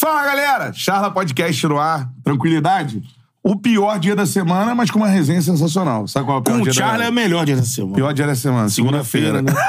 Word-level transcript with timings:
Fala 0.00 0.24
galera, 0.24 0.72
Charla 0.72 1.10
Podcast 1.10 1.66
no 1.66 1.78
ar, 1.78 2.08
tranquilidade? 2.24 3.02
O 3.42 3.54
pior 3.54 3.98
dia 3.98 4.16
da 4.16 4.24
semana, 4.24 4.74
mas 4.74 4.90
com 4.90 4.98
uma 4.98 5.08
resenha 5.08 5.42
sensacional. 5.42 6.08
Sabe 6.08 6.24
qual 6.24 6.38
é 6.38 6.40
o 6.40 6.42
pior 6.42 6.56
Com 6.56 6.62
dia 6.62 6.72
o 6.72 6.74
Charlie 6.74 7.06
é 7.06 7.10
o 7.10 7.12
melhor 7.12 7.44
dia 7.44 7.56
da 7.56 7.62
semana. 7.62 7.96
Pior 7.96 8.14
dia 8.14 8.26
da 8.26 8.34
semana, 8.34 8.70
segunda-feira. 8.70 9.36
Segunda-feira, 9.36 9.60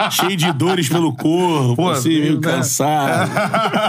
né? 0.00 0.08
Cheio 0.10 0.36
de 0.38 0.50
dores 0.54 0.88
pelo 0.88 1.14
corpo, 1.14 1.76
Pô, 1.76 1.90
assim, 1.90 2.08
meio 2.08 2.40
né? 2.40 2.50
cansado. 2.50 3.30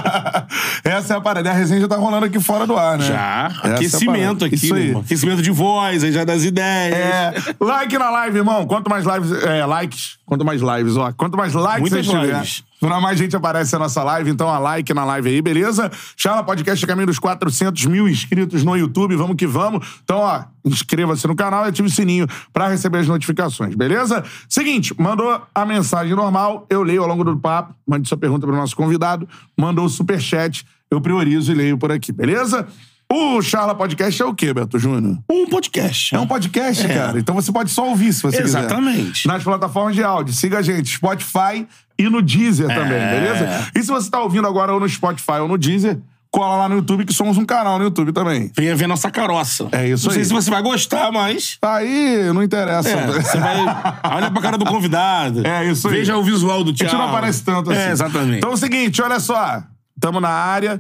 Essa 0.84 1.13
é 1.13 1.18
a 1.18 1.21
parada. 1.21 1.49
A 1.49 1.54
resenha 1.54 1.80
já 1.80 1.88
tá 1.88 1.96
rolando 1.96 2.26
aqui 2.26 2.41
fora 2.41 2.68
do 2.68 2.76
ar, 2.76 2.98
né? 2.98 3.05
Já, 3.05 3.48
Essa 3.48 3.68
é 3.68 3.76
aquecimento 3.76 4.40
parada. 4.40 4.46
aqui, 4.48 4.73
meu 4.73 4.77
irmão. 4.84 5.02
Aquecimento 5.02 5.41
de 5.41 5.52
voz, 5.52 6.04
aí 6.04 6.12
já 6.12 6.26
das 6.26 6.43
ideias. 6.43 6.93
É, 6.93 7.55
like 7.57 7.98
na 7.98 8.09
live, 8.09 8.38
irmão. 8.38 8.68
Quanto 8.68 8.90
mais 8.90 9.05
lives, 9.05 9.43
é, 9.43 9.66
likes, 9.66 10.18
quanto 10.26 10.43
mais 10.43 10.59
lives, 10.59 10.98
ó. 10.98 11.13
Quanto 11.13 11.38
mais 11.38 11.54
likes 11.54 11.80
Muitas 11.80 12.05
tiver, 12.05 12.43
pra 12.80 13.00
mais 13.02 13.18
gente 13.18 13.36
aparece 13.36 13.74
na 13.74 13.80
nossa 13.80 14.04
live. 14.04 14.30
Então, 14.30 14.50
a 14.50 14.58
like 14.60 14.94
na 14.94 15.04
live 15.06 15.30
aí, 15.30 15.42
beleza? 15.42 15.92
Charla 16.16 16.44
Podcast 16.44 16.86
caminho 16.86 17.08
dos 17.08 17.20
400 17.20 17.86
mil 17.86 18.08
inscritos 18.08 18.64
no 18.64 18.76
YouTube. 18.76 19.16
Vamos 19.16 19.36
que 19.36 19.46
vamos. 19.46 19.99
Então, 20.04 20.20
ó, 20.20 20.44
inscreva-se 20.63 21.27
no 21.27 21.36
canal 21.36 21.66
e 21.66 21.70
ative 21.70 21.88
o 21.88 21.91
sininho 21.91 22.27
pra 22.54 22.68
receber 22.68 22.99
as 22.99 23.08
notificações, 23.08 23.76
beleza? 23.76 24.24
Seguinte, 24.48 24.94
mandou 24.98 25.41
a 25.54 25.66
mensagem 25.66 26.16
normal, 26.16 26.66
eu 26.70 26.84
leio 26.84 27.02
ao 27.02 27.08
longo 27.08 27.24
do 27.24 27.38
papo. 27.38 27.74
Mande 27.88 28.08
sua 28.08 28.18
pergunta 28.18 28.46
pro 28.46 28.55
nosso 28.55 28.76
convidado. 28.76 29.27
Mandou 29.58 29.86
o 29.86 29.90
superchat, 29.90 30.66
eu 30.90 31.02
priorizo 31.02 31.52
e 31.52 31.55
leio 31.55 31.77
por 31.77 31.91
aqui, 31.91 32.12
beleza? 32.12 32.68
O 33.12 33.41
Charla 33.41 33.74
Podcast 33.74 34.21
é 34.21 34.26
o 34.26 34.35
quê, 34.35 34.54
Beto 34.54 34.77
Júnior? 34.77 35.18
Um 35.27 35.48
podcast. 35.48 36.13
É 36.13 36.20
um 36.20 36.27
podcast, 36.27 36.85
É. 36.85 36.93
cara. 36.93 37.20
Então 37.20 37.34
você 37.34 37.52
pode 37.52 37.71
só 37.71 37.88
ouvir 37.90 38.13
se 38.13 38.21
você 38.21 38.40
Exatamente. 38.43 39.24
quiser. 39.24 39.27
Nas 39.34 39.43
plataformas 39.43 39.96
de 39.96 40.04
áudio. 40.04 40.32
Siga 40.32 40.60
a 40.60 40.62
gente, 40.62 40.96
Spotify 40.96 41.68
e 41.98 42.04
no 42.07 42.21
Deezer 42.21 42.70
É. 42.70 42.76
também, 42.76 42.99
beleza? 42.99 43.68
E 43.76 43.82
se 43.82 43.87
você 43.87 44.12
tá 44.12 44.20
ouvindo 44.21 44.48
agora 44.48 44.71
ou 44.74 44.80
no 44.80 44.87
Spotify 44.87 45.40
ou 45.41 45.48
no 45.48 45.57
Deezer, 45.57 45.98
cola 46.30 46.55
lá 46.57 46.70
no 46.70 46.76
YouTube, 46.76 47.04
que 47.04 47.12
somos 47.12 47.35
um 47.40 47.46
canal 47.46 47.80
no 47.80 47.85
YouTube 47.85 48.12
também. 48.13 48.52
Venha 48.55 48.76
ver 48.76 48.85
nossa 48.85 49.10
caroça. 49.10 49.68
É 49.71 49.87
isso 49.87 50.05
Não 50.05 50.12
sei 50.13 50.21
aí. 50.21 50.27
se 50.27 50.32
você 50.34 50.52
vai 50.52 50.62
gostar, 50.62 51.12
mas... 51.12 51.57
Aí, 51.63 52.32
não 52.32 52.43
interessa. 52.43 52.90
É, 52.90 53.07
você 53.07 53.40
vai... 53.40 53.57
Olha 54.04 54.30
pra 54.30 54.40
cara 54.40 54.55
do 54.57 54.65
convidado. 54.65 55.48
É 55.48 55.65
isso 55.65 55.87
aí. 55.87 55.96
Veja 55.96 56.15
o 56.15 56.24
visual 56.24 56.63
do 56.63 56.70
A 56.70 56.74
Thiago. 56.76 56.91
gente 56.91 57.02
não 57.02 57.10
aparece 57.10 57.43
tanto 57.43 57.71
assim. 57.71 57.82
É, 57.82 57.90
exatamente. 57.91 58.37
Então 58.37 58.52
é 58.52 58.54
o 58.54 58.57
seguinte, 58.57 59.02
olha 59.02 59.20
só. 59.20 59.63
Tamo 59.99 60.20
na 60.21 60.30
área. 60.30 60.80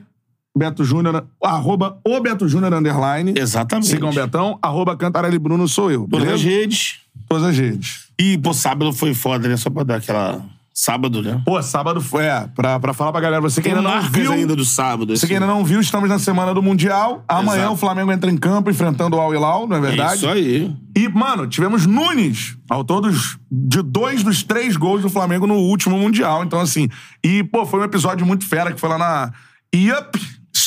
Beto 0.57 0.83
Júnior, 0.83 1.25
arroba 1.43 1.99
o 2.05 2.19
Beto 2.19 2.47
Júnior 2.47 2.73
underline. 2.73 3.33
Exatamente. 3.37 3.87
Sigam 3.87 4.09
o 4.09 4.13
Betão, 4.13 4.57
arroba 4.61 4.97
Cantarelli 4.97 5.39
Bruno 5.39 5.67
sou 5.67 5.91
eu, 5.91 6.07
Todas 6.09 6.27
as 6.27 6.43
redes. 6.43 6.99
Todas 7.27 7.43
as 7.43 7.57
redes. 7.57 8.09
E, 8.19 8.37
pô, 8.37 8.53
sábado 8.53 8.91
foi 8.91 9.13
foda, 9.13 9.47
né? 9.47 9.55
Só 9.55 9.69
pra 9.69 9.83
dar 9.83 9.95
aquela... 9.97 10.43
Sábado, 10.71 11.21
né? 11.21 11.41
Pô, 11.43 11.61
sábado 11.61 11.99
foi, 11.99 12.23
é, 12.23 12.47
pra, 12.55 12.79
pra 12.79 12.93
falar 12.93 13.11
pra 13.11 13.19
galera, 13.19 13.41
você 13.41 13.61
que 13.61 13.67
ainda 13.67 13.81
não 13.81 14.01
viu, 14.01 14.31
ainda 14.31 14.55
do 14.55 14.63
sábado. 14.63 15.13
você 15.13 15.27
que 15.27 15.33
assim. 15.33 15.43
ainda 15.43 15.53
não 15.53 15.65
viu, 15.65 15.81
estamos 15.81 16.07
na 16.07 16.17
semana 16.17 16.53
do 16.53 16.63
Mundial. 16.63 17.21
Amanhã 17.27 17.63
Exato. 17.63 17.73
o 17.73 17.77
Flamengo 17.77 18.13
entra 18.13 18.31
em 18.31 18.37
campo 18.37 18.69
enfrentando 18.69 19.17
o 19.17 19.19
Al 19.19 19.35
Hilal, 19.35 19.67
não 19.67 19.75
é 19.75 19.81
verdade? 19.81 20.15
Isso 20.15 20.29
aí. 20.29 20.73
E, 20.95 21.09
mano, 21.09 21.47
tivemos 21.47 21.85
Nunes, 21.85 22.55
ao 22.69 22.85
todos 22.85 23.37
de 23.51 23.81
dois 23.81 24.23
dos 24.23 24.41
três 24.41 24.77
gols 24.77 25.01
do 25.01 25.09
Flamengo 25.09 25.45
no 25.45 25.55
último 25.55 25.97
Mundial. 25.97 26.45
Então, 26.45 26.61
assim, 26.61 26.87
e, 27.21 27.43
pô, 27.43 27.65
foi 27.65 27.81
um 27.81 27.83
episódio 27.83 28.25
muito 28.25 28.45
fera 28.45 28.71
que 28.71 28.79
foi 28.79 28.87
lá 28.87 28.97
na 28.97 29.33
Yup 29.75 30.17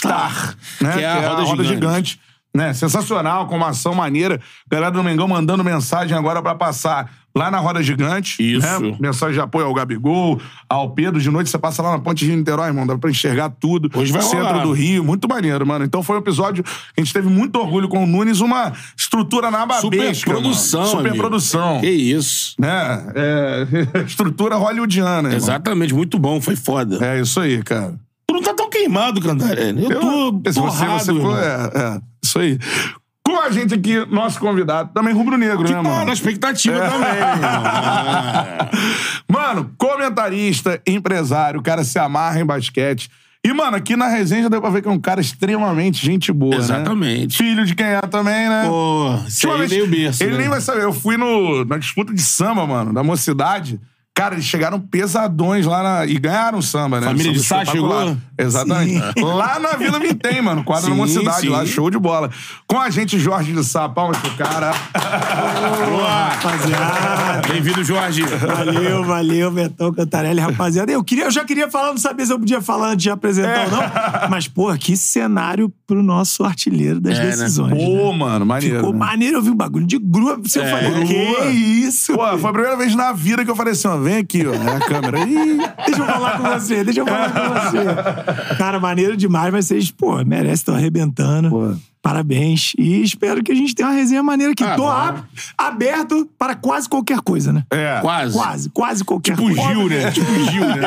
Star, 0.03 0.57
né? 0.81 0.93
Que 0.93 1.01
é 1.01 1.07
a 1.07 1.29
roda 1.29 1.65
gigante. 1.65 2.19
né? 2.55 2.73
Sensacional, 2.75 3.47
com 3.47 3.57
uma 3.57 3.69
ação 3.69 3.95
maneira. 3.95 4.41
Galera 4.71 4.91
do 4.91 5.03
Mengão 5.03 5.29
mandando 5.29 5.63
mensagem 5.65 6.17
agora 6.17 6.43
pra 6.43 6.55
passar 6.55 7.11
lá 7.35 7.51
na 7.51 7.59
Roda 7.59 7.83
Gigante. 7.83 8.43
Isso. 8.43 8.81
Né? 8.81 8.95
Mensagem 9.01 9.35
de 9.37 9.41
apoio 9.41 9.65
ao 9.65 9.73
Gabigol, 9.73 10.39
ao 10.69 10.91
Pedro. 10.91 11.19
De 11.19 11.31
noite 11.31 11.49
você 11.49 11.59
passa 11.59 11.81
lá 11.83 11.93
na 11.93 11.99
Ponte 11.99 12.27
de 12.27 12.37
Niterói, 12.37 12.67
irmão. 12.67 12.87
Dá 12.87 12.99
pra 12.99 13.09
enxergar 13.09 13.49
tudo. 13.49 13.89
Hoje 13.99 14.12
vai 14.12 14.21
Centro 14.21 14.45
rolar. 14.49 14.62
do 14.65 14.73
Rio. 14.73 15.03
Muito 15.03 15.27
maneiro, 15.27 15.67
mano. 15.67 15.83
Então 15.85 16.03
foi 16.03 16.17
um 16.17 16.19
episódio 16.19 16.62
que 16.62 16.71
a 16.99 17.01
gente 17.01 17.11
teve 17.12 17.29
muito 17.31 17.57
orgulho 17.59 17.89
com 17.89 18.05
o 18.05 18.07
Nunes. 18.07 18.41
Uma 18.41 18.73
estrutura 18.95 19.51
na 19.51 19.65
babesca, 19.65 19.81
Superprodução, 20.15 20.81
mano. 20.81 20.93
amigo. 20.93 21.07
Superprodução. 21.09 21.81
Que 21.81 21.91
isso. 21.91 22.55
Né? 22.59 23.07
É... 23.15 23.67
estrutura 24.05 24.57
hollywoodiana, 24.57 25.29
irmão. 25.29 25.37
Exatamente, 25.37 25.95
muito 25.95 26.19
bom, 26.19 26.39
foi 26.39 26.55
foda. 26.57 26.99
É 27.03 27.19
isso 27.21 27.41
aí, 27.41 27.62
cara. 27.62 27.95
Tu 28.32 28.37
não 28.37 28.43
tá 28.43 28.54
tão 28.54 28.70
queimado, 28.70 29.20
Cantarelli. 29.20 29.84
Eu 29.84 30.00
tô 30.00 30.50
se 30.50 30.59
você, 30.59 30.78
torrado, 30.78 31.04
você 31.04 31.12
irmão. 31.12 31.37
é, 31.37 31.70
é, 31.75 32.00
isso 32.22 32.38
aí. 32.38 32.59
Com 33.22 33.38
a 33.38 33.50
gente 33.50 33.75
aqui, 33.75 34.06
nosso 34.10 34.41
convidado, 34.41 34.91
também 34.94 35.12
rubro-negro, 35.12 35.65
né, 35.65 35.75
tá 35.75 35.82
mano? 35.82 36.06
na 36.06 36.12
expectativa 36.15 36.81
também. 36.81 37.10
irmão. 37.10 37.62
É. 38.59 38.70
Mano, 39.32 39.70
comentarista, 39.78 40.81
empresário, 40.87 41.60
o 41.60 41.62
cara 41.62 41.84
se 41.84 41.98
amarra 41.98 42.41
em 42.41 42.44
basquete. 42.44 43.10
E, 43.44 43.53
mano, 43.53 43.76
aqui 43.76 43.97
na 43.97 44.09
resenha 44.09 44.44
já 44.44 44.49
deu 44.49 44.60
pra 44.60 44.70
ver 44.70 44.82
que 44.82 44.88
é 44.88 44.91
um 44.91 44.99
cara 44.99 45.20
extremamente 45.20 46.04
gente 46.04 46.32
boa, 46.32 46.56
né? 46.56 46.59
Exatamente. 46.59 47.37
Filho 47.37 47.64
de 47.64 47.75
quem 47.75 47.87
é 47.87 48.00
também, 48.03 48.49
né? 48.49 48.64
Pô, 48.66 49.19
isso 49.26 49.50
aí 49.50 49.66
veio 49.66 49.84
o 49.84 49.88
berço. 49.88 50.22
Ele 50.22 50.32
né? 50.32 50.38
nem 50.38 50.49
vai 50.49 50.60
saber. 50.60 50.82
Eu 50.82 50.93
fui 50.93 51.16
no, 51.16 51.64
na 51.64 51.76
disputa 51.76 52.14
de 52.14 52.22
samba, 52.22 52.66
mano, 52.66 52.93
da 52.93 53.03
mocidade. 53.03 53.81
Cara, 54.15 54.34
eles 54.34 54.45
chegaram 54.45 54.78
pesadões 54.78 55.65
lá 55.65 55.83
na, 55.83 56.06
e 56.06 56.19
ganharam 56.19 56.59
o 56.59 56.62
samba, 56.62 57.00
né? 57.00 57.06
Família 57.06 57.33
Samba 57.33 57.41
de 57.41 57.47
Sá 57.47 57.65
chegou? 57.65 58.17
Exatamente. 58.39 59.03
Lá 59.23 59.59
na 59.59 59.71
Vila 59.77 59.99
Vintém, 59.99 60.43
mano. 60.43 60.62
Quadro 60.65 60.91
Sim, 60.91 60.97
mocidade, 60.97 61.41
sim. 61.43 61.49
lá, 61.49 61.65
show 61.65 61.89
de 61.91 61.99
bola. 61.99 62.28
Com 62.67 62.78
a 62.78 62.91
gente, 62.91 63.19
Jorge 63.19 63.53
de 63.53 63.65
Sá, 63.65 63.89
palmas 63.89 64.19
pro 64.19 64.31
cara. 64.33 64.73
Boa. 65.89 66.28
Rapaziada. 66.28 67.49
Bem-vindo, 67.49 67.83
Jorge. 67.84 68.23
Valeu, 68.23 69.05
valeu, 69.05 69.50
Betão 69.50 69.93
Cantarelli, 69.93 70.41
rapaziada. 70.41 70.93
Eu, 70.93 71.03
queria, 71.03 71.25
eu 71.25 71.31
já 71.31 71.44
queria 71.44 71.71
falar, 71.71 71.89
não 71.89 71.99
sabia 71.99 72.27
se 72.27 72.33
eu 72.33 72.39
podia 72.39 72.61
falar 72.61 72.89
antes 72.91 73.05
de 73.05 73.11
apresentar 73.11 73.65
ou 73.65 73.71
não. 73.71 74.29
Mas, 74.31 74.47
pô, 74.49 74.73
que 74.75 74.97
cenário 74.97 75.73
pro 75.87 76.03
nosso 76.03 76.44
artilheiro 76.44 77.00
das 77.00 77.19
É, 77.19 77.23
né? 77.25 77.31
decisões. 77.31 77.73
né? 77.73 77.84
Pô, 77.84 78.12
mano, 78.12 78.44
maneiro. 78.44 78.77
Ficou 78.77 78.93
né? 78.93 78.99
maneiro, 78.99 79.39
eu 79.39 79.43
vi 79.43 79.50
um 79.50 79.56
bagulho 79.56 79.87
de 79.87 79.99
grua. 79.99 80.37
Você 80.43 80.61
É. 80.61 80.71
falei, 80.71 81.05
Grua. 81.05 81.43
que 81.47 81.47
isso? 81.53 82.12
Pô, 82.15 82.39
foi 82.39 82.50
a 82.50 82.53
primeira 82.53 82.77
vez 82.77 82.94
na 82.94 83.12
vida 83.12 83.44
que 83.44 83.50
eu 83.50 83.56
falei 83.56 83.73
assim, 83.73 83.89
ó, 83.89 83.97
vem 84.03 84.17
aqui, 84.17 84.47
ó, 84.47 84.53
é 84.53 84.77
a 84.77 84.81
câmera. 84.81 85.21
Ih, 85.21 85.59
Deixa 85.87 86.03
eu 86.03 86.07
falar 86.07 86.39
com 86.39 86.43
você, 86.45 86.85
deixa 86.85 87.01
eu 87.01 87.07
falar 87.07 87.33
com 87.33 87.71
você. 87.71 88.57
Cara, 88.59 88.79
maneiro 88.81 89.17
demais, 89.17 89.53
mas 89.53 89.67
vocês, 89.67 89.91
pô, 89.91 90.25
merecem, 90.25 90.53
estão 90.53 90.75
arrebentando. 90.75 91.51
Pô. 91.51 91.75
Parabéns. 92.03 92.73
E 92.77 93.01
espero 93.01 93.43
que 93.45 93.53
a 93.53 93.55
gente 93.55 93.75
tenha 93.77 93.89
uma 93.89 93.95
resenha 93.95 94.23
maneira 94.25 94.53
aqui. 94.53 94.65
Ah, 94.65 94.75
Tô 94.75 94.89
ab- 94.89 95.23
aberto 95.57 96.29
para 96.37 96.57
quase 96.57 96.89
qualquer 96.89 97.21
coisa, 97.21 97.53
né? 97.53 97.65
é. 97.71 98.01
Quase. 98.01 98.35
Quase, 98.37 98.71
quase 98.71 99.05
qualquer 99.05 99.37
Tipo 99.37 99.55
coisa. 99.55 99.63
Gil, 99.75 99.89
né? 99.89 100.11
Tipo 100.12 100.51
Gil, 100.51 100.67
né? 100.67 100.81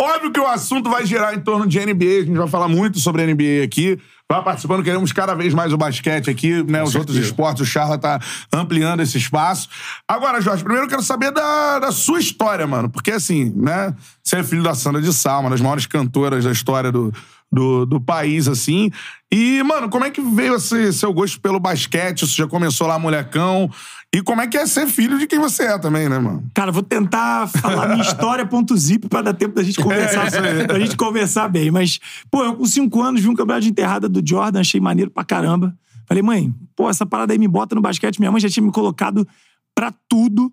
Óbvio 0.00 0.32
que 0.32 0.40
o 0.40 0.46
assunto 0.46 0.90
vai 0.90 1.04
girar 1.06 1.34
em 1.34 1.40
torno 1.40 1.66
de 1.66 1.78
NBA, 1.78 2.22
a 2.22 2.24
gente 2.24 2.36
vai 2.36 2.48
falar 2.48 2.68
muito 2.68 2.98
sobre 2.98 3.24
NBA 3.32 3.62
aqui. 3.64 3.98
Vai 4.28 4.42
participando, 4.44 4.82
queremos 4.84 5.12
cada 5.12 5.34
vez 5.34 5.52
mais 5.52 5.72
o 5.72 5.76
basquete 5.76 6.30
aqui, 6.30 6.62
né? 6.62 6.82
Os 6.84 6.94
outros 6.94 7.16
certeza. 7.16 7.20
esportes, 7.32 7.62
o 7.62 7.66
Charla 7.66 7.98
tá 7.98 8.20
ampliando 8.52 9.00
esse 9.00 9.18
espaço. 9.18 9.68
Agora, 10.06 10.40
Jorge, 10.40 10.62
primeiro 10.62 10.86
eu 10.86 10.90
quero 10.90 11.02
saber 11.02 11.32
da, 11.32 11.80
da 11.80 11.90
sua 11.92 12.20
história, 12.20 12.64
mano. 12.64 12.88
Porque, 12.88 13.10
assim, 13.10 13.52
né? 13.56 13.92
Você 14.22 14.36
é 14.36 14.42
filho 14.44 14.62
da 14.62 14.72
Sandra 14.74 15.02
de 15.02 15.12
Sá, 15.12 15.36
uma 15.40 15.50
das 15.50 15.60
maiores 15.60 15.84
cantoras 15.86 16.44
da 16.44 16.52
história 16.52 16.92
do, 16.92 17.12
do, 17.50 17.84
do 17.84 18.00
país, 18.00 18.46
assim. 18.46 18.90
E, 19.30 19.62
mano, 19.62 19.88
como 19.88 20.04
é 20.04 20.10
que 20.10 20.20
veio 20.20 20.56
esse 20.56 20.92
seu 20.92 21.12
gosto 21.12 21.40
pelo 21.40 21.58
basquete? 21.58 22.26
Você 22.26 22.34
já 22.34 22.46
começou 22.46 22.86
lá, 22.86 22.98
molecão? 22.98 23.70
E 24.12 24.22
como 24.22 24.40
é 24.40 24.46
que 24.46 24.56
é 24.56 24.66
ser 24.66 24.86
filho 24.88 25.18
de 25.18 25.26
quem 25.26 25.38
você 25.38 25.64
é 25.64 25.78
também, 25.78 26.08
né, 26.08 26.18
mano? 26.18 26.44
Cara, 26.52 26.72
vou 26.72 26.82
tentar 26.82 27.46
falar 27.48 27.88
minha 27.88 28.02
história 28.02 28.44
ponto 28.44 28.76
zip 28.76 29.08
pra 29.08 29.22
dar 29.22 29.34
tempo 29.34 29.54
da 29.54 29.62
gente 29.62 29.80
conversar, 29.80 30.32
É, 30.34 30.66
pra 30.66 30.80
gente 30.80 30.96
conversar 30.96 31.48
bem. 31.48 31.70
Mas, 31.70 32.00
pô, 32.30 32.44
eu 32.44 32.54
com 32.54 32.66
cinco 32.66 33.02
anos 33.02 33.20
vi 33.20 33.28
um 33.28 33.34
campeonato 33.34 33.62
de 33.62 33.70
enterrada 33.70 34.08
do 34.08 34.20
Jordan, 34.24 34.60
achei 34.60 34.80
maneiro 34.80 35.10
pra 35.10 35.24
caramba. 35.24 35.76
Falei, 36.06 36.22
mãe, 36.24 36.52
pô, 36.74 36.90
essa 36.90 37.06
parada 37.06 37.32
aí 37.32 37.38
me 37.38 37.46
bota 37.46 37.74
no 37.74 37.80
basquete. 37.80 38.18
Minha 38.18 38.32
mãe 38.32 38.40
já 38.40 38.48
tinha 38.48 38.64
me 38.64 38.72
colocado 38.72 39.26
pra 39.74 39.92
tudo. 40.08 40.52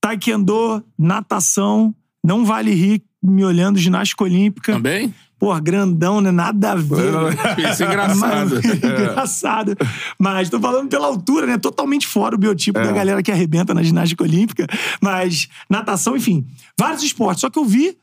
Taekwondo, 0.00 0.84
natação, 0.96 1.94
não 2.22 2.44
vale 2.44 2.72
rir 2.72 3.02
me 3.20 3.42
olhando, 3.44 3.78
ginástica 3.78 4.22
olímpica. 4.22 4.74
Também? 4.74 5.14
Pô, 5.44 5.60
grandão, 5.60 6.20
né? 6.22 6.30
Nada 6.30 6.72
a 6.72 6.74
ver. 6.74 7.12
Isso 7.70 7.82
é 7.82 7.86
engraçado. 7.86 8.50
Mas- 8.54 8.74
engraçado. 8.74 9.76
Mas 10.18 10.48
tô 10.48 10.58
falando 10.58 10.88
pela 10.88 11.06
altura, 11.06 11.46
né? 11.46 11.58
Totalmente 11.58 12.06
fora 12.06 12.34
o 12.34 12.38
biotipo 12.38 12.78
É. 12.78 12.82
da 12.84 12.92
galera 12.92 13.22
que 13.22 13.30
arrebenta 13.30 13.74
na 13.74 13.82
ginástica 13.82 14.24
olímpica. 14.24 14.66
Mas 15.02 15.48
natação, 15.68 16.16
enfim, 16.16 16.46
vários 16.78 17.02
esportes. 17.02 17.42
Só 17.42 17.50
que 17.50 17.58
eu 17.58 17.64
vi 17.64 17.96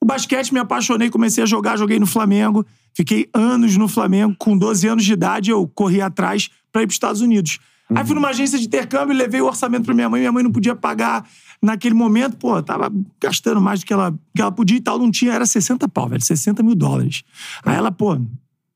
o 0.00 0.06
basquete, 0.06 0.52
me 0.52 0.60
apaixonei, 0.60 1.10
comecei 1.10 1.42
a 1.42 1.46
jogar, 1.46 1.76
joguei 1.76 1.98
no 1.98 2.06
Flamengo. 2.06 2.64
Fiquei 2.94 3.28
anos 3.34 3.76
no 3.76 3.88
Flamengo. 3.88 4.34
Com 4.38 4.56
12 4.56 4.86
anos 4.86 5.04
de 5.04 5.12
idade, 5.12 5.50
eu 5.50 5.66
corri 5.74 6.00
atrás 6.00 6.48
pra 6.70 6.82
ir 6.82 6.86
pros 6.86 6.94
Estados 6.94 7.20
Unidos. 7.22 7.58
Aí 7.94 8.04
fui 8.04 8.14
numa 8.14 8.28
agência 8.28 8.58
de 8.58 8.66
intercâmbio, 8.66 9.16
levei 9.16 9.40
o 9.40 9.46
orçamento 9.46 9.84
pra 9.84 9.94
minha 9.94 10.08
mãe. 10.08 10.20
Minha 10.20 10.32
mãe 10.32 10.42
não 10.42 10.50
podia 10.50 10.74
pagar 10.74 11.24
naquele 11.62 11.94
momento. 11.94 12.36
Pô, 12.36 12.60
tava 12.62 12.92
gastando 13.20 13.60
mais 13.60 13.80
do 13.80 13.86
que 13.86 13.92
ela, 13.92 14.12
que 14.34 14.42
ela 14.42 14.50
podia 14.50 14.76
e 14.76 14.80
tal. 14.80 14.98
Não 14.98 15.10
tinha, 15.10 15.32
era 15.32 15.46
60 15.46 15.88
pau, 15.88 16.08
velho. 16.08 16.22
60 16.22 16.62
mil 16.62 16.74
dólares. 16.74 17.22
Aí 17.64 17.76
ela, 17.76 17.92
pô, 17.92 18.18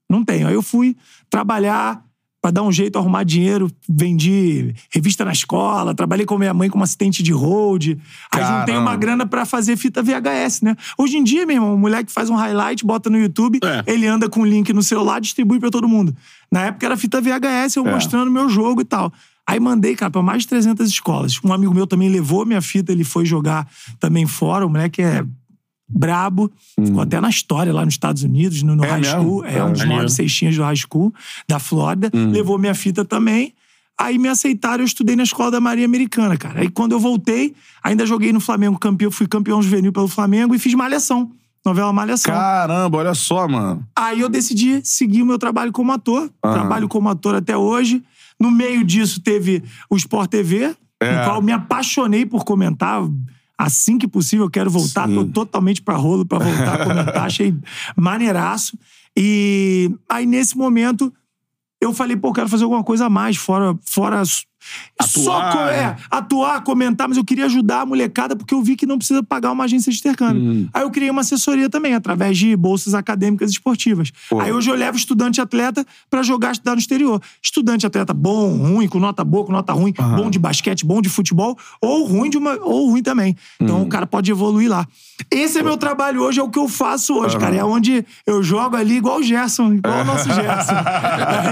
não 0.09 0.25
tenho. 0.25 0.47
Aí 0.47 0.55
eu 0.55 0.63
fui 0.63 0.97
trabalhar 1.29 2.05
pra 2.43 2.51
dar 2.51 2.63
um 2.63 2.73
jeito, 2.73 2.99
arrumar 2.99 3.23
dinheiro. 3.25 3.71
Vendi 3.89 4.75
revista 4.91 5.25
na 5.25 5.33
escola, 5.33 5.95
trabalhei 5.95 6.25
com 6.25 6.39
minha 6.39 6.55
mãe 6.55 6.71
como 6.71 6.83
assistente 6.83 7.23
de 7.23 7.33
hold. 7.33 7.89
Aí 8.33 8.41
juntei 8.43 8.75
Caramba. 8.75 8.81
uma 8.81 8.97
grana 8.97 9.27
pra 9.27 9.45
fazer 9.45 9.77
fita 9.77 10.03
VHS, 10.03 10.63
né? 10.63 10.77
Hoje 10.99 11.17
em 11.19 11.25
dia, 11.25 11.45
meu 11.47 11.57
irmão, 11.57 11.75
o 11.75 11.79
moleque 11.79 12.11
faz 12.11 12.31
um 12.31 12.35
highlight, 12.35 12.85
bota 12.85 13.11
no 13.11 13.19
YouTube, 13.19 13.61
É. 13.63 13.83
ele 13.93 14.07
anda 14.07 14.29
com 14.29 14.41
o 14.41 14.45
link 14.47 14.73
no 14.73 14.83
celular, 14.83 15.21
distribui 15.21 15.61
pra 15.61 15.71
todo 15.71 15.87
mundo. 15.89 16.15
Na 16.51 16.63
época 16.67 16.87
era 16.87 16.97
fita 16.97 17.21
VHS, 17.21 17.77
eu 17.77 17.87
É. 17.87 17.93
mostrando 17.93 18.31
meu 18.31 18.49
jogo 18.49 18.81
e 18.81 18.85
tal. 18.85 19.13
Aí 19.47 19.59
mandei, 19.59 19.97
cara, 19.97 20.11
pra 20.11 20.23
mais 20.23 20.43
de 20.43 20.49
300 20.49 20.89
escolas. 20.89 21.41
Um 21.45 21.53
amigo 21.53 21.75
meu 21.75 21.87
também 21.87 22.09
levou 22.09 22.47
minha 22.47 22.63
fita, 22.63 22.93
ele 22.93 23.03
foi 23.03 23.25
jogar 23.25 23.67
também 23.99 24.25
fora. 24.25 24.65
O 24.65 24.71
moleque 24.71 25.03
é 25.03 25.25
brabo. 25.91 26.51
Ficou 26.83 27.01
até 27.03 27.21
na 27.21 27.29
história 27.29 27.73
lá 27.73 27.85
nos 27.85 27.95
Estados 27.95 28.23
Unidos, 28.23 28.63
no, 28.63 28.77
no 28.77 28.83
Hum. 28.83 28.87
É 28.87 28.91
high 28.91 29.05
school. 29.05 29.45
É, 29.45 29.59
É. 29.59 29.65
um 29.65 29.73
dos 29.73 29.85
maiores 29.85 30.13
cestinhas 30.15 30.57
do 30.57 30.63
high 30.63 30.77
school 30.77 31.13
da 31.49 31.59
Flórida. 31.59 32.11
Hum. 32.15 32.31
Levou 32.31 32.59
minha 32.59 32.75
fita 32.75 33.05
também. 33.05 33.53
Aí 33.99 34.17
me 34.19 34.29
aceitaram, 34.29 34.83
eu 34.83 34.87
estudei 34.87 35.15
na 35.15 35.25
escola 35.25 35.51
da 35.51 35.61
Maria 35.61 35.85
Americana, 35.85 36.35
cara. 36.37 36.61
Aí 36.61 36.71
quando 36.71 36.93
eu 36.93 37.01
voltei, 37.01 37.55
ainda 37.83 38.07
joguei 38.07 38.33
no 38.33 38.41
Flamengo 38.41 38.79
campeão, 38.79 39.11
fui 39.11 39.27
campeão 39.27 39.61
juvenil 39.61 39.93
pelo 39.93 40.09
Flamengo 40.09 40.55
e 40.55 40.59
fiz 40.59 40.73
Malhação. 40.73 41.31
Novela 41.67 41.93
Malhação. 41.93 42.33
Caramba, 42.33 42.97
olha 42.97 43.13
só, 43.13 43.47
mano. 43.47 43.85
Aí 43.95 44.21
eu 44.21 44.31
decidi 44.31 44.81
seguir 44.83 45.21
o 45.21 45.27
meu 45.27 45.39
trabalho 45.39 45.71
como 45.71 45.93
ator. 45.93 46.31
Aham. 46.43 46.55
Trabalho 46.55 46.89
como 46.89 47.11
ator 47.11 47.35
até 47.35 47.55
hoje. 47.55 48.03
No 48.41 48.51
meio 48.51 48.83
disso 48.83 49.21
teve 49.21 49.63
o 49.91 49.97
Sport 49.99 50.31
TV, 50.31 50.75
É. 50.99 51.19
no 51.19 51.25
qual 51.25 51.37
eu 51.37 51.43
me 51.43 51.53
apaixonei 51.53 52.25
por 52.25 52.43
comentar. 52.43 53.03
Assim 53.61 53.99
que 53.99 54.09
possível, 54.09 54.47
eu 54.47 54.51
quero 54.51 54.71
voltar. 54.71 55.07
Sim. 55.07 55.15
Tô 55.15 55.25
totalmente 55.27 55.83
pra 55.83 55.95
rolo 55.95 56.25
pra 56.25 56.39
voltar 56.39 56.75
a 56.81 56.85
comentar. 56.85 57.27
Achei 57.27 57.55
maneiraço. 57.95 58.79
E 59.17 59.95
aí, 60.09 60.25
nesse 60.25 60.57
momento, 60.57 61.13
eu 61.81 61.93
falei, 61.93 62.17
pô, 62.17 62.29
eu 62.29 62.33
quero 62.33 62.49
fazer 62.49 62.65
alguma 62.65 62.83
coisa 62.83 63.07
a 63.07 63.11
mais, 63.11 63.37
fora. 63.37 63.79
fora 63.83 64.23
só 65.03 65.39
Atuar, 65.41 65.53
co- 65.53 65.59
é, 65.71 65.77
né? 65.87 65.97
atuar, 66.11 66.61
comentar, 66.63 67.09
mas 67.09 67.17
eu 67.17 67.25
queria 67.25 67.47
ajudar 67.47 67.81
a 67.83 67.87
molecada 67.87 68.37
porque 68.37 68.53
eu 68.55 68.63
vi 68.63 68.77
que 68.77 68.87
não 68.87 68.99
precisa 68.99 69.23
pagar 69.23 69.51
uma 69.53 69.65
agência 69.65 69.91
de 69.93 69.99
intercâmbio. 69.99 70.43
Hum. 70.43 70.69
Aí 70.73 70.83
eu 70.83 70.91
criei 70.91 71.11
uma 71.11 71.23
assessoria 71.23 71.69
também, 71.71 71.95
através 71.95 72.37
de 72.39 72.55
bolsas 72.57 72.95
acadêmicas 72.95 73.51
esportivas. 73.51 74.11
Pô. 74.29 74.41
Aí 74.41 74.53
hoje 74.53 74.71
eu 74.71 74.75
levo 74.75 74.97
estudante 74.97 75.39
e 75.39 75.41
atleta 75.41 75.87
pra 76.09 76.23
jogar, 76.23 76.53
estudar 76.53 76.73
no 76.73 76.79
exterior. 76.79 77.21
Estudante 77.43 77.87
atleta 77.87 78.13
bom, 78.13 78.57
ruim, 78.57 78.87
com 78.89 78.99
nota 78.99 79.25
boa, 79.25 79.45
com 79.47 79.53
nota 79.53 79.73
ruim, 79.73 79.93
bom 80.17 80.31
de 80.31 80.39
basquete, 80.39 80.85
bom 80.85 81.01
de 81.01 81.09
futebol, 81.09 81.57
ou 81.81 82.05
ruim 82.07 82.29
de 82.31 82.37
uma, 82.39 82.57
ou 82.61 82.91
ruim 82.91 83.03
também. 83.03 83.37
Então 83.61 83.81
Hum. 83.81 83.83
o 83.85 83.89
cara 83.89 84.07
pode 84.07 84.31
evoluir 84.31 84.69
lá. 84.71 84.87
Esse 85.31 85.59
é 85.59 85.63
meu 85.63 85.77
trabalho 85.77 86.23
hoje, 86.23 86.41
é 86.41 86.43
o 86.43 86.49
que 86.51 86.59
eu 86.59 86.69
faço 86.69 87.15
hoje, 87.15 87.39
cara. 87.39 87.55
É 87.57 87.65
onde 87.65 88.05
eu 88.27 88.43
jogo 88.43 88.77
ali 88.77 88.97
igual 88.97 89.19
o 89.19 89.23
Gerson, 89.23 89.75
igual 89.75 90.01
o 90.01 90.05
nosso 90.05 90.29
Gerson. 90.33 90.75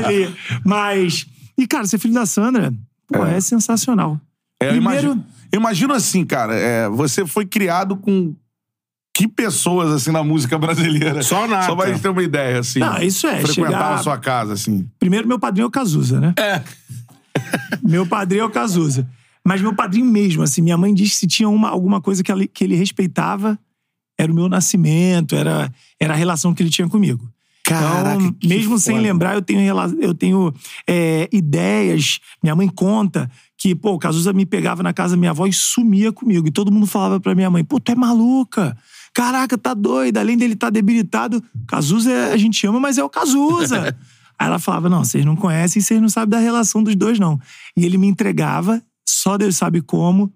ali. 0.05 0.35
Mas. 0.65 1.27
E, 1.57 1.67
cara, 1.67 1.87
ser 1.87 1.99
filho 1.99 2.15
da 2.15 2.25
Sandra, 2.25 2.73
pô, 3.13 3.25
é, 3.27 3.41
sensacional. 3.41 4.21
É, 4.61 4.67
eu 4.67 4.71
Primeiro. 4.73 5.03
imagino, 5.05 5.27
eu 5.53 5.61
imagino 5.61 5.95
assim, 5.95 6.25
cara, 6.25 6.55
é, 6.55 6.89
você 6.89 7.27
foi 7.27 7.45
criado 7.47 7.97
com 7.97 8.35
que 9.15 9.27
pessoas, 9.27 9.91
assim, 9.91 10.13
na 10.13 10.23
música 10.23 10.57
brasileira? 10.59 11.23
Só 11.23 11.47
nada. 11.49 11.67
Só 11.67 11.75
pra 11.75 11.89
gente 11.89 12.01
ter 12.01 12.09
uma 12.09 12.23
ideia, 12.23 12.61
assim. 12.61 12.79
Não, 12.79 12.99
isso 13.03 13.27
é, 13.27 13.41
Frequentava 13.41 13.73
chegar- 13.77 13.95
a 13.95 13.99
sua 13.99 14.19
casa, 14.19 14.53
assim. 14.53 14.89
Primeiro, 14.99 15.27
meu 15.27 15.39
padrinho 15.39 15.65
é 15.65 15.69
o 15.69 15.71
Cazuza, 15.71 16.21
né? 16.21 16.35
É. 16.39 16.63
Meu 17.83 18.05
padrinho 18.07 18.43
é 18.43 18.45
o 18.45 18.51
Cazuza. 18.51 19.09
Mas 19.45 19.61
meu 19.63 19.73
padrinho 19.75 20.05
mesmo, 20.07 20.43
assim, 20.43 20.61
minha 20.61 20.77
mãe 20.77 20.93
disse 20.93 21.13
que 21.15 21.17
se 21.21 21.27
tinha 21.27 21.49
uma, 21.49 21.69
alguma 21.71 22.01
coisa 22.01 22.23
que, 22.23 22.31
ela- 22.31 22.47
que 22.47 22.65
ele 22.65 22.75
respeitava, 22.75 23.59
era 24.19 24.31
o 24.31 24.35
meu 24.35 24.49
nascimento, 24.49 25.35
era, 25.37 25.73
era 26.01 26.13
a 26.15 26.17
relação 26.17 26.53
que 26.53 26.63
ele 26.63 26.71
tinha 26.71 26.89
comigo. 26.89 27.29
Caraca, 27.69 28.23
então, 28.23 28.49
mesmo 28.49 28.79
sem 28.79 28.97
foda. 28.97 29.07
lembrar, 29.07 29.35
eu 29.35 29.43
tenho, 29.43 29.61
eu 30.01 30.15
tenho 30.15 30.55
é, 30.87 31.29
ideias. 31.33 32.21
Minha 32.43 32.57
mãe 32.57 32.69
conta 32.69 33.31
que, 33.57 33.75
pô, 33.75 33.93
o 33.93 33.99
Cazuza 33.99 34.33
me 34.33 34.47
pegava 34.47 34.83
na 34.83 34.93
casa 34.93 35.15
da 35.15 35.19
minha 35.19 35.31
avó 35.31 35.47
e 35.47 35.53
sumia 35.53 36.13
comigo. 36.13 36.47
E 36.49 36.51
todo 36.51 36.73
mundo 36.73 36.87
falava 36.87 37.21
pra 37.21 37.35
minha 37.35 37.51
mãe, 37.51 37.65
pô, 37.65 37.79
tu 37.79 37.93
é 37.93 37.95
maluca. 37.95 38.77
Caraca, 39.13 39.59
tá 39.59 39.75
doida. 39.75 40.21
Além 40.21 40.37
dele 40.37 40.55
estar 40.55 40.71
debilitado, 40.71 41.43
Cazuza 41.67 42.33
a 42.33 42.37
gente 42.37 42.67
ama, 42.67 42.81
mas 42.81 42.99
é 42.99 43.05
o 43.05 43.11
Cazuza. 43.11 43.97
Aí 44.39 44.47
ela 44.47 44.61
falava, 44.61 44.89
não, 44.89 45.03
vocês 45.05 45.25
não 45.25 45.35
conhecem, 45.35 45.83
vocês 45.83 46.01
não 46.01 46.09
sabem 46.09 46.31
da 46.31 46.39
relação 46.39 46.83
dos 46.83 46.95
dois, 46.95 47.19
não. 47.19 47.41
E 47.77 47.85
ele 47.85 47.99
me 47.99 48.07
entregava, 48.07 48.81
só 49.07 49.37
Deus 49.37 49.57
sabe 49.57 49.83
como, 49.83 50.33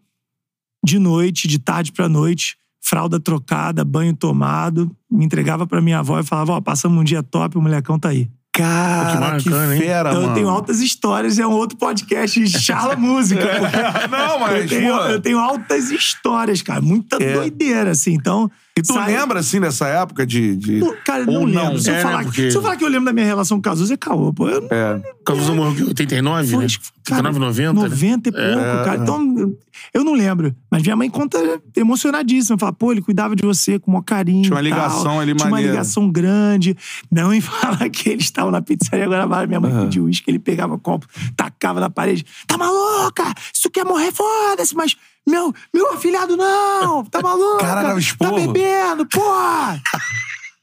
de 0.85 0.99
noite, 0.99 1.47
de 1.47 1.61
tarde 1.61 1.93
pra 1.93 2.09
noite, 2.09 2.57
fralda 2.83 3.21
trocada, 3.21 3.85
banho 3.85 4.15
tomado, 4.15 4.91
me 5.11 5.25
entregava 5.25 5.67
pra 5.67 5.81
minha 5.81 6.01
avó 6.01 6.19
e 6.19 6.25
falava, 6.25 6.53
ó, 6.55 6.61
passamos 6.61 7.01
um 7.01 7.05
dia 7.05 7.23
top, 7.23 7.57
o 7.57 7.63
molecão 7.63 7.99
tá 7.99 8.09
aí. 8.09 8.29
Cara, 8.55 9.39
que, 9.39 9.49
bacana, 9.49 9.75
hein? 9.75 9.81
fera, 9.81 10.11
Então, 10.11 10.21
mano. 10.21 10.33
eu 10.33 10.35
tenho 10.35 10.49
altas 10.51 10.81
histórias, 10.81 11.39
é 11.39 11.47
um 11.47 11.53
outro 11.53 11.79
podcast, 11.79 12.47
Charla 12.61 12.95
Música. 12.97 13.43
Não, 14.11 14.39
mas, 14.41 14.63
eu, 14.63 14.69
tenho, 14.69 14.95
eu 14.95 15.21
tenho 15.23 15.39
altas 15.39 15.91
histórias, 15.91 16.61
cara, 16.61 16.83
muita 16.83 17.17
É. 17.23 17.33
doideira, 17.33 17.93
assim, 17.93 18.13
então... 18.13 18.51
E 18.79 18.81
tu 18.81 18.95
sai- 18.95 19.15
lembra, 19.15 19.41
assim, 19.41 19.61
dessa 19.61 19.87
época 19.87 20.27
de... 20.27 20.57
de... 20.57 20.81
Pô, 20.81 20.95
Cara, 21.05 21.25
Ou 21.31 21.41
não 21.41 21.47
não? 21.47 21.63
lembro. 21.65 21.79
Se, 21.79 21.91
eu 21.91 21.95
É, 21.95 21.97
né, 21.99 22.03
falar, 22.03 22.25
porque- 22.25 22.51
se 22.51 22.57
eu 22.57 22.63
falar 22.63 22.77
que 22.77 22.85
eu 22.85 22.89
lembro 22.89 23.05
da 23.05 23.13
minha 23.13 23.27
relação 23.27 23.59
com 23.59 23.61
o 23.61 23.63
Cazuza, 23.63 23.93
é 23.93 23.97
caô, 23.99 24.33
pô. 24.33 24.49
Eu, 24.49 24.67
É. 24.71 24.99
Cazuza 25.27 25.53
morreu 25.53 25.85
em 25.85 25.89
89, 25.89 26.49
Foi, 26.51 26.65
né? 26.65 26.71
cara, 27.05 27.29
89, 27.29 27.39
90. 27.39 27.73
né? 27.75 27.81
90 27.89 28.29
e 28.29 28.33
pouco, 28.33 28.47
É, 28.47 28.85
cara. 28.85 28.97
Então, 29.03 29.55
eu 29.93 30.03
não 30.03 30.15
lembro. 30.15 30.57
Mas 30.71 30.83
minha 30.83 30.97
mãe 30.97 31.11
conta 31.11 31.39
emocionadíssima. 31.77 32.57
Fala, 32.59 32.73
pô, 32.73 32.93
ele 32.93 33.03
cuidava 33.03 33.37
de 33.37 33.45
você 33.45 33.79
com 33.79 33.91
o 33.91 33.95
maior 33.95 34.05
carinho. 34.05 34.43
Tinha 34.45 34.55
uma 34.55 34.63
e 34.63 34.71
tal. 34.71 34.79
ligação 34.79 35.21
ali 35.21 35.35
Tinha 35.35 35.45
uma 35.45 35.51
maneira. 35.51 35.73
ligação 35.73 36.11
grande. 36.11 36.75
Minha 37.11 37.27
mãe 37.27 37.41
fala 37.43 37.89
que 37.91 38.09
eles 38.09 38.25
estavam 38.25 38.51
na 38.51 38.63
pizzaria 38.63 39.07
Guanabara. 39.07 39.47
Minha 39.47 39.61
mãe 39.61 39.83
pediu 39.85 40.05
uísque, 40.05 40.31
ele 40.31 40.39
pegava 40.39 40.79
copo, 40.79 41.07
tacava 41.37 41.79
na 41.79 41.91
parede. 41.91 42.25
Tá 42.47 42.57
maluca? 42.57 43.25
Se 43.53 43.63
tu 43.65 43.71
quer 43.71 43.85
morrer, 43.85 44.13
foda-se, 44.13 44.75
mas. 44.75 44.97
Meu, 45.29 45.55
meu 45.73 45.93
afilhado, 45.93 46.37
não! 46.37 47.05
Tá 47.05 47.21
maluco? 47.23 47.59
Cara, 47.59 47.95
Tá 48.19 48.33
bebendo, 48.33 49.07
porra! 49.07 49.81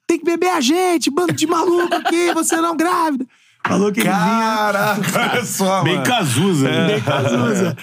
Tem 0.07 0.17
que 0.17 0.25
beber 0.25 0.49
a 0.49 0.61
gente, 0.61 1.09
bando 1.11 1.33
de 1.33 1.45
maluco 1.45 1.93
aqui, 1.93 2.33
você 2.33 2.57
não 2.57 2.75
grávida. 2.75 3.25
Falou 3.65 3.91
que 3.91 3.99
ele 3.99 4.09
vinha. 4.09 4.19
Caraca, 4.19 5.01
olha 5.31 5.45
só, 5.45 5.83
Bem. 5.83 6.01
Cazuza, 6.03 6.69
né? 6.69 6.87
Bem 6.87 7.01
Cazuza. 7.01 7.77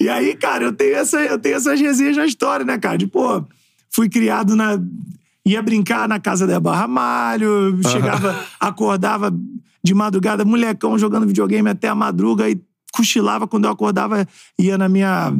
E 0.00 0.08
aí, 0.08 0.34
cara, 0.36 0.64
eu 0.64 0.72
tenho, 0.72 0.96
essa, 0.96 1.20
eu 1.20 1.38
tenho 1.38 1.56
essas 1.56 1.80
resenhas 1.80 2.16
na 2.16 2.26
história, 2.26 2.64
né, 2.64 2.78
cara? 2.78 2.98
De, 2.98 3.06
pô, 3.06 3.44
fui 3.90 4.08
criado 4.08 4.54
na. 4.54 4.78
Ia 5.44 5.60
brincar 5.60 6.08
na 6.08 6.20
casa 6.20 6.46
da 6.46 6.60
Barra 6.60 6.86
Malho, 6.86 7.80
chegava, 7.90 8.44
acordava 8.60 9.34
de 9.82 9.92
madrugada, 9.92 10.44
molecão 10.44 10.96
jogando 10.96 11.26
videogame 11.26 11.68
até 11.68 11.88
a 11.88 11.94
madruga 11.96 12.48
e 12.48 12.60
cochilava 12.92 13.48
quando 13.48 13.64
eu 13.64 13.70
acordava, 13.72 14.24
ia 14.56 14.78
na 14.78 14.88
minha, 14.88 15.32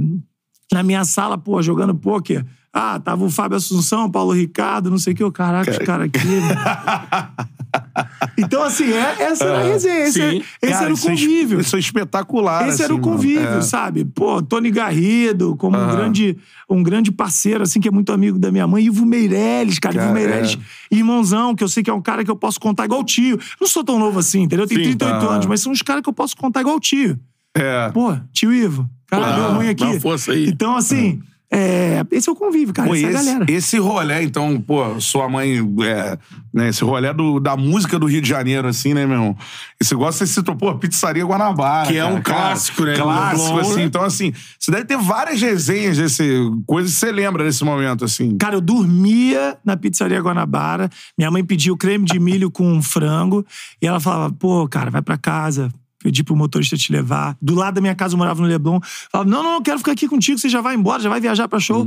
na 0.73 0.83
minha 0.83 1.05
sala, 1.05 1.39
pô, 1.39 1.63
jogando 1.63 1.95
pôquer. 1.95 2.45
Ah, 2.73 2.99
tava 2.99 3.23
o 3.25 3.31
Fábio 3.31 3.59
Assunção, 3.59 4.11
Paulo 4.11 4.33
Ricardo, 4.33 4.91
não 4.91 4.97
sei 4.97 5.13
o 5.13 5.17
que. 5.17 5.23
Eu, 5.23 5.31
caraca, 5.31 5.71
os 5.71 5.77
caras 5.79 6.07
aqui. 6.07 6.27
então, 8.39 8.63
assim, 8.63 8.91
é- 8.91 9.23
essa 9.25 9.45
era 9.45 9.59
a 9.59 9.63
resenha. 9.63 9.99
Esse, 10.05 10.13
sim. 10.31 10.43
esse 10.63 10.73
Cara, 10.73 10.85
era 10.87 10.95
o 10.95 10.97
é 10.97 11.01
convívio. 11.01 11.61
Isso 11.61 11.77
é 11.77 11.79
espetacular, 11.79 12.67
Esse 12.69 12.83
era 12.83 12.95
o 12.95 12.97
assim, 12.97 13.05
mano. 13.07 13.17
convívio, 13.19 13.59
É. 13.59 13.61
sabe? 13.61 14.05
Pô, 14.07 14.41
Tony 14.43 14.71
Garrido, 14.71 15.55
como 15.57 15.77
um, 15.77 15.81
Aham. 15.81 15.97
grande, 15.97 16.39
um 16.69 16.83
grande 16.83 17.13
parceiro, 17.13 17.63
assim, 17.63 17.79
que 17.79 17.89
é 17.89 17.91
muito 17.91 18.11
amigo 18.11 18.39
da 18.39 18.51
minha 18.51 18.67
mãe. 18.67 18.87
Ivo 18.87 19.05
Meirelles, 19.05 19.79
cara. 19.79 19.95
Cara, 19.95 20.07
Ivo 20.07 20.15
Meirelles, 20.15 20.59
é. 20.91 20.97
irmãozão, 20.97 21.55
que 21.55 21.63
eu 21.63 21.69
sei 21.69 21.83
que 21.83 21.91
é 21.91 21.95
um 21.95 22.01
cara 22.03 22.25
que 22.25 22.31
eu 22.31 22.37
posso 22.37 22.59
contar 22.59 22.87
igual 22.87 23.05
tio. 23.05 23.39
Não 23.61 23.69
sou 23.69 23.85
tão 23.85 23.99
novo 23.99 24.19
assim, 24.19 24.41
entendeu? 24.43 24.65
Eu 24.65 24.69
tenho 24.69 24.81
Sim, 24.81 24.97
38 24.97 25.15
aham. 25.27 25.35
anos, 25.35 25.47
mas 25.47 25.61
são 25.61 25.71
uns 25.73 25.83
caras 25.83 26.03
que 26.03 26.09
eu 26.09 26.15
posso 26.15 26.35
contar 26.37 26.63
igual 26.63 26.81
tio. 26.81 27.19
É. 27.55 27.91
Pô, 27.91 28.17
tio 28.33 28.53
Ivo. 28.53 28.89
Cara, 29.07 29.33
deu 29.33 29.55
ruim 29.55 29.69
aqui. 29.69 29.85
dá 29.85 29.91
uma 29.91 30.01
força 30.01 30.33
aí. 30.33 30.49
Então, 30.49 30.75
assim, 30.75 31.21
é, 31.55 32.03
esse 32.11 32.31
é 32.31 32.33
o 32.33 32.35
convívio, 32.35 32.73
cara. 32.73 32.89
Pô, 32.89 32.95
essa 32.95 33.05
é 33.05 33.09
a 33.09 33.13
esse, 33.13 33.25
galera. 33.27 33.53
esse 33.53 33.79
rolê, 33.79 34.23
então, 34.23 34.59
pô, 34.59 34.99
sua 34.99 35.29
mãe, 35.29 35.59
é, 35.83 36.19
né, 36.53 36.71
esse 36.71 36.83
rolê 36.83 37.13
do, 37.13 37.39
da 37.39 37.55
música 37.59 37.99
do 37.99 38.07
Rio 38.07 38.23
de 38.23 38.29
Janeiro, 38.29 38.67
assim, 38.67 38.95
né, 38.95 39.05
meu 39.05 39.17
irmão? 39.17 39.37
Esse 39.79 39.93
negócio, 39.93 40.27
você 40.27 40.33
citou, 40.33 40.57
pô, 40.57 40.75
Pizzaria 40.77 41.23
Guanabara. 41.23 41.89
Que 41.89 41.99
é 41.99 42.03
cara, 42.03 42.15
um 42.15 42.23
cara, 42.23 42.39
clássico, 42.41 42.85
né, 42.87 42.97
Clássico, 42.97 43.55
Leblon, 43.55 43.61
assim. 43.61 43.77
né? 43.77 43.85
Então, 43.85 44.03
assim, 44.03 44.33
você 44.59 44.71
deve 44.71 44.87
ter 44.87 44.97
várias 44.97 45.43
resenhas 45.43 45.99
desse, 45.99 46.25
coisas 46.67 46.95
que 46.95 47.01
você 47.01 47.13
lembra 47.13 47.45
desse 47.45 47.63
momento, 47.63 48.03
assim. 48.03 48.39
Cara, 48.39 48.55
eu 48.55 48.61
dormia 48.63 49.59
na 49.63 49.77
pizzaria 49.77 50.23
Guanabara. 50.23 50.89
Minha 51.19 51.31
mãe 51.31 51.45
pediu 51.45 51.77
creme 51.77 52.07
de 52.07 52.19
milho 52.19 52.51
com 52.51 52.81
frango. 52.81 53.45
E 53.81 53.87
ela 53.87 54.01
falava, 54.01 54.33
pô, 54.33 54.67
cara, 54.67 54.91
vai 54.91 55.03
pra 55.03 55.19
casa. 55.19 55.69
Pedi 56.03 56.25
pro 56.25 56.37
motorista 56.37 56.77
te 56.77 56.93
levar. 56.93 57.37
Do 57.41 57.55
lado 57.55 57.75
da 57.75 57.81
minha 57.81 57.95
casa 57.95 58.15
eu 58.15 58.19
morava 58.19 58.41
no 58.43 58.49
Leblon. 58.49 58.81
Falava, 59.11 59.29
não, 59.31 59.43
não, 59.43 59.55
eu 59.55 59.63
quero 59.63 59.79
ficar 59.79 59.93
aqui 59.93 60.09
contigo. 60.09 60.39
Você 60.39 60.49
já 60.49 60.61
vai 60.61 60.75
embora, 60.75 61.03
já 61.03 61.09
vai 61.09 61.21
viajar 61.21 61.47
pra 61.49 61.61
show. 61.61 61.87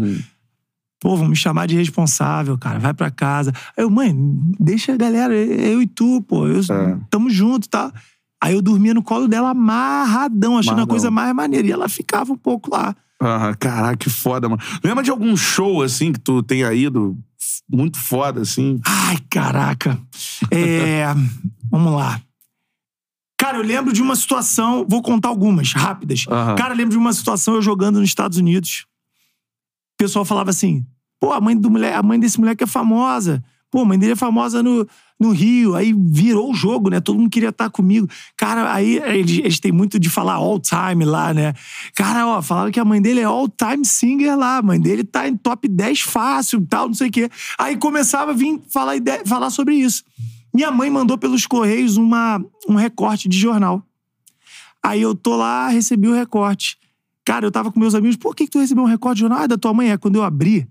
Pô, 1.00 1.16
vão 1.18 1.28
me 1.28 1.36
chamar 1.36 1.68
de 1.68 1.76
responsável, 1.76 2.58
cara. 2.58 2.80
Vai 2.80 2.94
pra 2.94 3.12
casa. 3.12 3.52
Aí 3.78 3.84
eu, 3.84 3.90
mãe, 3.90 4.14
deixa 4.60 4.94
a 4.94 4.98
galera, 4.98 5.36
eu 5.36 5.82
e 5.82 5.86
tu, 5.88 6.22
pô. 6.22 6.48
Eu, 6.48 6.62
É. 6.62 6.98
Tamo 7.10 7.30
junto, 7.30 7.68
tá? 7.70 7.92
Aí 8.42 8.54
eu 8.54 8.62
dormia 8.62 8.94
no 8.94 9.04
colo 9.04 9.28
dela 9.28 9.50
amarradão, 9.50 10.58
achando 10.58 10.70
a 10.70 10.74
Amarradão. 10.74 10.88
coisa 10.88 11.12
mais 11.12 11.34
maneira. 11.36 11.68
E 11.68 11.72
ela 11.72 11.90
ficava 11.90 12.32
um 12.32 12.38
pouco 12.38 12.72
lá. 12.72 12.96
Aham, 13.22 13.54
Caraca, 13.60 13.98
que 13.98 14.10
foda, 14.10 14.48
mano. 14.50 14.62
Lembra 14.84 15.04
de 15.04 15.10
algum 15.10 15.36
show, 15.38 15.82
assim, 15.82 16.12
que 16.12 16.20
tu 16.20 16.44
tenha 16.44 16.72
ido 16.74 17.18
muito 17.72 17.98
foda, 17.98 18.42
assim? 18.42 18.80
Ai, 18.86 19.18
caraca. 19.30 19.98
É. 20.52 21.06
vamos 21.72 21.94
lá. 21.94 22.20
Cara, 23.46 23.60
eu 23.60 23.64
lembro 23.64 23.94
de 23.94 24.02
uma 24.02 24.16
situação, 24.16 24.84
vou 24.90 25.04
contar 25.04 25.30
algumas, 25.30 25.72
rápidas. 25.72 26.26
Aham. 26.28 26.56
Cara, 26.56 26.74
eu 26.74 26.78
lembro 26.78 26.94
de 26.94 26.98
uma 26.98 27.14
situação 27.14 27.54
eu 27.54 27.62
jogando 27.62 28.00
nos 28.00 28.10
Estados 28.10 28.40
Unidos. 28.40 28.88
O 29.94 29.98
pessoal 30.00 30.26
falava 30.26 30.50
assim: 30.50 30.84
pô, 31.20 31.32
a 31.32 31.40
mãe, 31.40 31.56
do 31.56 31.70
moleque, 31.70 31.94
a 31.94 32.02
mãe 32.02 32.20
desse 32.20 32.40
moleque 32.40 32.64
é 32.64 32.68
famosa. 32.68 33.44
Pô, 33.70 33.82
a 33.82 33.86
mãe 33.86 34.00
dele 34.00 34.14
é 34.14 34.16
famosa 34.16 34.64
no, 34.64 34.88
no 35.20 35.30
Rio. 35.30 35.76
Aí 35.76 35.94
virou 35.94 36.50
o 36.50 36.56
jogo, 36.56 36.90
né? 36.90 37.00
Todo 37.00 37.20
mundo 37.20 37.30
queria 37.30 37.50
estar 37.50 37.70
comigo. 37.70 38.10
Cara, 38.36 38.74
aí 38.74 38.98
eles, 38.98 39.38
eles 39.38 39.60
têm 39.60 39.72
muito 39.72 40.00
de 40.00 40.10
falar 40.10 40.34
all 40.34 40.60
time 40.60 41.06
lá, 41.06 41.32
né? 41.32 41.54
Cara, 41.96 42.26
ó, 42.26 42.42
falaram 42.42 42.72
que 42.72 42.80
a 42.80 42.86
mãe 42.86 43.00
dele 43.00 43.20
é 43.20 43.26
all 43.26 43.48
time 43.48 43.86
singer 43.86 44.36
lá. 44.36 44.58
A 44.58 44.64
mãe 44.64 44.82
dele 44.82 45.04
tá 45.04 45.28
em 45.28 45.38
top 45.38 45.68
10 45.68 46.02
fácil 46.02 46.66
tal, 46.68 46.88
não 46.88 46.96
sei 46.96 47.10
o 47.10 47.12
quê. 47.12 47.30
Aí 47.60 47.78
começava 47.78 48.32
a 48.32 48.34
vir 48.34 48.60
falar, 48.74 48.96
falar 49.24 49.52
sobre 49.52 49.76
isso. 49.76 50.04
Minha 50.56 50.72
mãe 50.72 50.90
mandou 50.90 51.18
pelos 51.18 51.46
Correios 51.46 51.98
uma, 51.98 52.42
um 52.68 52.76
recorte 52.76 53.28
de 53.28 53.38
jornal. 53.38 53.84
Aí 54.82 55.02
eu 55.02 55.14
tô 55.14 55.36
lá, 55.36 55.68
recebi 55.68 56.08
o 56.08 56.14
recorte. 56.14 56.78
Cara, 57.26 57.46
eu 57.46 57.52
tava 57.52 57.72
com 57.72 57.80
meus 57.80 57.94
amigos, 57.94 58.16
por 58.16 58.34
que, 58.34 58.46
que 58.46 58.52
tu 58.52 58.60
recebeu 58.60 58.84
um 58.84 58.88
recorte 58.88 59.16
de 59.16 59.22
jornal? 59.22 59.40
Ah, 59.42 59.48
da 59.48 59.58
tua 59.58 59.74
mãe. 59.74 59.92
É, 59.92 59.98
quando 59.98 60.16
eu 60.16 60.24
abri, 60.24 60.66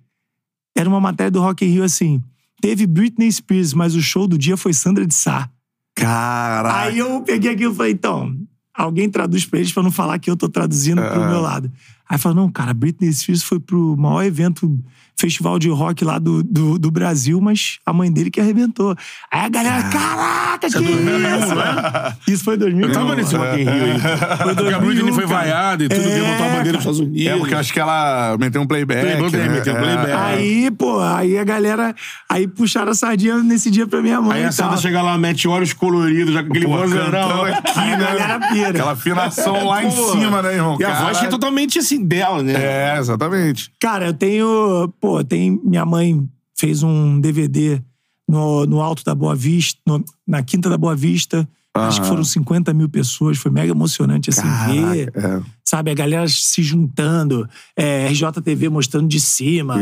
era 0.74 0.88
uma 0.88 1.00
matéria 1.00 1.30
do 1.30 1.40
Rock 1.40 1.64
in 1.66 1.68
Rio 1.68 1.84
assim. 1.84 2.22
Teve 2.62 2.86
Britney 2.86 3.30
Spears, 3.30 3.74
mas 3.74 3.94
o 3.94 4.00
show 4.00 4.26
do 4.26 4.38
dia 4.38 4.56
foi 4.56 4.72
Sandra 4.72 5.04
de 5.06 5.12
Sá. 5.12 5.50
Caraca. 5.94 6.78
Aí 6.78 6.98
eu 6.98 7.20
peguei 7.20 7.50
aquilo 7.52 7.72
e 7.74 7.76
falei, 7.76 7.92
então, 7.92 8.34
alguém 8.72 9.10
traduz 9.10 9.44
pra 9.44 9.58
eles 9.58 9.70
pra 9.72 9.82
não 9.82 9.90
falar 9.90 10.18
que 10.18 10.30
eu 10.30 10.36
tô 10.36 10.48
traduzindo 10.48 11.02
pro 11.02 11.22
Ah. 11.22 11.28
meu 11.28 11.40
lado. 11.42 11.70
Aí 12.08 12.16
falou, 12.16 12.36
não, 12.36 12.50
cara, 12.50 12.72
Britney 12.72 13.12
Spears 13.12 13.42
foi 13.42 13.60
pro 13.60 13.96
maior 13.98 14.22
evento, 14.22 14.78
festival 15.16 15.58
de 15.58 15.68
rock 15.68 16.04
lá 16.04 16.18
do, 16.18 16.42
do, 16.42 16.78
do 16.78 16.90
Brasil, 16.90 17.40
mas 17.40 17.78
a 17.86 17.92
mãe 17.92 18.10
dele 18.12 18.30
que 18.30 18.40
arrebentou. 18.40 18.96
Aí 19.30 19.40
a 19.40 19.48
galera, 19.48 19.82
caraca, 19.84 20.68
que 20.68 20.78
isso? 20.78 20.84
né? 21.02 22.16
Isso 22.28 22.44
foi 22.44 22.56
em 22.56 22.58
2000. 22.58 22.86
Eu 22.88 22.92
tava 22.92 23.14
nesse 23.16 23.34
Rock 23.36 23.60
in 23.60 23.64
Rio 23.64 23.72
aí. 23.84 24.54
Porque 24.54 24.74
a 24.74 24.78
Britney 24.78 25.12
foi 25.12 25.26
vaiada 25.26 25.84
e 25.84 25.88
tudo, 25.88 26.00
É, 26.00 26.06
levantou 26.20 26.46
a 26.46 26.48
bandeira 26.48 26.72
dos 26.72 26.78
Estados 26.78 27.00
Unidos. 27.00 27.26
É, 27.26 27.36
porque 27.36 27.54
eu 27.54 27.58
acho 27.58 27.72
que 27.72 27.80
ela 27.80 28.36
meteu 28.38 28.60
um 28.62 28.66
playback. 28.66 29.00
Playback, 29.00 29.36
né? 29.36 29.48
meteu 29.48 29.76
É. 29.76 29.80
playback. 29.80 30.12
Aí, 30.12 30.70
pô, 30.70 31.00
aí 31.00 31.38
a 31.38 31.44
galera. 31.44 31.94
Aí 32.28 32.46
puxaram 32.48 32.90
a 32.90 32.94
sardinha 32.94 33.38
nesse 33.38 33.70
dia 33.70 33.86
pra 33.86 34.02
minha 34.02 34.20
mãe. 34.20 34.38
Aí 34.38 34.44
a 34.46 34.52
Sandra 34.52 34.72
tal. 34.72 34.82
chega 34.82 35.00
lá, 35.02 35.16
mete 35.16 35.46
olhos 35.48 35.72
coloridos, 35.72 36.34
já 36.34 36.42
com 36.42 36.50
aquele 36.50 36.66
vozeirão. 36.66 37.44
aqui, 37.44 37.78
Aí 37.78 37.90
né? 37.90 37.96
galera 37.98 38.40
pira. 38.48 38.68
Aquela 38.70 38.92
afinação 38.92 39.66
lá 39.68 39.84
em 39.84 39.90
Pô. 39.90 40.12
cima, 40.12 40.42
né, 40.42 40.54
irmão? 40.54 40.76
E 40.80 40.84
a 40.84 40.94
voz 41.04 41.18
que 41.20 41.26
é 41.26 41.28
totalmente 41.28 41.78
assim 41.78 42.04
dela, 42.04 42.42
né? 42.42 42.52
É, 42.56 42.96
exatamente. 42.98 43.70
Cara, 43.80 44.06
eu 44.06 44.14
tenho. 44.14 44.92
Pô, 45.04 45.22
tem. 45.24 45.60
Minha 45.64 45.84
mãe 45.84 46.26
fez 46.56 46.82
um 46.82 47.20
DVD 47.20 47.80
no, 48.28 48.64
no 48.66 48.80
Alto 48.80 49.04
da 49.04 49.14
Boa 49.14 49.34
Vista, 49.34 49.78
no- 49.86 50.04
na 50.26 50.42
Quinta 50.42 50.68
da 50.70 50.78
Boa 50.78 50.94
Vista. 50.96 51.46
Acho 51.76 51.96
que 52.00 52.02
Aham. 52.06 52.10
foram 52.10 52.24
50 52.24 52.72
mil 52.72 52.88
pessoas. 52.88 53.36
Foi 53.36 53.50
mega 53.50 53.72
emocionante, 53.72 54.30
assim, 54.30 54.42
ver. 54.66 55.10
Caraca, 55.10 55.44
é. 55.44 55.50
Sabe, 55.64 55.90
a 55.90 55.94
galera 55.94 56.26
se 56.28 56.62
juntando, 56.62 57.48
é, 57.76 58.06
RJTV 58.08 58.68
mostrando 58.68 59.08
de 59.08 59.18
cima, 59.20 59.74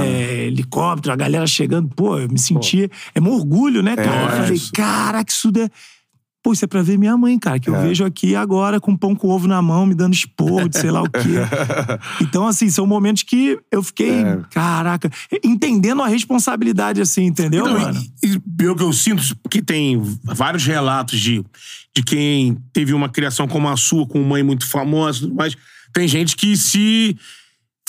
é, 0.00 0.46
helicóptero, 0.46 1.12
a 1.12 1.16
galera 1.16 1.46
chegando. 1.48 1.88
Pô, 1.88 2.18
eu 2.18 2.28
me 2.28 2.38
senti. 2.38 2.88
É 3.14 3.20
um 3.20 3.28
orgulho, 3.30 3.82
né, 3.82 3.96
cara? 3.96 4.10
É, 4.20 4.24
eu 4.40 4.44
falei, 4.44 4.60
caraca, 4.72 5.32
isso 5.32 5.50
é. 5.56 5.68
Pô, 6.42 6.54
isso 6.54 6.64
é 6.64 6.68
pra 6.68 6.80
ver 6.80 6.96
minha 6.98 7.16
mãe, 7.18 7.38
cara, 7.38 7.58
que 7.60 7.68
eu 7.68 7.76
É. 7.76 7.82
vejo 7.82 8.02
aqui 8.04 8.34
agora 8.34 8.80
com 8.80 8.96
pão 8.96 9.14
com 9.14 9.28
ovo 9.28 9.46
na 9.46 9.60
mão, 9.60 9.84
me 9.84 9.94
dando 9.94 10.14
esporro 10.14 10.68
de 10.70 10.78
sei 10.78 10.90
lá 10.90 11.02
o 11.02 11.10
quê. 11.10 11.20
Então, 12.22 12.46
assim, 12.46 12.70
são 12.70 12.86
momentos 12.86 13.22
que 13.22 13.58
eu 13.70 13.82
fiquei, 13.82 14.22
É. 14.22 14.40
caraca, 14.50 15.10
entendendo 15.44 16.00
a 16.02 16.06
responsabilidade, 16.08 17.00
assim, 17.00 17.26
entendeu, 17.26 17.66
Então, 17.66 17.78
mano? 17.80 18.02
e, 18.22 18.26
e 18.34 18.74
que 18.74 18.82
eu 18.82 18.92
sinto, 18.92 19.22
que 19.50 19.60
tem 19.60 20.00
vários 20.24 20.64
relatos 20.64 21.20
de, 21.20 21.44
de 21.94 22.02
quem 22.02 22.56
teve 22.72 22.94
uma 22.94 23.08
criação 23.08 23.46
como 23.46 23.68
a 23.68 23.76
sua, 23.76 24.06
com 24.06 24.22
mãe 24.22 24.42
muito 24.42 24.66
famosa 24.66 25.28
mais. 25.28 25.54
Tem 25.92 26.06
gente 26.08 26.36
que 26.36 26.56
se 26.56 27.16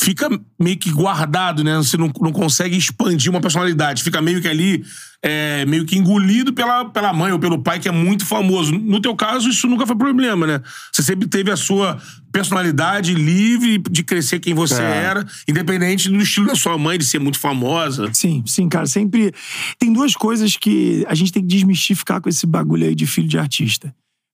fica 0.02 0.28
meio 0.60 0.78
que 0.78 0.90
guardado, 0.90 1.64
né? 1.64 1.78
Você 1.78 1.96
não, 1.96 2.12
não 2.20 2.32
consegue 2.32 2.76
expandir 2.76 3.30
uma 3.30 3.40
personalidade. 3.40 4.02
Fica 4.02 4.20
meio 4.20 4.42
que 4.42 4.48
ali, 4.48 4.84
é, 5.22 5.64
meio 5.66 5.86
que 5.86 5.96
engolido 5.96 6.52
pela, 6.54 6.86
pela 6.86 7.14
mãe 7.14 7.32
ou 7.32 7.38
pelo 7.38 7.62
pai, 7.62 7.80
que 7.80 7.88
é 7.88 7.92
muito 7.92 8.26
famoso. 8.26 8.72
No 8.72 9.00
teu 9.00 9.16
caso, 9.16 9.48
isso 9.48 9.68
nunca 9.68 9.86
foi 9.86 9.96
problema, 9.96 10.48
né? 10.48 10.60
Você 10.92 11.04
sempre 11.04 11.28
teve 11.28 11.52
a 11.52 11.56
sua 11.56 12.02
personalidade 12.32 13.14
livre 13.14 13.78
de 13.92 14.04
crescer 14.04 14.40
quem 14.40 14.56
você 14.56 14.82
É. 14.82 14.86
era, 14.86 15.28
independente 15.48 16.10
do 16.10 16.18
estilo 16.18 16.48
da 16.48 16.56
sua 16.56 16.80
mãe, 16.80 16.98
de 16.98 17.06
ser 17.06 17.20
muito 17.20 17.38
famosa. 17.38 18.10
Sim, 18.12 18.44
sim, 18.48 18.68
cara. 18.68 18.88
Sempre. 18.88 19.32
Tem 19.78 19.94
duas 19.94 20.16
coisas 20.16 20.58
que 20.58 21.06
a 21.08 21.14
gente 21.14 21.32
tem 21.32 21.44
que 21.44 21.48
desmistificar 21.48 22.20
com 22.20 22.28
esse 22.28 22.48
bagulho 22.48 22.88
aí 22.88 22.96
de 22.96 23.06
filho 23.06 23.28
de 23.28 23.38
artista. 23.38 23.94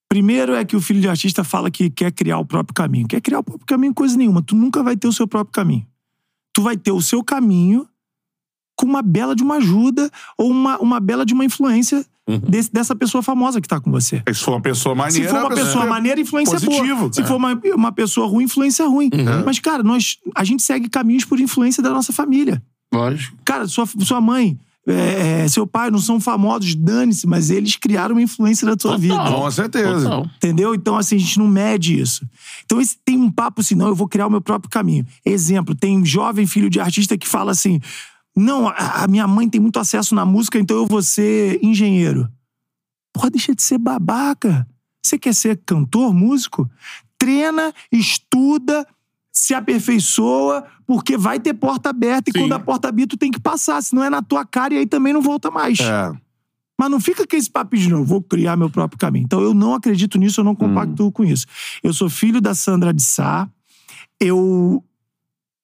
Primeiro 0.10 0.54
é 0.56 0.64
que 0.64 0.76
o 0.76 0.82
filho 0.82 1.02
de 1.02 1.10
artista 1.10 1.44
fala 1.44 1.70
que 1.70 1.90
quer 1.90 2.12
criar 2.12 2.40
o 2.40 2.46
próprio 2.46 2.74
caminho. 2.74 3.08
Quer 3.08 3.22
criar 3.22 3.40
o 3.40 3.44
próprio 3.44 3.66
caminho, 3.66 3.94
coisa 3.94 4.18
nenhuma. 4.18 4.42
Tu 4.42 4.56
nunca 4.56 4.82
vai 4.82 4.96
ter 4.96 5.08
o 5.08 5.14
seu 5.14 5.28
próprio 5.28 5.52
caminho. 5.52 5.86
Tu 6.54 6.62
vai 6.62 6.78
ter 6.78 6.92
o 6.92 7.02
seu 7.02 7.24
caminho 7.24 7.88
com 8.76 8.86
uma 8.86 9.02
bela 9.02 9.36
de 9.36 9.44
uma 9.44 9.56
ajuda 9.56 10.10
ou 10.38 10.50
uma, 10.50 10.78
uma 10.80 11.00
bela 11.00 11.26
de 11.26 11.34
uma 11.34 11.44
influência 11.44 12.06
desse- 12.48 12.72
dessa 12.72 12.96
pessoa 12.96 13.22
famosa 13.22 13.60
que 13.60 13.68
tá 13.68 13.80
com 13.82 13.92
você. 13.92 14.24
Se 14.34 14.44
for 14.44 14.52
uma 14.52 14.62
pessoa 14.62 14.96
maneira... 14.96 15.28
Se 15.28 15.34
for 15.34 15.40
uma 15.46 15.56
pessoa 15.56 15.84
é 15.86 15.88
maneira, 15.90 16.22
influência 16.22 16.60
positivo, 16.60 17.00
boa. 17.00 17.14
Se 17.14 17.22
é. 17.22 17.26
for 17.26 17.36
uma, 17.36 17.60
uma 17.76 17.92
pessoa 17.92 18.28
ruim, 18.28 18.46
influência 18.46 18.86
ruim. 18.88 19.10
Uhum. 19.14 19.44
Mas, 19.46 19.60
cara, 19.60 19.84
nós, 19.84 20.18
a 20.36 20.44
gente 20.44 20.64
segue 20.64 20.88
caminhos 20.90 21.26
por 21.26 21.40
influência 21.40 21.82
da 21.84 21.90
nossa 21.90 22.14
família. 22.14 22.62
Lógico. 22.94 23.36
Cara, 23.44 23.68
sua, 23.68 23.86
sua 24.00 24.22
mãe, 24.22 24.58
é, 24.88 25.44
é, 25.44 25.48
seu 25.48 25.68
pai 25.68 25.92
não 25.92 26.00
são 26.00 26.20
famosos, 26.20 26.74
dane-se, 26.74 27.28
mas 27.28 27.50
eles 27.50 27.76
criaram 27.76 28.16
uma 28.16 28.22
influência 28.22 28.66
na 28.66 28.76
tua 28.78 28.98
vida. 28.98 29.18
Com 29.18 29.52
certeza. 29.52 30.04
Total. 30.04 30.30
Entendeu? 30.38 30.74
Então, 30.74 30.96
assim, 30.96 31.18
a 31.18 31.20
gente 31.20 31.38
não 31.38 31.48
mede 31.48 32.00
isso. 32.00 32.26
Então, 32.66 32.80
esse, 32.80 32.98
tem 33.04 33.18
um 33.18 33.30
papo 33.30 33.62
assim, 33.62 33.76
não, 33.76 33.88
eu 33.88 33.96
vou 33.96 34.08
criar 34.08 34.28
o 34.28 34.30
meu 34.30 34.42
próprio 34.42 34.70
caminho. 34.70 35.06
Exemplo, 35.26 35.76
tem 35.76 36.06
jovem 36.06 36.48
filho 36.48 36.70
de 36.70 36.80
artista 36.80 37.18
que 37.18 37.28
fala 37.28 37.52
assim: 37.52 37.82
não, 38.36 38.68
a, 38.68 39.04
a 39.04 39.08
minha 39.08 39.28
mãe 39.28 39.50
tem 39.50 39.60
muito 39.60 39.80
acesso 39.80 40.16
na 40.16 40.26
música, 40.26 40.58
então 40.58 40.78
eu 40.78 40.86
vou 40.86 41.02
ser 41.02 41.60
engenheiro. 41.62 42.30
Porra, 43.14 43.30
deixa 43.30 43.54
de 43.54 43.64
ser 43.64 43.78
babaca. 43.78 44.66
Você 45.04 45.18
quer 45.18 45.34
ser 45.34 45.60
cantor, 45.66 46.14
músico? 46.14 46.70
Treina, 47.18 47.74
estuda, 47.92 48.88
se 49.38 49.54
aperfeiçoa, 49.54 50.66
porque 50.86 51.16
vai 51.16 51.40
ter 51.40 51.54
porta 51.54 51.92
aberta 51.92 52.32
e 52.32 52.34
Sim. 52.34 52.40
quando 52.40 52.54
a 52.54 52.60
porta 52.60 52.90
abrir, 52.90 53.06
tu 53.06 53.16
tem 53.16 53.30
que 53.30 53.40
passar, 53.40 53.82
senão 53.84 54.04
é 54.04 54.10
na 54.10 54.22
tua 54.22 54.44
cara 54.44 54.74
e 54.74 54.78
aí 54.78 54.88
também 54.88 55.14
não 55.14 55.22
volta 55.22 55.52
mais. 55.52 55.80
É. 55.80 56.12
Mas 56.80 56.90
não 56.90 57.00
fica 57.00 57.26
com 57.26 57.36
esse 57.36 57.50
papo 57.50 57.78
de 57.78 57.88
não, 57.88 58.04
vou 58.04 58.20
criar 58.20 58.58
meu 58.58 58.70
próprio 58.70 58.98
caminho. 58.98 59.26
Então 59.26 59.40
eu 59.42 59.54
não 59.54 59.76
acredito 59.76 60.18
nisso, 60.18 60.40
eu 60.40 60.44
não 60.44 60.56
compactuo 60.56 61.12
com 61.12 61.24
isso. 61.24 61.46
Eu 61.84 61.94
sou 61.94 62.10
filho 62.10 62.42
da 62.42 62.56
Sandra 62.56 62.92
de 62.92 63.04
Sá, 63.04 63.48
eu 64.20 64.84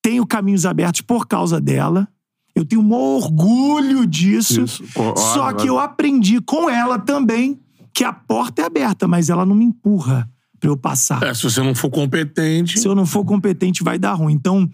tenho 0.04 0.26
caminhos 0.26 0.68
abertos 0.68 1.02
por 1.02 1.28
causa 1.28 1.60
dela, 1.60 2.08
eu 2.54 2.64
tenho 2.64 2.82
um 2.84 2.94
orgulho 2.94 4.06
disso. 4.06 4.62
Isso. 4.62 4.84
Só 5.16 5.52
que 5.54 5.68
eu 5.68 5.80
aprendi 5.80 6.40
com 6.42 6.70
ela 6.70 7.00
também 7.00 7.60
que 7.92 8.04
a 8.04 8.14
porta 8.14 8.62
é 8.62 8.66
aberta, 8.66 9.08
mas 9.08 9.30
ela 9.30 9.46
não 9.46 9.56
me 9.56 9.66
empurra 9.66 10.30
pra 10.64 10.70
eu 10.72 10.78
passar. 10.78 11.22
É, 11.22 11.34
se 11.34 11.44
você 11.44 11.62
não 11.62 11.76
for 11.76 11.90
competente. 11.90 12.80
Se 12.80 12.88
eu 12.88 12.96
não 12.96 13.06
for 13.06 13.26
competente, 13.26 13.84
vai 13.84 14.00
dar 14.00 14.14
ruim. 14.14 14.32
Então, 14.34 14.70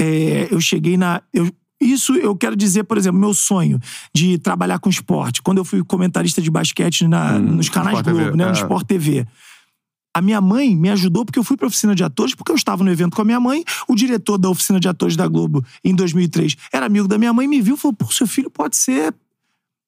é, 0.00 0.48
eu 0.50 0.58
cheguei 0.58 0.96
na. 0.96 1.20
eu- 1.34 1.50
isso 1.78 2.14
eu 2.14 2.34
quero 2.34 2.56
dizer, 2.56 2.84
por 2.84 2.96
exemplo, 2.96 3.20
meu 3.20 3.34
sonho 3.34 3.78
de 4.14 4.38
trabalhar 4.38 4.78
com 4.78 4.88
esporte. 4.88 5.42
Quando 5.42 5.58
eu 5.58 5.64
fui 5.66 5.84
comentarista 5.84 6.40
de 6.40 6.50
basquete 6.50 7.06
na- 7.06 7.38
nos 7.38 7.68
canais 7.68 7.96
Hum, 7.96 8.00
Sport 8.00 8.04
Globo, 8.14 8.24
TV, 8.30 8.36
né? 8.38 8.44
No 8.46 8.50
é. 8.50 8.54
Sport 8.54 8.86
TV. 8.86 9.26
A 10.16 10.22
minha 10.22 10.40
mãe 10.40 10.74
me 10.74 10.88
ajudou 10.88 11.26
porque 11.26 11.38
eu 11.38 11.44
fui 11.44 11.56
pra 11.58 11.66
oficina 11.66 11.94
de 11.94 12.02
atores, 12.02 12.34
porque 12.34 12.50
eu 12.52 12.56
estava 12.56 12.82
no 12.82 12.90
evento 12.90 13.14
com 13.16 13.20
a 13.20 13.24
minha 13.24 13.40
mãe. 13.40 13.64
O 13.86 13.94
diretor 13.94 14.38
da 14.38 14.48
oficina 14.48 14.80
de 14.80 14.88
atores 14.88 15.14
da 15.16 15.26
Globo, 15.28 15.62
em 15.84 15.94
2003, 15.94 16.56
era 16.72 16.86
amigo 16.86 17.06
da 17.06 17.18
minha 17.18 17.32
mãe, 17.34 17.46
me 17.46 17.60
viu 17.60 17.74
e 17.74 17.78
falou: 17.78 17.94
pô, 17.94 18.10
seu 18.10 18.26
filho 18.26 18.48
pode 18.48 18.76
ser 18.76 19.12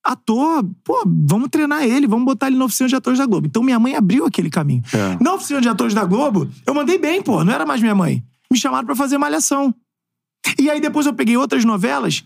ator, 0.06 0.64
pô, 0.84 1.02
vamos 1.06 1.48
treinar 1.50 1.82
ele, 1.82 2.06
vamos 2.06 2.24
botar 2.24 2.46
ele 2.46 2.56
na 2.56 2.64
oficina 2.64 2.88
de 2.88 2.96
atores 2.96 3.18
da 3.18 3.26
Globo. 3.26 3.46
Então 3.46 3.62
minha 3.62 3.78
mãe 3.78 3.94
abriu 3.94 4.24
aquele 4.24 4.48
caminho. 4.48 4.82
É. 4.92 5.22
Na 5.22 5.34
oficina 5.34 5.60
de 5.60 5.68
atores 5.68 5.94
da 5.94 6.04
Globo, 6.04 6.48
eu 6.66 6.74
mandei 6.74 6.98
bem, 6.98 7.22
pô, 7.22 7.44
não 7.44 7.52
era 7.52 7.66
mais 7.66 7.80
minha 7.80 7.94
mãe. 7.94 8.24
Me 8.50 8.58
chamaram 8.58 8.86
pra 8.86 8.94
fazer 8.94 9.18
malhação. 9.18 9.74
E 10.58 10.70
aí 10.70 10.80
depois 10.80 11.06
eu 11.06 11.12
peguei 11.12 11.36
outras 11.36 11.64
novelas 11.64 12.24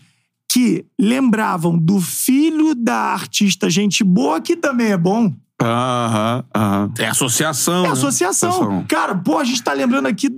que 0.51 0.85
lembravam 0.99 1.77
do 1.77 1.99
filho 1.99 2.75
da 2.75 3.13
artista 3.13 3.69
gente 3.69 4.03
boa, 4.03 4.41
que 4.41 4.55
também 4.55 4.91
é 4.91 4.97
bom. 4.97 5.33
Aham, 5.61 6.43
aham. 6.53 6.93
É 6.99 7.07
associação. 7.07 7.85
É 7.85 7.87
né? 7.87 7.93
associação. 7.93 8.49
Associação. 8.49 8.85
Cara, 8.87 9.15
pô, 9.15 9.37
a 9.37 9.43
gente 9.43 9.63
tá 9.63 9.73
lembrando 9.73 10.07
aqui 10.07 10.29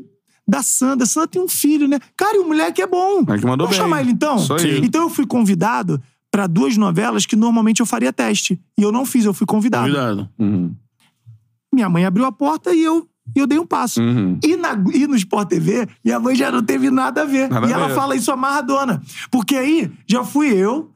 da 0.48 0.62
Sandra. 0.62 1.06
Sandra 1.06 1.30
tem 1.30 1.42
um 1.42 1.48
filho, 1.48 1.88
né? 1.88 2.00
Cara, 2.16 2.36
e 2.38 2.40
o 2.40 2.48
moleque 2.48 2.82
é 2.82 2.88
bom. 2.88 3.22
É 3.22 3.38
que 3.38 3.46
mandou 3.46 3.66
Vamos 3.66 3.70
bem. 3.70 3.80
chamar 3.80 4.02
ele 4.02 4.12
então? 4.12 4.36
Isso 4.36 4.54
aí. 4.54 4.80
Então 4.84 5.04
eu 5.04 5.10
fui 5.10 5.26
convidado 5.26 6.02
pra 6.34 6.48
duas 6.48 6.75
novelas 6.75 7.28
que 7.28 7.36
normalmente 7.36 7.80
eu 7.80 7.86
faria 7.86 8.12
teste. 8.12 8.60
E 8.75 8.82
eu 8.82 8.92
não 8.92 9.06
fiz, 9.06 9.24
eu 9.24 9.36
fui 9.36 9.46
convidado. 9.46 9.86
Cuidado. 9.86 10.28
Uhum. 10.40 10.75
Minha 11.72 11.88
mãe 11.88 12.06
abriu 12.06 12.25
a 12.25 12.32
porta 12.32 12.74
e 12.74 12.84
eu, 12.84 13.08
e 13.36 13.40
eu 13.40 13.46
dei 13.46 13.60
um 13.60 13.68
passo. 13.68 14.02
Uhum. 14.02 14.40
E, 14.44 14.56
na, 14.56 14.74
e 14.92 15.06
no 15.06 15.16
Sport 15.16 15.48
TV, 15.50 15.88
minha 16.04 16.20
mãe 16.20 16.36
já 16.36 16.52
não 16.52 16.63
teve 16.63 16.90
nada 16.90 17.22
a 17.22 17.25
ver. 17.25 17.52
Nada 17.52 17.68
e 17.68 17.72
ela 17.72 17.88
ver. 17.88 17.94
fala 17.94 18.16
isso 18.16 18.32
amarradona. 18.32 19.00
Porque 19.30 19.56
aí 19.56 19.92
já 20.08 20.24
fui 20.24 20.48
eu, 20.48 20.90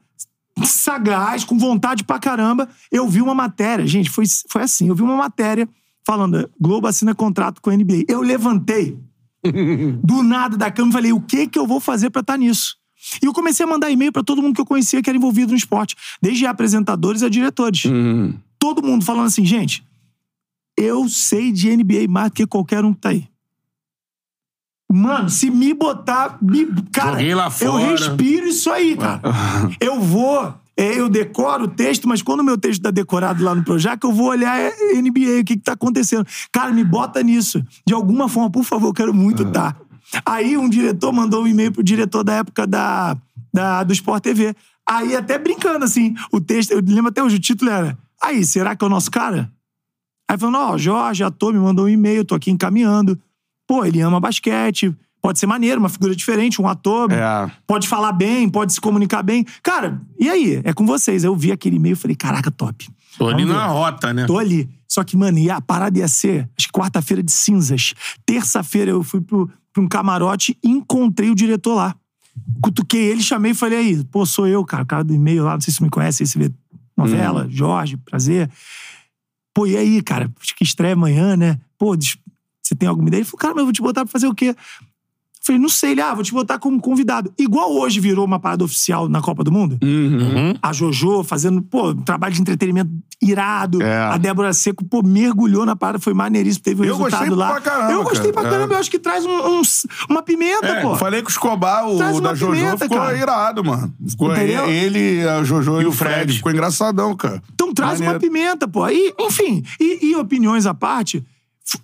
sagaz, 0.64 1.44
com 1.44 1.56
vontade 1.56 2.02
pra 2.02 2.18
caramba. 2.18 2.68
Eu 2.90 3.06
vi 3.06 3.22
uma 3.22 3.34
matéria, 3.34 3.86
gente, 3.86 4.10
foi, 4.10 4.24
foi 4.48 4.62
assim: 4.62 4.88
eu 4.88 4.94
vi 4.96 5.02
uma 5.02 5.16
matéria 5.16 5.68
falando, 6.04 6.50
Globo 6.60 6.88
assina 6.88 7.14
contrato 7.14 7.62
com 7.62 7.70
a 7.70 7.76
NBA. 7.76 8.06
Eu 8.08 8.22
levantei 8.22 8.98
do 10.02 10.24
nada 10.24 10.56
da 10.56 10.68
cama 10.68 10.88
e 10.88 10.92
falei: 10.94 11.12
o 11.12 11.20
que 11.20 11.46
que 11.46 11.60
eu 11.60 11.66
vou 11.66 11.78
fazer 11.78 12.10
pra 12.10 12.22
estar 12.22 12.36
nisso? 12.36 12.77
E 13.22 13.26
eu 13.26 13.32
comecei 13.32 13.64
a 13.64 13.68
mandar 13.68 13.90
e-mail 13.90 14.12
pra 14.12 14.22
todo 14.22 14.42
mundo 14.42 14.54
que 14.54 14.60
eu 14.60 14.66
conhecia 14.66 15.02
que 15.02 15.08
era 15.08 15.16
envolvido 15.16 15.52
no 15.52 15.56
esporte, 15.58 15.94
desde 16.20 16.46
apresentadores 16.46 17.22
a 17.22 17.28
diretores 17.28 17.84
Uhum. 17.84 18.34
todo 18.58 18.82
mundo 18.82 19.04
falando 19.04 19.26
assim, 19.26 19.44
gente, 19.44 19.84
eu 20.76 21.08
sei 21.08 21.50
de 21.52 21.74
NBA 21.76 22.06
mais 22.08 22.30
do 22.30 22.34
que 22.34 22.46
qualquer 22.46 22.84
um 22.84 22.92
que 22.92 23.00
tá 23.00 23.08
aí. 23.10 23.26
Mano, 24.90 25.28
se 25.28 25.50
me 25.50 25.74
botar. 25.74 26.38
Me, 26.40 26.66
cara, 26.90 27.22
eu 27.22 27.76
respiro 27.76 28.46
isso 28.48 28.70
aí, 28.70 28.96
cara. 28.96 29.20
eu 29.80 30.00
vou. 30.00 30.54
é, 30.76 30.98
eu 30.98 31.08
decoro 31.10 31.64
o 31.64 31.68
texto, 31.68 32.08
mas 32.08 32.22
quando 32.22 32.40
o 32.40 32.44
meu 32.44 32.56
texto 32.56 32.80
tá 32.82 32.90
decorado 32.90 33.44
lá 33.44 33.54
no 33.54 33.62
Projac, 33.62 34.02
eu 34.02 34.12
vou 34.12 34.28
olhar 34.28 34.58
é, 34.58 34.72
NBA, 34.94 35.40
o 35.40 35.44
que 35.44 35.56
que 35.56 35.58
tá 35.58 35.72
acontecendo. 35.72 36.26
Cara, 36.50 36.72
me 36.72 36.84
bota 36.84 37.22
nisso. 37.22 37.62
De 37.86 37.92
alguma 37.92 38.28
forma, 38.30 38.50
por 38.50 38.64
favor, 38.64 38.88
eu 38.88 38.94
quero 38.94 39.12
muito 39.12 39.44
tá. 39.52 39.76
Aí 40.24 40.56
um 40.56 40.68
diretor 40.68 41.12
mandou 41.12 41.42
um 41.42 41.46
e-mail 41.46 41.72
pro 41.72 41.82
diretor 41.82 42.24
da 42.24 42.34
época 42.34 42.66
da, 42.66 43.16
da, 43.52 43.82
do 43.84 43.92
Sport 43.92 44.22
TV. 44.22 44.54
Aí, 44.88 45.14
até 45.14 45.38
brincando, 45.38 45.84
assim, 45.84 46.14
o 46.32 46.40
texto, 46.40 46.70
eu 46.72 46.80
lembro 46.80 47.08
até 47.08 47.22
hoje, 47.22 47.36
o 47.36 47.40
título 47.40 47.70
era 47.70 47.98
Aí, 48.22 48.44
será 48.44 48.74
que 48.74 48.82
é 48.82 48.86
o 48.86 48.90
nosso 48.90 49.10
cara? 49.10 49.50
Aí 50.28 50.36
falando, 50.38 50.58
ó, 50.58 50.78
Jorge, 50.78 51.22
ator, 51.22 51.52
me 51.52 51.58
mandou 51.58 51.84
um 51.86 51.88
e-mail, 51.88 52.24
tô 52.24 52.34
aqui 52.34 52.50
encaminhando. 52.50 53.18
Pô, 53.66 53.84
ele 53.84 54.00
ama 54.00 54.18
basquete, 54.18 54.94
pode 55.22 55.38
ser 55.38 55.46
maneiro, 55.46 55.78
uma 55.78 55.88
figura 55.88 56.16
diferente, 56.16 56.60
um 56.60 56.66
ator, 56.66 57.12
É. 57.12 57.50
pode 57.66 57.86
falar 57.86 58.12
bem, 58.12 58.48
pode 58.48 58.72
se 58.72 58.80
comunicar 58.80 59.22
bem. 59.22 59.44
Cara, 59.62 60.00
e 60.18 60.28
aí? 60.28 60.60
É 60.64 60.72
com 60.72 60.86
vocês. 60.86 61.22
Eu 61.22 61.36
vi 61.36 61.52
aquele 61.52 61.76
e-mail 61.76 61.92
e 61.92 61.96
falei, 61.96 62.16
caraca, 62.16 62.50
top. 62.50 62.88
Tô 63.18 63.28
ali 63.28 63.44
na 63.44 63.66
rota, 63.66 64.12
né? 64.12 64.26
Tô 64.26 64.38
ali. 64.38 64.68
Só 64.86 65.04
que, 65.04 65.16
mano, 65.16 65.38
e 65.38 65.50
a 65.50 65.60
parada 65.60 65.98
ia 65.98 66.08
ser, 66.08 66.48
acho 66.56 66.66
que 66.68 66.72
quarta-feira 66.72 67.22
de 67.22 67.30
cinzas. 67.32 67.92
Terça-feira 68.24 68.90
eu 68.90 69.02
fui 69.02 69.20
pro, 69.20 69.50
pra 69.78 69.84
um 69.84 69.88
camarote 69.88 70.58
e 70.62 70.68
encontrei 70.68 71.30
o 71.30 71.34
diretor 71.34 71.74
lá. 71.74 71.94
Cutuquei 72.60 73.00
ele, 73.00 73.22
chamei 73.22 73.52
e 73.52 73.54
falei 73.54 73.78
aí, 73.78 74.04
pô, 74.04 74.26
sou 74.26 74.46
eu, 74.46 74.64
cara, 74.64 74.82
o 74.82 74.86
cara 74.86 75.04
do 75.04 75.14
e-mail 75.14 75.44
lá, 75.44 75.54
não 75.54 75.60
sei 75.60 75.72
se 75.72 75.78
você 75.78 75.84
me 75.84 75.90
conhece, 75.90 76.22
aí 76.22 76.26
você 76.26 76.38
vê 76.38 76.52
novela, 76.96 77.46
Jorge, 77.48 77.96
prazer. 77.96 78.50
Pô, 79.54 79.66
e 79.66 79.76
aí, 79.76 80.02
cara, 80.02 80.30
acho 80.40 80.54
que 80.54 80.64
estreia 80.64 80.94
amanhã, 80.94 81.36
né? 81.36 81.58
Pô, 81.78 81.96
você 81.96 82.74
tem 82.76 82.88
alguma 82.88 83.08
ideia? 83.08 83.20
Ele 83.20 83.24
falou, 83.24 83.38
cara, 83.38 83.54
mas 83.54 83.60
eu 83.60 83.66
vou 83.66 83.72
te 83.72 83.82
botar 83.82 84.04
pra 84.04 84.12
fazer 84.12 84.26
o 84.26 84.34
quê? 84.34 84.54
Eu 85.48 85.54
falei, 85.54 85.62
não 85.62 85.68
sei, 85.70 85.92
ele, 85.92 86.02
ah, 86.02 86.12
vou 86.12 86.22
te 86.22 86.30
botar 86.32 86.58
como 86.58 86.78
convidado. 86.78 87.32
Igual 87.38 87.72
hoje 87.74 88.00
virou 88.00 88.22
uma 88.24 88.38
parada 88.38 88.62
oficial 88.64 89.08
na 89.08 89.22
Copa 89.22 89.42
do 89.42 89.50
Mundo. 89.50 89.78
Uhum. 89.82 90.54
A 90.60 90.72
Jojo 90.74 91.24
fazendo, 91.24 91.62
pô, 91.62 91.88
um 91.90 92.02
trabalho 92.02 92.34
de 92.34 92.40
entretenimento 92.42 92.90
irado. 93.22 93.82
É. 93.82 93.98
A 93.98 94.18
Débora 94.18 94.52
Seco, 94.52 94.84
pô, 94.84 95.02
mergulhou 95.02 95.64
na 95.64 95.74
parada, 95.74 95.98
foi 95.98 96.12
maneiríssimo, 96.12 96.62
teve 96.62 96.82
o 96.82 96.84
Eu 96.84 96.96
resultado 96.98 97.20
gostei 97.28 97.36
lá. 97.36 97.50
pra 97.52 97.60
caramba, 97.62 97.92
eu 97.92 98.04
gostei 98.04 98.30
pra 98.32 98.42
cara. 98.42 98.54
caramba, 98.56 98.74
É. 98.74 98.76
eu 98.76 98.80
acho 98.80 98.90
que 98.90 98.98
traz 98.98 99.24
um- 99.24 99.30
um- 99.58 99.62
uma 100.10 100.22
pimenta, 100.22 100.66
É, 100.66 100.82
pô. 100.82 100.94
Falei 100.96 101.22
com 101.22 101.28
o 101.28 101.30
Escobar, 101.30 101.88
o 101.88 101.96
Traz 101.96 102.12
uma 102.18 102.28
da 102.28 102.34
Jojo, 102.34 102.52
pimenta, 102.52 102.78
ficou 102.78 102.98
cara. 102.98 103.16
irado, 103.16 103.64
mano. 103.64 103.94
Ficou 104.06 104.30
Entendeu? 104.32 104.68
ele, 104.68 105.26
a 105.26 105.42
Jojo 105.42 105.80
e, 105.80 105.86
o 105.86 105.88
o 105.88 105.92
Fred. 105.92 106.14
Fred. 106.14 106.32
Ficou 106.34 106.52
engraçadão, 106.52 107.16
cara. 107.16 107.42
Então 107.54 107.72
traz 107.72 108.00
uma 108.00 108.12
Maneiro. 108.12 108.20
pimenta, 108.20 108.68
pô. 108.68 108.86
E, 108.88 109.14
enfim, 109.18 109.62
e, 109.80 110.10
e 110.10 110.16
opiniões 110.16 110.66
à 110.66 110.74
parte, 110.74 111.24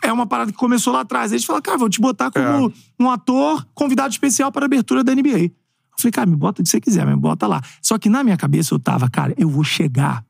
é 0.02 0.12
uma 0.12 0.26
parada 0.26 0.52
que 0.52 0.58
começou 0.58 0.92
lá 0.92 1.00
atrás. 1.00 1.32
Eles 1.32 1.44
falaram, 1.44 1.62
cara, 1.62 1.78
vou 1.78 1.88
te 1.88 2.00
botar 2.00 2.30
como 2.30 2.72
um 2.98 3.10
ator 3.10 3.66
convidado 3.74 4.10
especial 4.10 4.50
para 4.50 4.64
a 4.64 4.66
abertura 4.66 5.02
da 5.02 5.14
NBA. 5.14 5.28
Eu 5.28 5.98
falei, 5.98 6.12
cara, 6.12 6.26
me 6.26 6.36
bota 6.36 6.60
o 6.60 6.64
que 6.64 6.70
você 6.70 6.80
quiser, 6.80 7.06
me 7.06 7.16
bota 7.16 7.46
lá. 7.46 7.60
Só 7.80 7.98
que 7.98 8.08
na 8.08 8.24
minha 8.24 8.36
cabeça 8.36 8.74
eu 8.74 8.78
tava, 8.78 9.08
cara, 9.08 9.34
eu 9.36 9.48
vou 9.48 9.64
chegar 9.64 10.24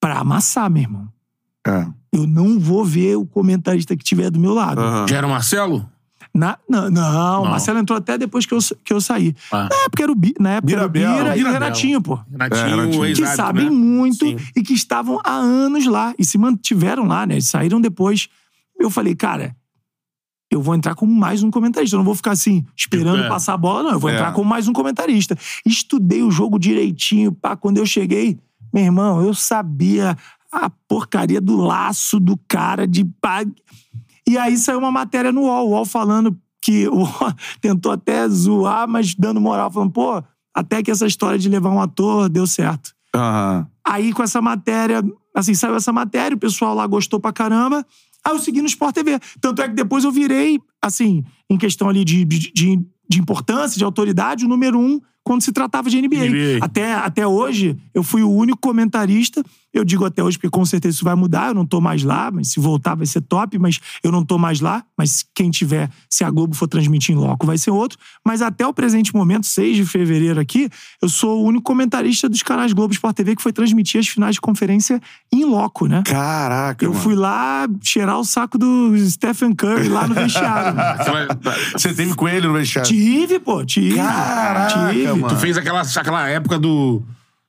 pra 0.00 0.18
amassar, 0.18 0.70
meu 0.70 0.82
irmão. 0.82 1.08
É. 1.66 1.86
Eu 2.12 2.26
não 2.26 2.58
vou 2.58 2.84
ver 2.84 3.16
o 3.16 3.26
comentarista 3.26 3.96
que 3.96 4.04
tiver 4.04 4.30
do 4.30 4.40
meu 4.40 4.54
lado. 4.54 4.80
Aham. 4.80 5.06
Já 5.08 5.16
era 5.16 5.26
o 5.26 5.30
Marcelo? 5.30 5.90
Na- 6.34 6.58
não, 6.68 6.88
não, 6.90 7.44
Marcelo 7.46 7.78
entrou 7.78 7.98
até 7.98 8.16
depois 8.16 8.46
que 8.46 8.54
eu, 8.54 8.58
que 8.84 8.92
eu 8.92 9.00
saí. 9.00 9.34
Ah. 9.50 9.68
Na 9.70 9.76
época 9.86 10.02
era 10.02 10.12
o, 10.12 10.14
Bi- 10.14 10.34
na 10.38 10.50
época 10.50 10.72
era 10.72 10.86
o 10.86 10.88
Bira 10.88 11.36
e 11.36 11.42
o 11.44 11.50
Renatinho, 11.50 12.00
pô. 12.00 12.18
Renatinho, 12.30 12.60
É, 12.62 12.68
Renatinho. 12.70 12.90
Que 13.02 13.06
ex-árbitro, 13.08 13.36
sabem 13.36 13.64
né? 13.64 13.70
muito 13.70 14.24
Sim. 14.26 14.36
e 14.54 14.62
que 14.62 14.72
estavam 14.74 15.20
há 15.24 15.32
anos 15.32 15.86
lá 15.86 16.14
e 16.18 16.24
se 16.24 16.38
mantiveram 16.38 17.04
lá, 17.06 17.26
né? 17.26 17.34
Eles 17.34 17.48
saíram 17.48 17.80
depois. 17.80 18.28
Eu 18.78 18.88
falei, 18.90 19.14
cara, 19.16 19.56
eu 20.50 20.62
vou 20.62 20.74
entrar 20.74 20.94
como 20.94 21.12
mais 21.12 21.42
um 21.42 21.50
comentarista. 21.50 21.96
Eu 21.96 21.98
não 21.98 22.04
vou 22.04 22.14
ficar 22.14 22.30
assim, 22.32 22.64
esperando 22.76 23.24
É. 23.24 23.28
passar 23.28 23.54
a 23.54 23.58
bola, 23.58 23.82
não. 23.82 23.90
Eu 23.92 23.98
vou 23.98 24.08
É. 24.10 24.14
entrar 24.14 24.32
como 24.32 24.48
mais 24.48 24.68
um 24.68 24.72
comentarista. 24.72 25.36
Estudei 25.66 26.22
o 26.22 26.30
jogo 26.30 26.58
direitinho, 26.58 27.32
pá. 27.32 27.56
Quando 27.56 27.78
eu 27.78 27.86
cheguei, 27.86 28.38
meu 28.72 28.84
irmão, 28.84 29.20
eu 29.22 29.34
sabia 29.34 30.16
a 30.50 30.70
porcaria 30.88 31.40
do 31.40 31.56
laço 31.56 32.18
do 32.20 32.38
cara 32.48 32.86
de 32.86 33.04
pá. 33.04 33.44
E 34.28 34.36
aí 34.36 34.58
saiu 34.58 34.78
uma 34.78 34.92
matéria 34.92 35.32
no 35.32 35.44
UOL, 35.44 35.68
o 35.68 35.70
UOL 35.70 35.86
falando 35.86 36.38
que 36.62 36.86
o 36.92 36.98
UOL 36.98 37.32
tentou 37.62 37.90
até 37.90 38.28
zoar, 38.28 38.86
mas 38.86 39.14
dando 39.14 39.40
moral, 39.40 39.70
falando, 39.70 39.90
pô, 39.90 40.22
até 40.54 40.82
que 40.82 40.90
essa 40.90 41.06
história 41.06 41.38
de 41.38 41.48
levar 41.48 41.70
um 41.70 41.80
ator 41.80 42.28
deu 42.28 42.46
certo. 42.46 42.92
Aham. 43.14 43.66
Aí 43.86 44.12
com 44.12 44.22
essa 44.22 44.42
matéria, 44.42 45.02
assim, 45.34 45.54
saiu 45.54 45.76
essa 45.76 45.92
matéria, 45.92 46.36
o 46.36 46.38
pessoal 46.38 46.74
lá 46.74 46.86
gostou 46.86 47.18
pra 47.18 47.32
caramba. 47.32 47.86
Aí 48.22 48.34
eu 48.34 48.38
segui 48.38 48.60
no 48.60 48.66
Sport 48.66 48.94
TV. 48.94 49.18
Tanto 49.40 49.62
é 49.62 49.68
que 49.68 49.74
depois 49.74 50.04
eu 50.04 50.12
virei, 50.12 50.60
assim, 50.82 51.24
em 51.48 51.56
questão 51.56 51.88
ali 51.88 52.04
de, 52.04 52.22
de, 52.26 52.52
de, 52.52 52.86
de 53.08 53.18
importância, 53.18 53.78
de 53.78 53.84
autoridade, 53.84 54.44
o 54.44 54.48
número 54.48 54.78
um 54.78 55.00
quando 55.28 55.42
se 55.42 55.52
tratava 55.52 55.90
de 55.90 56.00
NBA. 56.00 56.16
NBA. 56.16 56.58
Até, 56.62 56.94
até 56.94 57.26
hoje, 57.26 57.76
eu 57.94 58.02
fui 58.02 58.22
o 58.22 58.30
único 58.30 58.58
comentarista. 58.58 59.44
Eu 59.74 59.84
digo 59.84 60.02
até 60.06 60.22
hoje, 60.24 60.38
porque 60.38 60.48
com 60.48 60.64
certeza 60.64 60.94
isso 60.96 61.04
vai 61.04 61.14
mudar. 61.14 61.48
Eu 61.48 61.54
não 61.54 61.66
tô 61.66 61.78
mais 61.78 62.02
lá, 62.02 62.30
mas 62.30 62.48
se 62.48 62.58
voltar 62.58 62.94
vai 62.94 63.04
ser 63.06 63.20
top. 63.20 63.58
Mas 63.58 63.78
eu 64.02 64.10
não 64.10 64.24
tô 64.24 64.38
mais 64.38 64.60
lá. 64.60 64.82
Mas 64.96 65.22
quem 65.34 65.50
tiver, 65.50 65.90
se 66.08 66.24
a 66.24 66.30
Globo 66.30 66.54
for 66.56 66.66
transmitir 66.66 67.14
em 67.14 67.18
loco, 67.18 67.46
vai 67.46 67.58
ser 67.58 67.70
outro. 67.70 67.98
Mas 68.24 68.40
até 68.40 68.66
o 68.66 68.72
presente 68.72 69.14
momento, 69.14 69.46
6 69.46 69.76
de 69.76 69.84
fevereiro 69.84 70.40
aqui, 70.40 70.70
eu 71.02 71.08
sou 71.10 71.42
o 71.42 71.44
único 71.44 71.64
comentarista 71.64 72.30
dos 72.30 72.42
canais 72.42 72.72
Globo 72.72 72.94
Sport 72.94 73.14
TV 73.14 73.36
que 73.36 73.42
foi 73.42 73.52
transmitir 73.52 74.00
as 74.00 74.08
finais 74.08 74.36
de 74.36 74.40
conferência 74.40 74.98
em 75.30 75.44
loco, 75.44 75.86
né? 75.86 76.02
Caraca, 76.06 76.82
Eu 76.82 76.90
mano. 76.92 77.02
fui 77.02 77.14
lá 77.14 77.68
cheirar 77.82 78.18
o 78.18 78.24
saco 78.24 78.56
do 78.56 78.96
Stephen 79.10 79.54
Curry 79.54 79.88
lá 79.90 80.06
no 80.08 80.14
vestiário. 80.14 80.74
Você 81.76 81.92
teve 81.92 82.14
com 82.14 82.26
ele 82.26 82.46
no 82.46 82.54
vestiário? 82.54 82.88
tive, 82.90 83.38
pô, 83.38 83.62
tive. 83.66 83.96
Caraca, 83.96 84.88
tive. 84.94 85.17
Mano. 85.18 85.34
Tu 85.34 85.40
fez 85.40 85.56
aquela, 85.56 85.82
aquela 85.82 86.28
época 86.28 86.58
do, 86.58 87.02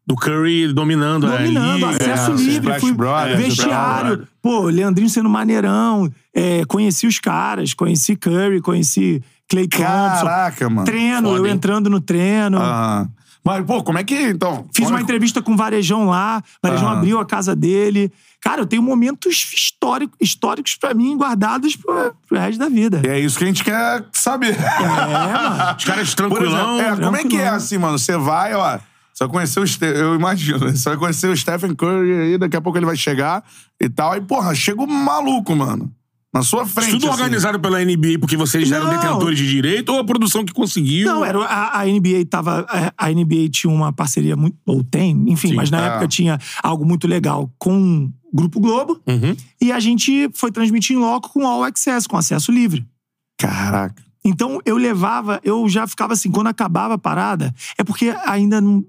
do 0.05 0.15
Curry 0.15 0.73
dominando, 0.73 1.27
Dominando, 1.27 1.85
ali. 1.85 1.95
acesso 1.95 2.31
é, 2.31 2.35
livre, 2.35 2.79
fui 2.79 2.93
Brothers, 2.93 3.37
vestiário. 3.37 4.13
Splash 4.13 4.29
Pô, 4.41 4.61
Leandrinho 4.63 5.09
sendo 5.09 5.29
maneirão. 5.29 6.09
é, 6.33 6.63
conheci 6.65 7.05
os 7.07 7.19
caras, 7.19 7.73
conheci 7.73 8.15
Curry, 8.15 8.61
conheci 8.61 9.21
Clay 9.49 9.67
Thompson. 9.67 9.85
Caraca, 9.85 10.69
mano. 10.69 10.85
Treino, 10.85 11.29
Foda, 11.29 11.37
eu 11.39 11.45
hein? 11.45 11.51
Ah. 11.51 11.55
entrando 11.55 11.89
no 11.89 11.99
treino. 11.99 12.57
Aham. 12.57 13.09
Mas, 13.43 13.65
pô, 13.65 13.81
como 13.81 13.97
é 13.97 14.03
que, 14.03 14.15
então... 14.15 14.65
Fiz 14.73 14.89
uma 14.89 14.99
é- 14.99 15.01
entrevista 15.01 15.41
com 15.41 15.53
o 15.53 15.57
Varejão 15.57 16.05
lá. 16.05 16.43
Varejão 16.61 16.87
Aham. 16.87 16.97
abriu 16.97 17.19
a 17.19 17.25
casa 17.25 17.55
dele. 17.55 18.11
Cara, 18.41 18.61
eu 18.61 18.65
tenho 18.65 18.81
momentos 18.81 19.51
histórico, 19.53 20.15
históricos 20.19 20.75
pra 20.75 20.93
mim 20.93 21.17
guardados 21.17 21.75
pro, 21.75 22.15
pro 22.27 22.39
resto 22.39 22.57
da 22.57 22.69
vida. 22.69 23.01
É 23.05 23.19
isso 23.19 23.37
que 23.37 23.43
a 23.43 23.47
gente 23.47 23.63
quer 23.63 24.05
saber. 24.13 24.55
É, 24.57 24.87
mano. 24.87 25.75
Os 25.77 25.83
caras 25.83 26.13
tranquilão. 26.13 26.79
exemplo, 26.79 27.01
é, 27.01 27.05
como 27.05 27.17
é 27.17 27.19
que 27.19 27.25
é 27.25 27.29
tranquilão. 27.29 27.55
assim, 27.55 27.77
mano? 27.77 27.99
Você 27.99 28.17
vai, 28.17 28.53
ó. 28.53 28.79
Vai 29.19 29.27
conhecer 29.27 29.59
o 29.59 29.67
Ste 29.67 29.85
Eu 29.85 30.15
imagino, 30.15 30.59
né? 30.59 30.73
Vai 30.85 30.95
conhecer 30.95 31.27
o 31.27 31.35
Stephen 31.35 31.75
Curry 31.75 32.13
aí, 32.13 32.37
daqui 32.37 32.55
a 32.55 32.61
pouco 32.61 32.77
ele 32.77 32.85
vai 32.85 32.95
chegar 32.95 33.43
e 33.79 33.89
tal. 33.89 34.13
Aí, 34.13 34.21
porra, 34.21 34.55
chega 34.55 34.81
um 34.81 34.87
maluco, 34.87 35.53
mano. 35.53 35.93
Na 36.33 36.43
sua 36.43 36.65
frente. 36.65 36.91
Tudo 36.91 37.09
assim. 37.09 37.21
organizado 37.21 37.59
pela 37.59 37.83
NBA 37.83 38.19
porque 38.19 38.37
vocês 38.37 38.71
eram 38.71 38.85
Não. 38.85 38.93
detentores 38.93 39.37
de 39.37 39.49
direito 39.49 39.89
ou 39.91 39.99
a 39.99 40.03
produção 40.03 40.45
que 40.45 40.53
conseguiu? 40.53 41.07
Não, 41.07 41.25
era, 41.25 41.39
a, 41.43 41.81
a 41.81 41.85
NBA 41.85 42.25
tava. 42.29 42.65
A, 42.69 43.07
a 43.07 43.11
NBA 43.11 43.49
tinha 43.51 43.73
uma 43.73 43.91
parceria 43.91 44.35
muito. 44.35 44.55
Ou 44.65 44.83
tem, 44.83 45.11
enfim, 45.27 45.49
Sim, 45.49 45.55
mas 45.55 45.71
na 45.71 45.83
é. 45.83 45.87
época 45.87 46.07
tinha 46.07 46.39
algo 46.61 46.85
muito 46.85 47.07
legal 47.07 47.51
com 47.57 48.11
o 48.31 48.35
Grupo 48.35 48.59
Globo. 48.59 49.01
Uhum. 49.07 49.35
E 49.59 49.71
a 49.71 49.79
gente 49.79 50.29
foi 50.33 50.51
transmitir 50.51 50.95
em 50.95 50.99
loco 50.99 51.29
com 51.29 51.47
All 51.47 51.63
Access, 51.63 52.07
com 52.07 52.15
acesso 52.15 52.51
livre. 52.51 52.85
Caraca. 53.37 54.03
Então 54.23 54.59
eu 54.65 54.77
levava, 54.77 55.39
eu 55.43 55.67
já 55.67 55.87
ficava 55.87 56.13
assim, 56.13 56.29
quando 56.29 56.47
acabava 56.47 56.93
a 56.93 56.97
parada, 56.97 57.53
é 57.77 57.83
porque 57.83 58.13
ainda 58.25 58.61
não. 58.61 58.85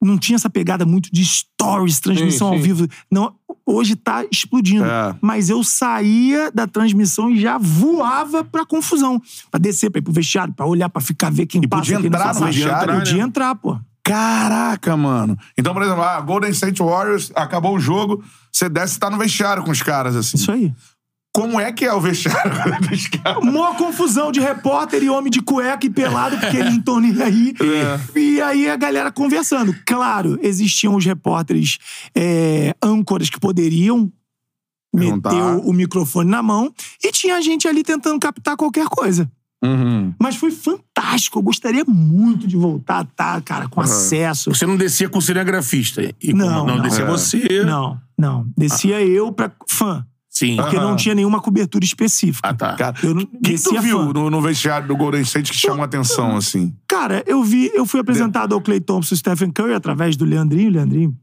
Não 0.00 0.16
tinha 0.18 0.36
essa 0.36 0.48
pegada 0.50 0.84
muito 0.86 1.08
de 1.12 1.24
stories, 1.24 2.00
transmissão 2.00 2.48
Sim, 2.50 2.54
ao 2.54 2.60
sim. 2.60 2.62
vivo. 2.62 2.88
Não, 3.10 3.34
hoje 3.66 3.96
tá 3.96 4.24
explodindo. 4.30 4.84
É. 4.84 5.16
Mas 5.20 5.50
eu 5.50 5.62
saía 5.64 6.50
da 6.52 6.66
transmissão 6.66 7.30
e 7.30 7.40
já 7.40 7.58
voava 7.58 8.44
pra 8.44 8.64
confusão. 8.64 9.20
Pra 9.50 9.58
descer, 9.58 9.90
pra 9.90 9.98
ir 9.98 10.02
pro 10.02 10.12
vestiário, 10.12 10.54
pra 10.54 10.66
olhar, 10.66 10.88
pra 10.88 11.00
ficar, 11.02 11.30
ver 11.30 11.46
quem 11.46 11.60
E 11.62 11.66
passa. 11.66 11.82
podia 11.82 11.96
quem 11.98 12.06
entrar 12.06 12.34
no 12.34 12.46
vestiário? 12.46 12.94
Podia 12.98 13.22
entrar, 13.22 13.54
pô. 13.54 13.78
Caraca, 14.04 14.96
mano. 14.96 15.36
Então, 15.58 15.74
por 15.74 15.82
exemplo, 15.82 16.02
ah, 16.02 16.18
Golden 16.20 16.50
State 16.50 16.82
Warriors, 16.82 17.30
acabou 17.34 17.74
o 17.76 17.80
jogo, 17.80 18.24
você 18.50 18.66
desce 18.68 18.96
e 18.96 18.98
tá 18.98 19.10
no 19.10 19.18
vestiário 19.18 19.62
com 19.62 19.70
os 19.70 19.82
caras, 19.82 20.16
assim. 20.16 20.36
Isso 20.38 20.50
aí. 20.50 20.72
Como 21.40 21.60
é 21.60 21.70
que 21.70 21.84
é 21.84 21.92
o 21.94 22.00
vestiário 22.00 22.50
dos 22.90 23.06
caras? 23.06 23.44
Mó 23.44 23.72
confusão 23.74 24.32
de 24.32 24.40
repórter 24.40 25.02
e 25.04 25.08
homem 25.08 25.30
de 25.30 25.40
cueca 25.40 25.86
e 25.86 25.90
pelado, 25.90 26.36
porque 26.36 26.56
eles 26.56 26.72
não 26.72 26.78
estão 26.80 27.00
nem 27.00 27.22
aí. 27.22 27.54
É. 27.60 28.18
E 28.18 28.40
aí 28.40 28.68
a 28.68 28.74
galera 28.76 29.12
conversando. 29.12 29.72
Claro, 29.86 30.36
existiam 30.42 30.96
os 30.96 31.04
repórteres 31.04 31.78
é, 32.12 32.74
âncoras 32.82 33.30
que 33.30 33.38
poderiam 33.38 34.10
meter 34.92 35.32
o, 35.32 35.68
o 35.68 35.72
microfone 35.72 36.28
na 36.28 36.42
mão 36.42 36.72
e 37.04 37.12
tinha 37.12 37.40
gente 37.40 37.68
ali 37.68 37.84
tentando 37.84 38.18
captar 38.18 38.56
qualquer 38.56 38.86
coisa. 38.88 39.30
Uhum. 39.62 40.12
Mas 40.20 40.34
foi 40.34 40.50
fantástico. 40.50 41.38
Eu 41.38 41.42
gostaria 41.42 41.84
muito 41.86 42.46
de 42.48 42.56
voltar, 42.56 43.04
tá, 43.14 43.40
cara, 43.40 43.68
com 43.68 43.80
acesso. 43.80 44.52
Você 44.52 44.66
não 44.66 44.76
descia 44.76 45.08
com 45.08 45.18
o 45.18 45.22
cinegrafista. 45.22 46.02
E 46.20 46.32
com- 46.32 46.36
Não, 46.38 46.66
não, 46.66 46.76
não. 46.76 46.82
descia 46.82 47.04
É. 47.04 47.06
você. 47.06 47.64
Não, 47.64 48.00
não. 48.18 48.46
Descia 48.56 49.00
eu 49.00 49.32
pra 49.32 49.52
fã, 49.68 50.04
Sim. 50.38 50.56
porque 50.56 50.76
Aham. 50.76 50.88
não 50.90 50.96
tinha 50.96 51.14
nenhuma 51.14 51.40
cobertura 51.40 51.84
específica. 51.84 52.48
Ah, 52.48 52.54
tá. 52.54 52.74
Cara, 52.76 52.94
Eu 53.02 53.14
não- 53.14 53.22
o 53.22 53.26
que, 53.26 53.54
que 53.54 53.62
tu 53.62 53.80
viu 53.80 53.98
fã. 53.98 54.12
no, 54.12 54.30
no 54.30 54.40
vestiário 54.40 54.86
do 54.86 54.96
Golden 54.96 55.22
State 55.22 55.50
que 55.50 55.58
chamou 55.58 55.82
a 55.82 55.84
atenção, 55.86 56.36
assim? 56.36 56.74
Cara, 56.86 57.24
eu 57.26 57.42
vi, 57.42 57.70
eu 57.74 57.84
fui 57.86 57.98
apresentado 58.00 58.54
ao 58.54 58.60
Clay 58.60 58.80
Thompson 58.80 59.14
e 59.14 59.18
Stephen 59.18 59.50
Curry 59.50 59.72
através 59.74 60.16
do 60.16 60.24
Leandrinho. 60.24 60.70
Leandrinho, 60.70 61.16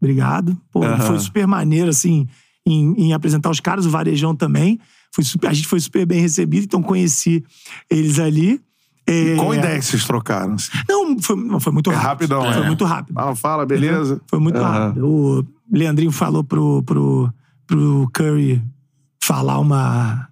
obrigado. 0.00 0.56
Pô, 0.70 0.84
Aham. 0.84 0.98
foi 1.00 1.18
super 1.18 1.46
maneiro, 1.46 1.90
assim, 1.90 2.28
em, 2.66 2.94
em 2.96 3.12
apresentar 3.12 3.50
os 3.50 3.60
caras, 3.60 3.86
o 3.86 3.90
Varejão 3.90 4.34
também. 4.36 4.78
Foi 5.12 5.24
super- 5.24 5.48
a 5.48 5.52
gente 5.52 5.66
foi 5.66 5.80
super 5.80 6.06
bem 6.06 6.20
recebido, 6.20 6.64
então 6.64 6.80
conheci 6.82 7.42
eles 7.90 8.18
ali. 8.20 8.60
É, 9.06 9.34
Qual 9.34 9.52
ideia 9.52 9.76
que 9.80 9.84
vocês 9.84 10.04
trocaram? 10.04 10.54
Assim? 10.54 10.70
Não, 10.88 11.18
foi, 11.20 11.36
foi 11.60 11.72
muito 11.72 11.90
É 11.90 11.94
rápido. 11.96 12.36
rapidão, 12.36 12.52
Foi 12.54 12.62
é. 12.62 12.66
muito 12.66 12.84
rápido. 12.84 13.14
Fala, 13.14 13.34
fala, 13.34 13.66
beleza? 13.66 14.20
Foi 14.28 14.38
muito 14.38 14.58
Aham. 14.58 14.86
rápido. 14.86 15.04
O 15.08 15.44
Leandrinho 15.72 16.12
falou 16.12 16.44
pro, 16.44 16.80
pro, 16.84 17.32
pro 17.70 18.10
Curry 18.12 18.60
falar 19.22 19.60
uma. 19.60 20.29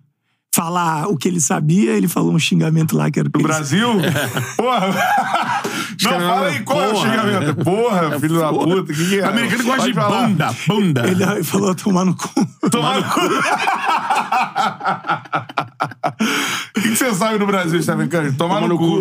Falar 0.54 1.06
o 1.08 1.16
que 1.16 1.28
ele 1.28 1.40
sabia, 1.40 1.92
ele 1.92 2.08
falou 2.08 2.32
um 2.32 2.38
xingamento 2.38 2.96
lá 2.96 3.10
que 3.10 3.20
era 3.20 3.28
Do 3.28 3.38
Brasil? 3.40 3.88
Porra! 4.56 4.88
Não, 6.02 6.10
fala 6.12 6.46
aí, 6.46 6.60
qual 6.60 6.80
é 6.80 6.88
o 6.88 6.92
porra. 6.92 7.10
xingamento? 7.10 7.64
Porra, 7.64 8.20
filho 8.20 8.38
da 8.38 8.48
puta, 8.50 8.80
o 8.80 8.84
que, 8.84 9.08
que 9.08 9.18
é? 9.18 9.24
O 9.24 9.28
americano 9.28 9.64
gosta 9.64 9.88
de 9.88 9.94
falar. 9.94 10.28
bunda, 10.28 10.54
bunda. 10.66 11.08
Ele 11.08 11.44
falou 11.44 11.74
tomar 11.74 12.04
no 12.04 12.14
cu. 12.14 12.30
Tomar 12.70 13.00
no 13.00 13.04
cu. 13.10 13.20
O 16.76 16.80
que, 16.80 16.88
que 16.90 16.96
você 16.96 17.14
sabe 17.14 17.38
no 17.38 17.46
Brasil, 17.46 17.82
Stephen 17.82 18.08
Curry? 18.08 18.32
Tomar 18.32 18.60
no, 18.60 18.78
cu. 18.78 19.00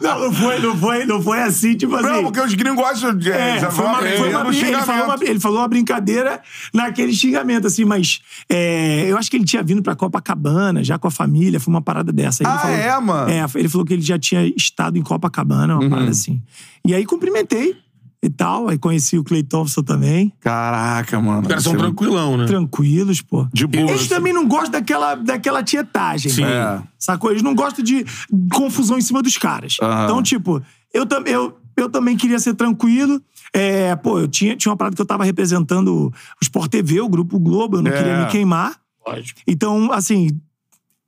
Não, 0.00 0.20
não 0.20 0.32
foi, 0.32 0.58
não 0.58 0.76
foi, 0.76 1.06
não 1.06 1.22
foi 1.22 1.40
assim, 1.40 1.76
tipo 1.76 1.94
assim. 1.96 2.08
Não, 2.08 2.24
porque 2.24 2.40
os 2.40 2.54
gringos 2.54 2.76
gostam 2.82 3.16
de. 3.16 3.30
É, 3.30 3.58
já 3.58 3.70
foi 3.70 3.84
uma, 3.86 4.00
vão 4.00 4.10
foi 4.16 4.28
uma, 4.30 4.40
aprendendo 4.40 4.66
ele, 4.68 4.82
falou 4.82 5.04
uma, 5.04 5.12
xingamento. 5.14 5.30
ele 5.30 5.40
falou 5.40 5.58
uma 5.58 5.68
brincadeira 5.68 6.40
naquele 6.74 7.14
xingamento, 7.14 7.66
assim, 7.66 7.84
mas 7.84 8.20
é, 8.48 9.06
eu 9.08 9.16
acho 9.16 9.30
que 9.30 9.36
ele 9.36 9.44
tinha 9.44 9.62
vindo 9.62 9.82
pra 9.88 9.96
Copacabana, 9.96 10.84
já 10.84 10.98
com 10.98 11.08
a 11.08 11.10
família, 11.10 11.58
foi 11.58 11.72
uma 11.72 11.80
parada 11.80 12.12
dessa. 12.12 12.42
Aí 12.42 12.46
ele 12.50 12.56
Ah, 12.56 12.60
falou, 12.60 12.76
é, 12.76 13.00
mano? 13.00 13.30
É, 13.30 13.46
ele 13.54 13.68
falou 13.68 13.86
que 13.86 13.94
ele 13.94 14.02
já 14.02 14.18
tinha 14.18 14.46
estado 14.54 14.98
em 14.98 15.02
Copacabana, 15.02 15.74
uma 15.76 15.82
Uhum. 15.84 15.90
parada 15.90 16.10
assim. 16.10 16.42
E 16.86 16.94
aí 16.94 17.06
cumprimentei 17.06 17.74
e 18.22 18.28
tal, 18.28 18.68
aí 18.68 18.76
conheci 18.76 19.16
o 19.16 19.24
Clay 19.24 19.42
Thompson 19.42 19.82
também. 19.82 20.30
Caraca, 20.40 21.18
mano. 21.20 21.40
Os 21.42 21.48
caras 21.48 21.62
são 21.64 21.72
Você- 21.72 21.78
tranquilão, 21.78 22.36
né? 22.36 22.44
Tranquilos, 22.46 23.22
pô. 23.22 23.46
De 23.52 23.66
boa. 23.66 23.90
Eles 23.90 24.08
também 24.08 24.32
não 24.32 24.46
gostam 24.46 24.72
daquela, 24.72 25.14
daquela 25.14 25.62
tietagem. 25.62 26.30
Sim. 26.30 26.44
É. 26.44 26.82
Sacou? 26.98 27.30
Eles 27.30 27.42
não 27.42 27.54
gostam 27.54 27.82
de 27.84 28.04
confusão 28.52 28.98
em 28.98 29.02
cima 29.02 29.22
dos 29.22 29.38
caras. 29.38 29.76
Então, 30.04 30.22
tipo, 30.22 30.60
eu, 30.92 31.06
eu, 31.26 31.58
eu 31.76 31.88
também 31.88 32.16
queria 32.16 32.38
ser 32.38 32.54
tranquilo. 32.54 33.22
É, 33.54 33.96
pô, 33.96 34.18
eu 34.18 34.28
tinha, 34.28 34.54
tinha 34.54 34.70
uma 34.70 34.76
parada 34.76 34.94
que 34.94 35.00
eu 35.00 35.06
tava 35.06 35.24
representando 35.24 36.08
o 36.08 36.12
Sport 36.42 36.70
TV, 36.70 37.00
o 37.00 37.08
Grupo 37.08 37.38
Globo, 37.38 37.78
eu 37.78 37.82
não 37.82 37.90
É. 37.90 37.96
queria 37.96 38.18
me 38.18 38.26
queimar. 38.26 38.76
Lógico. 39.16 39.40
Então, 39.46 39.90
assim, 39.92 40.30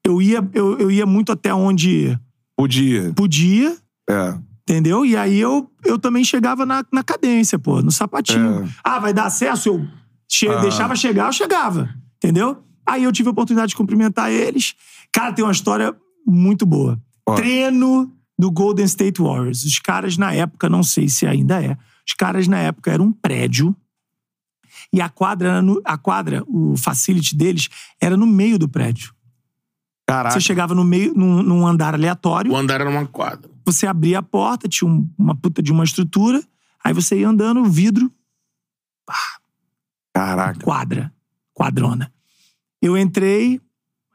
eu 0.04 0.20
ia, 0.22 0.46
eu, 0.54 0.78
eu 0.78 0.90
ia 0.90 1.06
muito 1.06 1.32
até 1.32 1.52
onde 1.54 2.18
Podia. 2.56 3.12
podia, 3.14 3.76
É. 4.08 4.34
entendeu? 4.62 5.04
E 5.04 5.16
aí 5.16 5.38
eu, 5.38 5.70
eu 5.84 5.98
também 5.98 6.24
chegava 6.24 6.64
na, 6.66 6.84
na 6.92 7.02
cadência, 7.02 7.58
pô, 7.58 7.80
no 7.82 7.90
sapatinho. 7.90 8.64
É. 8.64 8.68
Ah, 8.84 8.98
vai 8.98 9.12
dar 9.12 9.24
acesso? 9.26 9.68
Eu 9.70 9.88
che- 10.28 10.60
deixava 10.60 10.94
chegar, 10.96 11.26
eu 11.26 11.32
chegava, 11.32 11.88
entendeu? 12.16 12.62
Aí 12.86 13.04
eu 13.04 13.12
tive 13.12 13.28
a 13.28 13.32
oportunidade 13.32 13.70
de 13.70 13.76
cumprimentar 13.76 14.30
eles. 14.32 14.74
Cara, 15.12 15.32
tem 15.32 15.44
uma 15.44 15.52
história 15.52 15.94
muito 16.26 16.64
boa. 16.66 17.00
Ó. 17.28 17.34
Treino 17.34 18.10
do 18.38 18.50
Golden 18.50 18.84
State 18.86 19.20
Warriors. 19.20 19.64
Os 19.64 19.78
caras 19.78 20.16
na 20.16 20.32
época, 20.32 20.68
não 20.68 20.82
sei 20.82 21.08
se 21.08 21.26
ainda 21.26 21.62
é, 21.62 21.76
os 22.06 22.14
caras 22.14 22.48
na 22.48 22.58
época 22.58 22.90
eram 22.90 23.06
um 23.06 23.12
prédio 23.12 23.76
e 24.92 25.00
a 25.00 25.08
quadra, 25.08 25.48
era 25.48 25.62
no- 25.62 25.80
a 25.84 25.96
quadra, 25.96 26.42
o 26.46 26.76
facility 26.76 27.36
deles, 27.36 27.68
era 28.00 28.16
no 28.16 28.26
meio 28.26 28.58
do 28.58 28.68
prédio. 28.68 29.14
Caraca. 30.06 30.34
Você 30.34 30.40
chegava 30.40 30.74
no 30.74 30.84
meio, 30.84 31.14
num, 31.14 31.42
num 31.42 31.66
andar 31.66 31.94
aleatório, 31.94 32.50
O 32.52 32.56
andar 32.56 32.80
era 32.80 32.90
uma 32.90 33.06
quadra. 33.06 33.48
você 33.64 33.86
abria 33.86 34.18
a 34.18 34.22
porta, 34.22 34.68
tinha 34.68 34.90
um- 34.90 35.08
uma 35.16 35.34
puta 35.36 35.62
de 35.62 35.70
uma 35.70 35.84
estrutura, 35.84 36.42
aí 36.84 36.92
você 36.92 37.20
ia 37.20 37.28
andando, 37.28 37.64
vidro, 37.64 38.10
Caraca. 40.12 40.60
quadra, 40.64 41.12
quadrona. 41.54 42.12
Eu 42.82 42.96
entrei, 42.98 43.60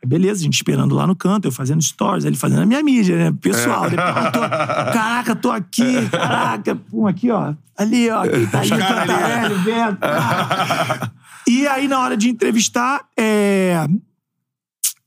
beleza, 0.06 0.42
a 0.42 0.44
gente 0.44 0.56
esperando 0.56 0.96
lá 0.96 1.06
no 1.06 1.16
canto, 1.16 1.48
eu 1.48 1.52
fazendo 1.52 1.82
stories, 1.82 2.26
ele 2.26 2.36
fazendo 2.36 2.62
a 2.62 2.66
minha 2.66 2.82
mídia, 2.84 3.18
né? 3.18 3.38
Pessoal, 3.42 3.90
depois 3.90 4.26
eu 4.26 4.32
tô, 4.32 4.40
caraca, 4.40 5.36
tô 5.36 5.52
aqui, 5.52 6.10
caraca, 6.10 6.76
pum, 6.76 7.08
aqui, 7.08 7.32
ó, 7.32 7.54
ali, 7.78 8.10
ó, 8.10 8.24
aqui 8.24 8.48
tá 8.48 8.60
aí, 8.60 8.70
Cantarelli, 8.70 9.56
vento. 9.64 9.98
ah. 10.02 11.12
E 11.48 11.68
aí, 11.68 11.88
na 11.88 12.00
hora 12.00 12.18
de 12.18 12.30
entrevistar, 12.30 13.08
é, 13.18 13.86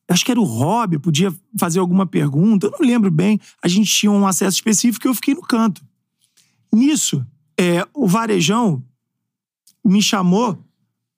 acho 0.09 0.25
que 0.25 0.31
era 0.31 0.41
o 0.41 0.45
Rob, 0.45 0.99
podia 0.99 1.35
fazer 1.59 1.81
alguma 1.81 2.07
pergunta, 2.07 2.67
eu 2.67 2.71
não 2.71 2.87
lembro 2.87 3.11
bem. 3.11 3.41
A 3.63 3.69
gente 3.69 3.91
tinha 3.91 4.11
um 4.11 4.27
acesso 4.27 4.57
específico 4.57 5.07
e 5.07 5.09
eu 5.09 5.15
fiquei 5.15 5.35
no 5.35 5.43
canto. 5.43 5.83
Nisso, 6.73 7.27
é, 7.59 7.87
o 7.93 8.07
Varejão 8.07 8.83
me 9.85 10.01
chamou 10.01 10.65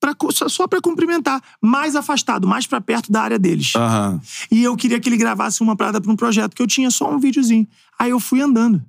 pra, 0.01 0.15
só, 0.33 0.49
só 0.49 0.67
pra 0.67 0.81
cumprimentar, 0.81 1.41
mais 1.61 1.95
afastado, 1.95 2.49
mais 2.49 2.67
pra 2.67 2.81
perto 2.81 3.13
da 3.13 3.21
área 3.23 3.39
deles. 3.39 3.75
Aham. 3.77 4.21
E 4.51 4.63
eu 4.63 4.75
queria 4.77 4.99
que 4.99 5.09
ele 5.09 5.17
gravasse 5.19 5.61
uma 5.63 5.77
parada 5.77 6.01
pra 6.01 6.11
um 6.11 6.17
projeto, 6.17 6.57
que 6.57 6.63
eu 6.63 6.67
tinha 6.67 6.91
só 6.91 7.15
um 7.15 7.19
videozinho. 7.21 7.69
Aí 7.99 8.11
eu 8.11 8.19
fui 8.19 8.41
andando. 8.41 8.83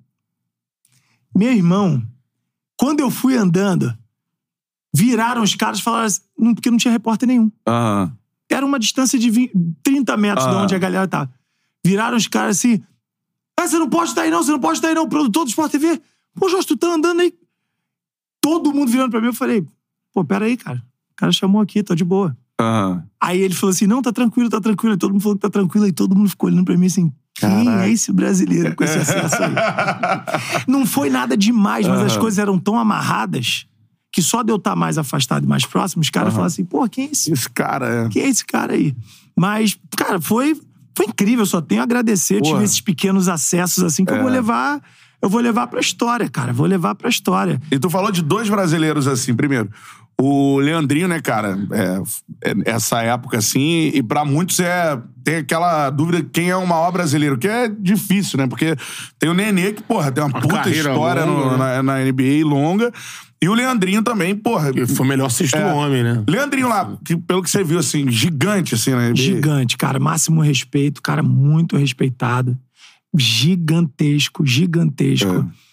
Meu 1.36 1.52
irmão, 1.52 2.02
quando 2.78 3.00
eu 3.02 3.10
fui 3.12 3.36
andando, 3.38 3.96
viraram 4.94 5.44
os 5.44 5.56
caras 5.56 5.80
e 5.80 5.82
falaram 5.84 6.06
assim, 6.06 6.22
não- 6.38 6.54
porque 6.54 6.70
não 6.72 6.78
tinha 6.78 6.92
repórter 6.92 7.28
nenhum. 7.28 7.52
Aham. 7.68 8.16
Era 8.50 8.66
uma 8.66 8.78
distância 8.80 9.18
de 9.18 9.30
20, 9.30 9.54
30 9.82 10.18
metros 10.18 10.46
de 10.46 10.54
Ah. 10.54 10.58
onde 10.64 10.76
a 10.76 10.78
galera 10.80 11.08
tava. 11.08 11.34
Viraram 11.86 12.18
os 12.18 12.28
caras 12.28 12.58
assim. 12.58 12.84
Ah, 13.58 13.68
você 13.68 13.78
não 13.80 13.90
pode 13.90 14.10
estar 14.10 14.24
aí, 14.24 14.30
não, 14.32 14.44
você 14.44 14.52
não 14.52 14.60
pode 14.60 14.78
estar 14.80 14.90
aí, 14.90 14.94
não. 14.96 15.08
Produtor 15.08 15.46
do 15.46 15.50
Sport 15.50 15.72
TV. 15.72 16.02
Pô, 16.36 16.50
Jorge, 16.50 16.68
tu 16.68 16.76
tá 16.78 16.88
andando 16.88 17.22
aí. 17.22 17.34
Todo 18.42 18.74
mundo 18.74 18.90
virando 18.92 19.12
pra 19.12 19.22
mim, 19.22 19.28
eu 19.28 19.34
falei, 19.34 19.66
pô, 20.14 20.24
pera 20.26 20.46
aí, 20.46 20.58
cara. 20.58 20.84
O 21.22 21.26
cara 21.26 21.32
chamou 21.32 21.62
aqui, 21.62 21.84
tô 21.84 21.94
de 21.94 22.04
boa. 22.04 22.36
Aham. 22.60 23.04
Aí 23.22 23.40
ele 23.40 23.54
falou 23.54 23.72
assim: 23.72 23.86
não, 23.86 24.02
tá 24.02 24.12
tranquilo, 24.12 24.50
tá 24.50 24.60
tranquilo. 24.60 24.96
E 24.96 24.98
todo 24.98 25.12
mundo 25.12 25.22
falou 25.22 25.36
que 25.36 25.42
tá 25.42 25.50
tranquilo. 25.52 25.86
E 25.88 25.92
todo 25.92 26.16
mundo 26.16 26.30
ficou 26.30 26.50
olhando 26.50 26.66
pra 26.66 26.76
mim 26.76 26.88
assim: 26.88 27.12
quem 27.36 27.50
Caraca. 27.66 27.86
é 27.86 27.92
esse 27.92 28.12
brasileiro 28.12 28.76
com 28.76 28.84
esse 28.84 28.98
acesso 28.98 29.36
aí? 29.44 29.54
não 30.68 30.84
foi 30.84 31.12
nada 31.12 31.38
demais, 31.38 31.88
mas 31.88 32.02
as 32.02 32.14
Aham. 32.14 32.22
coisas 32.22 32.40
eram 32.40 32.58
tão 32.58 32.76
amarradas 32.80 33.68
que 34.12 34.20
só 34.22 34.42
de 34.42 34.52
eu 34.52 34.56
estar 34.56 34.76
mais 34.76 34.98
afastado 34.98 35.44
e 35.46 35.48
mais 35.48 35.64
próximo, 35.66 36.02
os 36.02 36.10
caras 36.10 36.30
falaram 36.34 36.48
assim: 36.48 36.66
pô, 36.66 36.90
quem 36.90 37.06
é 37.08 37.12
esse 37.12 37.32
Esse 37.32 37.48
cara 37.50 37.88
é. 37.88 38.10
quem 38.10 38.24
é 38.24 38.28
esse 38.30 38.44
cara 38.44 38.74
aí? 38.74 38.96
Mas, 39.38 39.78
cara, 39.96 40.20
foi, 40.20 40.60
foi 40.98 41.06
incrível. 41.06 41.42
Eu 41.44 41.46
só 41.46 41.62
tenho 41.62 41.82
a 41.82 41.84
agradecer. 41.84 42.38
Eu 42.38 42.42
tive 42.42 42.64
esses 42.64 42.82
pequenos 42.82 43.30
acessos 43.30 43.84
assim 43.84 44.04
que 44.04 44.12
eu 44.12 44.18
É. 44.18 44.22
vou 44.22 44.30
levar. 44.32 44.82
Eu 45.22 45.30
vou 45.30 45.40
levar 45.40 45.68
pra 45.68 45.80
história, 45.80 46.28
cara. 46.28 46.52
Vou 46.52 46.66
levar 46.66 46.96
pra 46.96 47.08
história. 47.08 47.62
E 47.72 47.78
tu 47.78 47.92
falou 47.92 48.12
de 48.12 48.24
dois 48.24 48.50
brasileiros 48.50 49.08
assim, 49.08 49.36
primeiro. 49.36 49.70
O 50.20 50.60
Leandrinho, 50.60 51.08
né, 51.08 51.20
cara? 51.20 51.58
É, 51.72 52.50
é- 52.52 52.72
essa 52.72 53.02
época, 53.02 53.38
assim, 53.40 53.92
e 53.94 54.04
pra 54.04 54.24
muitos 54.26 54.60
é. 54.60 55.00
Tem 55.24 55.36
aquela 55.38 55.90
dúvida 55.92 56.28
quem 56.34 56.50
é 56.50 56.56
o 56.56 56.66
maior 56.66 56.92
brasileiro, 56.92 57.38
que 57.38 57.48
é 57.48 57.68
difícil, 57.68 58.38
né? 58.40 58.48
Porque 58.48 58.76
tem 59.20 59.30
o 59.30 59.34
Nenê, 59.36 59.72
que, 59.74 59.84
porra, 59.84 60.12
tem 60.12 60.24
uma, 60.24 60.32
puta 60.42 60.56
carreira 60.56 60.90
história 60.90 61.26
no- 61.26 61.34
longa, 61.38 61.58
né? 61.58 61.82
na, 61.82 61.84
na 61.84 62.00
NBA 62.06 62.44
longa. 62.44 62.92
E 63.44 63.48
o 63.50 63.54
Leandrinho 63.56 64.04
também, 64.04 64.36
porra. 64.36 64.72
Que 64.72 64.86
Foi 64.86 65.04
o 65.06 65.10
melhor 65.10 65.30
sexto 65.30 65.56
É. 65.58 65.74
homem, 65.74 66.04
né? 66.04 66.24
Leandrinho 66.28 66.68
lá, 66.70 66.96
que, 67.06 67.16
pelo 67.18 67.42
que 67.42 67.50
você 67.50 67.64
viu, 67.64 67.80
assim, 67.80 68.10
gigante, 68.12 68.76
assim, 68.76 68.92
na 68.92 69.10
NBA. 69.10 69.16
Gigante, 69.16 69.78
cara. 69.78 70.00
Máximo 70.00 70.42
respeito. 70.42 71.02
Cara 71.02 71.24
muito 71.24 71.76
respeitado. 71.78 72.56
Gigantesco, 73.18 74.46
gigantesco. 74.46 75.28
é 75.28 75.71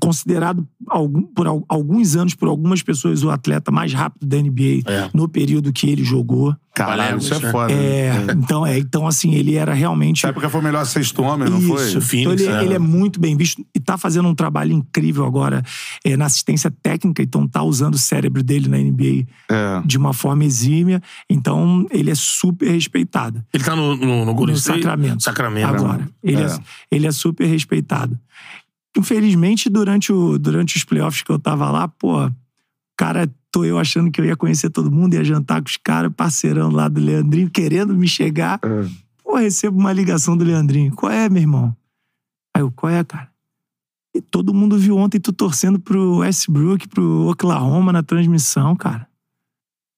considerado 0.00 0.66
algum- 0.88 1.22
por 1.22 1.46
al- 1.46 1.64
alguns 1.68 2.14
anos 2.16 2.34
por 2.34 2.48
algumas 2.48 2.82
pessoas 2.82 3.22
o 3.24 3.30
atleta 3.30 3.70
mais 3.70 3.92
rápido 3.92 4.26
da 4.26 4.36
NBA 4.38 4.82
É. 4.86 5.10
no 5.12 5.28
período 5.28 5.72
que 5.72 5.88
ele 5.88 6.04
jogou. 6.04 6.54
Caralho, 6.74 7.18
isso 7.18 7.34
é 7.34 7.40
né? 7.40 7.50
foda. 7.50 7.72
É, 7.72 8.12
então 8.36 8.64
é, 8.64 8.78
então 8.78 9.04
assim, 9.04 9.34
ele 9.34 9.56
era 9.56 9.74
realmente 9.74 10.18
Essa 10.20 10.28
época 10.28 10.48
foi 10.48 10.60
o 10.60 10.62
melhor 10.62 10.86
sexto 10.86 11.22
homem, 11.22 11.50
não 11.50 11.60
foi? 11.60 11.84
isso. 11.88 12.00
Phoenix, 12.00 12.40
então 12.40 12.54
ele, 12.54 12.62
é. 12.62 12.64
ele 12.66 12.74
é 12.74 12.78
muito 12.78 13.18
bem 13.18 13.36
visto 13.36 13.64
e 13.74 13.80
tá 13.80 13.98
fazendo 13.98 14.28
um 14.28 14.34
trabalho 14.34 14.72
incrível 14.72 15.24
agora 15.26 15.60
é, 16.04 16.16
na 16.16 16.26
assistência 16.26 16.70
técnica, 16.70 17.20
então 17.20 17.48
tá 17.48 17.64
usando 17.64 17.94
o 17.94 17.98
cérebro 17.98 18.44
dele 18.44 18.68
na 18.68 18.78
NBA 18.78 19.26
É. 19.50 19.82
de 19.84 19.98
uma 19.98 20.12
forma 20.12 20.44
exímia. 20.44 21.02
Então 21.28 21.84
ele 21.90 22.12
é 22.12 22.14
super 22.14 22.70
respeitado. 22.70 23.42
Ele 23.52 23.64
tá 23.64 23.74
no, 23.74 23.96
no, 23.96 24.24
no 24.24 24.32
Golden 24.34 24.54
No 24.54 24.58
State? 24.60 24.82
Sacramento. 24.82 25.22
Sacramento. 25.24 25.66
Agora. 25.74 26.08
Ele 26.22 26.42
é. 26.42 26.46
É. 26.46 26.58
ele 26.92 27.06
é 27.08 27.12
super 27.12 27.46
respeitado. 27.46 28.16
Infelizmente, 28.96 29.68
durante, 29.68 30.12
o, 30.12 30.38
durante 30.38 30.76
os 30.76 30.84
playoffs 30.84 31.22
que 31.22 31.30
eu 31.30 31.38
tava 31.38 31.70
lá, 31.70 31.86
pô, 31.88 32.30
cara, 32.96 33.30
tô 33.50 33.64
eu 33.64 33.78
achando 33.78 34.10
que 34.10 34.20
eu 34.20 34.24
ia 34.24 34.36
conhecer 34.36 34.70
todo 34.70 34.90
mundo, 34.90 35.14
ia 35.14 35.24
jantar 35.24 35.60
com 35.62 35.68
os 35.68 35.76
caras, 35.76 36.12
parceirão 36.14 36.70
lá 36.70 36.88
do 36.88 37.00
Leandrinho, 37.00 37.50
querendo 37.50 37.94
me 37.94 38.08
chegar. 38.08 38.58
É. 38.64 38.88
Pô, 39.22 39.36
recebo 39.36 39.78
uma 39.78 39.92
ligação 39.92 40.36
do 40.36 40.44
Leandrinho. 40.44 40.92
Qual 40.94 41.12
é, 41.12 41.28
meu 41.28 41.42
irmão? 41.42 41.76
Aí 42.56 42.62
eu, 42.62 42.70
qual 42.72 42.90
é, 42.90 43.04
cara? 43.04 43.28
E 44.14 44.22
todo 44.22 44.54
mundo 44.54 44.78
viu 44.78 44.96
ontem 44.96 45.20
tu 45.20 45.32
torcendo 45.32 45.78
pro 45.78 46.18
Westbrook, 46.18 46.88
pro 46.88 47.28
Oklahoma 47.28 47.92
na 47.92 48.02
transmissão, 48.02 48.74
cara. 48.74 49.06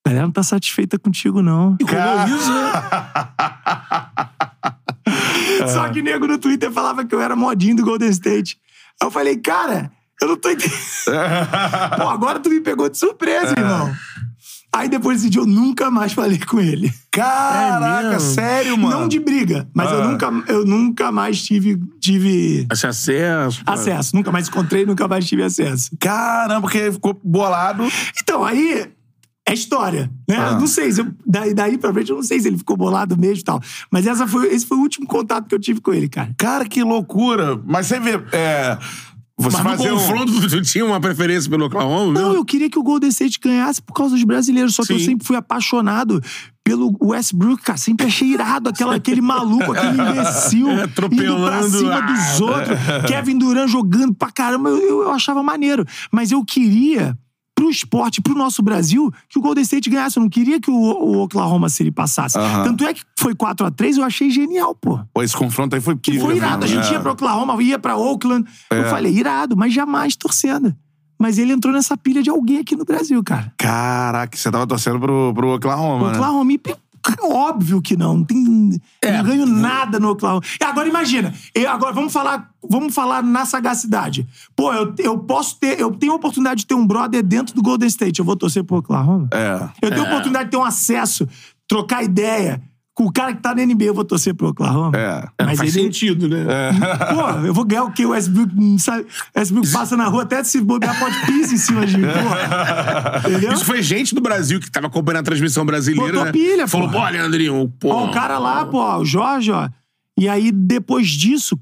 A 0.05 0.09
galera 0.09 0.25
não 0.27 0.33
tá 0.33 0.43
satisfeita 0.43 0.99
contigo, 0.99 1.41
não. 1.41 1.77
Cara- 1.77 2.27
Só 5.67 5.89
que 5.89 6.01
nego 6.01 6.27
no 6.27 6.37
Twitter 6.37 6.71
falava 6.71 7.05
que 7.05 7.13
eu 7.13 7.21
era 7.21 7.35
modinho 7.35 7.75
do 7.75 7.83
Golden 7.83 8.09
State. 8.09 8.59
Aí 9.01 9.07
eu 9.07 9.11
falei, 9.11 9.35
cara, 9.37 9.91
eu 10.21 10.27
não 10.27 10.37
tô 10.37 10.49
entendendo. 10.49 10.77
Pô, 11.97 12.07
agora 12.09 12.39
tu 12.39 12.49
me 12.49 12.61
pegou 12.61 12.87
de 12.89 12.97
surpresa, 12.97 13.53
irmão. 13.57 13.91
Aí 14.73 14.87
depois 14.87 15.17
desse 15.17 15.29
dia 15.29 15.41
eu 15.41 15.45
nunca 15.45 15.91
mais 15.91 16.13
falei 16.13 16.39
com 16.39 16.57
ele. 16.59 16.93
Caraca, 17.11 18.15
É 18.15 18.19
sério, 18.19 18.77
mano? 18.77 19.01
Não 19.01 19.07
de 19.07 19.19
briga, 19.19 19.67
mas 19.73 19.91
eu, 19.91 20.01
Ah. 20.01 20.07
nunca, 20.07 20.31
eu 20.47 20.65
nunca 20.65 21.11
mais 21.11 21.41
tive, 21.43 21.77
tive 21.99 22.65
Esse 22.71 22.87
acesso. 22.87 23.61
acesso. 23.65 24.15
Nunca 24.15 24.31
mais 24.31 24.47
encontrei, 24.47 24.85
nunca 24.85 25.07
mais 25.09 25.27
tive 25.27 25.43
acesso. 25.43 25.89
Caramba, 25.99 26.61
porque 26.61 26.89
ficou 26.89 27.19
bolado. 27.21 27.85
Então, 28.21 28.45
aí 28.45 28.89
é 29.51 29.53
história, 29.53 30.11
né? 30.27 30.37
Ah. 30.37 30.51
Eu 30.53 30.59
Não 30.59 30.67
sei, 30.67 30.91
se 30.91 31.01
eu- 31.01 31.07
daí, 31.25 31.53
daí 31.53 31.77
pra 31.77 31.93
frente 31.93 32.09
eu 32.09 32.15
não 32.15 32.23
sei 32.23 32.39
se 32.39 32.47
ele 32.47 32.57
ficou 32.57 32.75
bolado 32.77 33.17
mesmo 33.17 33.41
e 33.41 33.43
tal. 33.43 33.61
Mas 33.91 34.07
essa 34.07 34.27
foi, 34.27 34.47
esse 34.53 34.65
foi 34.65 34.77
o 34.77 34.81
último 34.81 35.05
contato 35.07 35.47
que 35.47 35.55
eu 35.55 35.59
tive 35.59 35.81
com 35.81 35.93
ele, 35.93 36.07
cara. 36.09 36.33
Cara, 36.37 36.65
que 36.65 36.83
loucura. 36.83 37.59
Mas 37.65 37.87
você 37.87 37.99
vê, 37.99 38.21
é... 38.31 38.77
Você 39.37 39.57
Mas 39.57 39.63
no 39.63 39.69
fazer 39.71 39.91
um... 39.91 39.97
confronto, 39.97 40.49
tu 40.49 40.61
tinha 40.61 40.85
uma 40.85 40.99
preferência 41.01 41.49
pelo 41.49 41.65
Oklahoma? 41.65 42.13
Não, 42.13 42.33
eu 42.33 42.45
queria 42.45 42.69
que 42.69 42.77
o 42.77 42.83
Golden 42.83 43.09
State 43.09 43.39
ganhasse 43.39 43.81
por 43.81 43.93
causa 43.93 44.13
dos 44.13 44.23
brasileiros, 44.23 44.75
só 44.75 44.83
que 44.85 44.93
eu 44.93 44.99
Sim. 44.99 45.05
sempre 45.05 45.25
fui 45.25 45.35
apaixonado 45.35 46.21
pelo 46.63 46.95
Westbrook, 47.01 47.63
cara. 47.63 47.77
Sempre 47.77 48.05
achei 48.05 48.27
irado 48.27 48.69
aquela, 48.69 48.93
aquele 48.93 49.19
maluco, 49.21 49.71
aquele 49.71 49.97
imbecil. 50.11 50.69
É, 50.69 50.73
Indo 50.73 50.77
pra 50.89 51.05
atropelando, 51.07 51.69
cima 51.79 52.01
dos 52.01 52.41
outros. 52.41 52.77
Kevin 53.07 53.39
Durant 53.39 53.67
jogando 53.67 54.13
pra 54.13 54.29
caramba. 54.31 54.69
Eu, 54.69 54.77
eu, 54.77 55.01
eu 55.03 55.11
achava 55.11 55.41
maneiro. 55.41 55.83
Mas 56.11 56.31
eu 56.31 56.45
queria, 56.45 57.17
pro 57.61 57.69
esporte, 57.69 58.21
pro 58.21 58.33
nosso 58.33 58.63
Brasil, 58.63 59.13
que 59.29 59.37
o 59.37 59.41
Golden 59.41 59.61
State 59.61 59.87
ganhasse. 59.87 60.17
Eu 60.17 60.21
não 60.21 60.29
queria 60.29 60.59
que 60.59 60.71
o, 60.71 60.73
o 60.73 61.21
Oklahoma 61.21 61.69
City 61.69 61.91
passasse. 61.91 62.35
Tanto 62.63 62.83
é 62.83 62.93
que 62.93 63.03
foi 63.19 63.35
4x3, 63.35 63.97
eu 63.97 64.03
achei 64.03 64.31
genial, 64.31 64.73
pô. 64.73 64.99
Pô, 65.13 65.21
esse 65.21 65.37
confronto 65.37 65.75
aí 65.75 65.81
foi 65.81 65.95
Que 65.95 66.19
foi 66.19 66.37
irado. 66.37 66.65
A 66.65 66.67
mesmo, 66.67 66.81
gente 66.81 66.89
é. 66.91 66.93
ia 66.93 66.99
pra 66.99 67.11
Oklahoma, 67.11 67.61
ia 67.61 67.77
pra 67.77 67.95
Oakland. 67.95 68.49
Eu 68.71 68.85
falei, 68.85 69.13
irado, 69.13 69.55
mas 69.55 69.71
jamais 69.71 70.15
torcendo. 70.15 70.75
Mas 71.19 71.37
ele 71.37 71.53
entrou 71.53 71.71
nessa 71.71 71.95
pilha 71.95 72.23
de 72.23 72.31
alguém 72.31 72.57
aqui 72.57 72.75
no 72.75 72.83
Brasil, 72.83 73.23
cara. 73.23 73.53
Caraca, 73.55 74.35
você 74.35 74.49
tava 74.49 74.65
torcendo 74.65 74.99
pro, 74.99 75.31
pro 75.35 75.53
Oklahoma, 75.53 76.07
né? 76.07 76.13
Oklahoma, 76.13 76.51
e, 76.51 76.59
óbvio 77.23 77.81
que 77.81 77.95
não. 77.97 78.17
Não 78.17 78.23
tem, 78.23 78.79
eu 79.01 79.13
não 79.13 79.23
ganho 79.23 79.45
nada 79.45 79.99
no 79.99 80.09
Oklahoma. 80.09 80.41
E 80.59 80.63
agora 80.63 80.87
imagina, 80.87 81.33
eu- 81.55 81.69
agora 81.69 81.93
vamos 81.93 82.11
falar, 82.13 82.49
vamos 82.67 82.93
falar 82.93 83.23
na 83.23 83.45
sagacidade. 83.45 84.27
Pô, 84.55 84.73
eu, 84.73 84.93
eu 84.99 85.17
posso 85.19 85.57
ter, 85.59 85.79
eu 85.79 85.91
tenho 85.91 86.13
a 86.13 86.15
oportunidade 86.15 86.61
de 86.61 86.67
ter 86.67 86.75
um 86.75 86.85
brother 86.85 87.23
dentro 87.23 87.55
do 87.55 87.61
Golden 87.61 87.87
State. 87.87 88.19
Eu 88.19 88.25
vou 88.25 88.35
torcer 88.35 88.63
pro 88.63 88.77
Oklahoma? 88.77 89.27
É. 89.31 89.69
Eu 89.81 89.89
tenho 89.89 90.03
a 90.03 90.07
oportunidade 90.09 90.45
de 90.45 90.51
ter 90.51 90.57
um 90.57 90.63
acesso, 90.63 91.27
trocar 91.67 92.03
ideia 92.03 92.61
o 92.99 93.11
cara 93.11 93.33
que 93.33 93.41
tá 93.41 93.55
na 93.55 93.65
NBA, 93.65 93.85
eu 93.85 93.93
vou 93.93 94.03
torcer 94.03 94.33
pro 94.35 94.49
Oklahoma. 94.49 94.97
É. 94.97 95.27
É, 95.39 95.45
Mas 95.45 95.57
faz 95.57 95.75
ele, 95.75 95.85
sentido, 95.85 96.27
né? 96.27 96.45
Pô, 97.09 97.45
eu 97.47 97.53
vou 97.53 97.63
ganhar 97.63 97.83
o 97.83 97.91
quê? 97.91 98.05
O 98.05 98.09
Westbrook, 98.09 98.53
não 98.55 98.77
sabe? 98.77 99.05
O 99.35 99.39
Westbrook 99.39 99.71
passa 99.71 99.97
na 99.97 100.05
rua, 100.05 100.23
até 100.23 100.43
se 100.43 100.61
bobear, 100.61 100.97
pode 100.99 101.17
pisa 101.25 101.53
em 101.53 101.57
cima 101.57 101.85
de 101.85 101.97
mim. 101.97 102.03
Porra. 102.07 103.21
Entendeu? 103.27 103.53
Isso 103.53 103.65
foi 103.65 103.81
gente 103.81 104.13
do 104.13 104.21
Brasil 104.21 104.59
que 104.59 104.69
tava 104.69 104.87
acompanhando 104.87 105.21
a 105.21 105.23
transmissão 105.23 105.65
brasileira. 105.65 106.11
Botou 106.11 106.25
né? 106.25 106.31
pilha, 106.31 106.67
Falou, 106.67 106.89
porra. 106.89 107.07
pô, 107.07 107.11
Leandrinho, 107.11 107.73
pô. 107.79 107.89
Ó, 107.89 108.07
o 108.07 108.11
cara 108.11 108.37
lá, 108.37 108.65
pô, 108.65 108.97
o 108.97 109.05
Jorge, 109.05 109.51
ó. 109.51 109.69
E 110.17 110.27
aí, 110.27 110.51
depois 110.51 111.07
disso, 111.07 111.57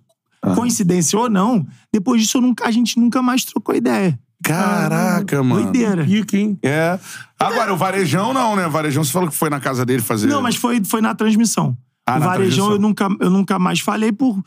coincidência 0.56 1.18
ou 1.18 1.30
não, 1.30 1.66
depois 1.94 2.22
disso 2.22 2.38
eu 2.38 2.42
nunca, 2.42 2.68
a 2.68 2.72
gente 2.72 3.00
nunca 3.00 3.22
mais 3.22 3.44
trocou 3.46 3.76
ideia. 3.76 4.20
Caraca, 4.44 5.44
mano. 5.44 5.64
Doideira. 5.64 6.04
Pica, 6.06 6.38
hein? 6.38 6.58
É. 6.64 7.00
Agora, 7.40 7.74
o 7.74 7.78
Varejão 7.78 8.34
não, 8.34 8.56
né? 8.56 8.66
O 8.68 8.72
Varejão 8.72 9.04
você 9.04 9.12
falou 9.12 9.30
que 9.30 9.36
foi 9.36 9.50
na 9.50 9.60
casa 9.60 9.86
dele 9.86 10.02
fazer. 10.02 10.28
Não, 10.28 10.42
mas 10.42 10.56
foi, 10.56 10.84
foi 10.84 11.02
na 11.02 11.14
transmissão. 11.14 11.78
Ah, 12.08 12.16
o 12.16 12.20
na 12.20 12.26
Varejão 12.28 12.68
transmissão. 12.68 12.72
eu 12.74 12.80
nunca, 12.80 13.08
eu 13.20 13.30
nunca 13.30 13.60
mais 13.60 13.80
falei 13.80 14.12
por, 14.12 14.42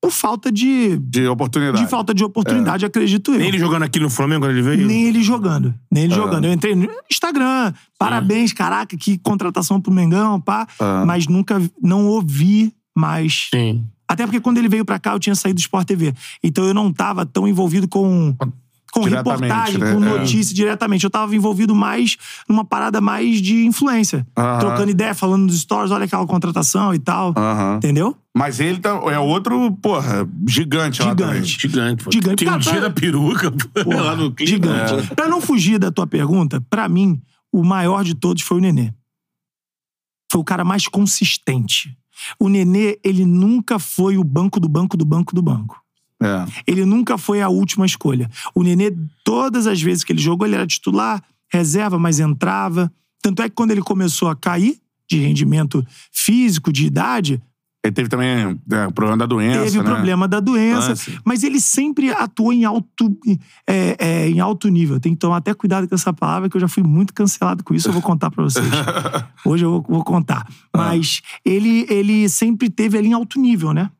por 0.00 0.10
falta 0.10 0.52
de, 0.52 0.96
De 0.98 1.26
oportunidade. 1.26 1.82
de 1.84 1.90
falta 1.90 2.14
de 2.14 2.22
oportunidade, 2.24 2.84
acredito 2.84 3.32
eu. 3.32 3.38
Nem 3.38 3.48
ele 3.48 3.58
jogando 3.58 3.82
aqui 3.82 3.98
no 3.98 4.08
Flamengo 4.10 4.42
quando 4.42 4.52
ele 4.52 4.62
veio? 4.62 4.86
Nem 4.86 5.04
ele 5.06 5.22
jogando. 5.22 5.74
Nem 5.90 6.04
Ah. 6.04 6.06
ele 6.06 6.14
jogando. 6.14 6.44
Eu 6.44 6.52
entrei 6.52 6.74
no 6.74 6.88
Instagram. 7.10 7.72
Parabéns, 7.98 8.52
caraca, 8.52 8.96
que 8.96 9.18
contratação 9.18 9.80
pro 9.80 9.92
Mengão, 9.92 10.40
pá. 10.40 10.66
Ah. 10.78 11.04
Mas 11.06 11.26
nunca, 11.26 11.60
não 11.82 12.06
ouvi 12.06 12.72
mais. 12.96 13.48
Sim. 13.52 13.84
Até 14.06 14.26
porque 14.26 14.40
quando 14.40 14.58
ele 14.58 14.68
veio 14.68 14.84
pra 14.84 14.98
cá, 14.98 15.12
eu 15.14 15.18
tinha 15.18 15.34
saído 15.34 15.56
do 15.56 15.60
Sport 15.60 15.86
TV. 15.86 16.12
Então 16.44 16.64
eu 16.66 16.74
não 16.74 16.92
tava 16.92 17.24
tão 17.24 17.48
envolvido 17.48 17.88
com. 17.88 18.36
Com 18.92 19.00
reportagem, 19.04 19.78
né? 19.78 19.94
com 19.94 20.04
É. 20.04 20.18
notícia 20.18 20.54
diretamente. 20.54 21.02
Eu 21.04 21.10
tava 21.10 21.34
envolvido 21.34 21.74
mais 21.74 22.16
numa 22.48 22.64
parada 22.64 23.00
mais 23.00 23.40
de 23.40 23.64
influência. 23.64 24.26
Trocando 24.60 24.90
ideia, 24.90 25.14
falando 25.14 25.44
nos 25.46 25.58
stories, 25.60 25.90
olha 25.90 26.04
aquela 26.04 26.26
contratação 26.26 26.92
e 26.94 26.98
tal. 26.98 27.34
Entendeu? 27.78 28.14
Mas 28.36 28.60
ele 28.60 28.78
tá- 28.78 28.90
é 29.10 29.18
outro, 29.18 29.72
porra, 29.82 30.28
gigante, 30.46 31.02
lá 31.02 31.08
Gigante. 31.10 31.18
também. 31.32 31.44
Gigante, 31.44 32.04
pô. 32.04 32.10
Gigante. 32.12 32.44
Tem 32.44 32.52
um 32.54 32.58
dia 32.58 32.72
pra- 32.72 32.80
da 32.80 32.90
peruca, 32.90 33.50
Porra, 33.82 34.00
lá 34.02 34.16
no 34.16 34.30
clipe. 34.32 34.50
Gigante. 34.50 34.94
É. 35.10 35.14
Pra 35.14 35.26
não 35.28 35.40
fugir 35.40 35.78
da 35.78 35.90
tua 35.90 36.06
pergunta, 36.06 36.60
pra 36.70 36.88
mim, 36.88 37.20
o 37.52 37.62
maior 37.64 38.04
de 38.04 38.14
todos 38.14 38.42
foi 38.42 38.58
o 38.58 38.60
Nenê. 38.60 38.92
Foi 40.30 40.40
o 40.40 40.44
cara 40.44 40.64
mais 40.64 40.86
consistente. 40.88 41.96
O 42.38 42.48
Nenê, 42.48 42.98
ele 43.04 43.24
nunca 43.24 43.78
foi 43.78 44.16
o 44.16 44.24
banco 44.24 44.60
do 44.60 44.68
banco 44.68 44.96
do 44.96 45.04
banco 45.04 45.34
do 45.34 45.42
banco. 45.42 45.81
É. 46.24 46.46
Ele 46.66 46.84
nunca 46.84 47.18
foi 47.18 47.40
a 47.40 47.48
última 47.48 47.86
escolha. 47.86 48.30
O 48.54 48.62
Nenê, 48.62 48.94
todas 49.24 49.66
as 49.66 49.80
vezes 49.80 50.04
que 50.04 50.12
ele 50.12 50.20
jogou, 50.22 50.46
ele 50.46 50.54
era 50.54 50.66
titular, 50.66 51.22
reserva, 51.50 51.98
mas 51.98 52.20
entrava. 52.20 52.92
Tanto 53.22 53.42
é 53.42 53.48
que 53.48 53.54
quando 53.54 53.70
ele 53.70 53.82
começou 53.82 54.28
a 54.28 54.36
cair 54.36 54.78
de 55.08 55.18
rendimento 55.18 55.86
físico, 56.10 56.72
de 56.72 56.86
idade, 56.86 57.40
Ele 57.84 57.92
teve 57.92 58.08
também 58.08 58.58
é, 58.70 58.86
o 58.86 58.92
problema 58.92 59.18
da 59.18 59.26
doença, 59.26 59.64
teve 59.64 59.78
o 59.78 59.82
né? 59.82 59.90
problema 59.90 60.28
da 60.28 60.38
doença, 60.40 60.90
Lance. 60.90 61.18
mas 61.24 61.42
ele 61.42 61.60
sempre 61.60 62.10
atuou 62.10 62.52
em 62.52 62.64
alto, 62.64 63.18
é, 63.66 63.96
é, 63.98 64.28
em 64.28 64.38
alto 64.38 64.68
nível. 64.68 65.00
Tem 65.00 65.12
que 65.12 65.18
tomar 65.18 65.38
até 65.38 65.52
cuidado 65.52 65.88
com 65.88 65.94
essa 65.94 66.12
palavra, 66.12 66.48
que 66.48 66.56
eu 66.56 66.60
já 66.60 66.68
fui 66.68 66.82
muito 66.82 67.12
cancelado 67.12 67.64
com 67.64 67.74
isso, 67.74 67.88
eu 67.88 67.92
vou 67.92 68.00
contar 68.00 68.30
pra 68.30 68.44
vocês. 68.44 68.64
Hoje 69.44 69.64
eu 69.64 69.70
vou, 69.72 69.86
vou 69.88 70.04
contar. 70.04 70.46
Mas 70.74 71.20
ele, 71.44 71.84
ele 71.90 72.28
sempre 72.28 72.70
teve 72.70 72.96
ali 72.96 73.08
em 73.08 73.12
alto 73.12 73.40
nível, 73.40 73.72
né? 73.72 73.90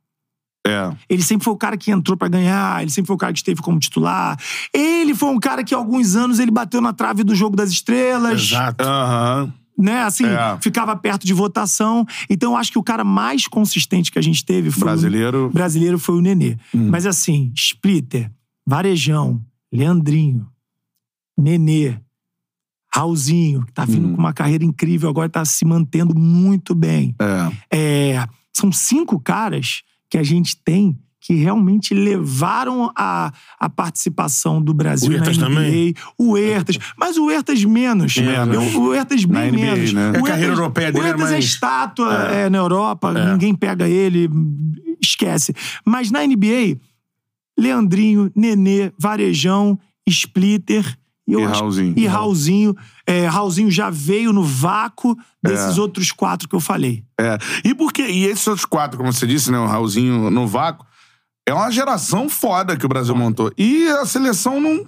É. 0.66 0.94
Ele 1.08 1.22
sempre 1.22 1.44
foi 1.44 1.52
o 1.52 1.56
cara 1.56 1.76
que 1.76 1.90
entrou 1.90 2.16
pra 2.16 2.28
ganhar, 2.28 2.80
ele 2.82 2.90
sempre 2.90 3.08
foi 3.08 3.16
o 3.16 3.18
cara 3.18 3.32
que 3.32 3.38
esteve 3.40 3.60
como 3.60 3.78
titular. 3.80 4.38
Ele 4.72 5.14
foi 5.14 5.28
um 5.30 5.40
cara 5.40 5.64
que, 5.64 5.74
há 5.74 5.78
alguns 5.78 6.14
anos, 6.14 6.38
ele 6.38 6.50
bateu 6.52 6.80
na 6.80 6.92
trave 6.92 7.24
do 7.24 7.34
jogo 7.34 7.56
das 7.56 7.70
estrelas 7.70 8.40
Exato. 8.42 8.84
Aham. 8.84 9.52
né? 9.76 10.02
Assim, 10.04 10.24
É. 10.24 10.58
ficava 10.60 10.94
perto 10.94 11.26
de 11.26 11.32
votação. 11.34 12.06
Então, 12.30 12.52
eu 12.52 12.56
acho 12.56 12.70
que 12.70 12.78
o 12.78 12.82
cara 12.82 13.02
mais 13.02 13.48
consistente 13.48 14.12
que 14.12 14.18
a 14.18 14.22
gente 14.22 14.44
teve 14.44 14.70
foi 14.70 14.84
Brasileiro. 14.84 15.46
o 15.46 15.50
brasileiro 15.50 15.98
foi 15.98 16.14
o 16.16 16.20
Nenê. 16.20 16.56
Hum. 16.72 16.88
Mas 16.90 17.06
assim, 17.06 17.52
Splitter, 17.56 18.30
Varejão, 18.64 19.40
Leandrinho, 19.72 20.46
Nenê, 21.36 21.96
Raulzinho, 22.94 23.64
que 23.66 23.72
tá 23.72 23.84
vindo 23.84 24.08
Hum. 24.08 24.12
com 24.14 24.18
uma 24.18 24.32
carreira 24.34 24.64
incrível, 24.64 25.08
agora 25.08 25.28
tá 25.28 25.44
se 25.44 25.64
mantendo 25.64 26.14
muito 26.16 26.74
bem. 26.74 27.14
É. 27.18 28.16
É, 28.16 28.28
são 28.52 28.70
cinco 28.70 29.18
caras 29.18 29.82
que 30.12 30.18
a 30.18 30.22
gente 30.22 30.54
tem 30.62 30.98
que 31.18 31.32
realmente 31.34 31.94
levaram 31.94 32.92
a, 32.94 33.32
a 33.58 33.70
participação 33.70 34.60
do 34.60 34.74
Brasil 34.74 35.08
O 35.08 35.12
na 35.18 35.24
NBA. 35.24 35.38
também? 35.38 35.94
O 36.18 36.36
Ertas. 36.36 36.76
Mas 36.98 37.16
o 37.16 37.30
Ertas 37.30 37.64
menos. 37.64 38.14
Menos. 38.16 38.74
O 38.74 38.92
Ertas 38.92 39.24
bem 39.24 39.50
NBA, 39.52 39.56
menos. 39.60 39.92
né? 39.94 40.10
O 40.10 40.16
É, 40.16 40.18
a 40.18 40.22
carreira 40.22 40.52
europeia 40.52 40.92
dele 40.92 41.04
O 41.04 41.06
é 41.06 41.10
Ertas 41.10 41.28
é 41.28 41.30
mais- 41.30 41.44
estátua 41.46 42.12
é, 42.24 42.50
na 42.50 42.58
Europa, 42.58 43.12
ninguém 43.32 43.54
pega 43.54 43.88
ele, 43.88 44.28
esquece. 45.00 45.54
Mas 45.86 46.10
na 46.10 46.26
NBA, 46.26 46.76
Leandrinho, 47.58 48.30
Nenê, 48.36 48.92
Varejão, 48.98 49.78
Splitter 50.06 50.98
e, 51.40 51.42
E 51.42 51.46
Raulzinho. 51.46 51.94
E 51.96 52.06
Raulzinho. 52.06 52.76
É, 53.06 53.26
Raulzinho 53.26 53.70
já 53.70 53.90
veio 53.90 54.32
no 54.32 54.42
vácuo 54.42 55.16
desses 55.42 55.76
É. 55.76 55.80
outros 55.80 56.12
quatro 56.12 56.48
que 56.48 56.54
eu 56.54 56.60
falei. 56.60 57.04
É. 57.20 57.38
E 57.64 57.74
porque 57.74 58.02
e 58.02 58.24
esses 58.26 58.46
outros 58.46 58.64
quatro, 58.64 58.96
como 58.98 59.12
você 59.12 59.26
disse, 59.26 59.50
né, 59.50 59.58
o 59.58 59.66
Raulzinho 59.66 60.30
no 60.30 60.46
vácuo, 60.46 60.86
é 61.48 61.52
uma 61.52 61.70
geração 61.70 62.28
foda 62.28 62.76
que 62.76 62.86
o 62.86 62.88
Brasil 62.88 63.14
montou. 63.16 63.52
E 63.58 63.88
a 63.88 64.06
seleção 64.06 64.60
não 64.60 64.86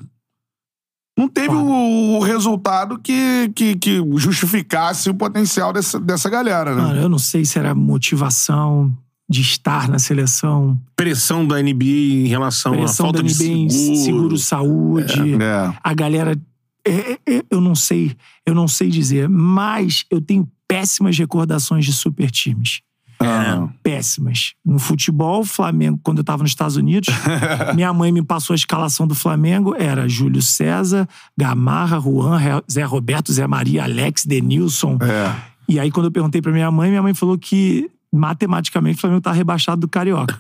não 1.17 1.29
teve 1.29 1.55
o, 1.55 2.17
o 2.17 2.21
resultado 2.21 2.99
que, 2.99 3.49
que, 3.55 3.77
que 3.77 4.03
justificasse 4.17 5.09
o 5.09 5.15
potencial 5.15 5.73
dessa, 5.73 6.01
dessa 6.01 6.29
galera, 6.29 6.75
né? 6.75 6.83
Mano, 6.83 7.01
eu 7.01 7.09
não 7.09 7.21
sei 7.21 7.45
se 7.45 7.57
era 7.57 7.73
motivação 7.73 8.93
de 9.29 9.41
estar 9.41 9.89
na 9.89 9.99
seleção, 9.99 10.79
Pressão 10.95 11.47
da 11.47 11.61
NBA 11.61 11.85
em 11.85 12.27
relação 12.29 12.75
à 12.75 12.77
pressão 12.77 13.07
falta 13.07 13.23
da 13.23 13.29
de 13.29 13.35
NBA 13.35 13.45
em 13.45 13.71
seguro. 13.71 14.05
seguro 14.05 14.39
saúde. 14.39 15.43
É. 15.43 15.75
A 15.83 15.95
galera. 15.95 16.39
é, 16.87 17.19
é, 17.27 17.45
eu 17.51 17.61
não 17.61 17.75
sei, 17.75 18.15
eu 18.47 18.55
não 18.55 18.69
sei 18.69 18.91
dizer, 18.91 19.29
mas 19.29 20.05
eu 20.11 20.21
tenho 20.21 20.49
péssimas 20.69 21.17
recordações 21.19 21.85
de 21.85 21.93
super 21.93 22.31
times. 22.31 22.81
Ah. 23.21 23.69
péssimas. 23.83 24.55
No 24.65 24.79
futebol, 24.79 25.41
o 25.41 25.45
Flamengo, 25.45 25.99
quando 26.03 26.19
eu 26.19 26.25
tava 26.25 26.43
nos 26.43 26.51
Estados 26.51 26.77
Unidos, 26.77 27.09
minha 27.75 27.93
mãe 27.93 28.13
me 28.13 28.23
passou 28.23 28.53
a 28.53 28.57
escalação 28.57 29.07
do 29.07 29.15
Flamengo, 29.15 29.75
era 29.79 30.09
Júlio 30.09 30.43
César, 30.43 31.09
Gamarra, 31.37 31.99
Juan, 32.01 32.39
Zé 32.71 32.83
Roberto, 32.83 33.33
Zé 33.33 33.47
Maria, 33.47 33.85
Alex, 33.85 34.27
Denilson. 34.27 34.99
É. 35.01 35.35
E 35.67 35.81
aí, 35.81 35.91
quando 35.91 36.07
eu 36.07 36.13
perguntei 36.13 36.43
pra 36.43 36.53
minha 36.53 36.71
mãe, 36.71 36.91
minha 36.91 37.03
mãe 37.03 37.15
falou 37.15 37.39
que 37.39 37.91
matematicamente 38.15 38.99
o 38.99 39.01
Flamengo 39.01 39.21
tá 39.21 39.33
rebaixado 39.33 39.81
do 39.83 39.89
Carioca. 39.89 40.39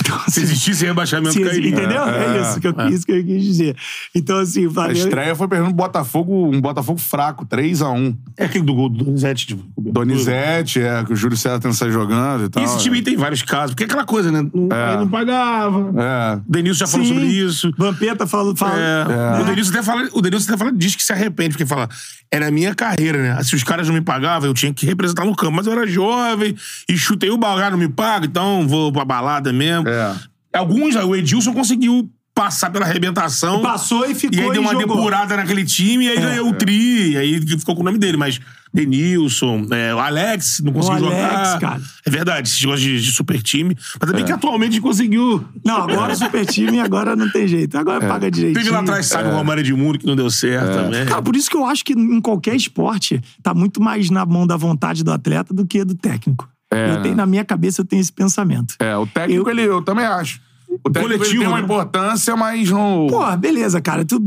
Então, 0.00 0.18
Se 0.28 0.40
assim, 0.40 0.42
existisse 0.42 0.84
rebaixamento, 0.86 1.32
se- 1.32 1.44
cairia. 1.44 1.70
entendeu? 1.70 2.02
É, 2.04 2.40
isso, 2.40 2.60
que 2.60 2.66
eu, 2.68 2.74
isso 2.90 3.06
que 3.06 3.12
eu 3.12 3.24
quis 3.24 3.42
dizer. 3.44 3.76
Então, 4.14 4.38
assim, 4.38 4.66
o 4.66 4.70
A 4.70 4.74
Flamengo... 4.74 4.98
estreia 4.98 5.34
foi 5.34 5.48
perdendo 5.48 5.70
um 5.70 5.72
Botafogo, 5.72 6.48
um 6.50 6.60
Botafogo 6.60 6.98
fraco, 6.98 7.44
3x1. 7.46 8.16
É 8.36 8.44
aquele 8.44 8.64
do 8.64 8.74
gol 8.74 8.88
do 8.88 9.04
Donizete. 9.04 9.46
Tipo, 9.48 9.62
Donizete, 9.76 10.80
é, 10.80 11.04
que 11.04 11.12
o 11.12 11.16
Júlio 11.16 11.36
César 11.36 11.58
tenta 11.58 11.74
sair 11.74 11.92
jogando 11.92 12.44
e 12.44 12.48
tal. 12.48 12.62
E 12.62 12.66
esse 12.66 12.78
time 12.78 12.96
aí 12.96 13.02
tem 13.02 13.16
vários 13.16 13.42
casos. 13.42 13.70
Porque 13.70 13.84
é 13.84 13.86
aquela 13.86 14.04
coisa, 14.04 14.30
né? 14.30 14.42
Não, 14.54 14.68
É. 14.76 14.88
ele 14.90 14.96
não 14.98 15.08
pagava. 15.08 15.92
É. 16.00 16.36
O 16.36 16.42
Denilson 16.52 16.78
já 16.80 16.86
falou 16.86 17.06
Sim. 17.06 17.14
sobre 17.14 17.26
isso. 17.28 17.72
Vampeta 17.76 18.26
falou... 18.26 18.54
fala, 18.56 18.78
É. 18.78 19.40
O 19.40 19.44
Denilson 19.44 19.70
até 19.70 19.82
fala, 19.82 20.08
o 20.12 20.20
Denilson 20.22 20.48
até 20.52 20.58
fala, 20.58 20.72
diz 20.72 20.94
que 20.96 21.02
se 21.02 21.12
arrepende, 21.12 21.50
porque 21.50 21.66
fala, 21.66 21.88
era 22.30 22.48
a 22.48 22.50
minha 22.50 22.74
carreira, 22.74 23.18
né? 23.22 23.42
Se 23.42 23.54
os 23.54 23.62
caras 23.64 23.86
não 23.88 23.94
me 23.94 24.00
pagavam, 24.00 24.48
eu 24.48 24.54
tinha 24.54 24.72
que 24.72 24.86
representar 24.86 25.24
no 25.24 25.34
campo. 25.34 25.52
Mas 25.56 25.66
eu 25.66 25.72
era 25.72 25.86
jovem 25.86 26.51
e 26.88 26.96
chutei 26.96 27.30
o 27.30 27.38
balgar, 27.38 27.70
não 27.70 27.78
me 27.78 27.88
paga, 27.88 28.26
então 28.26 28.66
vou 28.66 28.92
pra 28.92 29.04
balada 29.04 29.52
mesmo. 29.52 29.88
É. 29.88 30.14
Alguns, 30.52 30.94
o 30.96 31.16
Edilson 31.16 31.52
conseguiu 31.52 32.10
passar 32.34 32.70
pela 32.70 32.84
arrebentação. 32.86 33.60
Passou 33.62 34.06
e 34.06 34.14
ficou 34.14 34.38
E 34.38 34.40
aí 34.42 34.46
deu 34.52 34.54
e 34.56 34.58
uma 34.58 34.72
jogou. 34.72 34.96
depurada 34.96 35.36
naquele 35.36 35.64
time, 35.64 36.06
e 36.06 36.08
aí 36.08 36.16
ganhou 36.18 36.48
o 36.48 36.54
Tri, 36.54 37.12
e 37.12 37.16
aí 37.16 37.40
ficou 37.58 37.74
com 37.74 37.82
o 37.82 37.84
nome 37.84 37.98
dele. 37.98 38.16
Mas 38.16 38.40
Denilson, 38.72 39.66
é, 39.70 39.94
o 39.94 39.98
Alex 39.98 40.60
não 40.64 40.72
conseguiu 40.72 41.06
Alex, 41.08 41.22
jogar. 41.52 41.60
cara. 41.60 41.82
É 42.06 42.10
verdade, 42.10 42.48
esse 42.48 42.60
negócio 42.64 42.82
de, 42.84 43.00
de 43.02 43.12
super 43.12 43.40
time. 43.42 43.76
Mas 43.76 44.08
É. 44.08 44.12
também 44.12 44.24
que 44.24 44.32
atualmente 44.32 44.80
conseguiu. 44.80 45.44
Não, 45.64 45.76
agora 45.82 46.12
o 46.12 46.16
super 46.16 46.46
time, 46.46 46.80
agora 46.80 47.14
não 47.14 47.30
tem 47.30 47.46
jeito. 47.46 47.76
Agora 47.76 48.00
paga 48.06 48.30
direitinho. 48.30 48.64
Teve 48.64 48.74
lá 48.74 48.80
atrás, 48.80 49.06
sabe, 49.06 49.28
É. 49.28 49.32
o 49.32 49.36
Romário 49.36 49.62
de 49.62 49.74
Mundo, 49.74 49.98
que 49.98 50.06
não 50.06 50.16
deu 50.16 50.30
certo 50.30 50.72
também. 50.72 51.04
Cara, 51.06 51.22
por 51.22 51.36
isso 51.36 51.50
que 51.50 51.56
eu 51.56 51.66
acho 51.66 51.84
que 51.84 51.92
em 51.92 52.20
qualquer 52.20 52.56
esporte 52.56 53.20
tá 53.42 53.52
muito 53.54 53.80
mais 53.82 54.10
na 54.10 54.24
mão 54.24 54.46
da 54.46 54.56
vontade 54.56 55.04
do 55.04 55.12
atleta 55.12 55.52
do 55.52 55.66
que 55.66 55.84
do 55.84 55.94
técnico. 55.94 56.48
É. 56.72 56.92
Eu 56.92 57.02
tenho, 57.02 57.14
na 57.14 57.26
minha 57.26 57.44
cabeça 57.44 57.82
eu 57.82 57.84
tenho 57.84 58.00
esse 58.00 58.12
pensamento. 58.12 58.74
É, 58.78 58.96
o 58.96 59.06
técnico, 59.06 59.48
Eu- 59.48 59.50
ele, 59.50 59.62
eu 59.68 59.82
também 59.82 60.06
acho. 60.06 60.40
O 60.84 60.90
técnico 60.90 61.18
Coletivo, 61.18 61.38
tem 61.40 61.48
uma 61.48 61.58
né? 61.58 61.64
importância, 61.64 62.36
mas 62.36 62.70
não. 62.70 63.06
Pô, 63.08 63.36
beleza, 63.36 63.80
cara. 63.80 64.04
Tu, 64.04 64.20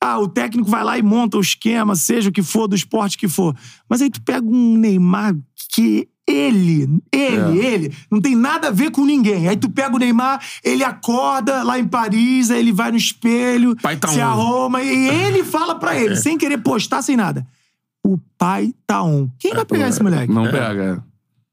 ah, 0.00 0.18
o 0.18 0.28
técnico 0.28 0.68
vai 0.70 0.84
lá 0.84 0.98
e 0.98 1.02
monta 1.02 1.36
o 1.36 1.40
esquema, 1.40 1.94
seja 1.96 2.28
o 2.28 2.32
que 2.32 2.42
for, 2.42 2.66
do 2.68 2.76
esporte 2.76 3.16
que 3.18 3.28
for. 3.28 3.54
Mas 3.88 4.02
aí 4.02 4.10
tu 4.10 4.20
pega 4.22 4.46
um 4.46 4.76
Neymar 4.76 5.34
que 5.74 6.08
ele, 6.26 6.86
ele, 7.10 7.60
É. 7.62 7.66
ele, 7.66 7.94
não 8.10 8.20
tem 8.20 8.36
nada 8.36 8.68
a 8.68 8.70
ver 8.70 8.90
com 8.90 9.04
ninguém. 9.04 9.48
Aí 9.48 9.56
tu 9.56 9.70
pega 9.70 9.96
o 9.96 9.98
Neymar, 9.98 10.40
ele 10.62 10.84
acorda 10.84 11.62
lá 11.62 11.78
em 11.78 11.86
Paris, 11.88 12.50
aí 12.50 12.58
ele 12.60 12.72
vai 12.72 12.90
no 12.90 12.98
espelho, 12.98 13.74
Pai 13.80 13.96
tá 13.96 14.08
se 14.08 14.20
on. 14.20 14.24
arruma, 14.26 14.82
e 14.82 15.08
ele 15.08 15.42
fala 15.42 15.74
pra 15.76 15.98
ele, 15.98 16.16
sem 16.16 16.36
querer 16.36 16.58
postar, 16.58 17.00
sem 17.00 17.16
nada. 17.16 17.46
O 18.06 18.18
pai 18.38 18.72
tá 18.86 19.02
on. 19.02 19.28
Quem 19.38 19.52
vai 19.54 19.64
pegar 19.64 19.88
esse 19.88 20.02
moleque? 20.02 20.32
Não 20.32 20.44
pega. 20.44 21.02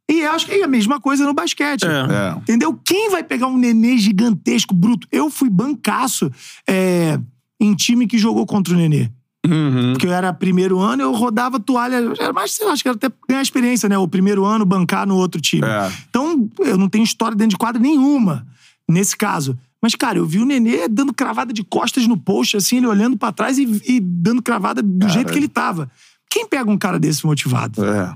E 0.09 0.21
eu 0.21 0.31
acho 0.31 0.45
que 0.45 0.53
é 0.53 0.63
a 0.63 0.67
mesma 0.67 0.99
coisa 0.99 1.25
no 1.25 1.33
basquete. 1.33 1.83
É. 1.83 1.89
É. 1.89 2.37
Entendeu? 2.37 2.79
Quem 2.83 3.09
vai 3.09 3.23
pegar 3.23 3.47
um 3.47 3.57
nenê 3.57 3.97
gigantesco, 3.97 4.73
bruto? 4.73 5.07
Eu 5.11 5.29
fui 5.29 5.49
bancaço 5.49 6.31
é, 6.67 7.19
em 7.59 7.73
time 7.73 8.05
que 8.05 8.17
jogou 8.17 8.45
contra 8.45 8.73
o 8.73 8.77
nenê. 8.77 9.09
Uhum. 9.45 9.93
Porque 9.93 10.07
eu 10.07 10.13
era 10.13 10.33
primeiro 10.33 10.79
ano, 10.79 11.03
eu 11.03 11.11
rodava 11.11 11.59
toalha. 11.59 11.97
Era 12.19 12.33
mais, 12.33 12.51
sei 12.51 12.65
lá, 12.65 12.73
acho 12.73 12.83
que 12.83 12.89
era 12.89 12.97
até 12.97 13.11
ganhar 13.27 13.41
experiência, 13.41 13.87
né? 13.87 13.97
O 13.97 14.07
primeiro 14.07 14.43
ano, 14.45 14.65
bancar 14.65 15.07
no 15.07 15.15
outro 15.15 15.39
time. 15.39 15.65
É. 15.65 15.91
Então, 16.09 16.49
eu 16.59 16.77
não 16.77 16.89
tenho 16.89 17.03
história 17.03 17.35
dentro 17.35 17.51
de 17.51 17.57
quadra 17.57 17.81
nenhuma, 17.81 18.45
nesse 18.89 19.15
caso. 19.15 19.57
Mas, 19.81 19.93
cara, 19.93 20.17
eu 20.17 20.25
vi 20.25 20.39
o 20.39 20.45
Nenê 20.45 20.87
dando 20.87 21.13
cravada 21.13 21.53
de 21.53 21.63
costas 21.63 22.07
no 22.07 22.17
post, 22.17 22.57
assim, 22.57 22.77
ele 22.77 22.87
olhando 22.87 23.17
pra 23.17 23.31
trás 23.31 23.59
e, 23.59 23.81
e 23.87 23.99
dando 23.99 24.41
cravada 24.41 24.81
do 24.81 25.07
jeito 25.07 25.31
que 25.31 25.37
ele 25.37 25.47
tava. 25.47 25.91
Quem 26.29 26.47
pega 26.47 26.69
um 26.71 26.77
cara 26.77 26.99
desse 26.99 27.23
motivado? 27.23 27.85
É. 27.85 28.15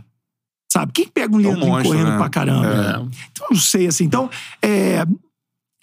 Sabe? 0.71 0.91
Quem 0.93 1.07
pega 1.07 1.33
um 1.33 1.37
Leandrinho 1.37 1.67
monstro, 1.67 1.91
correndo 1.91 2.11
né? 2.11 2.17
pra 2.17 2.29
caramba? 2.29 2.67
É. 2.67 3.17
Então, 3.31 3.47
não 3.49 3.57
sei, 3.57 3.87
assim. 3.87 4.03
Então, 4.03 4.29
é, 4.61 5.05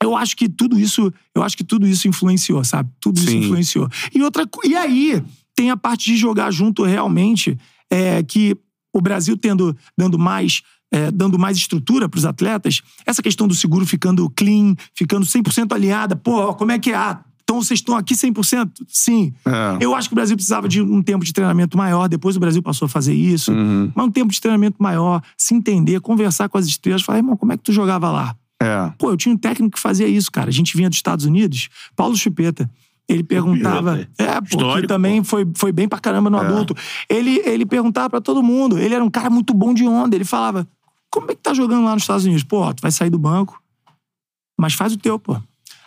eu 0.03 0.17
acho 0.17 0.37
que 0.37 0.49
tudo 0.49 0.79
isso, 0.79 1.13
eu 1.35 1.43
acho 1.43 1.57
que 1.57 1.65
tudo 1.65 1.87
isso 1.87 2.07
influenciou, 2.07 2.63
sabe? 2.65 2.89
Tudo 3.01 3.19
isso 3.19 3.29
Sim. 3.29 3.39
influenciou. 3.39 3.89
E 4.15 4.23
outra, 4.23 4.45
e 4.65 4.77
aí 4.77 5.23
tem 5.55 5.71
a 5.71 5.77
parte 5.77 6.07
de 6.07 6.17
jogar 6.17 6.51
junto 6.51 6.85
realmente, 6.85 7.59
é, 7.91 8.23
que 8.23 8.57
o 8.95 9.01
Brasil 9.01 9.37
tendo 9.37 9.77
dando 9.99 10.19
mais 10.19 10.63
é, 10.93 11.11
dando 11.11 11.39
mais 11.39 11.57
estrutura 11.57 12.09
para 12.09 12.19
os 12.19 12.25
atletas, 12.25 12.81
essa 13.05 13.23
questão 13.23 13.49
do 13.49 13.55
seguro 13.55 13.85
ficando 13.85 14.31
clean, 14.31 14.75
ficando 14.95 15.27
100% 15.27 15.73
alinhada. 15.75 16.15
Pô, 16.15 16.55
como 16.55 16.71
é 16.71 16.79
que 16.79 16.93
é? 16.93 16.95
Ah, 16.95 17.25
então 17.47 17.63
vocês 17.63 17.79
estão 17.79 17.97
aqui 17.97 18.13
100%? 18.13 18.71
Sim. 18.89 19.33
É. 19.47 19.79
Eu 19.81 19.95
acho 19.95 20.09
que 20.09 20.15
o 20.15 20.17
Brasil 20.17 20.35
precisava 20.35 20.69
de 20.69 20.83
um 20.83 21.01
tempo 21.01 21.25
de 21.25 21.33
treinamento 21.33 21.79
maior, 21.79 22.09
depois 22.09 22.37
o 22.37 22.41
Brasil 22.41 22.61
passou 22.61 22.87
a 22.87 22.89
fazer 22.89 23.15
isso. 23.15 23.53
Uhum. 23.53 23.93
Mas 23.95 24.07
um 24.07 24.11
tempo 24.11 24.33
de 24.33 24.41
treinamento 24.41 24.83
maior, 24.83 25.23
se 25.39 25.55
entender, 25.55 26.01
conversar 26.01 26.49
com 26.49 26.59
as 26.59 26.67
estrelas, 26.67 27.03
falar, 27.03 27.19
irmão, 27.19 27.37
como 27.37 27.53
é 27.53 27.57
que 27.57 27.63
tu 27.63 27.73
jogava 27.73 28.11
lá? 28.11 28.35
É. 28.61 28.93
Pô, 28.99 29.11
eu 29.11 29.17
tinha 29.17 29.33
um 29.33 29.39
técnico 29.39 29.77
que 29.77 29.81
fazia 29.81 30.09
isso, 30.09 30.31
cara. 30.33 30.49
A 30.49 30.53
gente 30.53 30.77
vinha 30.77 30.89
dos 30.89 30.99
Estados 30.99 31.25
Unidos, 31.25 31.69
Paulo 31.95 32.17
Chupeta. 32.17 32.69
Ele 33.09 33.23
perguntava. 33.23 34.09
É, 34.19 34.41
pô, 34.41 34.81
que 34.81 34.89
também 34.89 35.23
foi, 35.23 35.47
foi 35.55 35.71
bem 35.71 35.87
pra 35.87 36.01
caramba 36.01 36.29
no 36.29 36.39
adulto. 36.39 36.75
Ele, 37.09 37.41
ele 37.45 37.65
perguntava 37.65 38.11
pra 38.11 38.21
todo 38.21 38.43
mundo. 38.43 38.77
Ele 38.77 38.93
era 38.93 39.05
um 39.05 39.11
cara 39.11 39.31
muito 39.31 39.55
bom 39.55 39.73
de 39.73 39.87
onda. 39.87 40.17
Ele 40.17 40.25
falava: 40.25 40.67
Como 41.09 41.31
é 41.31 41.35
que 41.37 41.41
tá 41.41 41.55
jogando 41.55 41.85
lá 41.85 41.93
nos 41.95 42.03
Estados 42.03 42.25
Unidos? 42.25 42.43
Pô, 42.43 42.75
tu 42.75 42.81
vai 42.81 42.91
sair 42.91 43.11
do 43.11 43.21
banco, 43.21 43.63
mas 44.59 44.75
faz 44.75 44.93
o 44.93 44.97
teu, 44.97 45.21
pô. 45.21 45.41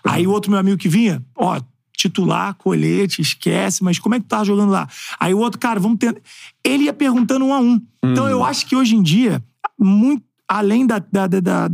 Aí 0.10 0.28
o 0.28 0.32
outro 0.32 0.50
meu 0.50 0.60
amigo 0.60 0.78
que 0.78 0.90
vinha, 0.90 1.24
ó, 1.36 1.60
titular, 1.96 2.56
colete, 2.56 3.22
esquece, 3.22 3.84
mas 3.84 4.00
como 4.00 4.16
é 4.16 4.20
que 4.20 4.26
tu 4.26 4.30
tá 4.30 4.44
jogando 4.44 4.72
lá? 4.72 4.88
Aí 5.20 5.34
o 5.34 5.40
outro, 5.40 5.60
cara, 5.60 5.80
vamos 5.80 5.98
ter. 5.98 6.22
Ele 6.64 6.86
ia 6.86 6.94
perguntando 6.94 7.46
um 7.46 7.54
a 7.54 7.60
um. 7.60 7.82
Então 8.04 8.28
eu 8.28 8.44
acho 8.44 8.66
que 8.66 8.76
hoje 8.76 8.96
em 8.96 9.04
dia, 9.04 9.44
muito 9.78 10.24
além 10.48 10.88
da, 10.88 11.00
da, 11.00 11.28
da, 11.28 11.40
da, 11.40 11.70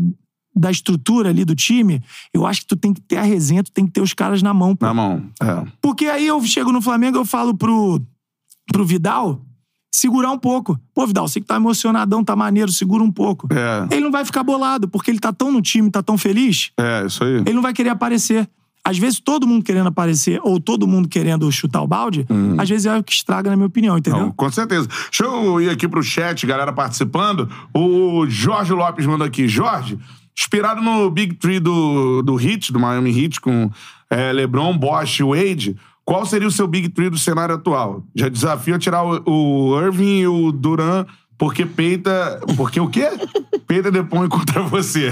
da 0.56 0.72
estrutura 0.72 1.30
ali 1.30 1.46
do 1.46 1.56
time, 1.56 2.02
eu 2.34 2.46
acho 2.46 2.62
que 2.62 2.68
tu 2.68 2.76
tem 2.76 2.94
que 2.94 3.02
ter 3.02 3.18
a 3.18 3.22
resenha, 3.22 3.64
tu 3.64 3.72
tem 3.72 3.86
que 3.86 3.92
ter 3.92 4.02
os 4.02 4.14
caras 4.14 4.42
na 4.42 4.54
mão. 4.54 4.76
pô. 4.76 4.86
Na 4.86 4.94
mão. 4.94 5.30
É. 5.42 5.68
Porque 5.80 6.08
aí 6.08 6.26
eu 6.26 6.42
chego 6.44 6.72
no 6.72 6.82
Flamengo, 6.82 7.18
eu 7.18 7.26
falo 7.26 7.56
pro, 7.56 8.02
pro 8.72 8.86
Vidal 8.86 9.45
segurar 9.96 10.32
um 10.32 10.38
pouco. 10.38 10.78
Pô, 10.94 11.08
Vidal, 11.08 11.28
você 11.28 11.40
que 11.40 11.48
tá 11.48 11.56
emocionadão, 11.56 12.24
tá 12.24 12.36
maneiro, 12.36 12.72
segura 12.72 13.02
um 13.04 13.12
pouco. 13.12 13.48
É. 13.52 13.88
Ele 13.96 14.02
não 14.04 14.12
vai 14.12 14.26
ficar 14.26 14.44
bolado, 14.44 14.88
porque 14.90 15.10
ele 15.10 15.20
tá 15.20 15.32
tão 15.32 15.52
no 15.52 15.62
time, 15.62 15.90
tá 15.90 16.04
tão 16.04 16.18
feliz, 16.18 16.72
É, 16.78 17.06
isso 17.06 17.24
aí. 17.24 17.36
ele 17.38 17.54
não 17.54 17.62
vai 17.62 17.74
querer 17.74 17.90
aparecer. 17.90 18.48
Às 18.84 19.00
vezes, 19.00 19.20
todo 19.20 19.48
mundo 19.48 19.64
querendo 19.64 19.88
aparecer, 19.88 20.40
ou 20.44 20.60
todo 20.60 20.86
mundo 20.88 21.08
querendo 21.10 21.52
chutar 21.52 21.82
o 21.82 21.88
balde, 21.88 22.24
às 22.56 22.70
vezes 22.70 22.86
é 22.86 22.96
o 22.96 23.04
que 23.04 23.14
estraga, 23.14 23.50
na 23.50 23.56
minha 23.56 23.66
opinião, 23.66 23.98
entendeu? 23.98 24.20
Não, 24.20 24.32
com 24.32 24.52
certeza. 24.52 24.88
Deixa 24.88 25.24
eu 25.24 25.60
ir 25.60 25.70
aqui 25.72 25.88
pro 25.88 26.04
chat, 26.04 26.46
galera 26.46 26.72
participando. 26.72 27.50
O 27.74 28.28
Jorge 28.28 28.74
Lopes 28.74 29.08
mandou 29.08 29.26
aqui. 29.26 29.48
Jorge, 29.48 29.98
inspirado 30.38 30.82
no 30.82 31.10
Big 31.10 31.34
Three 31.34 31.60
do, 31.60 32.22
do 32.22 32.40
Heat, 32.40 32.72
do 32.72 32.80
Miami 32.80 33.18
Heat, 33.18 33.42
com 33.42 33.72
é, 34.08 34.32
LeBron, 34.32 34.78
Bosch 34.78 35.20
e 35.20 35.24
Wade, 35.24 35.76
qual 36.06 36.26
seria 36.26 36.48
o 36.48 36.52
seu 36.52 36.68
Big 36.68 36.90
Three 36.90 37.10
do 37.10 37.18
cenário 37.18 37.56
atual? 37.56 38.04
Já 38.16 38.30
desafio 38.30 38.76
a 38.76 38.80
tirar 38.80 39.04
o, 39.04 39.24
o 39.26 39.82
Irving 39.82 40.20
e 40.20 40.28
o 40.28 40.52
Duran, 40.52 41.06
porque 41.38 41.66
peita... 41.66 42.40
Porque 42.56 42.80
o 42.80 42.88
quê? 42.88 43.10
Peita 43.68 43.92
depõe 43.92 44.30
contra 44.30 44.62
você. 44.62 45.10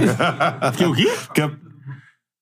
Porque 0.61 0.85
o 0.85 0.93
quê? 0.93 1.11
Que- 1.33 1.51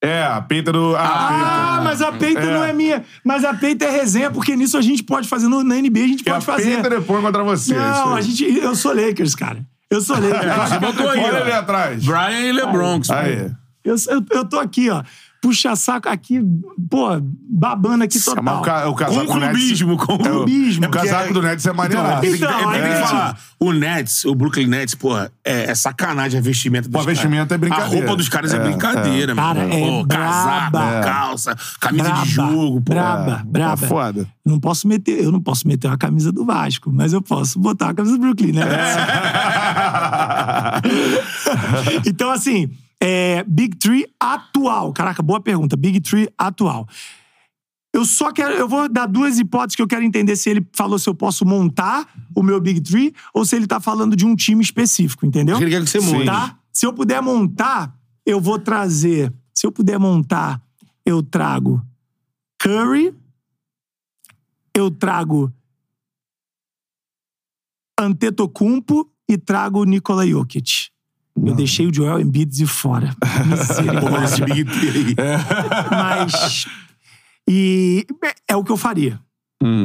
É, 0.02 0.22
a 0.24 0.40
peita 0.42 0.70
do... 0.72 0.94
Ah, 0.96 1.80
mas 1.82 2.02
a 2.02 2.12
peita 2.12 2.40
É. 2.40 2.52
não 2.54 2.62
é 2.64 2.72
minha. 2.72 3.02
Mas 3.24 3.44
a 3.44 3.54
peita 3.54 3.84
é 3.86 3.90
resenha, 3.90 4.30
porque 4.30 4.54
nisso 4.54 4.76
a 4.76 4.82
gente 4.82 5.02
pode 5.02 5.26
fazer. 5.26 5.48
No, 5.48 5.62
na 5.64 5.76
NBA 5.76 6.00
a 6.00 6.06
gente 6.08 6.28
a 6.28 6.32
pode 6.34 6.44
fazer. 6.44 6.74
peita 6.82 6.90
depõe 6.90 7.22
contra 7.22 7.42
você. 7.44 7.74
Não, 7.74 8.14
a 8.14 8.20
gente. 8.20 8.44
Eu 8.44 8.74
sou 8.76 8.92
Lakers, 8.94 9.34
cara. 9.34 9.64
Eu 9.88 10.00
sou 10.02 10.16
Lakers. 10.18 10.68
Você 10.68 10.78
botou 10.80 11.08
aí, 11.08 11.20
Olha 11.24 11.42
ali 11.42 11.52
atrás. 11.52 12.04
Brian 12.04 12.40
e 12.40 12.52
LeBron. 12.52 13.00
que 13.00 13.12
Aí. 13.12 13.50
eu, 13.84 13.94
eu, 14.08 14.24
eu 14.32 14.44
tô 14.44 14.58
aqui, 14.58 14.90
ó. 14.90 15.02
Puxa-saco 15.42 16.08
aqui, 16.08 16.40
pô, 16.88 17.08
babando 17.50 18.04
aqui 18.04 18.16
Mas 18.16 18.26
o, 18.28 18.34
total. 18.36 18.62
ca- 18.62 18.86
o 18.88 18.92
Com 18.92 18.94
casaco 18.94 19.26
do 19.26 19.40
Nets... 19.40 19.50
clubismo, 19.58 19.96
com 19.98 20.12
É, 20.12 20.14
o- 20.14 20.18
clubismo. 20.18 20.86
O 20.86 20.90
casaco 20.90 21.34
do 21.34 21.42
Nets 21.42 21.66
é 21.66 21.72
maneiro. 21.72 22.02
Tem 22.20 22.30
que- 22.30 22.36
Então, 22.36 22.70
tem 22.72 22.80
que 22.80 22.88
aí- 22.88 23.06
falar. 23.06 23.38
O 23.58 23.72
Nets, 23.72 24.24
o 24.24 24.34
Brooklyn 24.34 24.66
Nets, 24.66 24.94
porra, 24.94 25.30
é, 25.44 25.70
é 25.70 25.74
sacanagem 25.74 26.38
a 26.38 26.42
vestimenta 26.42 26.88
dos 26.88 26.92
Pô, 26.96 27.00
a 27.00 27.04
vestimenta 27.12 27.54
é 27.54 27.58
caras. 27.58 27.60
brincadeira. 27.60 27.96
A 27.96 27.98
roupa 28.06 28.16
dos 28.16 28.28
caras 28.28 28.52
é, 28.52 28.56
É, 28.56 28.60
brincadeira, 28.60 29.34
meu 29.34 29.44
Cara, 29.44 29.60
é 29.64 29.80
Pô, 29.80 30.06
casaco, 30.06 30.70
braba. 30.72 31.00
calça, 31.04 31.56
camisa 31.80 32.04
Braba, 32.04 32.22
de 32.22 32.28
jogo, 32.30 32.80
pô. 32.80 32.94
braba, 32.94 33.42
braba. 33.44 33.76
Tá 33.76 33.86
foda. 33.88 34.26
Não 34.44 34.58
posso 34.58 34.88
meter, 34.88 35.22
eu 35.22 35.30
não 35.30 35.40
posso 35.40 35.66
meter 35.68 35.86
uma 35.88 35.96
camisa 35.98 36.32
do 36.32 36.44
Vasco, 36.44 36.90
mas 36.92 37.12
eu 37.12 37.22
posso 37.22 37.58
botar 37.60 37.90
a 37.90 37.94
camisa 37.94 38.16
do 38.16 38.20
Brooklyn, 38.20 38.52
né? 38.52 38.62
então, 42.06 42.30
assim, 42.30 42.70
é, 43.02 43.42
Big 43.42 43.76
Three 43.78 44.06
atual. 44.20 44.92
Caraca, 44.92 45.20
boa 45.20 45.40
pergunta. 45.40 45.76
Big 45.76 46.00
Three 46.00 46.28
atual. 46.38 46.86
Eu 47.92 48.04
só 48.04 48.30
quero. 48.30 48.54
Eu 48.54 48.68
vou 48.68 48.88
dar 48.88 49.06
duas 49.06 49.40
hipóteses 49.40 49.74
que 49.74 49.82
eu 49.82 49.88
quero 49.88 50.04
entender 50.04 50.36
se 50.36 50.48
ele 50.48 50.64
falou 50.72 50.98
se 51.00 51.08
eu 51.08 51.14
posso 51.14 51.44
montar 51.44 52.08
o 52.34 52.44
meu 52.44 52.60
Big 52.60 52.80
Three 52.80 53.12
ou 53.34 53.44
se 53.44 53.56
ele 53.56 53.66
tá 53.66 53.80
falando 53.80 54.14
de 54.14 54.24
um 54.24 54.36
time 54.36 54.62
específico, 54.62 55.26
entendeu? 55.26 55.56
Ele 55.60 55.68
quer 55.68 55.82
que 55.82 55.90
você 55.90 56.00
monte. 56.00 56.26
Tá? 56.26 56.56
Se 56.72 56.86
eu 56.86 56.92
puder 56.92 57.20
montar, 57.20 57.92
eu 58.24 58.40
vou 58.40 58.58
trazer. 58.58 59.32
Se 59.52 59.66
eu 59.66 59.72
puder 59.72 59.98
montar, 59.98 60.62
eu 61.04 61.24
trago 61.24 61.84
Curry, 62.60 63.12
eu 64.74 64.90
trago 64.92 65.52
Antetokounmpo 67.98 69.10
e 69.28 69.36
trago 69.36 69.84
Nikola 69.84 70.26
Jokic. 70.26 70.91
Eu 71.36 71.54
deixei 71.54 71.86
o 71.86 71.94
Joel 71.94 72.20
Embiid 72.20 72.50
de 72.54 72.66
fora. 72.66 73.14
Misericórdia. 73.46 74.46
Mas... 75.90 76.66
E 77.48 78.06
é 78.48 78.54
o 78.56 78.62
que 78.62 78.70
eu 78.72 78.76
faria. 78.76 79.18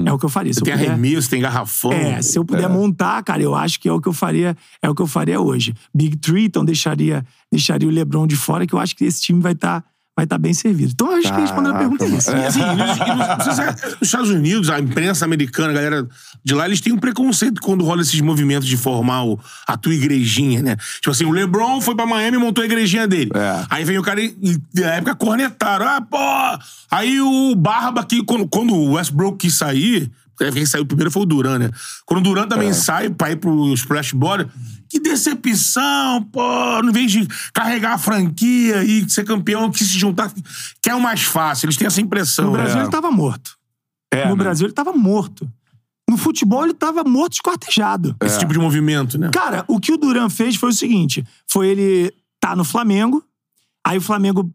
É 0.05 0.11
o 0.11 0.17
que 0.17 0.25
eu 0.25 0.29
faria. 0.29 0.51
Se 0.53 0.59
eu 0.59 0.63
Tem 0.63 0.73
puder- 0.73 0.89
arremesso, 0.89 1.29
tem 1.29 1.39
garrafão. 1.39 1.91
é, 1.91 2.19
se 2.21 2.37
eu 2.37 2.43
puder 2.43 2.67
montar, 2.67 3.21
cara, 3.23 3.43
eu 3.43 3.53
acho 3.53 3.79
que 3.79 3.87
é 3.87 3.93
o 3.93 4.01
que 4.01 4.07
eu 4.07 4.13
faria, 4.13 4.57
é 4.81 4.89
o 4.89 4.95
que 4.95 5.01
eu 5.03 5.07
faria 5.07 5.39
hoje. 5.39 5.75
Big 5.93 6.17
Three, 6.17 6.45
então 6.45 6.65
deixaria, 6.65 7.23
deixaria 7.51 7.87
o 7.87 7.91
LeBron 7.91 8.25
de 8.25 8.35
fora, 8.35 8.65
que 8.65 8.73
eu 8.73 8.79
acho 8.79 8.95
que 8.95 9.05
esse 9.05 9.21
time 9.21 9.39
vai 9.39 9.51
estar 9.51 9.83
vai 10.17 10.25
tá 10.25 10.35
bem 10.35 10.51
servido. 10.51 10.91
Então 10.93 11.11
acho 11.15 11.31
que 11.31 11.39
respondendo 11.39 11.75
a 11.75 11.77
pergunta 11.77 12.03
é 12.03 12.07
isso. 12.07 12.31
E 12.31 12.43
assim, 12.43 12.59
nos, 12.59 13.45
nos- 13.47 13.59
é- 13.59 13.71
nos 13.91 14.01
Estados 14.01 14.29
Unidos, 14.31 14.67
a 14.71 14.79
imprensa 14.79 15.23
americana, 15.23 15.69
a 15.69 15.73
galera 15.73 16.07
de 16.43 16.53
lá, 16.55 16.65
eles 16.65 16.81
têm 16.81 16.91
um 16.91 16.97
preconceito 16.97 17.61
quando 17.61 17.85
rola 17.85 18.01
esses 18.01 18.19
movimentos 18.19 18.67
de 18.67 18.75
formar 18.75 19.23
o- 19.25 19.39
a 19.67 19.77
tua 19.77 19.93
igrejinha, 19.93 20.63
né? 20.63 20.75
Tipo 20.95 21.11
assim, 21.11 21.25
o 21.25 21.31
LeBron 21.31 21.79
foi 21.81 21.93
pra 21.95 22.07
Miami 22.07 22.37
e 22.37 22.39
montou 22.39 22.63
a 22.63 22.65
igrejinha 22.65 23.07
dele. 23.07 23.29
É. 23.35 23.65
Aí 23.69 23.83
vem 23.85 23.99
o 23.99 24.01
cara 24.01 24.19
e, 24.19 24.35
e 24.41 24.79
na 24.81 24.93
época, 24.95 25.13
cornetaram. 25.15 25.85
Ah, 25.87 26.01
pô! 26.01 26.17
Aí 26.89 27.21
o 27.21 27.53
Barba 27.55 28.01
aqui, 28.01 28.23
quando, 28.25 28.47
quando 28.47 28.73
o 28.73 28.93
Westbrook 28.93 29.37
quis 29.37 29.55
sair, 29.55 30.11
porque 30.35 30.51
quem 30.51 30.65
saiu 30.65 30.85
primeiro 30.85 31.11
foi 31.11 31.21
o 31.21 31.25
Duran, 31.25 31.59
né? 31.59 31.69
Quando 32.07 32.21
o 32.21 32.23
Duran 32.23 32.43
É. 32.43 32.47
também 32.47 32.73
sai 32.73 33.09
pra 33.11 33.31
ir 33.31 33.35
pro 33.35 33.71
Splash 33.75 34.13
Board, 34.13 34.49
que 34.89 34.99
decepção, 34.99 36.23
pô! 36.23 36.41
Em 36.83 36.91
vez 36.91 37.11
de 37.11 37.27
carregar 37.53 37.93
a 37.93 37.97
franquia 37.97 38.83
e 38.83 39.09
ser 39.09 39.23
campeão, 39.23 39.71
que 39.71 39.83
se 39.83 39.97
juntar, 39.97 40.31
que 40.81 40.89
é 40.89 40.95
o 40.95 41.01
mais 41.01 41.23
fácil. 41.23 41.65
Eles 41.65 41.77
têm 41.77 41.87
essa 41.87 42.01
impressão. 42.01 42.45
No 42.45 42.51
Brasil 42.51 42.77
né? 42.77 42.83
ele 42.83 42.91
tava 42.91 43.11
morto. 43.11 43.57
É, 44.11 44.25
no 44.25 44.35
né? 44.35 44.43
Brasil 44.43 44.67
ele 44.67 44.73
tava 44.73 44.93
morto. 44.93 45.49
No 46.09 46.17
futebol 46.17 46.63
ele 46.63 46.73
tava 46.73 47.03
morto 47.03 47.33
esquartejado. 47.33 48.15
Esse 48.23 48.39
tipo 48.39 48.53
de 48.53 48.59
movimento, 48.59 49.17
né? 49.17 49.29
Cara, 49.33 49.65
o 49.67 49.79
que 49.79 49.91
o 49.91 49.97
Duran 49.97 50.29
fez 50.29 50.55
foi 50.55 50.69
o 50.69 50.73
seguinte: 50.73 51.25
foi 51.47 51.67
ele 51.67 52.13
tá 52.39 52.55
no 52.55 52.63
Flamengo, 52.63 53.23
aí 53.85 53.97
o 53.97 54.01
Flamengo 54.01 54.49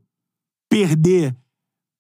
perder 0.70 1.36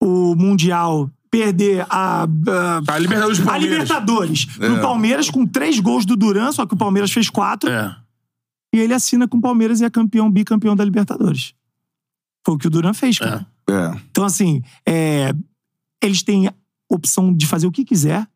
o 0.02 0.34
Mundial, 0.34 1.10
perder 1.30 1.84
a. 1.88 2.24
a 2.24 2.94
A 2.94 2.98
Libertadores 2.98 3.38
do 3.38 3.42
a 3.42 3.46
Palmeiras. 3.46 3.72
Libertadores 3.72 4.44
pro 4.46 4.80
Palmeiras 4.80 5.30
com 5.30 5.46
três 5.46 5.78
gols 5.78 6.06
do 6.06 6.16
Duran, 6.16 6.50
só 6.52 6.64
que 6.66 6.74
o 6.74 6.76
Palmeiras 6.76 7.12
fez 7.12 7.28
quatro. 7.28 7.70
É. 7.70 7.94
E 8.72 8.78
ele 8.78 8.94
assina 8.94 9.28
com 9.28 9.36
o 9.36 9.40
Palmeiras 9.40 9.80
e 9.80 9.84
é 9.84 9.90
campeão, 9.90 10.30
bicampeão 10.30 10.74
da 10.74 10.84
Libertadores. 10.84 11.54
Foi 12.44 12.54
o 12.54 12.58
que 12.58 12.66
o 12.66 12.70
Duran 12.70 12.94
fez, 12.94 13.18
cara. 13.18 13.46
É. 13.68 14.00
Então, 14.10 14.24
assim, 14.24 14.62
é, 14.86 15.32
eles 16.02 16.22
têm 16.22 16.50
opção 16.88 17.32
de 17.32 17.46
fazer 17.46 17.66
o 17.66 17.72
que 17.72 17.84
quiser, 17.84 18.26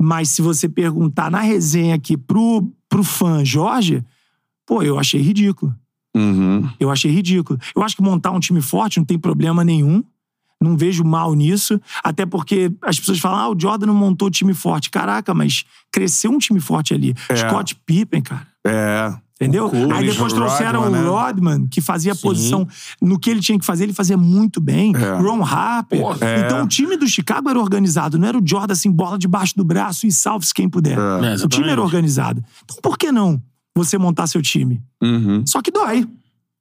mas 0.00 0.30
se 0.30 0.42
você 0.42 0.68
perguntar 0.68 1.30
na 1.30 1.40
resenha 1.40 1.94
aqui 1.94 2.16
pro, 2.16 2.70
pro 2.88 3.02
fã 3.02 3.44
Jorge, 3.44 4.04
pô, 4.66 4.82
eu 4.82 4.98
achei 4.98 5.20
ridículo. 5.20 5.74
Uhum. 6.14 6.68
Eu 6.78 6.90
achei 6.90 7.10
ridículo. 7.10 7.58
Eu 7.74 7.82
acho 7.82 7.96
que 7.96 8.02
montar 8.02 8.32
um 8.32 8.40
time 8.40 8.60
forte 8.60 8.98
não 8.98 9.04
tem 9.04 9.18
problema 9.18 9.64
nenhum. 9.64 10.04
Não 10.62 10.76
vejo 10.76 11.04
mal 11.04 11.34
nisso. 11.34 11.80
Até 12.02 12.24
porque 12.24 12.72
as 12.82 12.98
pessoas 12.98 13.18
falam, 13.18 13.38
ah, 13.38 13.48
o 13.50 13.58
Jordan 13.58 13.86
não 13.86 13.94
montou 13.94 14.30
time 14.30 14.54
forte. 14.54 14.90
Caraca, 14.90 15.34
mas 15.34 15.64
cresceu 15.90 16.30
um 16.30 16.38
time 16.38 16.60
forte 16.60 16.94
ali. 16.94 17.14
Scott 17.34 17.74
Pippen, 17.86 18.22
cara. 18.22 18.46
É. 18.66 19.12
Entendeu? 19.42 19.68
Cool, 19.68 19.92
Aí 19.92 20.06
depois 20.06 20.32
Rodman, 20.32 20.36
trouxeram 20.36 20.88
né? 20.88 21.02
o 21.02 21.10
Rodman, 21.10 21.66
que 21.66 21.80
fazia 21.80 22.12
a 22.12 22.16
posição 22.16 22.66
no 23.00 23.18
que 23.18 23.28
ele 23.28 23.40
tinha 23.40 23.58
que 23.58 23.64
fazer, 23.64 23.84
ele 23.84 23.92
fazia 23.92 24.16
muito 24.16 24.60
bem. 24.60 24.92
É. 24.94 25.20
Ron 25.20 25.44
Harper. 25.44 26.00
É. 26.20 26.40
Então 26.40 26.62
o 26.62 26.68
time 26.68 26.96
do 26.96 27.08
Chicago 27.08 27.50
era 27.50 27.58
organizado, 27.58 28.18
não 28.18 28.28
era 28.28 28.38
o 28.38 28.42
Jordan 28.44 28.72
assim, 28.72 28.90
bola 28.90 29.18
debaixo 29.18 29.56
do 29.56 29.64
braço 29.64 30.06
e 30.06 30.12
salve-se 30.12 30.54
quem 30.54 30.68
puder. 30.68 30.96
É, 30.96 31.44
o 31.44 31.48
time 31.48 31.68
era 31.68 31.82
organizado. 31.82 32.42
Então 32.62 32.76
por 32.80 32.96
que 32.96 33.10
não 33.10 33.42
você 33.74 33.98
montar 33.98 34.28
seu 34.28 34.40
time? 34.40 34.80
Uhum. 35.02 35.44
Só 35.44 35.60
que 35.60 35.72
dói. 35.72 36.06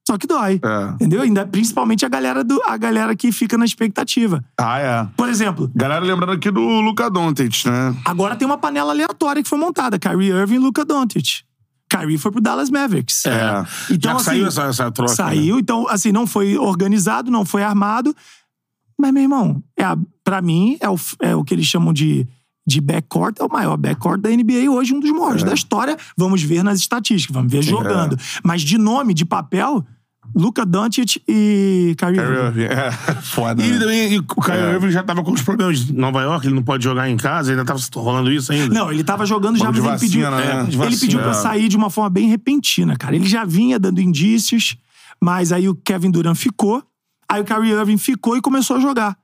Só 0.07 0.17
que 0.17 0.25
dói. 0.27 0.59
É. 0.63 0.93
Entendeu? 0.95 1.21
Ainda, 1.21 1.45
principalmente 1.45 2.05
a 2.05 2.09
galera, 2.09 2.43
do, 2.43 2.59
a 2.65 2.75
galera 2.75 3.15
que 3.15 3.31
fica 3.31 3.57
na 3.57 3.65
expectativa. 3.65 4.43
Ah, 4.59 4.79
é. 4.79 5.07
Por 5.15 5.29
exemplo, 5.29 5.71
Galera 5.75 6.03
lembrando 6.03 6.33
aqui 6.33 6.49
do 6.49 6.61
Luca 6.81 7.09
Doncic, 7.09 7.65
né? 7.65 7.95
agora 8.05 8.35
tem 8.35 8.45
uma 8.45 8.57
panela 8.57 8.91
aleatória 8.91 9.43
que 9.43 9.49
foi 9.49 9.59
montada. 9.59 9.99
Kyrie 9.99 10.29
Irving 10.29 10.55
e 10.55 10.59
Luka 10.59 10.83
Doncic. 10.83 11.43
Kyrie 11.89 12.17
foi 12.17 12.31
pro 12.31 12.41
Dallas 12.41 12.69
Mavericks. 12.69 13.25
É. 13.25 13.65
Então, 13.91 14.11
Já 14.11 14.15
assim, 14.15 14.25
saiu 14.25 14.47
essa, 14.47 14.63
essa 14.63 14.91
troca. 14.91 15.13
Saiu, 15.13 15.59
então, 15.59 15.87
assim, 15.89 16.11
não 16.11 16.25
foi 16.25 16.57
organizado, 16.57 17.29
não 17.29 17.45
foi 17.45 17.63
armado. 17.63 18.15
Mas, 18.97 19.11
meu 19.11 19.23
irmão, 19.23 19.61
é 19.77 19.83
a, 19.83 19.97
pra 20.23 20.41
mim, 20.41 20.77
é 20.79 20.89
o, 20.89 20.95
é 21.21 21.35
o 21.35 21.43
que 21.43 21.53
eles 21.53 21.65
chamam 21.65 21.91
de, 21.91 22.27
de 22.65 22.79
backcourt, 22.79 23.35
é 23.39 23.43
o 23.43 23.49
maior 23.51 23.75
backcourt 23.77 24.21
da 24.21 24.29
NBA 24.29 24.69
hoje, 24.69 24.93
um 24.93 24.99
dos 24.99 25.09
É. 25.09 25.13
maiores 25.13 25.43
da 25.43 25.53
história. 25.53 25.97
Vamos 26.17 26.41
ver 26.43 26.63
nas 26.63 26.79
estatísticas, 26.79 27.33
vamos 27.33 27.51
ver 27.51 27.61
jogando. 27.63 28.17
Mas 28.43 28.61
de 28.61 28.77
nome, 28.77 29.13
de 29.13 29.25
papel, 29.25 29.83
Luka 30.35 30.65
Doncic 30.65 31.17
e 31.27 31.95
Kyrie 31.97 32.19
Irving. 32.19 32.61
É. 32.63 32.91
Foda, 33.23 33.61
E 33.61 33.65
ele 33.65 33.73
né? 33.73 33.79
também, 33.79 34.13
e 34.13 34.19
o 34.19 34.23
Kyrie 34.23 34.59
É. 34.59 34.71
Irving 34.73 34.91
já 34.91 35.01
tava 35.03 35.23
com 35.23 35.31
os 35.31 35.41
problemas 35.41 35.79
de 35.79 35.91
Nova 35.93 36.21
York, 36.21 36.45
ele 36.45 36.55
não 36.55 36.63
pode 36.63 36.83
jogar 36.83 37.09
em 37.09 37.17
casa, 37.17 37.51
ainda 37.51 37.65
tava 37.65 37.79
rolando 37.95 38.31
isso 38.31 38.51
ainda. 38.53 38.73
Não, 38.73 38.91
ele 38.91 39.03
tava 39.03 39.25
jogando 39.25 39.57
já, 39.57 39.65
mas 39.71 39.77
ele 39.77 39.97
pediu, 39.99 40.21
vacina, 40.21 40.31
né? 40.31 40.61
é, 40.61 40.63
ele 40.67 40.77
vacina. 40.77 40.99
pediu 41.01 41.19
pra 41.19 41.33
sair 41.33 41.67
de 41.67 41.75
uma 41.75 41.89
forma 41.89 42.09
bem 42.11 42.29
repentina, 42.29 42.95
cara. 42.95 43.15
Ele 43.15 43.27
já 43.27 43.43
vinha 43.43 43.79
dando 43.79 43.99
indícios, 43.99 44.77
mas 45.19 45.51
aí 45.51 45.67
o 45.67 45.73
Kevin 45.75 46.11
Durant 46.11 46.37
ficou, 46.37 46.83
aí 47.27 47.41
o 47.41 47.43
Kyrie 47.43 47.71
Irving 47.71 47.97
ficou 47.97 48.37
e 48.37 48.41
começou 48.41 48.77
a 48.77 48.79
jogar. 48.79 49.17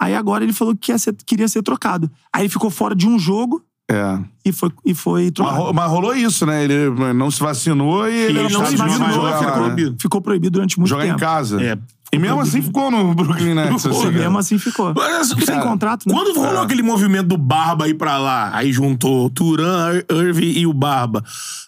Aí 0.00 0.14
agora 0.14 0.44
ele 0.44 0.52
falou 0.52 0.76
que 0.76 0.96
ser- 0.98 1.14
queria 1.26 1.48
ser 1.48 1.62
trocado. 1.62 2.10
Aí 2.32 2.42
ele 2.42 2.48
ficou 2.48 2.70
fora 2.70 2.94
de 2.94 3.06
um 3.06 3.18
jogo 3.18 3.62
É. 3.90 4.18
e 4.44 4.52
foi, 4.52 4.70
e 4.84 4.94
foi 4.94 5.22
Mas, 5.24 5.32
trocado. 5.32 5.56
ro- 5.62 5.74
mas 5.74 5.90
rolou 5.90 6.14
isso, 6.14 6.46
né? 6.46 6.62
Ele 6.64 6.90
não 7.14 7.30
se 7.30 7.40
vacinou 7.40 8.08
e 8.08 8.14
ele, 8.14 8.38
ele 8.40 8.48
não 8.52 8.64
se 8.66 8.76
vacinou, 8.76 9.12
jogar 9.12 9.38
ficou 9.38 9.50
lá, 9.50 9.50
né? 9.50 9.52
proibido. 9.52 9.96
Ficou 10.00 10.20
proibido 10.20 10.50
durante 10.52 10.78
muito 10.78 10.88
Jogar 10.90 11.02
tempo. 11.04 11.16
em 11.16 11.20
casa. 11.20 11.62
É. 11.62 11.78
E 12.10 12.18
mesmo 12.18 12.40
assim 12.40 12.62
ficou 12.62 12.90
no 12.90 13.12
Brooklyn 13.14 13.52
Nets. 13.54 13.82
Ficou, 13.82 13.98
assim, 13.98 14.08
E 14.08 14.12
né? 14.12 14.18
mesmo 14.20 14.38
assim 14.38 14.58
ficou. 14.58 14.94
Mas, 14.96 15.28
Porque 15.28 15.44
tem 15.44 15.56
cara, 15.56 15.68
contrato, 15.68 16.08
né? 16.08 16.14
Quando 16.14 16.32
rolou 16.38 16.62
aquele 16.62 16.82
movimento 16.82 17.26
do 17.28 17.36
Barba 17.36 17.84
aí 17.84 17.92
pra 17.92 18.16
lá, 18.16 18.50
aí 18.54 18.72
juntou 18.72 19.26
o 19.26 19.30
Turan, 19.30 19.94
Ir- 19.94 20.06
Irving 20.10 20.52
e 20.58 20.66
o 20.66 20.72
Barba, 20.72 21.22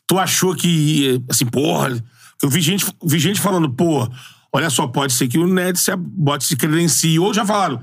tu 0.07 0.19
achou 0.19 0.55
que, 0.55 1.23
assim, 1.29 1.45
porra, 1.45 2.03
eu 2.43 2.49
vi 2.49 2.61
gente, 2.63 2.87
vi 3.05 3.19
gente 3.19 3.39
falando, 3.39 3.69
pô, 3.69 4.09
olha 4.51 4.71
só, 4.71 4.87
pode 4.87 5.13
ser 5.13 5.29
que 5.29 5.39
o 5.39 5.47
Nets 5.47 5.83
se, 5.83 5.95
bote 5.95 6.45
se 6.45 6.57
credencie. 6.57 7.19
Ou 7.19 7.35
já 7.35 7.45
falaram, 7.45 7.79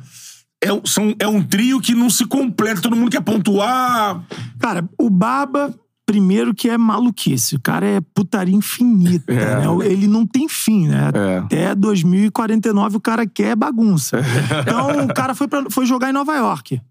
é, 0.64 0.72
um- 0.74 0.86
são, 0.86 1.14
é 1.20 1.28
um 1.28 1.44
trio 1.44 1.80
que 1.80 1.94
não 1.94 2.10
se 2.10 2.26
completa, 2.26 2.82
todo 2.82 2.96
mundo 2.96 3.12
quer 3.12 3.22
pontuar. 3.22 4.24
Cara, 4.60 4.88
o 4.98 5.10
Baba, 5.10 5.74
primeiro 6.06 6.54
que 6.54 6.70
é 6.70 6.78
maluquice. 6.78 7.56
O 7.56 7.60
cara 7.62 7.86
é 7.86 8.02
putaria 8.02 8.56
infinita, 8.56 9.32
É. 9.34 9.58
né? 9.60 9.66
Ele 9.86 10.08
não 10.08 10.26
tem 10.26 10.48
fim, 10.50 10.88
né? 10.88 11.10
É. 11.14 11.38
Até 11.40 11.76
2049 11.76 12.98
o 12.98 13.02
cara 13.02 13.26
quer 13.28 13.56
bagunça. 13.56 14.20
Então 14.62 15.06
o 15.06 15.14
cara 15.14 15.36
foi, 15.36 15.48
pra, 15.48 15.66
foi 15.70 15.86
jogar 15.86 16.10
em 16.10 16.14
Nova 16.14 16.36
York. 16.36 16.82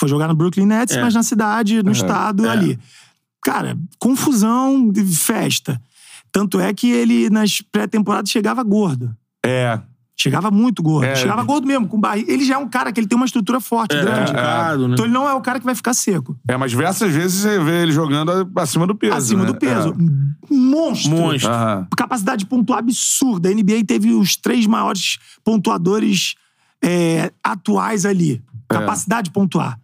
Foi 0.00 0.08
jogar 0.08 0.26
no 0.28 0.34
Brooklyn 0.34 0.66
Nets, 0.66 0.96
É. 0.96 1.00
mas 1.00 1.14
na 1.14 1.22
cidade, 1.22 1.82
no 1.82 1.92
estado 1.92 2.46
é. 2.46 2.50
ali. 2.50 2.78
Cara, 3.42 3.78
confusão, 3.98 4.88
de 4.90 5.04
festa. 5.04 5.80
Tanto 6.32 6.58
é 6.58 6.74
que 6.74 6.90
ele, 6.90 7.30
nas 7.30 7.60
pré-temporadas, 7.60 8.28
chegava 8.30 8.62
gordo. 8.64 9.14
É. 9.46 9.78
Chegava 10.16 10.50
muito 10.50 10.82
gordo. 10.82 11.06
É. 11.06 11.16
Chegava 11.16 11.42
gordo 11.42 11.66
mesmo, 11.66 11.88
com 11.88 11.98
barriga. 11.98 12.32
Ele 12.32 12.44
já 12.44 12.54
é 12.54 12.58
um 12.58 12.68
cara 12.68 12.92
que 12.92 13.00
ele 13.00 13.06
tem 13.06 13.16
uma 13.16 13.26
estrutura 13.26 13.60
forte, 13.60 13.96
grande. 13.96 14.30
Complicado, 14.30 14.88
né? 14.88 14.94
Então 14.94 15.04
ele 15.04 15.12
não 15.12 15.28
é 15.28 15.34
o 15.34 15.40
cara 15.40 15.58
que 15.58 15.64
vai 15.64 15.74
ficar 15.74 15.92
seco. 15.92 16.38
É, 16.48 16.56
mas 16.56 16.70
diversas 16.70 17.12
vezes 17.12 17.40
você 17.40 17.58
vê 17.58 17.82
ele 17.82 17.92
jogando 17.92 18.48
acima 18.56 18.86
do 18.86 18.94
peso. 18.94 19.14
acima 19.16 19.40
né? 19.40 19.46
do 19.46 19.56
peso. 19.56 19.88
É. 19.88 20.54
Monstro. 20.54 21.10
Monstro. 21.10 21.50
Aham. 21.50 21.88
Capacidade 21.96 22.40
de 22.40 22.46
pontuar 22.46 22.78
absurda. 22.78 23.48
A 23.48 23.52
NBA 23.52 23.84
teve 23.86 24.12
os 24.12 24.36
três 24.36 24.66
maiores 24.66 25.18
pontuadores 25.42 26.36
é, 26.82 27.32
atuais 27.42 28.06
ali. 28.06 28.40
É. 28.70 28.74
Capacidade 28.74 29.24
de 29.24 29.30
pontuar, 29.32 29.80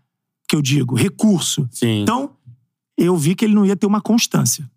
que 0.49 0.55
eu 0.55 0.62
digo. 0.62 0.95
Recurso. 0.95 1.68
Sim. 1.72 2.03
Então, 2.03 2.31
eu 2.97 3.16
vi 3.16 3.35
que 3.35 3.45
ele 3.45 3.55
não 3.55 3.66
ia 3.66 3.74
ter 3.74 3.87
uma 3.87 4.01
constância. 4.01 4.70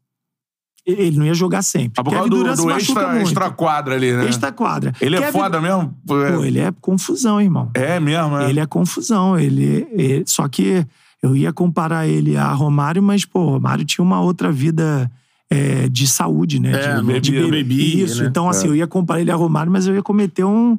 Ele 0.85 1.17
não 1.17 1.25
ia 1.25 1.33
jogar 1.33 1.61
sempre. 1.61 1.93
Ah, 1.97 2.03
por 2.03 2.09
Kevin 2.09 2.29
causa 2.29 2.43
do, 2.43 2.55
se 2.55 2.61
do 2.61 2.67
machuca 2.69 3.01
extra, 3.01 3.21
extra 3.21 3.49
quadra 3.51 3.95
ali, 3.95 4.11
né? 4.11 4.27
Extra 4.27 4.51
quadra. 4.51 4.93
Ele 4.99 5.15
é 5.15 5.19
Kevin- 5.19 5.31
foda 5.31 5.61
mesmo? 5.61 5.95
Pô, 6.05 6.43
ele 6.43 6.59
é 6.59 6.73
confusão, 6.81 7.39
irmão. 7.39 7.71
É 7.73 7.99
mesmo, 8.01 8.37
é. 8.37 8.49
Ele 8.49 8.59
é 8.59 8.65
confusão. 8.65 9.39
Ele, 9.39 9.87
ele- 9.91 10.23
só 10.27 10.45
que 10.47 10.85
eu 11.21 11.37
ia 11.37 11.53
comparar 11.53 12.05
ele 12.05 12.35
a 12.35 12.51
Romário, 12.51 13.01
mas, 13.01 13.23
pô, 13.23 13.51
Romário 13.51 13.85
tinha 13.85 14.03
uma 14.03 14.19
outra 14.19 14.51
vida 14.51 15.09
é, 15.49 15.87
de 15.87 16.05
saúde, 16.05 16.59
né? 16.59 16.71
É, 16.73 17.19
de, 17.19 17.31
bebia, 17.49 18.03
Isso. 18.03 18.21
né? 18.21 18.27
Então, 18.29 18.49
assim, 18.49 18.67
eu 18.67 18.75
ia 18.75 18.87
comparar 18.87 19.21
ele 19.21 19.31
a 19.31 19.35
Romário, 19.35 19.71
mas 19.71 19.87
eu 19.87 19.95
ia 19.95 20.03
cometer 20.03 20.43
um, 20.43 20.77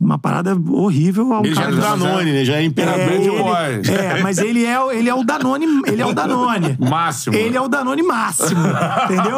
uma 0.00 0.18
parada 0.18 0.54
horrível 0.54 1.32
ao 1.32 1.44
Ele 1.44 1.54
já 1.54 1.62
cara. 1.62 1.76
é 1.76 1.78
Danone, 1.80 2.32
né? 2.32 2.44
Já 2.44 2.56
é 2.56 2.64
imperador. 2.64 3.00
É, 3.00 3.14
ele- 3.14 3.30
boys. 3.30 3.88
é, 3.88 4.20
mas 4.22 4.38
ele 4.38 4.64
é, 4.64 4.80
o- 4.80 4.90
ele 4.90 5.08
é 5.08 5.14
o 5.14 5.22
Danone. 5.24 5.66
Ele 5.86 6.02
é 6.02 6.06
o 6.06 6.12
Danone. 6.12 6.76
Máximo. 6.90 7.36
Ele 7.36 7.56
é 7.56 7.60
o 7.60 7.68
Danone 7.68 8.02
máximo, 8.02 8.60
entendeu? 9.04 9.36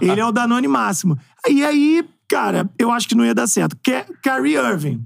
Ele 0.00 0.20
é 0.20 0.24
o 0.26 0.32
Danone 0.32 0.68
máximo. 0.68 1.18
E 1.48 1.64
aí, 1.64 2.04
cara, 2.28 2.68
eu 2.78 2.90
acho 2.90 3.08
que 3.08 3.14
não 3.14 3.24
ia 3.24 3.34
dar 3.34 3.46
certo. 3.46 3.76
Kyrie 4.22 4.56
Irving. 4.56 5.02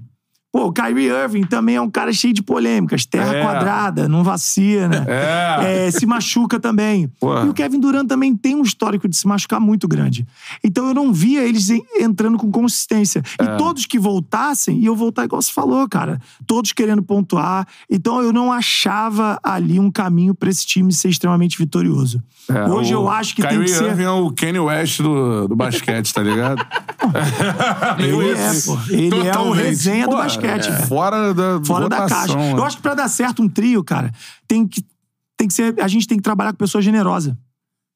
Pô, 0.51 0.65
o 0.65 0.73
Kyrie 0.73 1.07
Irving 1.09 1.43
também 1.43 1.75
é 1.75 1.81
um 1.81 1.89
cara 1.89 2.11
cheio 2.11 2.33
de 2.33 2.41
polêmicas. 2.41 3.05
Terra 3.05 3.35
É. 3.35 3.43
quadrada, 3.43 4.07
não 4.09 4.23
vacina. 4.23 5.05
É. 5.07 5.85
É, 5.87 5.91
se 5.91 6.05
machuca 6.07 6.59
também. 6.59 7.07
Pô. 7.19 7.43
E 7.45 7.49
o 7.49 7.53
Kevin 7.53 7.79
Durant 7.79 8.07
também 8.07 8.35
tem 8.35 8.55
um 8.55 8.63
histórico 8.63 9.07
de 9.07 9.15
se 9.15 9.27
machucar 9.27 9.59
muito 9.59 9.87
grande. 9.87 10.25
Então 10.63 10.87
eu 10.87 10.93
não 10.95 11.13
via 11.13 11.43
eles 11.43 11.69
en- 11.69 11.83
entrando 11.99 12.37
com 12.37 12.49
consistência. 12.51 13.21
É. 13.39 13.43
E 13.43 13.57
todos 13.57 13.85
que 13.85 13.99
voltassem, 13.99 14.79
iam 14.79 14.95
voltar 14.95 15.25
igual 15.25 15.39
você 15.41 15.51
falou, 15.51 15.87
cara. 15.87 16.19
Todos 16.47 16.71
querendo 16.71 17.03
pontuar. 17.03 17.67
Então 17.87 18.19
eu 18.21 18.33
não 18.33 18.51
achava 18.51 19.39
ali 19.43 19.79
um 19.79 19.91
caminho 19.91 20.33
pra 20.33 20.49
esse 20.49 20.65
time 20.65 20.91
ser 20.91 21.09
extremamente 21.09 21.57
vitorioso. 21.59 22.23
É, 22.49 22.63
Hoje 22.67 22.91
eu 22.91 23.07
acho 23.07 23.35
que 23.35 23.43
tem 23.43 23.51
Kyrie 23.51 23.65
que 23.65 23.71
ser. 23.77 23.83
Irving 23.89 24.03
é 24.05 24.09
o 24.09 24.31
Kanye 24.31 24.59
West 24.59 24.99
do, 25.01 25.47
do 25.47 25.55
basquete, 25.55 26.11
tá 26.11 26.23
ligado? 26.23 26.65
Ele 27.99 28.31
é, 28.31 28.51
pô. 28.65 28.77
Ele 28.89 29.15
é 29.15 29.31
o 29.31 29.33
Totalmente. 29.33 29.63
resenha 29.63 30.05
do 30.07 30.11
Pô, 30.15 30.17
basquete, 30.47 30.69
é. 30.69 30.85
Fora 30.85 31.33
da 31.33 31.61
fora 31.63 31.89
da 31.89 32.01
votação, 32.01 32.35
caixa. 32.35 32.37
né? 32.37 32.51
Eu 32.53 32.63
acho 32.63 32.77
que 32.77 32.83
pra 32.83 32.93
dar 32.93 33.07
certo 33.07 33.41
um 33.41 33.49
trio, 33.49 33.83
cara, 33.83 34.11
tem 34.47 34.67
que, 34.67 34.83
tem 35.37 35.47
que 35.47 35.53
ser. 35.53 35.75
A 35.81 35.87
gente 35.87 36.07
tem 36.07 36.17
que 36.17 36.23
trabalhar 36.23 36.51
com 36.51 36.57
pessoa 36.57 36.81
generosa. 36.81 37.37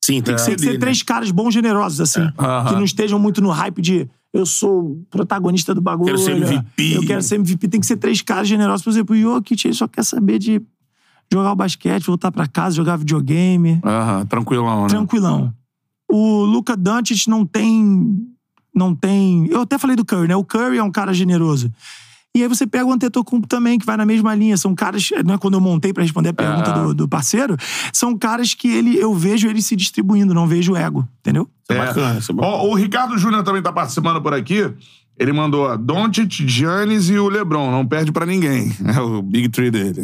Sim, 0.03 0.21
tem 0.21 0.35
que 0.35 0.43
Tem 0.43 0.51
ser 0.51 0.55
que 0.55 0.61
ser 0.61 0.73
né? 0.73 0.79
três 0.79 1.01
caras 1.01 1.31
bons 1.31 1.53
generosos, 1.53 2.01
assim. 2.01 2.29
Aham. 2.37 2.69
Que 2.69 2.75
não 2.75 2.83
estejam 2.83 3.17
muito 3.17 3.41
no 3.41 3.49
hype 3.51 3.81
de 3.81 4.09
eu 4.33 4.45
sou 4.45 4.81
o 4.91 5.05
protagonista 5.09 5.73
do 5.73 5.79
bagulho. 5.79 6.07
Quero 6.07 6.17
ser 6.17 6.31
MVP. 6.35 6.95
Eu 6.95 7.05
quero 7.05 7.21
ser 7.21 7.35
MVP. 7.35 7.67
Tem 7.69 7.79
que 7.79 7.85
ser 7.85 7.95
três 7.97 8.21
caras 8.21 8.47
generosos. 8.47 8.83
Por 8.83 8.89
exemplo, 8.89 9.15
o 9.15 9.19
Jokic, 9.19 9.65
ele 9.65 9.73
só 9.73 9.87
quer 9.87 10.03
saber 10.03 10.39
de 10.39 10.61
jogar 11.31 11.53
o 11.53 11.55
basquete, 11.55 12.03
voltar 12.03 12.31
pra 12.31 12.47
casa, 12.47 12.75
jogar 12.75 12.97
videogame. 12.97 13.79
Aham, 13.83 14.25
tranquilão, 14.25 14.83
né? 14.83 14.89
Tranquilão. 14.89 15.53
O 16.11 16.43
Luca 16.43 16.75
Doncic 16.75 17.27
não 17.27 17.45
tem... 17.45 18.27
Não 18.75 18.93
tem... 18.95 19.47
Eu 19.51 19.61
até 19.61 19.77
falei 19.77 19.95
do 19.95 20.03
Curry, 20.03 20.27
né? 20.27 20.35
O 20.35 20.43
Curry 20.43 20.79
é 20.79 20.83
um 20.83 20.91
cara 20.91 21.13
generoso. 21.13 21.71
E 22.35 22.41
aí 22.41 22.47
você 22.47 22.65
pega 22.65 22.85
o 22.85 22.91
Antetokounmpo 22.91 23.47
também, 23.47 23.77
que 23.77 23.85
vai 23.85 23.95
na 23.95 24.05
mesma 24.05 24.33
linha. 24.33 24.57
São 24.57 24.73
caras, 24.73 25.07
não 25.23 25.35
é 25.35 25.37
quando 25.37 25.53
eu 25.53 25.61
montei 25.61 25.93
pra 25.93 26.01
responder 26.01 26.29
a 26.29 26.33
pergunta 26.33 26.71
É. 26.71 26.73
do, 26.73 26.93
do 26.95 27.07
parceiro, 27.07 27.55
são 27.93 28.17
caras 28.17 28.55
que 28.55 28.67
ele, 28.67 28.97
eu 28.97 29.13
vejo 29.13 29.47
ele 29.47 29.61
se 29.61 29.75
distribuindo, 29.75 30.33
não 30.33 30.47
vejo 30.47 30.75
ego, 30.75 31.07
entendeu? 31.19 31.47
Isso 31.69 31.79
é 31.79 31.85
bacana, 31.85 32.17
é 32.17 32.33
bacana. 32.33 32.41
Ó, 32.41 32.67
o 32.69 32.73
Ricardo 32.75 33.17
Júnior 33.19 33.43
também 33.43 33.61
tá 33.61 33.71
participando 33.71 34.19
por 34.19 34.33
aqui. 34.33 34.73
Ele 35.17 35.31
mandou 35.31 35.65
ó, 35.67 35.77
Doncic, 35.77 36.47
Giannis 36.47 37.07
e 37.09 37.17
o 37.19 37.29
LeBron. 37.29 37.69
Não 37.71 37.85
perde 37.85 38.11
pra 38.11 38.25
ninguém. 38.25 38.71
É 38.95 38.99
o 38.99 39.21
Big 39.21 39.47
Three 39.49 39.69
dele. 39.71 40.01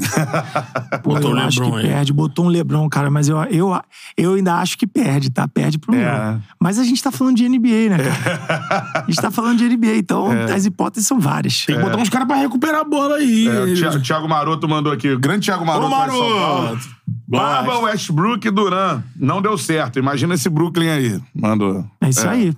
Botou 1.04 1.32
eu 1.32 1.36
o 1.36 1.40
acho 1.40 1.60
LeBron 1.62 1.80
que 1.80 1.86
aí. 1.88 1.92
perde. 1.94 2.14
Botou 2.14 2.46
um 2.46 2.48
Lebron, 2.48 2.88
cara, 2.90 3.10
mas 3.10 3.28
eu, 3.28 3.38
eu, 3.46 3.80
eu 4.18 4.34
ainda 4.36 4.56
acho 4.56 4.78
que 4.78 4.86
perde, 4.88 5.30
tá? 5.30 5.48
Perde 5.48 5.78
pro 5.80 5.94
É. 5.96 5.98
LeBron. 6.06 6.40
Mas 6.62 6.78
a 6.80 6.84
gente 6.84 7.02
tá 7.02 7.12
falando 7.12 7.36
de 7.38 7.48
NBA, 7.50 7.90
né, 7.90 7.98
cara? 7.98 8.92
A 8.96 9.06
gente 9.08 9.22
tá 9.22 9.32
falando 9.32 9.58
de 9.58 9.68
NBA, 9.68 9.96
então 9.98 10.28
as 10.54 10.66
hipóteses 10.66 11.08
são 11.08 11.20
várias. 11.20 11.66
Tem 11.66 11.76
que 11.76 11.82
botar 11.82 11.98
uns 11.98 12.10
caras 12.10 12.28
pra 12.28 12.38
recuperar 12.38 12.82
a 12.82 12.84
bola 12.84 13.16
aí. 13.18 13.48
É, 13.48 13.62
o 13.62 13.92
Thi- 13.92 14.02
Thiago 14.04 14.28
Maroto 14.30 14.68
mandou 14.68 14.92
aqui. 14.94 15.10
O 15.12 15.20
grande 15.20 15.46
Thiago 15.46 15.66
Maroto. 15.66 15.88
Ô. 15.88 15.90
Maroto! 15.90 16.90
Barba. 17.28 17.80
Westbrook 17.80 18.48
e 18.48 18.52
Duran. 18.52 19.02
Não 19.16 19.42
deu 19.42 19.58
certo. 19.58 20.00
Imagina 20.00 20.34
esse 20.36 20.50
Brooklyn 20.50 20.90
aí. 20.90 21.20
Mandou. 21.36 21.86
É 22.02 22.10
isso 22.10 22.28
aí. 22.28 22.54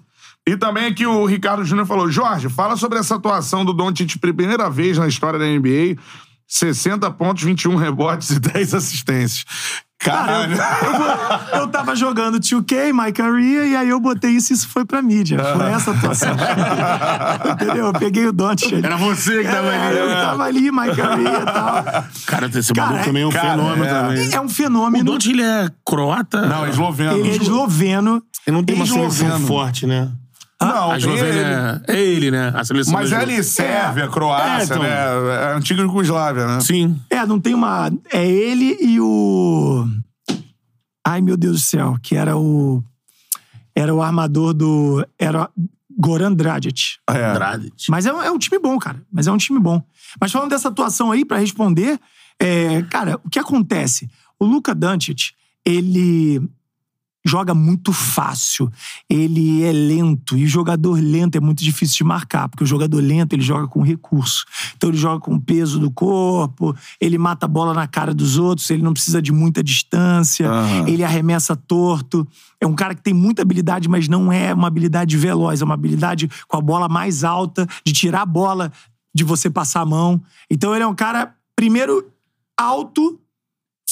E 0.47 0.57
também 0.57 0.85
aqui 0.87 1.05
o 1.05 1.25
Ricardo 1.25 1.63
Júnior 1.63 1.85
falou: 1.85 2.09
Jorge, 2.09 2.49
fala 2.49 2.75
sobre 2.75 2.97
essa 2.99 3.15
atuação 3.15 3.63
do 3.63 3.73
Doncic 3.73 4.17
primeira 4.19 4.69
vez 4.69 4.97
na 4.97 5.07
história 5.07 5.37
da 5.37 5.45
NBA. 5.45 5.97
60 6.47 7.09
pontos, 7.11 7.43
21 7.43 7.75
rebotes 7.77 8.31
e 8.31 8.39
10 8.39 8.73
assistências. 8.73 9.45
Caralho. 9.97 10.57
Eu, 11.53 11.59
eu 11.61 11.67
tava 11.67 11.95
jogando 11.95 12.39
2K, 12.39 12.91
My 12.91 13.13
Career, 13.13 13.67
e 13.67 13.75
aí 13.75 13.87
eu 13.87 13.99
botei 13.99 14.31
isso 14.31 14.51
e 14.51 14.55
isso 14.55 14.67
foi 14.67 14.83
pra 14.83 14.99
mídia. 15.01 15.37
Foi 15.37 15.65
essa 15.67 15.91
a 15.91 15.93
atuação. 15.93 16.35
Entendeu? 17.53 17.85
Eu 17.85 17.93
peguei 17.93 18.25
o 18.27 18.29
ali. 18.29 18.83
Era 18.83 18.97
você 18.97 19.43
que 19.43 19.47
tava 19.49 19.67
É, 19.73 19.87
ali. 19.87 19.97
Eu 19.99 20.07
tava 20.09 20.43
ali, 20.43 20.71
My 20.71 20.93
Career 20.95 21.41
e 21.41 21.45
tal. 21.45 21.83
Cara, 22.25 22.49
esse 22.53 22.73
Cara, 22.73 22.87
maluco 22.89 23.05
também 23.05 23.23
é 23.23 23.27
um 23.27 23.31
cara, 23.31 23.49
fenômeno 23.51 23.85
é. 23.85 23.89
também. 23.89 24.33
É 24.33 24.41
um 24.41 24.45
O 24.45 24.49
fenômeno. 24.49 25.05
Doncic, 25.05 25.31
ele 25.31 25.43
é 25.43 25.69
croata? 25.85 26.47
Não, 26.47 26.67
esloveno. 26.67 27.17
Ele 27.17 27.29
é 27.29 27.35
esloveno. 27.37 28.23
Ele 28.47 28.55
não 28.57 28.63
tem 28.63 28.75
uma 28.75 28.85
esloveno. 28.85 29.11
seleção 29.11 29.39
forte, 29.47 29.85
né? 29.85 30.11
Não, 30.61 30.91
A 30.91 30.97
Eslovênia 30.97 31.81
é... 31.87 31.95
é 31.95 32.01
ele, 32.01 32.29
né? 32.31 32.51
A 32.55 32.63
seleção 32.63 32.93
Mas 32.93 33.11
é 33.11 33.15
ali, 33.15 33.43
Sérvia, 33.43 34.07
Croácia, 34.07 34.61
É, 34.61 34.63
então. 34.65 34.83
né? 34.83 34.89
É 34.89 35.53
antiga 35.55 35.81
Yugoslávia, 35.81 36.45
né? 36.45 36.59
Sim. 36.61 36.99
É, 37.09 37.25
não 37.25 37.39
tem 37.39 37.53
uma. 37.53 37.91
É 38.11 38.25
ele 38.25 38.77
e 38.79 38.99
o. 38.99 39.87
Ai, 41.05 41.21
meu 41.21 41.35
Deus 41.35 41.57
do 41.57 41.65
céu, 41.65 41.97
que 42.01 42.15
era 42.15 42.37
o. 42.37 42.83
Era 43.75 43.93
o 43.93 44.01
armador 44.01 44.53
do. 44.53 45.05
Era 45.17 45.49
Goran 45.97 46.33
Dragic. 46.33 46.97
É. 47.09 47.25
Andrade. 47.31 47.71
Mas 47.89 48.05
é 48.05 48.13
um, 48.13 48.21
é 48.21 48.31
um 48.31 48.37
time 48.37 48.59
bom, 48.59 48.77
cara. 48.77 49.01
Mas 49.11 49.27
é 49.27 49.31
um 49.31 49.37
time 49.37 49.59
bom. 49.59 49.81
Mas 50.19 50.31
falando 50.31 50.49
dessa 50.49 50.67
atuação 50.67 51.11
aí, 51.11 51.25
pra 51.25 51.37
responder, 51.37 51.99
é, 52.39 52.81
cara, 52.83 53.19
o 53.23 53.29
que 53.29 53.39
acontece? 53.39 54.09
O 54.39 54.45
Luka 54.45 54.73
Doncic, 54.73 55.31
ele 55.65 56.41
joga 57.23 57.53
muito 57.53 57.93
fácil. 57.93 58.71
Ele 59.09 59.63
é 59.63 59.71
lento. 59.71 60.37
E 60.37 60.47
jogador 60.47 60.99
lento 60.99 61.35
é 61.35 61.39
muito 61.39 61.63
difícil 61.63 61.97
de 61.97 62.03
marcar, 62.03 62.49
porque 62.49 62.63
o 62.63 62.67
jogador 62.67 62.99
lento 62.99 63.33
ele 63.33 63.43
joga 63.43 63.67
com 63.67 63.81
recurso. 63.81 64.45
Então 64.75 64.89
ele 64.89 64.97
joga 64.97 65.19
com 65.19 65.35
o 65.35 65.41
peso 65.41 65.79
do 65.79 65.91
corpo, 65.91 66.75
ele 66.99 67.17
mata 67.17 67.45
a 67.45 67.49
bola 67.49 67.73
na 67.73 67.87
cara 67.87 68.13
dos 68.13 68.37
outros, 68.37 68.69
ele 68.69 68.81
não 68.81 68.93
precisa 68.93 69.21
de 69.21 69.31
muita 69.31 69.63
distância, 69.63 70.49
Aham. 70.49 70.87
ele 70.87 71.03
arremessa 71.03 71.55
torto. 71.55 72.27
É 72.59 72.65
um 72.67 72.73
cara 72.73 72.95
que 72.95 73.01
tem 73.01 73.13
muita 73.13 73.41
habilidade, 73.41 73.87
mas 73.87 74.07
não 74.07 74.31
é 74.31 74.53
uma 74.53 74.67
habilidade 74.67 75.17
veloz, 75.17 75.61
é 75.61 75.65
uma 75.65 75.73
habilidade 75.73 76.29
com 76.47 76.57
a 76.57 76.61
bola 76.61 76.87
mais 76.87 77.23
alta, 77.23 77.67
de 77.85 77.93
tirar 77.93 78.21
a 78.21 78.25
bola, 78.25 78.71
de 79.13 79.23
você 79.23 79.49
passar 79.49 79.81
a 79.81 79.85
mão. 79.85 80.21
Então 80.49 80.73
ele 80.73 80.83
é 80.83 80.87
um 80.87 80.95
cara, 80.95 81.33
primeiro, 81.55 82.05
alto, 82.57 83.19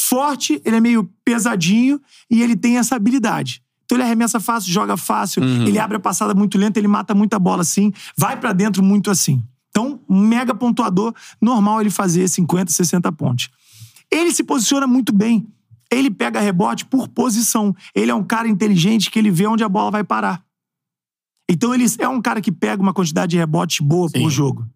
forte, 0.08 0.62
ele 0.64 0.78
é 0.78 0.80
meio 0.80 1.10
pesadinho 1.24 2.00
e 2.30 2.42
ele 2.42 2.56
tem 2.56 2.78
essa 2.78 2.96
habilidade. 2.96 3.62
Então 3.86 3.98
ele 3.98 4.04
arremessa 4.04 4.40
fácil, 4.40 4.72
joga 4.72 4.96
fácil, 4.96 5.44
ele 5.44 5.80
abre 5.80 5.98
a 5.98 6.00
passada 6.00 6.36
muito 6.36 6.58
lenta, 6.58 6.80
ele 6.80 6.88
mata 6.88 7.16
muita 7.16 7.40
bola 7.40 7.62
assim, 7.62 7.92
vai 8.16 8.40
pra 8.40 8.54
dentro 8.54 8.84
muito 8.84 9.10
assim. 9.10 9.44
Então, 9.70 10.00
mega 10.10 10.54
pontuador, 10.54 11.14
normal 11.42 11.82
ele 11.82 11.90
fazer 11.90 12.28
50, 12.28 12.72
60 12.72 13.12
pontos. 13.12 13.50
Ele 14.12 14.32
se 14.32 14.44
posiciona 14.44 14.86
muito 14.86 15.14
bem. 15.14 15.48
Ele 15.92 16.12
pega 16.12 16.40
rebote 16.40 16.86
por 16.86 17.08
posição. 17.08 17.76
Ele 17.96 18.12
é 18.12 18.16
um 18.16 18.24
cara 18.24 18.48
inteligente 18.48 19.10
que 19.10 19.18
ele 19.18 19.32
vê 19.32 19.48
onde 19.48 19.64
a 19.64 19.70
bola 19.70 19.92
vai 19.92 20.04
parar. 20.04 20.44
Então 21.50 21.74
ele 21.74 21.86
é 21.98 22.08
um 22.08 22.22
cara 22.22 22.42
que 22.42 22.52
pega 22.52 22.82
uma 22.82 22.94
quantidade 22.94 23.32
de 23.32 23.38
rebotes 23.38 23.80
boa 23.80 24.10
por 24.12 24.30
jogo. 24.30 24.68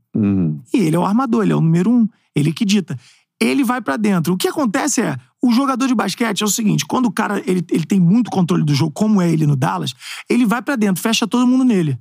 E 0.73 0.77
ele 0.77 0.95
é 0.95 0.99
o 0.99 1.05
armador, 1.05 1.43
ele 1.43 1.53
é 1.53 1.55
o 1.55 1.61
número 1.61 1.91
um. 1.91 2.07
Ele 2.35 2.51
que 2.51 2.65
dita. 2.65 2.97
Ele 3.41 3.63
vai 3.63 3.81
pra 3.81 3.97
dentro. 3.97 4.33
O 4.33 4.37
que 4.37 4.47
acontece 4.47 5.01
é, 5.01 5.17
o 5.41 5.51
jogador 5.51 5.87
de 5.87 5.95
basquete 5.95 6.41
é 6.41 6.45
o 6.45 6.49
seguinte: 6.49 6.85
quando 6.85 7.07
o 7.07 7.11
cara 7.11 7.41
ele, 7.45 7.63
ele 7.69 7.85
tem 7.85 7.99
muito 7.99 8.31
controle 8.31 8.63
do 8.63 8.73
jogo, 8.73 8.91
como 8.91 9.21
é 9.21 9.29
ele 9.31 9.45
no 9.45 9.55
Dallas, 9.55 9.93
ele 10.29 10.45
vai 10.45 10.61
pra 10.61 10.75
dentro, 10.75 11.01
fecha 11.01 11.27
todo 11.27 11.45
mundo 11.47 11.63
nele. 11.63 11.91
O 11.91 11.97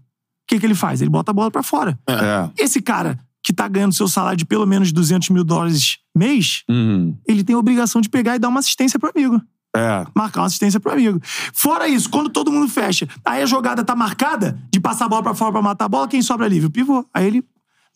que, 0.48 0.58
que 0.60 0.66
ele 0.66 0.74
faz? 0.74 1.00
Ele 1.00 1.10
bota 1.10 1.30
a 1.30 1.34
bola 1.34 1.50
pra 1.50 1.62
fora. 1.62 1.98
É. 2.08 2.50
Esse 2.62 2.80
cara 2.82 3.18
que 3.42 3.52
tá 3.52 3.66
ganhando 3.66 3.92
seu 3.94 4.06
salário 4.06 4.36
de 4.36 4.44
pelo 4.44 4.66
menos 4.66 4.92
200 4.92 5.30
mil 5.30 5.42
dólares 5.44 5.98
mês, 6.16 6.62
Uhum. 6.68 7.16
ele 7.26 7.42
tem 7.42 7.56
a 7.56 7.58
obrigação 7.58 8.00
de 8.00 8.08
pegar 8.08 8.36
e 8.36 8.38
dar 8.38 8.48
uma 8.48 8.60
assistência 8.60 8.98
pro 8.98 9.10
amigo. 9.14 9.40
É. 9.74 10.04
Marcar 10.14 10.42
uma 10.42 10.46
assistência 10.46 10.78
pro 10.78 10.92
amigo. 10.92 11.18
Fora 11.54 11.88
isso, 11.88 12.10
quando 12.10 12.28
todo 12.28 12.52
mundo 12.52 12.68
fecha, 12.68 13.08
aí 13.24 13.42
a 13.42 13.46
jogada 13.46 13.82
tá 13.82 13.96
marcada 13.96 14.60
de 14.70 14.78
passar 14.78 15.06
a 15.06 15.08
bola 15.08 15.22
pra 15.22 15.34
fora 15.34 15.50
pra 15.50 15.62
matar 15.62 15.86
a 15.86 15.88
bola, 15.88 16.06
quem 16.06 16.20
sobra 16.20 16.46
livre? 16.46 16.66
O 16.66 16.70
pivô. 16.70 17.04
Aí 17.14 17.26
ele 17.26 17.42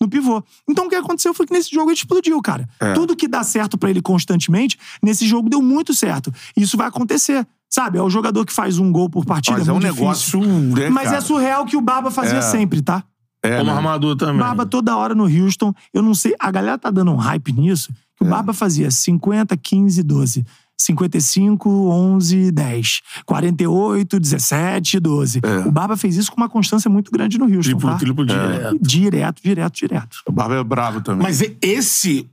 no 0.00 0.08
pivô. 0.08 0.42
Então 0.68 0.86
o 0.86 0.88
que 0.88 0.94
aconteceu 0.94 1.32
foi 1.32 1.46
que 1.46 1.52
nesse 1.52 1.70
jogo 1.70 1.90
ele 1.90 1.96
explodiu, 1.96 2.40
cara. 2.42 2.68
É. 2.80 2.92
Tudo 2.92 3.16
que 3.16 3.26
dá 3.26 3.42
certo 3.42 3.78
pra 3.78 3.88
ele 3.90 4.02
constantemente, 4.02 4.78
nesse 5.02 5.26
jogo 5.26 5.48
deu 5.48 5.62
muito 5.62 5.94
certo. 5.94 6.32
Isso 6.56 6.76
vai 6.76 6.86
acontecer. 6.88 7.46
Sabe, 7.68 7.98
é 7.98 8.02
o 8.02 8.08
jogador 8.08 8.46
que 8.46 8.52
faz 8.52 8.78
um 8.78 8.92
gol 8.92 9.10
por 9.10 9.24
partida. 9.26 9.58
Mas 9.58 9.68
é 9.68 9.72
um 9.72 9.74
muito 9.80 9.92
negócio. 9.92 10.40
né, 10.40 10.88
Mas 10.88 11.04
cara? 11.06 11.16
é 11.16 11.20
surreal 11.20 11.64
que 11.66 11.76
o 11.76 11.80
Barba 11.80 12.10
fazia 12.10 12.38
É. 12.38 12.42
sempre, 12.42 12.80
tá? 12.80 13.02
É, 13.42 13.58
Como 13.58 13.70
né? 13.70 13.76
armador 13.76 14.16
também. 14.16 14.38
Barba 14.38 14.64
toda 14.64 14.96
hora 14.96 15.14
no 15.14 15.24
Houston. 15.24 15.72
Eu 15.92 16.02
não 16.02 16.14
sei, 16.14 16.34
a 16.38 16.50
galera 16.50 16.78
tá 16.78 16.90
dando 16.90 17.10
um 17.12 17.16
hype 17.16 17.52
nisso. 17.52 17.92
Que 18.16 18.24
É. 18.24 18.26
o 18.26 18.30
Barba 18.30 18.52
fazia 18.52 18.90
50, 18.90 19.56
15, 19.56 20.02
12. 20.02 20.44
55, 20.86 21.68
11, 21.90 22.50
10. 22.52 23.00
48, 23.24 24.18
17, 24.20 25.00
12. 25.00 25.40
É. 25.42 25.68
O 25.68 25.70
Barba 25.70 25.96
fez 25.96 26.16
isso 26.16 26.30
com 26.30 26.36
uma 26.40 26.48
constância 26.48 26.90
muito 26.90 27.10
grande 27.10 27.38
no 27.38 27.44
Houston, 27.44 27.60
Triplo, 27.76 27.90
tá? 27.90 27.96
triplo 27.96 28.26
direto. 28.26 28.78
Direto, 28.80 29.42
direto, 29.42 29.74
direto. 29.74 30.16
O 30.26 30.32
Barba 30.32 30.56
é 30.56 30.64
brabo 30.64 31.00
também. 31.00 31.22
Mas 31.22 31.42
esse, 31.60 32.28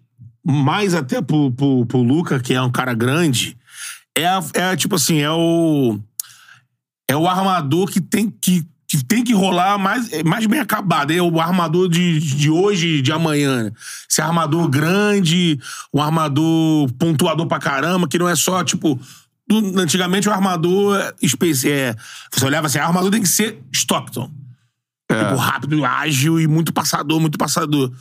mais 0.45 0.93
até 0.93 1.21
pro, 1.21 1.51
pro, 1.51 1.85
pro 1.85 2.01
Luca, 2.01 2.39
que 2.39 2.53
é 2.53 2.61
um 2.61 2.71
cara 2.71 2.93
grande, 2.93 3.57
é, 4.15 4.25
a- 4.27 4.43
é 4.53 4.75
tipo 4.75 4.95
assim, 4.95 5.19
é 5.19 5.31
o. 5.31 5.99
É 7.07 7.15
o 7.17 7.27
armador 7.27 7.89
que 7.91 7.99
tem 7.99 8.29
que, 8.29 8.65
que, 8.97 9.03
tem 9.05 9.23
que 9.23 9.33
rolar 9.33 9.77
mais, 9.77 10.11
é 10.13 10.23
mais 10.23 10.45
bem 10.45 10.59
acabado. 10.59 11.11
É 11.11 11.21
o 11.21 11.39
armador 11.41 11.89
de, 11.89 12.19
de 12.19 12.49
hoje 12.49 12.87
e 12.97 13.01
de 13.01 13.11
amanhã. 13.11 13.71
Esse 14.09 14.21
armador 14.21 14.67
grande, 14.67 15.59
um 15.93 16.01
armador 16.01 16.91
pontuador 16.93 17.47
pra 17.47 17.59
caramba, 17.59 18.07
que 18.07 18.19
não 18.19 18.29
é 18.29 18.35
só, 18.35 18.63
tipo. 18.63 18.99
Antigamente 19.75 20.29
o 20.29 20.31
armador 20.31 20.97
é, 20.97 21.13
Você 21.21 22.45
olhava 22.45 22.67
assim, 22.67 22.79
o 22.79 22.83
armador 22.83 23.11
tem 23.11 23.21
que 23.21 23.27
ser 23.27 23.61
Stockton. 23.73 24.31
Tipo, 25.11 25.35
rápido, 25.35 25.85
ágil 25.85 26.39
e 26.39 26.47
muito 26.47 26.71
passador, 26.71 27.19
muito 27.19 27.37
passador. 27.37 27.91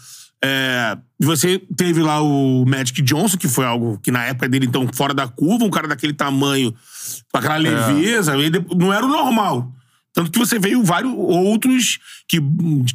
É, 0.45 0.97
você 1.20 1.61
teve 1.76 2.01
lá 2.03 2.20
o 2.22 2.64
Magic 2.66 3.01
Johnson, 3.03 3.36
que 3.36 3.49
foi 3.49 3.64
algo 3.64 3.99
que 4.03 4.11
na 4.11 4.24
época 4.24 4.49
dele, 4.49 4.66
então, 4.66 4.88
fora 4.93 5.12
da 5.14 5.28
curva, 5.28 5.64
um 5.64 5.70
cara 5.70 5.86
daquele 5.86 6.12
tamanho, 6.12 6.72
com 7.30 7.38
aquela 7.38 7.57
leveza, 7.57 8.36
ele 8.36 8.51
de- 8.59 8.76
não 8.76 8.93
era 8.93 9.05
o 9.05 9.09
normal. 9.09 9.70
Tanto 10.14 10.30
que 10.30 10.38
você 10.38 10.58
veio 10.58 10.82
vários 10.84 11.12
outros 11.16 11.98
que. 12.28 12.38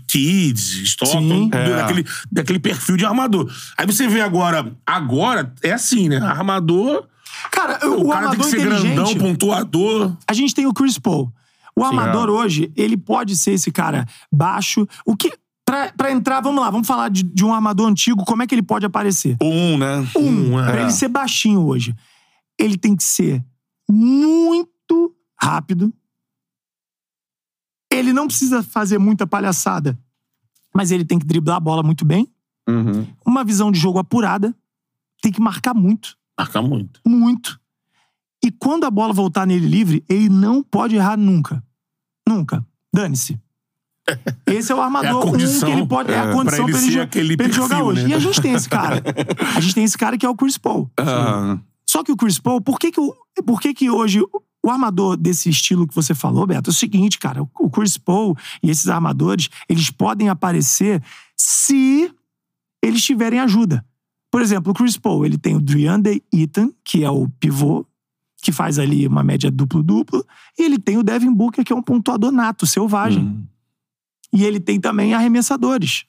Kids, 0.07 0.83
Stockton, 0.89 1.19
Sim. 1.21 1.49
do- 1.49 1.75
daquele, 1.75 2.05
daquele 2.31 2.59
perfil 2.59 2.95
de 2.97 3.05
armador. 3.05 3.51
Aí 3.77 3.85
você 3.85 4.07
vê 4.07 4.21
agora. 4.21 4.71
Agora 4.85 5.53
é 5.63 5.71
assim, 5.71 6.07
né? 6.09 6.17
Armador. 6.17 7.07
Cara, 7.51 7.87
O, 7.87 8.05
o, 8.05 8.09
cara 8.09 8.29
tem 8.29 8.39
que 8.39 8.45
armador 8.45 8.45
ser 8.45 8.59
grandão, 8.61 9.15
pontuador. 9.15 10.17
A 10.27 10.33
gente 10.33 10.53
tem 10.55 10.65
o 10.65 10.73
Chris 10.73 10.97
Paul. 10.99 11.31
O 11.75 11.83
armador 11.83 12.29
hoje, 12.29 12.71
ele 12.75 12.97
pode 12.97 13.35
ser 13.35 13.51
esse 13.51 13.71
cara 13.71 14.05
baixo. 14.31 14.87
O 15.05 15.15
que... 15.15 15.31
Pra, 15.63 15.91
pra 15.91 16.11
entrar, 16.11 16.39
vamos 16.39 16.61
lá, 16.61 16.69
vamos 16.69 16.87
falar 16.87 17.09
de, 17.09 17.23
de 17.23 17.43
um 17.43 17.53
armador 17.53 17.89
antigo, 17.89 18.23
como 18.23 18.41
é 18.41 18.47
que 18.47 18.55
ele 18.55 18.63
pode 18.63 18.85
aparecer? 18.85 19.35
Um, 19.43 19.77
né? 19.77 20.07
Um, 20.15 20.57
é. 20.57 20.71
pra 20.71 20.81
ele 20.81 20.91
ser 20.91 21.09
baixinho 21.09 21.59
hoje, 21.59 21.93
ele 22.57 22.77
tem 22.77 22.95
que 22.95 23.03
ser 23.03 23.43
muito 23.89 25.13
rápido. 25.39 25.93
Ele 27.97 28.13
não 28.13 28.27
precisa 28.27 28.63
fazer 28.63 28.97
muita 28.97 29.25
palhaçada, 29.25 29.97
mas 30.73 30.91
ele 30.91 31.05
tem 31.05 31.17
que 31.17 31.25
driblar 31.25 31.57
a 31.57 31.59
bola 31.59 31.83
muito 31.83 32.05
bem. 32.05 32.27
Uhum. 32.67 33.07
Uma 33.25 33.43
visão 33.43 33.71
de 33.71 33.79
jogo 33.79 33.99
apurada. 33.99 34.55
Tem 35.21 35.31
que 35.31 35.41
marcar 35.41 35.73
muito, 35.73 36.15
Marca 36.37 36.61
muito. 36.61 37.01
muito. 37.05 37.59
E 38.43 38.51
quando 38.51 38.83
a 38.85 38.91
bola 38.91 39.11
voltar 39.13 39.47
nele 39.47 39.67
livre, 39.67 40.03
ele 40.07 40.29
não 40.29 40.61
pode 40.61 40.95
errar 40.95 41.17
nunca. 41.17 41.63
Nunca. 42.27 42.65
Dane-se. 42.93 43.39
Esse 44.45 44.71
é 44.71 44.75
o 44.75 44.81
armador 44.81 45.09
É 45.09 45.11
a 45.11 45.17
um 45.17 45.31
condição, 45.31 45.69
que 45.69 45.75
ele 45.75 45.87
pode. 45.87 46.11
É, 46.11 46.19
a 46.19 46.25
é, 46.25 46.33
condição 46.33 46.65
pra 46.65 46.77
ele 46.77 46.81
pra 46.81 46.91
ele, 46.91 46.99
aquele 47.01 47.37
pra 47.37 47.45
ele 47.45 47.53
jogar 47.53 47.83
hoje. 47.83 48.03
né? 48.03 48.09
E 48.09 48.13
a 48.13 48.19
gente 48.19 48.41
tem 48.41 48.53
esse 48.53 48.69
cara. 48.69 49.01
A 49.55 49.59
gente 49.59 49.75
tem 49.75 49.83
esse 49.83 49.97
cara 49.97 50.17
que 50.17 50.25
é 50.25 50.29
o 50.29 50.35
Chris 50.35 50.57
Paul. 50.57 50.89
Ah, 50.97 51.57
Só 51.85 52.03
que 52.03 52.11
o 52.11 52.15
Chris 52.15 52.39
Paul, 52.39 52.61
por 52.61 52.79
que 52.79 52.91
que, 52.91 52.99
o, 52.99 53.13
por 53.45 53.59
que, 53.59 53.73
que 53.73 53.89
hoje 53.89 54.21
o 54.67 54.71
armador 54.71 55.15
desse 55.17 55.49
estilo 55.49 55.87
que 55.87 55.95
você 55.95 56.13
falou, 56.13 56.45
Beto, 56.45 56.69
é 56.69 56.71
o 56.71 56.73
seguinte, 56.73 57.17
cara, 57.17 57.41
o 57.41 57.69
Chris 57.69 57.97
Paul 57.97 58.35
e 58.61 58.69
esses 58.69 58.87
armadores, 58.87 59.49
eles 59.69 59.89
podem 59.89 60.29
aparecer 60.29 61.01
se 61.35 62.11
eles 62.83 63.03
tiverem 63.03 63.39
ajuda. 63.39 63.85
Por 64.29 64.41
exemplo, 64.41 64.71
o 64.71 64.75
Chris 64.75 64.97
Paul, 64.97 65.25
ele 65.25 65.37
tem 65.37 65.55
o 65.55 65.61
DeAndre 65.61 66.23
Eaton, 66.33 66.71
que 66.83 67.03
é 67.03 67.09
o 67.09 67.29
pivô, 67.39 67.85
que 68.41 68.51
faz 68.51 68.77
ali 68.77 69.07
uma 69.07 69.23
média 69.23 69.49
duplo-duplo, 69.49 70.25
e 70.57 70.63
ele 70.63 70.77
tem 70.77 70.97
o 70.97 71.03
Devin 71.03 71.33
Booker, 71.33 71.63
que 71.63 71.73
é 71.73 71.75
um 71.75 71.81
pontuador 71.81 72.31
nato, 72.31 72.67
selvagem. 72.67 73.23
Hum. 73.23 73.43
E 74.33 74.43
ele 74.43 74.59
tem 74.59 74.79
também 74.79 75.13
arremessadores. 75.13 76.05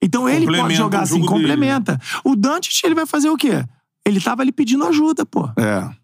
Então 0.00 0.28
ele 0.28 0.46
pode 0.46 0.74
jogar 0.74 1.00
assim, 1.02 1.14
dele. 1.14 1.26
complementa. 1.26 1.98
O 2.22 2.36
Dante, 2.36 2.70
ele 2.84 2.94
vai 2.94 3.06
fazer 3.06 3.30
o 3.30 3.36
quê? 3.36 3.64
Ele 4.04 4.20
tava 4.20 4.42
ali 4.42 4.52
pedindo 4.52 4.84
ajuda, 4.84 5.24
pô. 5.24 5.48
É. 5.58 6.03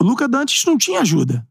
O 0.00 0.04
Luca 0.04 0.28
Dantes 0.28 0.62
não 0.66 0.76
tinha 0.76 1.00
ajuda. 1.00 1.46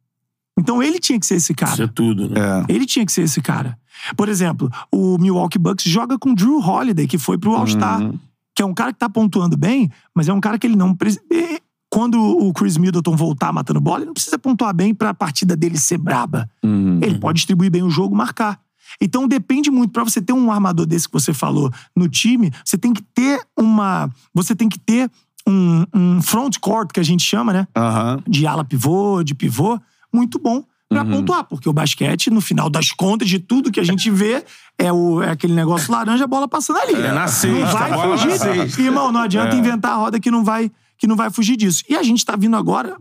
Então 0.57 0.81
ele 0.81 0.99
tinha 0.99 1.19
que 1.19 1.25
ser 1.25 1.35
esse 1.35 1.51
Isso 1.53 1.63
é 1.63 1.65
cara. 1.67 1.87
tudo, 1.87 2.29
né? 2.29 2.39
É. 2.39 2.73
Ele 2.73 2.85
tinha 2.85 3.05
que 3.05 3.11
ser 3.11 3.23
esse 3.23 3.41
cara. 3.41 3.77
Por 4.15 4.29
exemplo, 4.29 4.71
o 4.91 5.17
Milwaukee 5.17 5.57
Bucks 5.59 5.85
joga 5.89 6.17
com 6.17 6.33
Drew 6.33 6.59
Holiday, 6.59 7.07
que 7.07 7.17
foi 7.17 7.37
pro 7.37 7.55
All-Star. 7.55 8.01
Uhum. 8.01 8.17
Que 8.55 8.61
é 8.61 8.65
um 8.65 8.73
cara 8.73 8.93
que 8.93 8.99
tá 8.99 9.09
pontuando 9.09 9.57
bem, 9.57 9.91
mas 10.13 10.29
é 10.29 10.33
um 10.33 10.39
cara 10.39 10.57
que 10.57 10.65
ele 10.65 10.77
não. 10.77 10.95
pre- 10.95 11.19
eh, 11.31 11.59
Quando 11.89 12.21
o 12.21 12.53
Chris 12.53 12.77
Middleton 12.77 13.15
voltar 13.15 13.51
matando 13.51 13.81
bola, 13.81 13.99
ele 13.99 14.05
não 14.07 14.13
precisa 14.13 14.39
pontuar 14.39 14.73
bem 14.73 14.93
pra 14.93 15.13
partida 15.13 15.55
dele 15.57 15.77
ser 15.77 15.97
braba. 15.97 16.49
Uhum. 16.63 16.99
Ele 17.01 17.19
pode 17.19 17.37
distribuir 17.37 17.69
bem 17.69 17.83
o 17.83 17.89
jogo, 17.89 18.15
marcar. 18.15 18.59
Então 19.01 19.27
depende 19.27 19.69
muito 19.69 19.91
Pra 19.91 20.03
você 20.05 20.21
ter 20.21 20.31
um 20.31 20.49
armador 20.51 20.85
desse 20.85 21.05
que 21.07 21.13
você 21.13 21.33
falou 21.33 21.69
no 21.93 22.07
time, 22.07 22.49
você 22.63 22.77
tem 22.77 22.93
que 22.93 23.01
ter 23.01 23.41
uma, 23.59 24.09
você 24.33 24.55
tem 24.55 24.69
que 24.69 24.79
ter 24.79 25.09
um, 25.47 25.85
um 25.93 26.21
front 26.21 26.57
court 26.59 26.91
que 26.91 26.99
a 26.99 27.03
gente 27.03 27.23
chama, 27.23 27.53
né? 27.53 27.67
Aham. 27.75 28.19
De 28.27 28.45
ala 28.47 28.63
pivô, 28.63 29.23
de 29.23 29.33
pivô, 29.35 29.79
muito 30.13 30.39
bom 30.39 30.63
pra 30.87 31.03
Uhum. 31.03 31.11
pontuar, 31.11 31.43
porque 31.45 31.67
o 31.67 31.73
basquete 31.73 32.29
no 32.29 32.39
final 32.41 32.69
das 32.69 32.91
contas 32.91 33.27
de 33.27 33.39
tudo 33.39 33.71
que 33.71 33.79
a 33.79 33.83
gente 33.83 34.09
vê 34.11 34.45
é, 34.77 34.91
o, 34.93 35.21
é 35.21 35.31
aquele 35.31 35.53
negócio 35.53 35.91
laranja, 35.91 36.23
a 36.23 36.27
bola 36.27 36.47
passando 36.47 36.77
ali. 36.79 36.93
É 36.93 37.11
na 37.11 37.25
não 37.25 37.65
vai 37.71 37.89
na 37.89 37.97
fugir. 38.17 38.79
Irmão, 38.85 39.11
não 39.11 39.21
adianta 39.21 39.55
É. 39.55 39.59
inventar 39.59 39.91
a 39.93 39.95
roda 39.95 40.19
que 40.19 40.29
não 40.31 40.43
vai 40.43 40.71
que 40.97 41.07
não 41.07 41.15
vai 41.17 41.29
fugir 41.29 41.57
disso. 41.57 41.83
E 41.89 41.95
a 41.95 42.01
gente 42.03 42.23
tá 42.23 42.37
vindo 42.37 42.55
agora, 42.55 42.95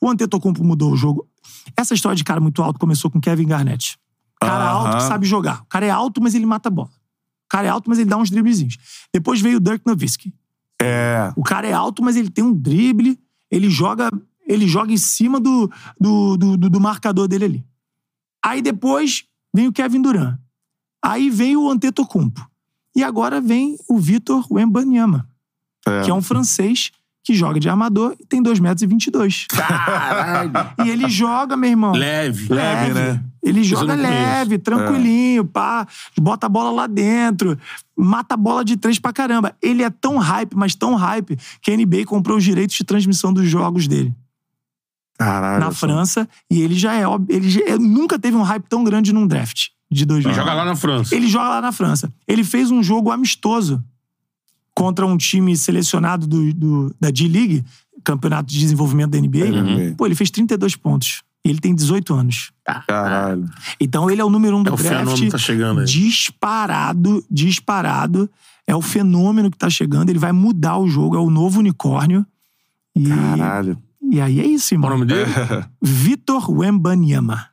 o 0.00 0.08
Antetokounmpo 0.10 0.64
mudou 0.64 0.92
o 0.92 0.96
jogo. 0.96 1.26
Essa 1.76 1.92
história 1.92 2.16
de 2.16 2.24
cara 2.24 2.40
muito 2.40 2.62
alto 2.62 2.78
começou 2.78 3.10
com 3.10 3.20
Kevin 3.20 3.46
Garnett. 3.46 3.98
Cara 4.40 4.64
Aham. 4.70 4.86
alto 4.86 4.96
que 4.96 5.02
sabe 5.02 5.26
jogar. 5.26 5.60
O 5.60 5.66
cara 5.66 5.84
é 5.84 5.90
alto, 5.90 6.22
mas 6.22 6.34
ele 6.34 6.46
mata 6.46 6.68
a 6.68 6.72
bola. 6.72 6.88
O 6.88 7.48
cara 7.50 7.66
é 7.66 7.70
alto, 7.70 7.90
mas 7.90 7.98
ele 7.98 8.08
dá 8.08 8.16
uns 8.16 8.30
driblezinhos. 8.30 8.78
Depois 9.12 9.38
veio 9.40 9.58
o 9.58 9.60
Dirk 9.60 9.82
Nowitzki. 9.84 10.32
É. 10.80 11.32
O 11.36 11.42
cara 11.42 11.66
é 11.66 11.72
alto, 11.72 12.02
mas 12.02 12.16
ele 12.16 12.30
tem 12.30 12.44
um 12.44 12.52
drible, 12.54 13.18
ele 13.50 13.70
joga, 13.70 14.10
ele 14.46 14.66
joga 14.68 14.92
em 14.92 14.96
cima 14.96 15.40
do, 15.40 15.70
do, 16.00 16.36
do, 16.36 16.56
do- 16.56 16.70
do 16.70 16.80
marcador 16.80 17.26
dele 17.28 17.44
ali. 17.44 17.66
Aí 18.44 18.60
depois 18.62 19.24
vem 19.54 19.66
o 19.68 19.72
Kevin 19.72 20.02
Durant. 20.02 20.38
Aí 21.02 21.30
vem 21.30 21.56
o 21.56 21.68
Antetokounmpo. 21.70 22.46
E 22.94 23.02
agora 23.04 23.40
vem 23.40 23.76
o 23.88 23.98
Vitor 23.98 24.46
Wembanyama, 24.50 25.28
É. 25.86 26.02
que 26.02 26.10
é 26.10 26.14
um 26.14 26.22
francês 26.22 26.90
que 27.26 27.34
joga 27.34 27.58
de 27.58 27.68
armador 27.68 28.14
e 28.20 28.24
tem 28.24 28.40
2,22 28.40 28.60
metros. 28.60 28.82
E, 28.82 28.86
22. 28.86 29.46
Caralho. 29.48 30.52
e 30.84 30.88
ele 30.90 31.08
joga, 31.08 31.56
meu 31.56 31.68
irmão. 31.68 31.90
Leve. 31.92 32.46
Leve, 32.54 32.94
né? 32.94 33.20
Ele 33.42 33.60
eu 33.60 33.64
joga 33.64 33.94
leve, 33.96 34.58
tranquilinho, 34.58 35.44
pá. 35.44 35.88
Bota 36.20 36.46
a 36.46 36.48
bola 36.48 36.70
lá 36.70 36.86
dentro. 36.86 37.58
Mata 37.96 38.34
a 38.34 38.36
bola 38.36 38.64
de 38.64 38.76
três 38.76 39.00
pra 39.00 39.12
caramba. 39.12 39.56
Ele 39.60 39.82
é 39.82 39.90
tão 39.90 40.18
hype, 40.18 40.54
mas 40.54 40.76
tão 40.76 40.94
hype, 40.94 41.36
que 41.60 41.72
a 41.72 41.76
NBA 41.76 42.04
comprou 42.06 42.36
os 42.38 42.44
direitos 42.44 42.76
de 42.76 42.84
transmissão 42.84 43.32
dos 43.32 43.48
jogos 43.48 43.88
dele 43.88 44.14
Caralho. 45.18 45.64
na 45.64 45.72
França. 45.72 46.28
E 46.48 46.60
ele 46.62 46.76
já 46.76 46.94
é 46.94 47.06
óbvio. 47.08 47.34
Ele 47.36 47.50
já- 47.50 47.60
ele 47.66 47.78
nunca 47.88 48.18
teve 48.20 48.36
um 48.36 48.42
hype 48.42 48.64
tão 48.68 48.84
grande 48.84 49.12
num 49.12 49.26
draft 49.26 49.68
de 49.90 50.04
2000. 50.04 50.32
Joga 50.32 50.54
lá 50.54 50.64
na 50.64 50.76
França. 50.76 51.12
Ele 51.14 51.26
joga 51.26 51.48
lá 51.48 51.60
na 51.60 51.72
França. 51.72 52.12
Ele 52.28 52.44
fez 52.44 52.70
um 52.70 52.82
jogo 52.84 53.10
amistoso 53.10 53.82
contra 54.76 55.06
um 55.06 55.16
time 55.16 55.56
selecionado 55.56 56.26
do, 56.26 56.52
do- 56.52 56.94
da 57.00 57.10
D-League, 57.10 57.64
Campeonato 58.04 58.52
de 58.52 58.58
Desenvolvimento 58.60 59.10
da 59.12 59.18
NBA. 59.18 59.46
Uhum. 59.46 59.94
Pô, 59.96 60.04
ele 60.06 60.14
fez 60.14 60.30
32 60.30 60.76
pontos. 60.76 61.22
E 61.44 61.48
ele 61.48 61.60
tem 61.60 61.74
18 61.74 62.12
anos. 62.14 62.50
Caralho. 62.86 63.48
Então 63.80 64.10
ele 64.10 64.20
é 64.20 64.24
o 64.24 64.28
número 64.28 64.56
um 64.56 64.62
do 64.62 64.70
É 64.70 64.72
o 64.72 64.76
draft. 64.76 64.98
fenômeno 64.98 65.30
tá 65.30 65.38
chegando 65.38 65.80
aí. 65.80 65.86
Disparado, 65.86 67.24
disparado. 67.30 68.28
É 68.66 68.74
o 68.76 68.82
fenômeno 68.82 69.50
que 69.50 69.56
tá 69.56 69.70
chegando. 69.70 70.10
Ele 70.10 70.18
vai 70.18 70.32
mudar 70.32 70.76
o 70.76 70.88
jogo. 70.88 71.16
É 71.16 71.20
o 71.20 71.30
novo 71.30 71.60
unicórnio. 71.60 72.26
E, 72.94 73.08
Caralho. 73.08 73.78
e 74.10 74.20
aí 74.20 74.40
é 74.40 74.46
isso, 74.46 74.74
Qual 74.76 74.92
o 74.92 74.96
irmão. 74.96 74.98
nome 74.98 75.06
dele? 75.06 75.30
Vitor 75.80 76.50
Wembanyama. 76.50 77.46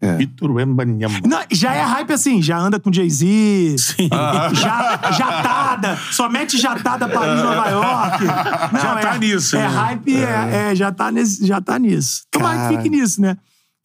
Vitor 0.00 0.52
Wembanyama. 0.52 1.20
Não, 1.26 1.40
já 1.50 1.74
é 1.74 1.82
hype 1.82 2.12
assim, 2.12 2.40
já 2.40 2.56
anda 2.56 2.78
com 2.78 2.92
Jay-Z, 2.92 3.76
Sim. 3.78 4.08
já, 4.54 5.00
jatada, 5.12 5.98
só 6.12 6.28
mete 6.28 6.56
jatada 6.56 7.08
Paris, 7.08 7.42
Nova 7.42 7.68
York. 7.68 8.24
Não, 8.72 8.80
Já 8.80 8.96
tá 8.96 9.14
é, 9.14 9.18
nisso, 9.18 9.56
É 9.56 9.60
né? 9.62 9.66
hype, 9.66 10.16
é, 10.16 10.70
é, 10.70 10.74
já, 10.74 10.92
tá 10.92 11.10
nesse, 11.10 11.44
já 11.44 11.60
tá 11.60 11.78
nisso. 11.78 12.22
Tomara 12.30 12.54
que 12.56 12.62
Cara. 12.62 12.76
fique 12.76 12.88
nisso, 12.88 13.20
né? 13.20 13.36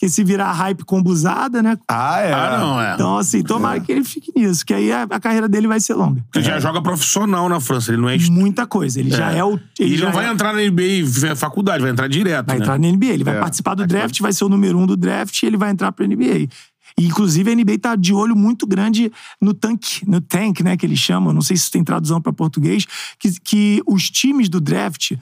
Porque 0.04 0.10
se 0.10 0.22
virar 0.22 0.52
hype 0.52 0.84
combusada, 0.84 1.64
né? 1.64 1.78
Ah, 1.88 2.20
é. 2.20 2.34
Ah, 2.34 2.58
não, 2.60 2.82
é. 2.82 2.94
Então, 2.94 3.18
assim, 3.18 3.42
tomara 3.42 3.80
que 3.80 3.90
ele 3.90 4.04
fique 4.04 4.34
nisso, 4.36 4.66
que 4.66 4.74
aí 4.74 4.92
a, 4.92 5.04
a 5.04 5.18
carreira 5.20 5.48
dele 5.48 5.66
vai 5.66 5.80
ser 5.80 5.94
longa. 5.94 6.22
Ele 6.36 6.44
já 6.44 6.60
joga 6.60 6.82
profissional 6.82 7.48
na 7.48 7.62
França, 7.62 7.92
ele 7.92 8.02
não 8.02 8.10
é. 8.10 8.18
Muita 8.30 8.68
coisa. 8.68 9.00
Ele 9.00 9.10
já 9.10 9.32
é 9.32 9.42
o. 9.46 9.58
Ele 9.80 9.96
já 9.96 10.08
não 10.08 10.12
vai 10.14 10.26
é- 10.26 10.32
entrar 10.32 10.52
na 10.54 10.60
NBA 10.62 10.82
e 11.32 11.36
faculdade, 11.38 11.82
vai 11.82 11.92
entrar 11.92 12.10
direto. 12.10 12.48
Vai 12.48 12.58
né? 12.58 12.64
entrar 12.66 12.78
na 12.78 12.88
NBA. 12.90 13.14
Ele 13.14 13.24
vai 13.24 13.38
É. 13.38 13.40
participar 13.40 13.76
do 13.76 13.88
draft, 13.88 14.20
vai 14.20 14.34
ser 14.34 14.44
o 14.44 14.50
número 14.50 14.78
um 14.78 14.86
do 14.86 14.98
draft 14.98 15.42
e 15.42 15.46
ele 15.46 15.56
vai 15.56 15.70
entrar 15.70 15.90
pra 15.94 16.06
NBA. 16.06 16.50
E, 16.98 17.06
inclusive, 17.06 17.50
a 17.50 17.56
NBA 17.56 17.80
tá 17.80 17.96
de 17.96 18.14
olho 18.14 18.36
muito 18.36 18.68
grande 18.68 19.10
no 19.40 19.54
tanque, 19.54 20.06
no 20.06 20.20
tank, 20.20 20.60
né, 20.64 20.76
que 20.76 20.86
eles 20.86 21.00
chamam. 21.00 21.32
Não 21.32 21.42
sei 21.42 21.56
se 21.56 21.64
isso 21.64 21.72
tem 21.72 21.84
tradução 21.84 22.20
pra 22.20 22.34
português. 22.34 22.86
Que, 23.18 23.40
que 23.40 23.82
os 23.88 24.10
times 24.10 24.50
do 24.50 24.60
draft, 24.60 25.14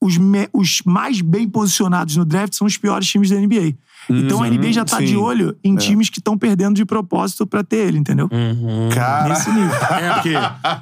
os, 0.00 0.16
me- 0.16 0.48
os 0.50 0.80
mais 0.86 1.20
bem 1.20 1.46
posicionados 1.46 2.16
no 2.16 2.24
draft 2.24 2.54
são 2.54 2.66
os 2.66 2.78
piores 2.78 3.06
times 3.06 3.28
da 3.28 3.36
NBA. 3.36 3.74
Então 4.10 4.42
a 4.42 4.48
NBA 4.48 4.72
já 4.72 4.84
tá 4.84 4.98
sim. 4.98 5.04
de 5.06 5.16
olho 5.16 5.56
em 5.62 5.76
times 5.76 6.10
que 6.10 6.18
estão 6.18 6.36
perdendo 6.36 6.74
de 6.74 6.84
propósito 6.84 7.46
pra 7.46 7.62
ter 7.62 7.76
ele, 7.88 7.98
entendeu? 7.98 8.28
Cara. 8.92 9.28
Nesse 9.30 9.50
nível. 9.50 9.70
É, 10.00 10.12
porque 10.14 10.32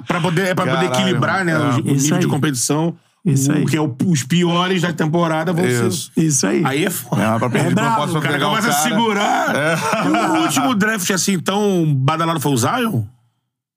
pra 0.07 0.21
poder, 0.21 0.47
é 0.47 0.55
pra 0.55 0.65
poder 0.65 0.87
Caralho, 0.89 1.01
equilibrar, 1.01 1.45
né, 1.45 1.51
é. 1.51 1.57
o, 1.57 1.75
o 1.75 1.81
nível 1.81 1.97
de 1.97 2.25
aí. 2.25 2.27
competição. 2.27 2.95
Isso 3.25 3.51
o, 3.51 3.55
aí. 3.55 3.65
Que 3.65 3.75
é 3.77 3.81
os 3.81 4.23
piores 4.23 4.81
da 4.81 4.93
temporada 4.93 5.51
vão 5.51 5.65
Isso. 5.65 6.11
ser. 6.15 6.21
Isso 6.23 6.47
aí. 6.47 6.63
Aí 6.65 6.85
é 6.85 6.89
foda. 6.89 7.21
É, 7.21 7.37
pra 7.39 7.49
perder 7.49 7.71
É 7.71 7.85
propósito 7.85 8.17
O 8.17 8.21
cara 8.21 8.33
pegar 8.33 8.47
o 8.47 8.49
começa 8.51 8.69
a 8.69 8.71
cara. 8.73 8.83
segurar. 8.89 10.37
O 10.37 10.41
último 10.43 10.75
draft, 10.75 11.11
assim, 11.11 11.39
tão 11.39 11.93
badalado 11.95 12.39
foi 12.39 12.51
o 12.53 12.57
Zion? 12.57 13.03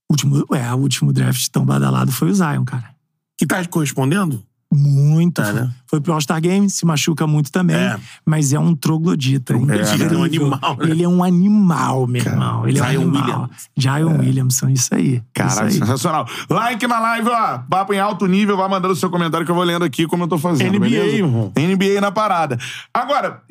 O 0.08 0.12
último, 0.12 0.46
é, 0.54 0.72
o 0.74 0.78
último 0.78 1.12
draft 1.12 1.48
tão 1.50 1.64
badalado 1.64 2.12
foi 2.12 2.30
o 2.30 2.34
Zion, 2.34 2.64
cara. 2.64 2.90
Que 3.36 3.46
tá 3.46 3.64
correspondendo? 3.66 4.42
Muito. 4.74 5.42
É, 5.42 5.52
né? 5.52 5.70
Foi 5.86 6.00
pro 6.00 6.14
All-Star 6.14 6.40
Game, 6.40 6.70
se 6.70 6.86
machuca 6.86 7.26
muito 7.26 7.52
também. 7.52 7.76
É. 7.76 7.98
Mas 8.24 8.54
é 8.54 8.58
um 8.58 8.74
troglodita. 8.74 9.54
incrível. 9.54 9.84
Ele 9.94 10.14
é 10.14 10.18
um 10.18 10.24
animal, 10.24 10.76
né? 10.78 10.90
Ele 10.90 11.02
é 11.02 11.08
um 11.08 11.22
animal, 11.22 12.06
meu 12.06 12.22
irmão. 12.22 12.66
Ele 12.66 12.78
é 12.78 12.82
um 12.82 12.86
Zion 12.86 13.00
animal. 13.02 13.22
Williams. 13.22 13.70
Zion 13.78 14.18
Williamson, 14.18 14.68
isso 14.70 14.94
aí. 14.94 15.22
Caralho, 15.34 15.68
isso 15.68 15.82
aí. 15.82 15.86
sensacional. 15.86 16.26
Like 16.48 16.86
na 16.86 16.98
live, 17.00 17.28
ó. 17.28 17.58
Papo 17.58 17.92
em 17.92 17.98
alto 18.00 18.26
nível. 18.26 18.56
Vai 18.56 18.68
mandando 18.68 18.96
seu 18.96 19.10
comentário 19.10 19.44
que 19.44 19.50
eu 19.50 19.56
vou 19.56 19.64
lendo 19.64 19.84
aqui 19.84 20.06
como 20.06 20.24
eu 20.24 20.28
tô 20.28 20.38
fazendo. 20.38 20.72
NBA, 20.72 20.88
beleza? 20.88 21.16
irmão. 21.16 21.52
NBA 21.54 22.00
na 22.00 22.10
parada. 22.10 22.58
Agora, 22.94 23.42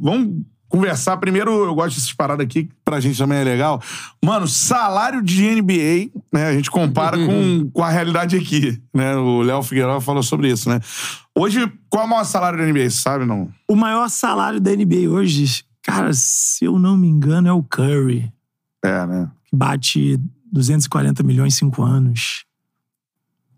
vamos 0.00 0.42
conversar. 0.72 1.18
Primeiro, 1.18 1.50
eu 1.66 1.74
gosto 1.74 1.94
dessas 1.96 2.12
paradas 2.14 2.44
aqui, 2.44 2.64
que 2.64 2.72
pra 2.82 2.98
gente 2.98 3.18
também 3.18 3.38
é 3.38 3.44
legal. 3.44 3.80
Mano, 4.24 4.48
salário 4.48 5.22
de 5.22 5.42
NBA, 5.54 6.10
né? 6.32 6.46
A 6.48 6.52
gente 6.54 6.70
compara 6.70 7.16
com, 7.18 7.70
com 7.70 7.82
a 7.84 7.90
realidade 7.90 8.36
aqui, 8.36 8.80
né? 8.92 9.14
O 9.16 9.42
Léo 9.42 9.62
Figueiredo 9.62 10.00
falou 10.00 10.22
sobre 10.22 10.50
isso, 10.50 10.68
né? 10.70 10.80
Hoje, 11.38 11.70
qual 11.90 12.04
é 12.04 12.06
o 12.06 12.10
maior 12.10 12.24
salário 12.24 12.58
da 12.58 12.64
NBA? 12.64 12.88
Você 12.90 13.02
sabe, 13.02 13.26
não? 13.26 13.50
O 13.68 13.76
maior 13.76 14.08
salário 14.08 14.60
da 14.60 14.70
NBA 14.74 15.08
hoje, 15.10 15.62
cara, 15.82 16.10
se 16.14 16.64
eu 16.64 16.78
não 16.78 16.96
me 16.96 17.06
engano, 17.06 17.48
é 17.48 17.52
o 17.52 17.62
Curry, 17.62 18.32
É, 18.82 19.06
né? 19.06 19.30
que 19.44 19.54
bate 19.54 20.18
240 20.50 21.22
milhões 21.22 21.54
em 21.54 21.58
cinco 21.58 21.82
anos. 21.82 22.44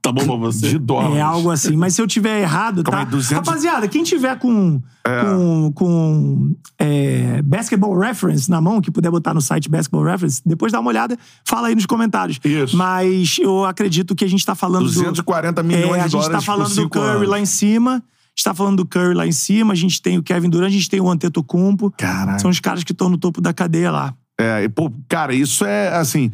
Tá 0.05 0.12
bom 0.12 0.22
pra 0.26 0.36
você? 0.36 0.68
De 0.68 0.78
dólares. 0.78 1.16
É 1.16 1.20
algo 1.22 1.50
assim. 1.50 1.74
Mas 1.76 1.94
se 1.94 2.02
eu 2.02 2.07
tiver 2.07 2.42
errado, 2.42 2.82
Calma 2.84 2.98
tá? 3.00 3.05
aí, 3.07 3.11
200 3.11 3.48
Rapaziada, 3.48 3.88
quem 3.88 4.05
tiver 4.05 4.38
com, 4.38 4.82
É. 5.02 5.20
com, 5.24 5.72
com 5.72 6.55
é, 6.78 7.40
Basketball 7.40 7.98
Reference 7.98 8.50
na 8.50 8.61
mão, 8.61 8.82
que 8.82 8.90
puder 8.90 9.11
botar 9.11 9.32
no 9.32 9.40
site 9.40 9.66
Basketball 9.70 10.05
Reference, 10.05 10.42
depois 10.44 10.70
dá 10.70 10.78
uma 10.78 10.90
olhada, 10.90 11.18
fala 11.42 11.68
aí 11.68 11.74
nos 11.74 11.86
comentários. 11.86 12.38
Isso. 12.44 12.76
Mas 12.76 13.38
eu 13.40 13.64
acredito 13.64 14.14
que 14.14 14.26
a 14.26 14.28
gente 14.28 14.44
tá 14.44 14.55
falando 14.55 14.84
240 14.84 15.62
do... 15.62 15.66
milhões 15.66 15.96
é, 15.96 16.00
a 16.00 16.07
de 16.07 16.12
gente 16.12 16.20
dólares 16.20 16.32
tá 16.36 16.40
falando 16.42 16.74
do 16.74 16.90
Curry 16.90 17.09
anos. 17.16 17.28
lá 17.28 17.40
em 17.40 17.46
cima. 17.46 17.92
A 17.92 18.36
gente 18.36 18.44
tá 18.44 18.52
falando 18.55 18.76
do 18.76 18.86
Curry 18.86 19.14
lá 19.14 19.26
em 19.26 19.32
cima. 19.32 19.72
A 19.72 19.76
gente 19.76 20.02
tem 20.02 20.18
o 20.18 20.22
Kevin 20.22 20.50
Durant, 20.50 20.68
a 20.68 20.72
gente 20.72 20.90
tem 20.90 21.00
o 21.00 21.09
Antetokounmpo. 21.09 21.90
Caralho. 21.96 22.38
São 22.40 22.50
os 22.50 22.61
caras 22.61 22.84
que 22.84 22.92
estão 22.92 23.09
no 23.09 23.16
topo 23.16 23.40
da 23.40 23.55
cadeia 23.55 23.90
lá. 23.90 24.12
É, 24.38 24.64
e, 24.64 24.68
pô, 24.68 24.92
cara, 25.09 25.32
isso 25.34 25.64
é, 25.64 25.96
assim, 25.96 26.30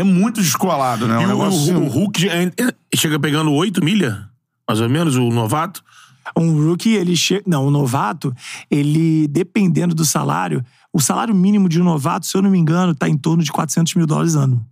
é 0.00 0.02
muito 0.02 0.40
descolado, 0.40 1.06
né? 1.08 1.14
E 1.14 1.18
Um 1.18 1.24
o, 1.24 1.28
negócio 1.28 1.58
o, 1.58 1.62
assim, 1.62 1.74
o 1.74 1.88
Hulk 1.88 2.28
é- 2.28 2.44
é- 2.46 2.96
chega 2.96 3.18
pegando 3.18 3.52
8 3.52 3.84
milha, 3.84 4.28
mais 4.68 4.80
ou 4.80 4.88
menos, 4.88 5.16
o 5.16 5.28
novato. 5.30 5.82
Um 6.36 6.66
rookie, 6.68 6.90
ele 6.94 7.14
chega. 7.16 7.44
Não, 7.46 7.66
o 7.66 7.70
novato, 7.70 8.34
ele, 8.68 9.28
dependendo 9.28 9.94
do 9.94 10.04
salário, 10.04 10.64
o 10.92 11.00
salário 11.00 11.32
mínimo 11.34 11.68
de 11.68 11.80
um 11.80 11.84
novato, 11.84 12.26
se 12.26 12.36
eu 12.36 12.42
não 12.42 12.50
me 12.50 12.58
engano, 12.58 12.94
tá 12.96 13.08
em 13.08 13.16
torno 13.16 13.44
de 13.44 13.52
400 13.52 13.94
mil 13.94 14.06
dólares 14.06 14.34
ano. 14.34 14.66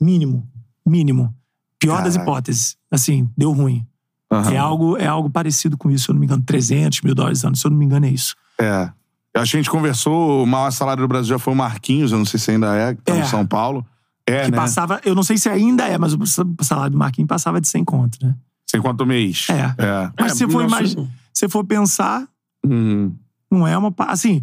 Mínimo. 0.00 0.48
Mínimo. 0.84 1.34
Pior 1.78 2.02
das 2.02 2.14
Caraca. 2.14 2.22
hipóteses. 2.30 2.76
Assim, 2.90 3.28
deu 3.36 3.52
ruim. 3.52 3.86
aham. 4.30 4.50
É, 4.52 4.56
algo, 4.56 4.96
é 4.96 5.06
algo 5.06 5.28
parecido 5.30 5.76
com 5.76 5.90
isso, 5.90 6.04
se 6.06 6.10
eu 6.10 6.14
não 6.14 6.20
me 6.20 6.26
engano. 6.26 6.42
300 6.42 7.02
mil 7.02 7.14
dólares 7.14 7.44
ano, 7.44 7.54
se 7.54 7.66
eu 7.66 7.70
não 7.70 7.78
me 7.78 7.84
engano, 7.84 8.06
é 8.06 8.10
isso. 8.10 8.34
É. 8.58 8.90
Acho 9.36 9.50
que 9.52 9.56
a 9.58 9.60
gente 9.60 9.70
conversou, 9.70 10.42
o 10.42 10.46
maior 10.46 10.70
salário 10.72 11.02
do 11.02 11.08
Brasil 11.08 11.28
já 11.28 11.38
foi 11.38 11.52
o 11.52 11.56
Marquinhos, 11.56 12.10
eu 12.12 12.18
não 12.18 12.24
sei 12.24 12.40
se 12.40 12.50
ainda 12.50 12.74
é, 12.74 12.94
que 12.94 13.02
tá 13.02 13.14
É. 13.14 13.20
no 13.20 13.26
São 13.26 13.46
Paulo. 13.46 13.86
É, 14.28 14.44
Que 14.46 14.50
né? 14.50 14.56
passava, 14.56 15.00
eu 15.04 15.14
não 15.14 15.22
sei 15.22 15.38
se 15.38 15.48
ainda 15.48 15.86
é, 15.86 15.96
mas 15.96 16.12
o 16.14 16.64
salário 16.64 16.90
do 16.92 16.98
Marquinhos 16.98 17.28
passava 17.28 17.60
de 17.60 17.68
100 17.68 17.84
conto, 17.84 18.18
né? 18.20 18.34
Sem 18.68 18.80
quanto 18.82 19.06
mês. 19.06 19.46
É. 19.50 19.74
É. 19.84 20.10
Mas 20.18 20.32
É, 20.32 20.34
se 20.34 20.48
for, 20.48 20.64
imagi- 20.64 21.08
se 21.32 21.48
for 21.48 21.64
pensar, 21.64 22.26
Hum. 22.66 23.12
não 23.50 23.66
é 23.66 23.78
uma. 23.78 23.94
Assim, 24.00 24.42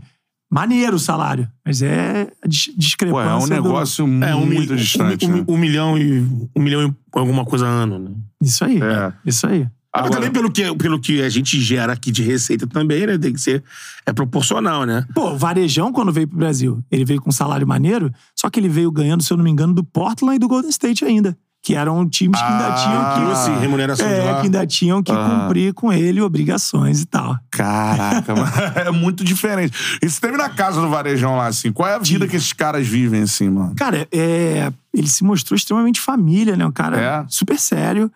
maneiro 0.49 0.95
o 0.95 0.99
salário, 0.99 1.49
mas 1.65 1.81
é 1.81 2.31
discrepância. 2.47 3.29
é 3.29 3.35
um 3.35 3.39
do- 3.41 3.49
negócio 3.49 4.05
É, 4.23 4.33
um, 4.35 4.45
muito 4.45 4.75
distante. 4.75 5.25
um, 5.25 5.35
né? 5.37 5.45
um, 5.47 5.53
um 5.53 5.57
milhão 5.57 5.97
e 5.97 6.19
um 6.55 6.61
milhão 6.61 6.87
e 6.87 6.93
alguma 7.19 7.43
coisa 7.43 7.65
ano, 7.65 7.99
né? 7.99 8.11
Isso 8.41 8.63
aí. 8.63 8.79
É. 8.81 9.11
Isso 9.25 9.45
aí. 9.45 9.67
Mas 9.95 10.05
Agora- 10.05 10.15
também 10.21 10.31
pelo 10.31 10.51
que, 10.51 10.75
pelo 10.75 10.99
que 10.99 11.21
a 11.21 11.29
gente 11.29 11.59
gera 11.61 11.93
aqui 11.93 12.11
de 12.11 12.23
receita 12.23 12.65
também, 12.65 13.05
né? 13.05 13.17
Tem 13.17 13.31
que 13.31 13.39
ser. 13.39 13.63
É 14.05 14.11
proporcional, 14.11 14.85
né? 14.85 15.05
Pô, 15.13 15.31
o 15.31 15.37
Varejão, 15.37 15.91
quando 15.93 16.11
veio 16.11 16.27
pro 16.27 16.37
Brasil, 16.37 16.83
ele 16.91 17.05
veio 17.05 17.21
com 17.21 17.29
um 17.29 17.33
salário 17.33 17.67
maneiro, 17.67 18.11
só 18.35 18.49
que 18.49 18.59
ele 18.59 18.69
veio 18.69 18.91
ganhando, 18.91 19.21
se 19.21 19.31
eu 19.31 19.37
não 19.37 19.43
me 19.43 19.51
engano, 19.51 19.71
do 19.73 19.83
Portland 19.83 20.35
e 20.37 20.39
do 20.39 20.47
Golden 20.47 20.69
State 20.71 21.05
ainda. 21.05 21.37
Que 21.65 21.75
eram 21.75 22.09
times 22.09 22.37
que 22.41 22.45
ainda 22.45 22.67
Ah, 22.67 22.73
tinham 22.75 23.55
que. 23.55 23.61
Remuneração 23.61 24.05
É, 24.05 24.33
que 24.41 24.45
ainda 24.47 24.67
tinham 24.67 25.01
que 25.01 25.11
Ah. 25.13 25.39
cumprir 25.43 25.73
com 25.73 25.93
ele 25.93 26.19
obrigações 26.21 26.99
e 27.01 27.05
tal. 27.05 27.37
Caraca, 27.51 28.33
mano, 28.35 28.51
é 28.75 28.91
muito 28.91 29.23
diferente. 29.23 29.77
Isso 30.01 30.19
teve 30.19 30.35
na 30.35 30.49
casa 30.49 30.81
do 30.81 30.89
Varejão 30.89 31.37
lá, 31.37 31.47
assim. 31.47 31.71
Qual 31.71 31.87
é 31.87 31.93
a 31.95 31.99
vida 31.99 32.27
que 32.27 32.35
esses 32.35 32.51
caras 32.51 32.85
vivem, 32.85 33.21
assim, 33.21 33.47
mano? 33.49 33.73
Cara, 33.77 34.07
é, 34.11 34.73
ele 34.93 35.07
se 35.07 35.23
mostrou 35.23 35.55
extremamente 35.55 36.01
família, 36.01 36.57
né? 36.57 36.65
Um 36.65 36.71
cara 36.71 36.99
É? 36.99 37.25
super 37.29 37.57
sério. 37.57 38.11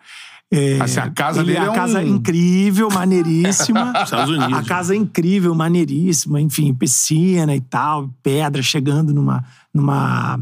É, 0.50 0.80
Assim, 0.80 0.98
a 0.98 1.10
casa 1.10 1.40
ele 1.40 1.52
dele 1.52 1.64
é 1.64 1.68
é 1.68 1.70
a 1.70 1.74
casa 1.74 1.98
um- 2.00 2.06
incrível, 2.06 2.88
maneiríssima. 2.90 3.92
Estados 4.02 4.30
Unidos. 4.34 4.54
A 4.58 4.62
casa 4.62 4.94
é 4.94 4.96
incrível, 4.96 5.54
maneiríssima, 5.54 6.40
enfim, 6.40 6.72
piscina 6.72 7.54
e 7.54 7.60
tal, 7.60 8.08
pedra 8.22 8.62
chegando 8.62 9.12
numa, 9.12 9.44
numa, 9.74 10.40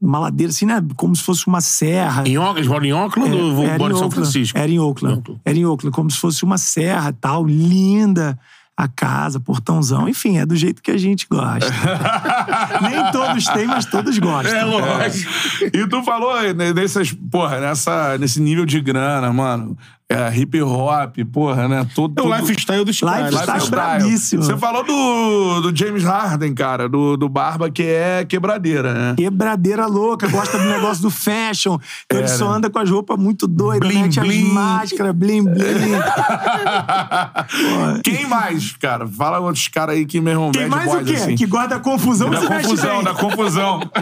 numa 0.00 0.18
ladeira, 0.18 0.50
assim, 0.50 0.66
né? 0.66 0.84
Como 0.96 1.16
se 1.16 1.22
fosse 1.22 1.46
uma 1.46 1.62
serra. 1.62 2.28
Em 2.28 2.36
Oakland, 2.36 2.58
eles 2.58 2.68
moram 2.68 2.84
em 2.84 2.92
Oakland 2.92 3.34
ou 3.34 3.64
Era 3.64 3.74
embora 3.76 3.94
em 3.94 3.96
São 3.96 4.10
Francisco? 4.10 4.58
Era 4.58 4.70
em 4.70 4.78
Oakland. 4.78 5.18
Oakland. 5.20 5.40
Era 5.44 5.58
em 5.58 5.64
Oakland, 5.64 5.94
como 5.96 6.10
se 6.10 6.18
fosse 6.18 6.44
uma 6.44 6.58
serra 6.58 7.10
tal, 7.18 7.46
linda. 7.46 8.38
A 8.78 8.86
casa, 8.86 9.40
portãozão, 9.40 10.08
enfim, 10.08 10.38
é 10.38 10.46
do 10.46 10.54
jeito 10.54 10.80
que 10.80 10.92
a 10.92 10.96
gente 10.96 11.26
gosta. 11.28 11.68
Nem 12.80 13.10
todos 13.10 13.44
têm, 13.46 13.66
mas 13.66 13.84
todos 13.84 14.16
gostam. 14.20 14.56
É, 14.56 14.62
lógico. 14.62 15.32
E 15.64 15.84
tu 15.88 16.00
falou 16.04 16.40
né, 16.54 16.72
nessas, 16.72 17.10
porra, 17.12 17.58
nessa, 17.58 18.16
nesse 18.18 18.40
nível 18.40 18.64
de 18.64 18.80
grana, 18.80 19.32
mano. 19.32 19.76
É, 20.10 20.34
hip 20.34 20.58
hop, 20.62 21.16
porra, 21.30 21.68
né? 21.68 21.86
Todo, 21.94 22.18
É 22.18 22.22
o 22.22 22.34
lifestyle 22.40 22.82
dos 22.82 22.98
caras. 22.98 23.30
Lifestyle. 23.30 23.68
bravíssimo. 23.70 24.42
Você 24.42 24.56
falou 24.56 24.82
do, 24.82 25.60
do 25.70 25.76
James 25.76 26.02
Harden, 26.02 26.54
cara, 26.54 26.88
do, 26.88 27.14
do 27.18 27.28
Barba, 27.28 27.70
que 27.70 27.82
é 27.82 28.24
quebradeira, 28.24 28.94
né? 28.94 29.14
Quebradeira 29.18 29.84
louca, 29.86 30.26
gosta 30.28 30.56
do 30.58 30.64
negócio 30.64 31.02
do 31.02 31.10
fashion. 31.10 31.76
Então 32.06 32.20
ele 32.20 32.28
só 32.28 32.48
anda 32.50 32.70
com 32.70 32.78
as 32.78 32.88
roupas 32.88 33.18
muito 33.18 33.46
doidas, 33.46 33.86
Blim, 33.86 34.02
mete 34.04 34.18
blim. 34.20 34.46
as 34.46 34.52
máscaras, 34.54 35.14
blim, 35.14 35.44
blim. 35.44 35.60
Quem 38.02 38.26
mais, 38.26 38.72
cara? 38.76 39.06
Fala 39.06 39.40
outros 39.40 39.68
caras 39.68 39.94
aí 39.96 40.06
que, 40.06 40.22
meu 40.22 40.32
irmão, 40.32 40.52
Tem 40.52 40.70
bad 40.70 40.86
mais 40.86 40.90
boys, 40.90 41.02
o 41.02 41.04
quê? 41.04 41.16
assim. 41.20 41.36
Que 41.36 41.44
gosta 41.44 41.68
da 41.68 41.80
confusão, 41.80 42.30
Da 42.30 42.40
se 42.40 42.46
confusão, 42.46 42.94
bem. 42.96 43.04
da 43.04 43.14
confusão. 43.14 43.80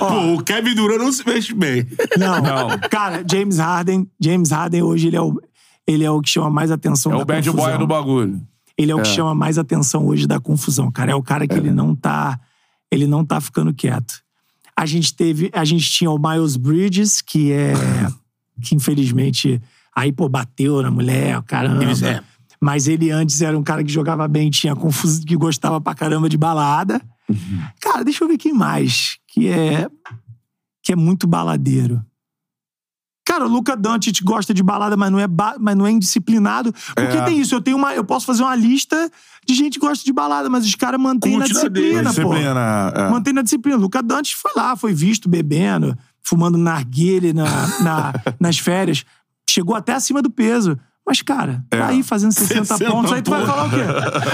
Pô, 0.00 0.34
o 0.34 0.42
Kevin 0.42 0.74
Durant 0.74 0.98
não 0.98 1.12
se 1.12 1.24
mexe 1.24 1.54
bem. 1.54 1.86
Não. 2.18 2.42
Não. 2.42 2.68
Cara, 2.90 3.22
James 3.30 3.58
Harden, 3.58 4.08
James 4.20 4.50
Harden 4.50 4.55
hoje 4.82 5.08
ele 5.08 5.16
é 5.16 5.20
o, 5.22 5.40
ele 5.86 6.04
é 6.04 6.10
o 6.10 6.20
que 6.20 6.28
chama 6.28 6.50
mais 6.50 6.70
atenção 6.70 7.12
É 7.12 7.16
da 7.16 7.22
o 7.22 7.24
bad 7.24 7.48
confusão. 7.50 7.70
boy 7.70 7.78
do 7.78 7.86
bagulho. 7.86 8.40
Ele 8.78 8.92
é 8.92 8.94
o 8.94 9.00
que 9.02 9.08
chama 9.08 9.34
mais 9.34 9.56
atenção 9.58 10.06
hoje 10.06 10.26
da 10.26 10.38
confusão, 10.38 10.90
cara. 10.90 11.12
É 11.12 11.14
o 11.14 11.22
cara 11.22 11.46
que 11.46 11.54
ele 11.54 11.70
não 11.70 11.94
tá, 11.94 12.38
ele 12.90 13.06
não 13.06 13.24
tá 13.24 13.40
ficando 13.40 13.72
quieto. 13.72 14.20
A 14.76 14.84
gente 14.84 15.14
teve, 15.14 15.50
a 15.54 15.64
gente 15.64 15.90
tinha 15.90 16.10
o 16.10 16.18
Miles 16.18 16.56
Bridges, 16.56 17.22
que 17.22 17.52
é 17.52 17.72
que 18.62 18.74
infelizmente 18.74 19.60
aí 19.94 20.12
pô 20.12 20.28
bateu 20.28 20.82
na 20.82 20.90
mulher, 20.90 21.40
caramba. 21.44 21.82
Eles- 21.84 22.02
é. 22.02 22.22
Mas 22.60 22.88
ele 22.88 23.10
antes 23.10 23.40
era 23.42 23.56
um 23.56 23.62
cara 23.62 23.84
que 23.84 23.92
jogava 23.92 24.26
bem, 24.26 24.48
tinha 24.50 24.74
confusão, 24.74 25.24
que 25.24 25.36
gostava 25.36 25.78
pra 25.80 25.94
caramba 25.94 26.28
de 26.28 26.36
balada. 26.38 27.00
Cara, 27.80 28.02
deixa 28.04 28.24
eu 28.24 28.28
ver 28.28 28.38
quem 28.38 28.52
mais 28.52 29.18
que 29.28 29.48
é 29.48 29.88
que 30.82 30.92
é 30.92 30.96
muito 30.96 31.26
baladeiro. 31.26 32.02
Cara, 33.26 33.44
o 33.44 33.48
Luca 33.48 33.76
Doncic 33.76 34.22
gosta 34.22 34.54
de 34.54 34.62
balada, 34.62 34.96
mas 34.96 35.10
não 35.10 35.18
é, 35.18 35.26
ba- 35.26 35.56
mas 35.58 35.76
não 35.76 35.84
é 35.86 35.90
indisciplinado. 35.90 36.72
Porque 36.94 37.16
É. 37.16 37.22
tem 37.24 37.40
isso, 37.40 37.54
eu 37.54 37.60
tenho 37.60 37.76
uma. 37.76 37.92
Eu 37.92 38.04
posso 38.04 38.24
fazer 38.24 38.42
uma 38.44 38.54
lista 38.54 39.10
de 39.44 39.52
gente 39.54 39.80
que 39.80 39.86
gosta 39.86 40.04
de 40.04 40.12
balada, 40.12 40.48
mas 40.48 40.64
os 40.64 40.74
caras 40.76 41.00
mantêm 41.00 41.36
na 41.36 41.44
disciplina, 41.44 42.04
pô. 42.04 42.08
Disciplina. 42.10 42.92
é. 42.94 43.10
Mantém 43.10 43.32
na 43.34 43.42
disciplina. 43.42 43.76
O 43.76 43.80
Luca 43.80 44.00
Dantes 44.02 44.32
foi 44.32 44.52
lá, 44.56 44.76
foi 44.76 44.94
visto 44.94 45.28
bebendo, 45.28 45.98
fumando 46.22 46.56
narguile 46.56 47.32
na, 47.32 47.44
na- 47.80 48.12
nas 48.40 48.58
férias. 48.58 49.04
Chegou 49.48 49.74
até 49.74 49.92
acima 49.94 50.22
do 50.22 50.30
peso. 50.30 50.78
Mas, 51.08 51.22
cara, 51.22 51.64
É. 51.70 51.78
tá 51.78 51.86
aí 51.88 52.02
fazendo 52.02 52.30
60, 52.34 52.64
60 52.64 52.90
pontos. 52.90 53.12
Aí 53.12 53.22
tu 53.22 53.30
vai 53.30 53.44
falar 53.46 53.66
o 53.66 53.70
quê? 53.70 53.76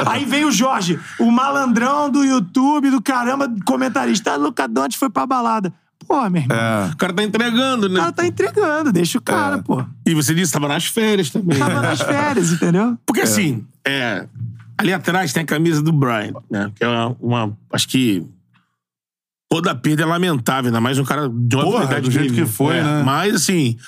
Aí 0.06 0.24
vem 0.24 0.44
o 0.44 0.50
Jorge, 0.50 0.98
o 1.18 1.30
malandrão 1.30 2.10
do 2.10 2.24
YouTube, 2.24 2.90
do 2.90 3.00
caramba, 3.02 3.50
comentarista. 3.66 4.32
Ah, 4.32 4.36
Luca 4.36 4.66
Dantes 4.66 4.98
foi 4.98 5.10
pra 5.10 5.26
balada. 5.26 5.72
Pô, 6.12 6.28
meu 6.28 6.42
irmão. 6.42 6.54
É. 6.58 6.90
O 6.92 6.96
cara 6.98 7.12
tá 7.14 7.22
entregando, 7.24 7.86
O 7.86 7.88
né? 7.88 8.00
cara 8.00 8.12
tá 8.12 8.26
entregando, 8.26 8.92
deixa 8.92 9.16
o 9.16 9.22
cara, 9.22 9.56
É. 9.56 9.62
pô. 9.62 9.82
E 10.06 10.12
você 10.14 10.34
disse 10.34 10.52
que 10.52 10.58
tava 10.60 10.68
nas 10.68 10.84
férias 10.84 11.30
também. 11.30 11.58
Tava 11.58 11.80
nas 11.80 12.02
férias, 12.02 12.52
entendeu? 12.52 12.98
Porque 13.06 13.22
assim, 13.22 13.64
é, 13.82 14.26
ali 14.76 14.92
atrás 14.92 15.32
tem 15.32 15.42
a 15.42 15.46
camisa 15.46 15.80
do 15.80 15.90
Brian, 15.90 16.34
né? 16.50 16.70
Que 16.74 16.84
é 16.84 16.88
uma, 16.88 17.16
uma- 17.18 17.56
Acho 17.72 17.88
que. 17.88 18.26
Toda 19.50 19.74
perda 19.74 20.02
é 20.02 20.06
lamentável, 20.06 20.68
ainda 20.68 20.80
mais 20.82 20.98
um 20.98 21.04
cara 21.04 21.30
de 21.30 21.56
uma 21.56 21.64
Porra, 21.64 21.98
do 22.00 22.10
jeito 22.10 22.34
que 22.34 22.44
foi, 22.44 22.74
né? 22.82 23.02
Mas 23.02 23.34
assim. 23.34 23.78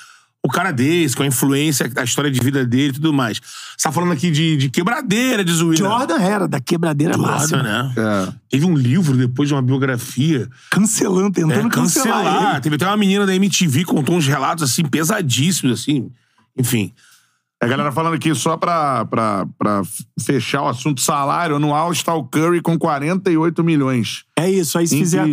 O 0.45 0.47
cara 0.47 0.71
desse, 0.71 1.15
com 1.15 1.23
a 1.23 1.25
influência, 1.25 1.91
a 1.95 2.03
história 2.03 2.29
de 2.29 2.39
vida 2.39 2.63
dele 2.63 2.89
e 2.89 2.93
tudo 2.93 3.11
mais. 3.11 3.41
Você 3.75 3.83
tá 3.87 3.91
falando 3.91 4.11
aqui 4.13 4.29
de, 4.29 4.55
de 4.57 4.69
quebradeira, 4.69 5.43
de 5.43 5.51
zoeira. 5.51 5.83
Jordan 5.83 6.19
era 6.21 6.47
da 6.47 6.59
quebradeira 6.59 7.13
Jordan, 7.15 7.31
máxima. 7.31 7.63
né? 7.63 7.93
É. 7.97 8.33
Teve 8.51 8.63
um 8.65 8.75
livro 8.77 9.17
depois 9.17 9.49
de 9.49 9.55
uma 9.55 9.61
biografia. 9.63 10.47
Cancelando, 10.69 11.31
tentando 11.31 11.67
É, 11.67 11.71
cancelar. 11.71 12.23
cancelar. 12.23 12.51
ele. 12.53 12.61
Teve 12.61 12.75
até 12.75 12.85
uma 12.85 12.95
menina 12.95 13.25
da 13.25 13.33
MTV 13.35 13.79
que 13.79 13.85
contou 13.85 14.15
uns 14.15 14.27
relatos 14.27 14.63
assim, 14.69 14.85
pesadíssimos, 14.85 15.81
assim. 15.81 16.11
Enfim. 16.55 16.93
A 17.59 17.65
galera 17.65 17.91
falando 17.91 18.13
aqui, 18.13 18.35
só 18.35 18.55
pra, 18.55 19.03
pra, 19.05 19.47
pra 19.57 19.81
fechar 20.21 20.61
o 20.61 20.67
assunto 20.67 21.01
salário, 21.01 21.55
anual 21.55 21.91
está 21.91 22.13
o 22.13 22.23
Curry 22.23 22.61
com 22.61 22.77
48 22.77 23.63
milhões. 23.63 24.25
É 24.37 24.47
isso, 24.47 24.77
aí 24.77 24.85
se 24.87 24.95
fizer. 24.99 25.25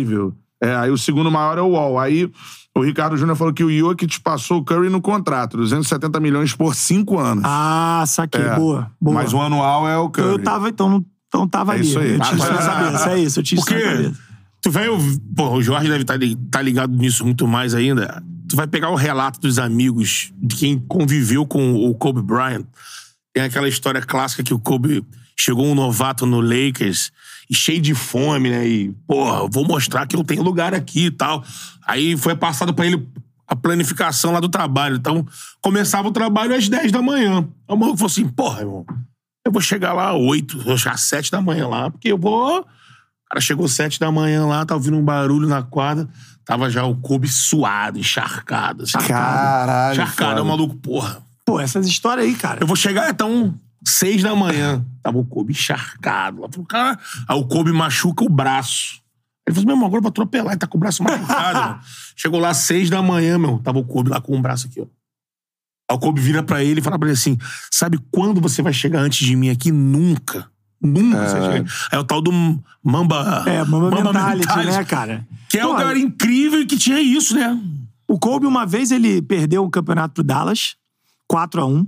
É, 0.63 0.75
aí 0.75 0.89
o 0.91 0.97
segundo 0.97 1.29
maior 1.31 1.57
é 1.57 1.61
o 1.61 1.69
Wall. 1.71 1.99
Aí 1.99 2.31
o 2.75 2.81
Ricardo 2.81 3.17
Júnior 3.17 3.35
falou 3.37 3.53
que 3.53 3.63
o 3.63 3.69
Jokic 3.71 4.19
passou 4.21 4.59
o 4.59 4.63
Curry 4.63 4.89
no 4.89 5.01
contrato, 5.01 5.57
270 5.57 6.19
milhões 6.19 6.53
por 6.55 6.73
cinco 6.75 7.19
anos. 7.19 7.43
Ah, 7.45 8.03
saquei. 8.07 8.41
É. 8.41 8.55
Boa, 8.55 8.89
boa. 8.99 9.15
Mas 9.15 9.33
o 9.33 9.41
anual 9.41 9.87
é 9.87 9.97
o 9.97 10.05
Então 10.07 10.11
Curry. 10.23 10.29
eu 10.37 10.39
tava, 10.43 10.69
então, 10.69 10.89
não- 10.89 11.05
então 11.27 11.47
tava 11.47 11.73
É 11.73 11.75
ali. 11.79 11.87
isso 11.87 11.99
aí. 11.99 12.13
Eu 12.13 12.19
tinha 12.21 12.35
isso 12.37 12.51
na 12.51 12.57
cabeça. 12.57 13.09
É 13.11 13.19
isso, 13.19 13.39
eu 13.39 13.43
tinha 13.43 13.59
isso 13.59 13.69
na 13.69 13.75
Porque 13.77 13.89
cabeça. 13.91 14.19
tu 14.61 14.71
vai. 14.71 14.87
Pô, 15.35 15.49
o 15.55 15.61
Jorge 15.61 15.89
deve 15.89 16.03
estar 16.03 16.61
ligado 16.61 16.95
nisso 16.95 17.25
muito 17.25 17.45
mais 17.47 17.75
ainda. 17.75 18.23
Tu 18.49 18.55
vai 18.55 18.67
pegar 18.67 18.89
o 18.89 18.95
relato 18.95 19.39
dos 19.39 19.59
amigos 19.59 20.31
de 20.41 20.55
quem 20.55 20.79
conviveu 20.79 21.45
com 21.45 21.73
o 21.75 21.93
Kobe 21.95 22.21
Bryant. 22.21 22.65
Tem 23.33 23.43
aquela 23.43 23.67
história 23.67 24.01
clássica 24.01 24.43
que 24.43 24.53
o 24.53 24.59
Kobe 24.59 25.03
chegou 25.37 25.65
um 25.65 25.73
novato 25.75 26.25
no 26.25 26.39
Lakers 26.39 27.11
e 27.49 27.55
cheio 27.55 27.81
de 27.81 27.93
fome, 27.93 28.49
né? 28.49 28.67
E, 28.67 28.91
porra, 29.07 29.47
vou 29.51 29.65
mostrar 29.65 30.05
que 30.07 30.15
eu 30.15 30.23
tenho 30.23 30.41
lugar 30.41 30.73
aqui 30.73 31.05
e 31.05 31.11
tal. 31.11 31.43
Aí 31.85 32.15
foi 32.17 32.35
passado 32.35 32.73
pra 32.73 32.85
ele 32.85 33.07
a 33.47 33.55
planificação 33.55 34.31
lá 34.31 34.39
do 34.39 34.49
trabalho. 34.49 34.95
Então, 34.95 35.25
começava 35.61 36.07
o 36.07 36.11
trabalho 36.11 36.55
às 36.55 36.67
10 36.67 36.91
da 36.91 37.01
manhã. 37.01 37.47
Aí 37.67 37.75
o 37.75 37.77
maluco 37.77 37.97
falou 37.97 38.11
assim: 38.11 38.27
porra, 38.27 38.61
irmão, 38.61 38.85
eu 39.45 39.51
vou 39.51 39.61
chegar 39.61 39.93
lá 39.93 40.11
às 40.11 40.17
8, 40.17 40.63
vou 40.63 40.77
chegar 40.77 40.95
às 40.95 41.01
7 41.01 41.31
da 41.31 41.41
manhã 41.41 41.67
lá, 41.67 41.89
porque 41.89 42.11
eu 42.11 42.17
vou. 42.17 42.61
O 42.61 42.65
cara 43.29 43.41
chegou 43.41 43.65
às 43.65 43.71
7 43.71 43.99
da 43.99 44.11
manhã 44.11 44.45
lá, 44.45 44.65
tava 44.65 44.79
ouvindo 44.79 44.97
um 44.97 45.03
barulho 45.03 45.47
na 45.47 45.63
quadra, 45.63 46.07
tava 46.45 46.69
já 46.69 46.83
o 46.85 46.95
Kobe 46.95 47.27
suado, 47.27 47.99
encharcado. 47.99 48.83
Assim, 48.83 48.97
Caralho, 48.99 49.93
Encharcado, 49.93 50.39
é 50.39 50.41
o 50.41 50.45
maluco, 50.45 50.75
porra. 50.75 51.21
Pô, 51.45 51.59
essas 51.59 51.85
histórias 51.87 52.25
aí, 52.25 52.35
cara. 52.35 52.61
Eu 52.61 52.67
vou 52.67 52.75
chegar, 52.75 53.09
então, 53.09 53.53
6 53.85 54.23
da 54.23 54.35
manhã. 54.35 54.85
Tava 55.01 55.17
o 55.17 55.25
Kobe 55.25 55.51
encharcado. 55.51 56.41
Lá 56.41 56.49
falou, 56.49 56.65
cara. 56.65 56.99
Aí 57.27 57.37
o 57.37 57.45
Kobe 57.45 57.71
machuca 57.71 58.23
o 58.23 58.29
braço. 58.29 59.01
Ele 59.45 59.55
falou 59.55 59.59
assim, 59.59 59.65
meu 59.65 59.75
irmão, 59.75 59.87
agora 59.87 59.99
eu 59.99 60.03
vou 60.03 60.09
atropelar, 60.09 60.53
ele 60.53 60.59
tá 60.59 60.67
com 60.67 60.77
o 60.77 60.79
braço 60.79 61.03
machucado. 61.03 61.59
mano. 61.59 61.79
Chegou 62.15 62.39
lá 62.39 62.49
às 62.49 62.57
6 62.57 62.89
da 62.89 63.01
manhã, 63.01 63.37
meu. 63.37 63.59
Tava 63.59 63.79
o 63.79 63.83
Kobe 63.83 64.09
lá 64.09 64.21
com 64.21 64.37
o 64.37 64.41
braço 64.41 64.67
aqui, 64.67 64.81
ó. 64.81 64.85
Aí 65.89 65.97
o 65.97 65.99
Kobe 65.99 66.21
vira 66.21 66.41
pra 66.41 66.63
ele 66.63 66.79
e 66.79 66.83
fala 66.83 66.97
pra 66.97 67.07
ele 67.07 67.17
assim: 67.17 67.37
sabe 67.71 67.99
quando 68.11 68.39
você 68.39 68.61
vai 68.61 68.73
chegar 68.73 69.01
antes 69.01 69.25
de 69.25 69.35
mim 69.35 69.49
aqui? 69.49 69.71
Nunca. 69.71 70.49
Nunca 70.81 71.27
você 71.27 71.39
vai 71.39 71.51
chegar. 71.51 71.71
Aí 71.91 71.99
o 71.99 72.03
tal 72.03 72.21
do 72.21 72.31
Mamba. 72.83 73.43
É, 73.47 73.63
Mamba, 73.63 74.03
mentality, 74.03 74.65
né, 74.65 74.83
cara? 74.85 75.27
Que 75.49 75.59
é 75.59 75.63
Pô, 75.63 75.73
um 75.73 75.77
cara 75.77 75.97
incrível 75.99 76.61
e 76.61 76.65
que 76.65 76.77
tinha 76.77 76.99
isso, 76.99 77.35
né? 77.35 77.59
O 78.07 78.19
Kobe, 78.19 78.45
uma 78.45 78.65
vez, 78.65 78.91
ele 78.91 79.21
perdeu 79.21 79.63
um 79.63 79.69
campeonato 79.69 80.15
pro 80.15 80.23
Dallas, 80.23 80.75
4x1. 81.31 81.87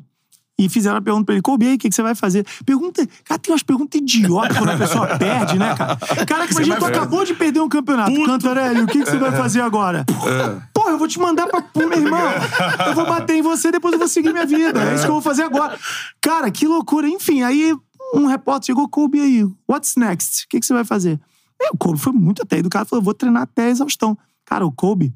E 0.57 0.69
fizeram 0.69 0.97
a 0.97 1.01
pergunta 1.01 1.25
pra 1.25 1.35
ele, 1.35 1.41
Kobe, 1.41 1.67
aí, 1.67 1.75
o 1.75 1.77
que, 1.77 1.89
que 1.89 1.95
você 1.95 2.01
vai 2.01 2.15
fazer? 2.15 2.45
Pergunta. 2.65 3.05
Cara, 3.25 3.39
tem 3.39 3.51
umas 3.53 3.61
perguntas 3.63 3.99
idiotas 3.99 4.57
quando 4.57 4.69
a 4.69 4.77
pessoa 4.77 5.07
perde, 5.19 5.59
né, 5.59 5.75
cara? 5.75 5.97
Cara, 6.25 6.47
que 6.47 6.53
imagina, 6.53 6.77
tu 6.77 6.85
acabou 6.85 7.25
de 7.25 7.33
perder 7.33 7.59
um 7.59 7.67
campeonato. 7.67 8.25
Cantarelli, 8.25 8.81
o 8.81 8.87
que, 8.87 9.03
que 9.03 9.09
você 9.09 9.17
vai 9.17 9.33
fazer 9.33 9.59
agora? 9.59 10.05
Pô, 10.73 10.89
eu 10.89 10.97
vou 10.97 11.07
te 11.07 11.19
mandar 11.19 11.47
pra. 11.47 11.61
Pô, 11.61 11.79
meu 11.81 11.99
irmão, 11.99 12.21
eu 12.87 12.95
vou 12.95 13.05
bater 13.05 13.35
em 13.35 13.41
você, 13.41 13.69
depois 13.69 13.91
eu 13.93 13.99
vou 13.99 14.07
seguir 14.07 14.31
minha 14.31 14.45
vida. 14.45 14.81
É 14.81 14.95
isso 14.95 15.03
que 15.03 15.09
eu 15.09 15.15
vou 15.15 15.21
fazer 15.21 15.43
agora. 15.43 15.77
Cara, 16.21 16.49
que 16.49 16.65
loucura. 16.65 17.07
Enfim, 17.07 17.41
aí 17.41 17.75
um 18.13 18.25
repórter 18.27 18.67
chegou, 18.67 18.87
Kobe, 18.87 19.19
aí, 19.19 19.45
what's 19.69 19.95
next? 19.97 20.45
O 20.45 20.49
que, 20.49 20.59
que 20.59 20.65
você 20.65 20.73
vai 20.73 20.85
fazer? 20.85 21.19
E 21.59 21.69
o 21.73 21.77
Kobe 21.77 21.99
foi 21.99 22.13
muito 22.13 22.41
até 22.41 22.57
educado, 22.57 22.87
falou, 22.87 23.03
vou 23.03 23.13
treinar 23.13 23.43
até 23.43 23.65
a 23.65 23.69
exaustão. 23.69 24.17
Cara, 24.45 24.65
o 24.65 24.71
Kobe 24.71 25.13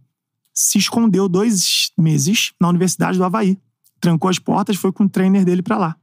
se 0.54 0.78
escondeu 0.78 1.30
dois 1.30 1.92
meses 1.98 2.52
na 2.60 2.68
Universidade 2.68 3.18
do 3.18 3.24
Havaí. 3.24 3.58
Trancou 4.00 4.30
as 4.30 4.39
portas, 4.39 4.76
foi 4.78 4.91
com 4.91 5.04
o 5.04 5.10
trainer 5.10 5.43
dele 5.43 5.62
pra 5.62 5.78
lá. 5.78 5.95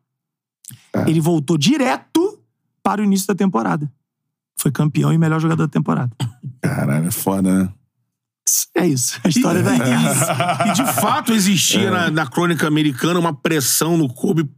Ele 1.06 1.20
voltou 1.20 1.56
direto 1.58 2.38
para 2.82 3.00
o 3.00 3.04
início 3.04 3.26
da 3.26 3.34
temporada. 3.34 3.90
Foi 4.58 4.70
campeão 4.70 5.12
e 5.12 5.18
melhor 5.18 5.40
jogador 5.40 5.66
da 5.66 5.70
temporada. 5.72 6.10
Caralho, 6.62 7.06
é 7.06 7.10
foda, 7.10 7.64
né? 7.64 7.68
É 8.74 8.86
isso. 8.86 9.20
A 9.24 9.28
história 9.28 9.62
da 9.62 9.72
E 10.68 10.72
de 10.72 10.84
fato 10.92 11.32
existia 11.32 11.90
na, 11.90 12.10
na 12.10 12.26
crônica 12.26 12.66
americana 12.66 13.18
uma 13.18 13.34
pressão 13.34 13.96
no 13.96 14.08
Kobe. 14.08 14.48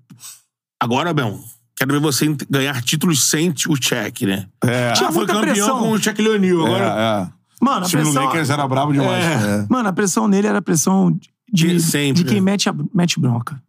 Agora, 0.81 1.13
Bel, 1.13 1.39
quero 1.77 1.93
ver 1.93 2.01
você 2.01 2.27
ganhar 2.49 2.81
títulos 2.83 3.29
sem 3.31 3.53
o 3.69 3.77
cheque, 3.83 4.27
né? 4.27 4.47
É. 4.63 4.93
Tinha 4.93 5.09
Ah, 5.09 5.13
foi 5.13 5.27
campeão 5.27 5.43
pressão. 5.55 5.79
com 5.81 5.91
o 5.93 5.99
Shaquille 5.99 6.29
O'Neal. 6.29 6.67
Agora, 6.67 6.85
É, 6.85 7.23
é. 7.25 7.39
Mano, 7.61 7.85
a 7.85 7.87
O 7.87 7.89
time 7.89 8.03
do 8.03 8.11
pressão. 8.11 8.25
Lakers 8.27 8.51
era 8.51 8.69
brabo 8.69 8.93
demais. 8.93 9.25
É. 9.25 9.61
É. 9.63 9.67
Mano, 9.69 9.89
a 9.89 9.93
pressão 9.93 10.29
nele 10.29 10.47
era 10.47 10.59
a 10.59 10.63
pressão 10.63 11.19
de, 11.53 11.69
De 11.69 11.81
sempre, 11.81 12.23
de 12.23 12.29
quem 12.29 12.41
né? 12.41 12.53
mete, 12.53 12.69
a, 12.69 12.75
mete 12.95 13.19
bronca. 13.21 13.61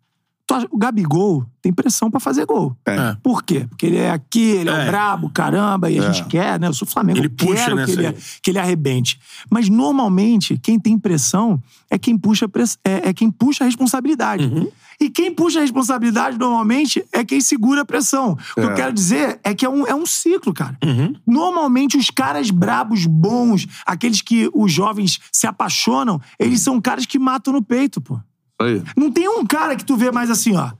O 0.72 0.80
Gabigol 0.80 1.46
tem 1.62 1.72
pressão 1.72 2.10
pra 2.10 2.20
fazer 2.20 2.44
gol. 2.48 2.76
É. 2.84 3.16
Por 3.22 3.44
quê? 3.44 3.68
Porque 3.70 3.86
ele 3.86 3.98
é 3.98 4.10
aqui, 4.10 4.40
ele 4.42 4.70
é, 4.72 4.74
É. 4.74 4.84
o 4.84 4.88
brabo, 4.88 5.30
caramba, 5.30 5.92
e 5.92 6.00
a 6.00 6.12
gente 6.12 6.26
quer, 6.28 6.60
né? 6.60 6.66
Eu 6.68 6.74
sou 6.74 6.88
Flamengo, 6.88 7.20
Ele 7.20 7.28
eu 7.28 7.32
quero 7.36 7.52
puxa, 7.52 7.76
né, 7.76 7.86
que, 7.86 7.92
ele, 7.92 8.16
que 8.42 8.50
ele 8.50 8.58
arrebente. 8.58 9.20
Mas 9.48 9.70
normalmente, 9.70 10.58
quem 10.58 10.80
tem 10.80 10.98
pressão 10.98 11.62
é 11.88 12.00
quem 12.00 12.18
puxa, 12.18 12.50
press- 12.50 12.80
é, 12.84 13.10
é 13.10 13.14
quem 13.14 13.30
puxa 13.30 13.64
a 13.64 13.68
responsabilidade. 13.68 14.46
Uhum. 14.46 14.68
E 15.02 15.10
quem 15.10 15.34
puxa 15.34 15.60
a 15.60 15.62
responsabilidade, 15.62 16.38
normalmente, 16.38 17.06
é 17.14 17.24
quem 17.24 17.40
segura 17.40 17.82
a 17.82 17.86
pressão. 17.86 18.34
O 18.34 18.36
que 18.54 18.60
eu 18.60 18.72
É. 18.72 18.76
quero 18.76 18.92
dizer 18.94 19.40
é 19.44 19.54
que 19.56 19.66
é 19.66 19.70
um, 19.70 19.88
é 19.88 19.96
um 19.96 20.06
ciclo, 20.06 20.54
cara. 20.54 20.78
Uhum. 20.84 21.16
Normalmente, 21.26 21.96
os 21.98 22.10
caras 22.10 22.52
brabos, 22.52 23.06
bons, 23.06 23.66
aqueles 23.86 24.22
que 24.22 24.50
os 24.54 24.72
jovens 24.72 25.20
se 25.32 25.48
apaixonam, 25.48 26.20
eles 26.38 26.62
são 26.62 26.82
caras 26.82 27.06
que 27.06 27.18
matam 27.18 27.54
no 27.54 27.64
peito, 27.64 28.02
pô. 28.02 28.20
Aí. 28.62 28.84
Não 28.98 29.10
tem 29.10 29.30
um 29.30 29.46
cara 29.46 29.76
que 29.78 29.86
tu 29.86 29.96
vê 29.96 30.12
mais 30.12 30.30
assim, 30.30 30.56
ó, 30.58 30.72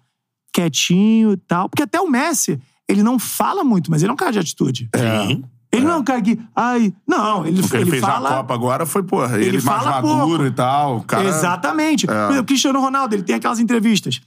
quietinho 0.54 1.34
e 1.34 1.38
tal. 1.38 1.70
Porque 1.70 1.84
até 1.84 2.00
o 2.02 2.10
Messi, 2.10 2.60
ele 2.90 3.04
não 3.04 3.18
fala 3.18 3.64
muito, 3.64 3.90
mas 3.90 4.02
ele 4.02 4.10
é 4.10 4.14
um 4.14 4.18
cara 4.18 4.32
de 4.34 4.40
atitude. 4.40 4.90
Sim. 4.96 5.44
Ele 5.72 5.86
não 5.86 5.92
é 5.92 5.98
um 5.98 6.04
cara 6.04 6.22
que. 6.22 6.40
Ai. 6.56 6.94
Não, 7.08 7.46
ele, 7.46 7.62
O 7.62 7.68
que 7.70 7.76
ele, 7.76 7.84
ele 7.84 7.92
fez 7.92 8.02
fala. 8.02 8.30
na 8.30 8.36
Copa 8.38 8.54
agora 8.56 8.86
foi, 8.86 9.04
porra, 9.04 9.38
ele, 9.38 9.58
Ele 9.58 9.62
mais 9.62 9.86
maduro 9.86 10.28
pouco. 10.30 10.46
e 10.46 10.52
tal. 10.52 11.02
Cara, 11.02 11.28
Exatamente. 11.28 12.08
Exemplo, 12.10 12.40
O 12.40 12.44
Cristiano 12.44 12.80
Ronaldo, 12.82 13.14
ele 13.16 13.24
tem 13.24 13.36
aquelas 13.36 13.60
entrevistas. 13.60 14.20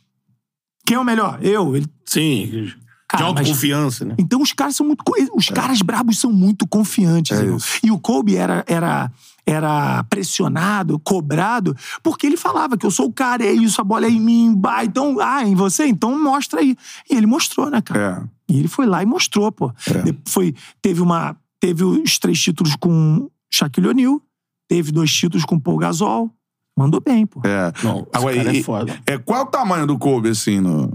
Quem 0.86 0.96
é 0.96 1.00
o 1.00 1.04
melhor? 1.04 1.38
Eu. 1.42 1.76
Ele... 1.76 1.86
Sim. 2.06 2.46
De 2.46 2.76
Cara, 3.08 3.24
mas- 3.24 3.38
autoconfiança, 3.38 4.04
né? 4.04 4.14
Então 4.18 4.40
os 4.40 4.52
caras 4.52 4.76
são 4.76 4.86
muito. 4.86 5.02
Os 5.34 5.48
caras 5.48 5.82
brabos 5.82 6.18
são 6.18 6.32
muito 6.32 6.66
confiantes. 6.66 7.38
É. 7.38 7.44
E 7.86 7.90
o 7.90 7.98
Kobe 7.98 8.36
era, 8.36 8.64
era, 8.66 9.10
era 9.44 10.02
pressionado, 10.04 10.98
cobrado, 11.00 11.76
porque 12.02 12.26
ele 12.26 12.36
falava 12.36 12.76
que 12.76 12.86
eu 12.86 12.90
sou 12.90 13.06
o 13.06 13.12
cara, 13.12 13.44
é 13.44 13.52
isso, 13.52 13.80
a 13.80 13.84
bola 13.84 14.06
é 14.06 14.10
em 14.10 14.20
mim, 14.20 14.54
bah, 14.56 14.84
então, 14.84 15.18
ah, 15.20 15.42
em 15.44 15.54
você? 15.54 15.86
Então 15.86 16.18
mostra 16.18 16.60
aí. 16.60 16.74
E 17.10 17.14
ele 17.16 17.26
mostrou, 17.26 17.68
né, 17.68 17.82
cara? 17.82 18.00
É. 18.28 18.41
E 18.52 18.58
ele 18.58 18.68
foi 18.68 18.84
lá 18.86 19.02
e 19.02 19.06
mostrou, 19.06 19.50
pô. 19.50 19.72
De- 20.04 20.18
Foi, 20.26 20.54
teve 20.82 21.00
uma. 21.00 21.34
Teve 21.58 21.84
os 21.84 22.18
três 22.18 22.40
títulos 22.40 22.76
com 22.76 23.30
Shaquille 23.50 23.88
O'Neal, 23.88 24.20
teve 24.68 24.92
dois 24.92 25.10
títulos 25.12 25.44
com 25.44 25.58
Paul 25.58 25.78
Gasol. 25.78 26.30
Mandou 26.76 27.00
bem, 27.00 27.24
pô. 27.24 27.40
É. 27.44 27.72
Não, 27.82 28.00
esse 28.00 28.08
Agora, 28.12 28.36
cara 28.36 28.52
e- 28.52 28.58
é 28.58 28.62
foda. 28.62 29.00
É, 29.06 29.18
qual 29.18 29.40
é 29.40 29.42
o 29.42 29.46
tamanho 29.46 29.86
do 29.86 29.98
Kobe, 29.98 30.30
assim, 30.30 30.60
no... 30.60 30.90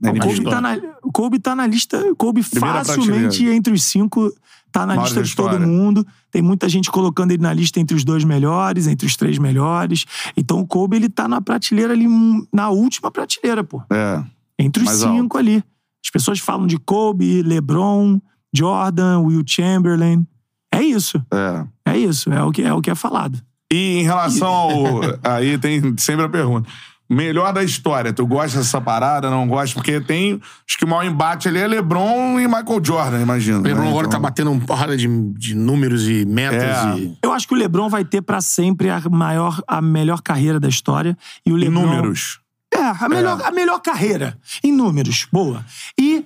Na 0.00 0.10
O. 0.10 0.18
Kobe, 0.18 0.44
tá 0.44 0.60
na, 0.60 0.76
Kobe 1.12 1.38
tá 1.38 1.54
na 1.54 1.66
lista. 1.66 1.98
O 2.10 2.16
Kobe 2.16 2.42
Primeira 2.42 2.84
facilmente 2.84 3.46
entre 3.46 3.72
os 3.72 3.82
cinco 3.84 4.30
tá 4.70 4.84
na 4.84 4.96
lista 4.96 5.22
de 5.22 5.34
todo 5.34 5.58
mundo. 5.60 6.06
Tem 6.30 6.42
muita 6.42 6.68
gente 6.68 6.90
colocando 6.90 7.30
ele 7.30 7.42
na 7.42 7.52
lista 7.52 7.80
entre 7.80 7.96
os 7.96 8.04
dois 8.04 8.24
melhores, 8.24 8.86
entre 8.86 9.06
os 9.06 9.16
três 9.16 9.38
melhores. 9.38 10.04
Então 10.36 10.60
o 10.60 10.66
Kobe 10.66 10.96
ele 10.96 11.08
tá 11.08 11.26
na 11.28 11.40
prateleira 11.40 11.92
ali, 11.92 12.06
hum, 12.06 12.44
na 12.52 12.68
última 12.70 13.10
prateleira, 13.10 13.62
pô. 13.64 13.82
É. 13.90 14.22
Entre 14.58 14.82
os 14.82 14.86
Mais 14.86 14.98
cinco 14.98 15.38
ali. 15.38 15.64
As 16.04 16.10
pessoas 16.10 16.38
falam 16.38 16.66
de 16.66 16.78
Kobe, 16.78 17.42
LeBron, 17.42 18.20
Jordan, 18.54 19.20
Will 19.20 19.42
Chamberlain. 19.46 20.26
É 20.72 20.82
isso. 20.82 21.24
É. 21.32 21.92
É 21.92 21.96
isso. 21.96 22.32
É 22.32 22.42
o 22.42 22.52
que 22.52 22.62
é, 22.62 22.72
o 22.72 22.80
que 22.80 22.90
é 22.90 22.94
falado. 22.94 23.40
E 23.72 23.98
em 23.98 24.02
relação 24.02 24.48
ao. 24.48 25.00
Aí 25.22 25.56
tem 25.58 25.94
sempre 25.96 26.26
a 26.26 26.28
pergunta. 26.28 26.68
Melhor 27.08 27.52
da 27.52 27.62
história, 27.62 28.14
tu 28.14 28.26
gosta 28.26 28.58
dessa 28.58 28.80
parada, 28.80 29.28
não 29.30 29.46
gosta? 29.46 29.74
Porque 29.74 30.00
tem. 30.00 30.40
Acho 30.66 30.78
que 30.78 30.84
o 30.84 30.88
maior 30.88 31.04
embate 31.04 31.48
ali 31.48 31.58
é 31.58 31.66
LeBron 31.66 32.40
e 32.40 32.46
Michael 32.48 32.80
Jordan, 32.82 33.20
imagino. 33.20 33.60
O 33.60 33.62
LeBron 33.62 33.82
né? 33.82 33.88
agora 33.90 34.06
Então, 34.06 34.20
tá 34.20 34.28
batendo 34.28 34.50
uma 34.50 34.60
porrada 34.64 34.96
de, 34.96 35.06
de 35.34 35.54
números 35.54 36.08
e 36.08 36.24
metas 36.24 36.62
É. 36.62 36.98
e... 36.98 37.18
Eu 37.22 37.32
acho 37.32 37.46
que 37.46 37.54
o 37.54 37.56
LeBron 37.56 37.90
vai 37.90 38.04
ter 38.06 38.22
pra 38.22 38.40
sempre 38.40 38.88
a 38.88 39.02
maior, 39.10 39.60
a 39.68 39.82
melhor 39.82 40.22
carreira 40.22 40.58
da 40.58 40.68
história. 40.68 41.16
E 41.46 41.52
o 41.52 41.56
Em 41.58 41.60
LeBron, 41.60 41.82
números. 41.82 42.40
É, 42.74 43.04
a 43.04 43.08
melhor, 43.08 43.42
a 43.42 43.50
melhor 43.50 43.80
carreira. 43.80 44.38
Em 44.62 44.72
números. 44.72 45.26
Boa. 45.32 45.64
E 45.98 46.24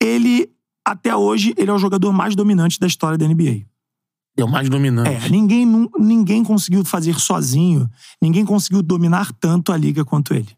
ele, 0.00 0.50
até 0.84 1.14
hoje, 1.16 1.54
ele 1.56 1.70
é 1.70 1.74
o 1.74 1.78
jogador 1.78 2.12
mais 2.12 2.36
dominante 2.36 2.78
da 2.78 2.86
história 2.86 3.16
da 3.16 3.26
NBA. 3.26 3.66
É 4.36 4.44
o 4.44 4.48
mais 4.48 4.68
dominante. 4.68 5.10
É, 5.10 5.28
ninguém, 5.28 5.66
ninguém 5.98 6.44
conseguiu 6.44 6.84
fazer 6.84 7.18
sozinho, 7.18 7.90
ninguém 8.22 8.44
conseguiu 8.44 8.82
dominar 8.82 9.32
tanto 9.32 9.72
a 9.72 9.76
liga 9.76 10.04
quanto 10.04 10.32
ele. 10.32 10.56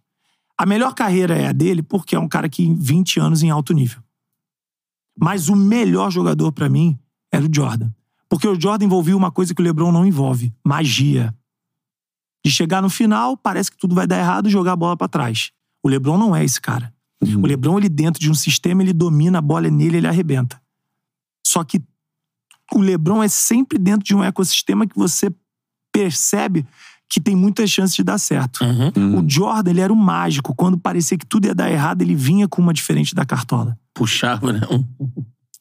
A 0.59 0.67
melhor 0.67 0.95
carreira 0.95 1.35
é 1.35 1.47
a 1.47 1.53
dele 1.53 1.83
porque 1.83 2.15
é 2.15 2.19
um 2.19 2.29
cara 2.29 2.47
que 2.47 2.75
20 2.75 3.19
anos 3.19 3.43
em 3.43 3.49
alto 3.49 3.73
nível. 3.73 4.03
Mas 5.19 5.49
o 5.49 5.57
melhor 5.57 6.11
jogador 6.11 6.53
pra 6.53 6.69
mim 6.69 6.99
era 7.33 7.45
o 7.45 7.49
Jordan. 7.51 7.91
Porque 8.29 8.47
o 8.47 8.61
Jordan 8.61 8.85
envolvia 8.85 9.17
uma 9.17 9.31
coisa 9.31 9.55
que 9.55 9.63
o 9.63 9.65
LeBron 9.65 9.91
não 9.91 10.07
envolve: 10.07 10.53
magia. 10.65 11.35
De 12.45 12.51
chegar 12.51 12.81
no 12.81 12.89
final, 12.89 13.37
parece 13.37 13.71
que 13.71 13.77
tudo 13.77 13.95
vai 13.95 14.07
dar 14.07 14.19
errado 14.19 14.49
e 14.49 14.51
jogar 14.51 14.73
a 14.73 14.77
bola 14.77 14.97
pra 14.97 15.09
trás. 15.09 15.51
O 15.83 15.89
LeBron 15.89 16.17
não 16.17 16.35
é 16.35 16.45
esse 16.45 16.61
cara. 16.61 16.93
O 17.23 17.47
LeBron, 17.47 17.79
ele 17.79 17.89
dentro 17.89 18.19
de 18.19 18.31
um 18.31 18.35
sistema, 18.35 18.83
ele 18.83 18.95
domina 18.95 19.39
a 19.39 19.43
bola 19.43 19.67
é 19.67 19.71
nele, 19.71 19.99
ele 19.99 20.07
arrebenta. 20.07 20.61
Só 21.47 21.63
que 21.63 21.83
o 22.73 22.81
LeBron 22.81 23.23
é 23.23 23.29
sempre 23.29 23.79
dentro 23.79 24.05
de 24.05 24.15
um 24.15 24.25
ecossistema 24.25 24.87
que 24.87 24.97
você 24.97 25.31
percebe 25.93 26.67
que 27.11 27.21
tem 27.21 27.35
muitas 27.35 27.69
chances 27.69 27.95
de 27.95 28.05
dar 28.05 28.19
certo. 28.19 28.65
Uhum. 28.65 29.19
O 29.19 29.29
Jordan, 29.29 29.71
ele 29.71 29.81
era 29.81 29.93
o 29.93 29.97
mágico. 29.97 30.55
Quando 30.55 30.79
parecia 30.79 31.19
que 31.19 31.27
tudo 31.27 31.47
ia 31.47 31.55
dar 31.55 31.71
errado, 31.71 32.03
ele 32.03 32.15
vinha 32.15 32.47
com 32.47 32.63
uma 32.63 32.73
diferente 32.73 33.15
da 33.15 33.27
cartola. 33.27 33.77
Puxava, 33.93 34.53
né? 34.53 34.61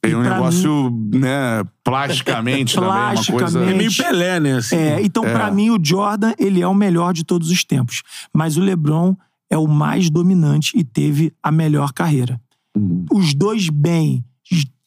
Tem 0.01 0.15
um 0.15 0.23
pra 0.23 0.35
negócio, 0.35 0.89
né, 1.13 1.63
plasticamente 1.83 2.75
também, 2.75 2.89
uma 2.89 3.15
coisa. 3.15 3.31
Plasticamente. 3.31 3.73
É 3.73 3.77
meio 3.77 3.95
Pelé, 3.95 4.39
né? 4.39 4.53
Assim. 4.57 4.75
É, 4.75 5.01
então, 5.01 5.23
pra 5.23 5.51
mim, 5.51 5.69
o 5.71 5.79
Jordan, 5.81 6.33
ele 6.39 6.61
é 6.61 6.67
o 6.67 6.73
melhor 6.73 7.13
de 7.13 7.23
todos 7.25 7.51
os 7.51 7.63
tempos. 7.65 8.01
Mas 8.33 8.55
o 8.55 8.61
LeBron 8.61 9.15
é 9.49 9.57
o 9.57 9.67
mais 9.67 10.09
dominante 10.09 10.71
e 10.77 10.83
teve 10.83 11.33
a 11.43 11.51
melhor 11.51 11.91
carreira. 11.91 12.39
Uhum. 12.75 13.05
Os 13.11 13.33
dois 13.33 13.69
bem, 13.69 14.23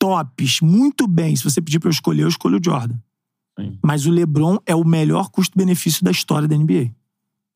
tops, 0.03 0.61
muito 0.61 1.07
bem. 1.07 1.37
Se 1.37 1.45
você 1.45 1.63
pedir 1.63 1.79
pra 1.79 1.89
eu 1.89 1.93
escolher, 1.93 2.23
eu 2.23 2.29
escolho 2.29 2.59
o 2.59 2.61
Jordan. 2.63 2.97
Sim. 3.57 3.79
Mas 3.81 4.05
o 4.05 4.11
LeBron 4.11 4.59
é 4.67 4.75
o 4.75 4.85
melhor 4.85 5.31
custo-benefício 5.31 6.05
da 6.05 6.11
história 6.11 6.49
da 6.49 6.57
NBA. 6.57 6.91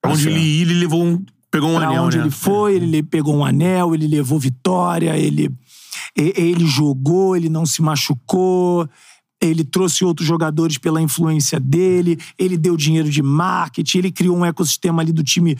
Pra 0.01 0.13
onde 0.13 0.29
ele 0.29 0.39
ia, 0.39 0.63
ele 0.63 0.75
levou 0.75 1.05
um. 1.05 1.25
Pegou 1.51 1.71
um 1.71 1.77
Pra 1.77 1.89
anel, 1.89 2.05
onde 2.05 2.19
né? 2.19 2.25
ele 2.25 2.31
foi, 2.31 2.77
ele 2.77 3.03
pegou 3.03 3.35
um 3.35 3.45
anel, 3.45 3.95
ele 3.95 4.07
levou 4.07 4.39
vitória, 4.39 5.17
ele, 5.17 5.51
ele 6.15 6.67
jogou, 6.67 7.37
ele 7.37 7.49
não 7.49 7.65
se 7.65 7.83
machucou, 7.83 8.89
ele 9.41 9.65
trouxe 9.65 10.05
outros 10.05 10.27
jogadores 10.27 10.79
pela 10.79 11.01
influência 11.01 11.61
dele, 11.61 12.19
ele 12.39 12.57
deu 12.57 12.77
dinheiro 12.77 13.11
de 13.11 13.23
marketing, 13.23 13.99
ele 13.99 14.13
criou 14.13 14.37
um 14.37 14.45
ecossistema 14.45 15.03
ali 15.03 15.13
do 15.13 15.23
time 15.23 15.57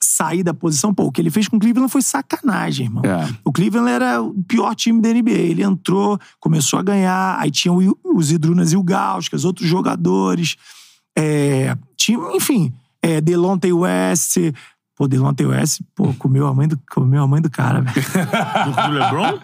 sair 0.00 0.42
da 0.42 0.54
posição. 0.54 0.94
Pô, 0.94 1.04
o 1.04 1.12
que 1.12 1.20
ele 1.20 1.30
fez 1.30 1.48
com 1.48 1.56
o 1.56 1.60
Cleveland 1.60 1.90
foi 1.90 2.02
sacanagem, 2.02 2.86
irmão. 2.86 3.02
É. 3.04 3.28
O 3.44 3.52
Cleveland 3.52 3.90
era 3.90 4.22
o 4.22 4.42
pior 4.44 4.74
time 4.74 5.00
da 5.00 5.12
NBA. 5.12 5.30
Ele 5.30 5.62
entrou, 5.62 6.18
começou 6.38 6.78
a 6.78 6.82
ganhar, 6.82 7.36
aí 7.38 7.50
tinha 7.50 7.72
os 8.04 8.30
Idrunas 8.30 8.72
e 8.72 8.76
o 8.76 8.82
Gauskas, 8.82 9.44
outros 9.44 9.68
jogadores. 9.68 10.56
É, 11.16 11.76
tinha, 11.96 12.18
enfim, 12.34 12.72
é, 13.02 13.20
Delonte 13.20 13.72
West. 13.72 14.36
Pô, 14.98 15.06
Delonte 15.06 15.46
West, 15.46 15.80
pô, 15.94 16.12
comeu 16.14 16.44
a 16.48 16.52
mãe 16.52 16.66
do, 16.66 16.76
comeu 16.90 17.22
a 17.22 17.26
mãe 17.28 17.40
do 17.40 17.48
cara, 17.48 17.80
velho. 17.80 18.04
Do, 18.04 18.92
LeBron? 18.98 19.38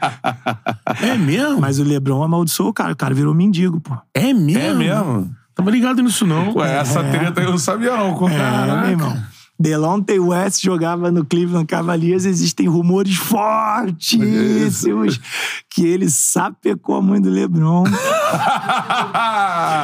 é 1.00 1.16
mesmo? 1.16 1.60
Mas 1.60 1.78
o 1.78 1.84
LeBron 1.84 2.24
amaldiçoou 2.24 2.70
o 2.70 2.72
cara. 2.72 2.92
O 2.92 2.96
cara 2.96 3.14
virou 3.14 3.32
mendigo, 3.32 3.80
pô. 3.80 3.96
É 4.12 4.32
mesmo? 4.34 4.58
É 4.58 4.74
mesmo? 4.74 5.30
Tava 5.54 5.70
ligado 5.70 6.02
nisso, 6.02 6.26
não. 6.26 6.56
Ué, 6.56 6.78
essa 6.78 7.04
treta 7.04 7.40
eu 7.40 7.52
não 7.52 7.58
sabia, 7.58 7.96
não. 7.96 8.14
Conta. 8.14 8.34
É, 8.34 8.80
meu 8.80 8.90
irmão. 8.90 9.22
Delonte 9.58 10.18
West 10.18 10.62
jogava 10.64 11.10
no 11.12 11.24
Cleveland 11.24 11.66
Cavaliers. 11.66 12.24
Existem 12.24 12.66
rumores 12.68 13.14
fortíssimos 13.16 15.20
que 15.70 15.86
ele 15.86 16.08
sapecou 16.10 16.96
a 16.96 17.02
mãe 17.02 17.20
do 17.20 17.30
LeBron. 17.30 17.84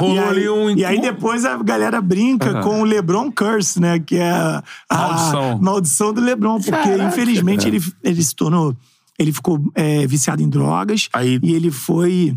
Rolou 0.01 0.11
E 0.15 0.19
aí, 0.19 0.29
ali 0.29 0.49
um. 0.51 0.71
e 0.71 0.85
aí 0.85 1.01
depois 1.01 1.45
a 1.45 1.57
galera 1.63 2.01
brinca 2.01 2.61
com 2.63 2.81
o 2.81 2.85
LeBron 2.85 3.31
Curse, 3.31 3.81
né? 3.81 3.99
Que 4.01 4.17
é 4.17 4.31
a, 4.31 4.63
a 4.89 4.97
Maldição. 4.97 5.59
maldição 5.61 6.13
do 6.13 6.21
LeBron. 6.21 6.61
Porque, 6.61 6.97
infelizmente, 7.03 7.67
ele, 7.69 7.83
ele 8.03 8.23
se 8.23 8.35
tornou... 8.35 8.75
Ele 9.19 9.33
ficou 9.33 9.61
é, 9.75 10.07
viciado 10.07 10.43
em 10.43 10.49
drogas. 10.49 11.09
Aí- 11.13 11.39
E 11.43 11.53
ele 11.55 11.71
foi... 11.71 12.35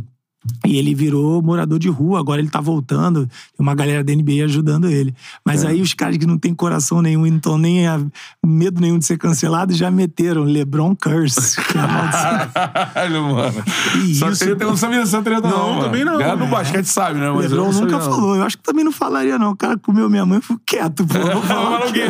E 0.65 0.77
ele 0.77 0.93
virou 0.93 1.41
morador 1.41 1.79
de 1.79 1.89
rua, 1.89 2.19
agora 2.19 2.41
ele 2.41 2.49
tá 2.49 2.59
voltando. 2.59 3.25
Tem 3.25 3.59
uma 3.59 3.75
galera 3.75 4.03
da 4.03 4.13
NBA 4.13 4.43
ajudando 4.43 4.89
ele. 4.89 5.13
Mas 5.45 5.63
aí 5.63 5.81
os 5.81 5.93
caras 5.93 6.17
que 6.17 6.25
não 6.25 6.37
têm 6.37 6.53
coração 6.53 7.01
nenhum 7.01 7.25
e 7.25 7.29
não 7.29 7.37
estão 7.37 7.57
nem 7.57 7.87
a 7.87 7.99
medo 8.45 8.81
nenhum 8.81 8.97
de 8.99 9.05
ser 9.05 9.17
cancelado 9.17 9.73
já 9.73 9.89
meteram 9.89 10.43
LeBron 10.43 10.95
Curse. 10.95 11.61
Que 11.61 11.77
é. 11.77 11.81
Caralho, 11.81 13.23
mano. 13.33 13.63
Que 13.63 14.11
Essa 14.11 14.29
isso, 14.31 14.43
eu 14.45 14.57
não 14.57 14.77
sabia 14.77 14.99
dessa 14.99 15.21
treta, 15.21 15.47
não. 15.47 15.57
Não, 15.57 15.69
mano. 15.69 15.83
também 15.85 16.03
não. 16.03 16.17
Galera 16.17 16.37
do 16.37 16.47
basquete 16.47 16.85
sabe, 16.85 17.19
né? 17.19 17.29
Mas 17.29 17.51
LeBron 17.51 17.71
nunca 17.71 17.91
não. 17.91 18.01
falou. 18.01 18.35
Eu 18.35 18.43
acho 18.43 18.57
que 18.57 18.63
também 18.63 18.83
não 18.83 18.91
falaria, 18.91 19.37
não. 19.37 19.51
O 19.51 19.55
cara 19.55 19.77
comeu 19.77 20.09
minha 20.09 20.25
mãe 20.25 20.39
e 20.39 20.41
ficou 20.41 20.59
quieto, 20.65 21.05
pô. 21.05 21.17
Eu 21.17 21.33
vou 21.33 21.41
falar 21.43 21.63
Fala 21.63 21.89
o 21.89 21.93
quê? 21.93 22.03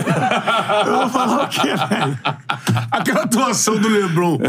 Eu 0.85 0.97
vou 0.97 1.09
falar 1.09 1.43
o 1.43 1.47
quê, 1.47 1.61
velho? 1.61 2.19
Aquela 2.91 3.23
atuação 3.23 3.77
do 3.77 3.87
LeBron 3.87 4.39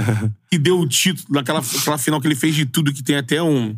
que 0.51 0.59
deu 0.59 0.79
o 0.79 0.87
título 0.87 1.27
daquela 1.31 1.61
aquela 1.61 1.99
final 1.99 2.21
que 2.21 2.27
ele 2.29 2.37
fez 2.37 2.55
de 2.55 2.65
tudo, 2.65 2.93
que 2.93 3.03
tem 3.03 3.17
até 3.17 3.43
um. 3.43 3.74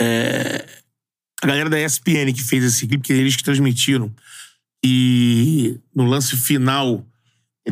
É, 0.00 0.64
a 1.42 1.46
galera 1.46 1.68
da 1.70 1.80
ESPN 1.80 2.32
que 2.32 2.42
fez 2.42 2.64
esse 2.64 2.86
clipe, 2.86 3.02
que 3.02 3.12
eles 3.12 3.36
que 3.36 3.44
transmitiram. 3.44 4.10
E 4.84 5.78
no 5.94 6.04
lance 6.04 6.36
final. 6.36 7.04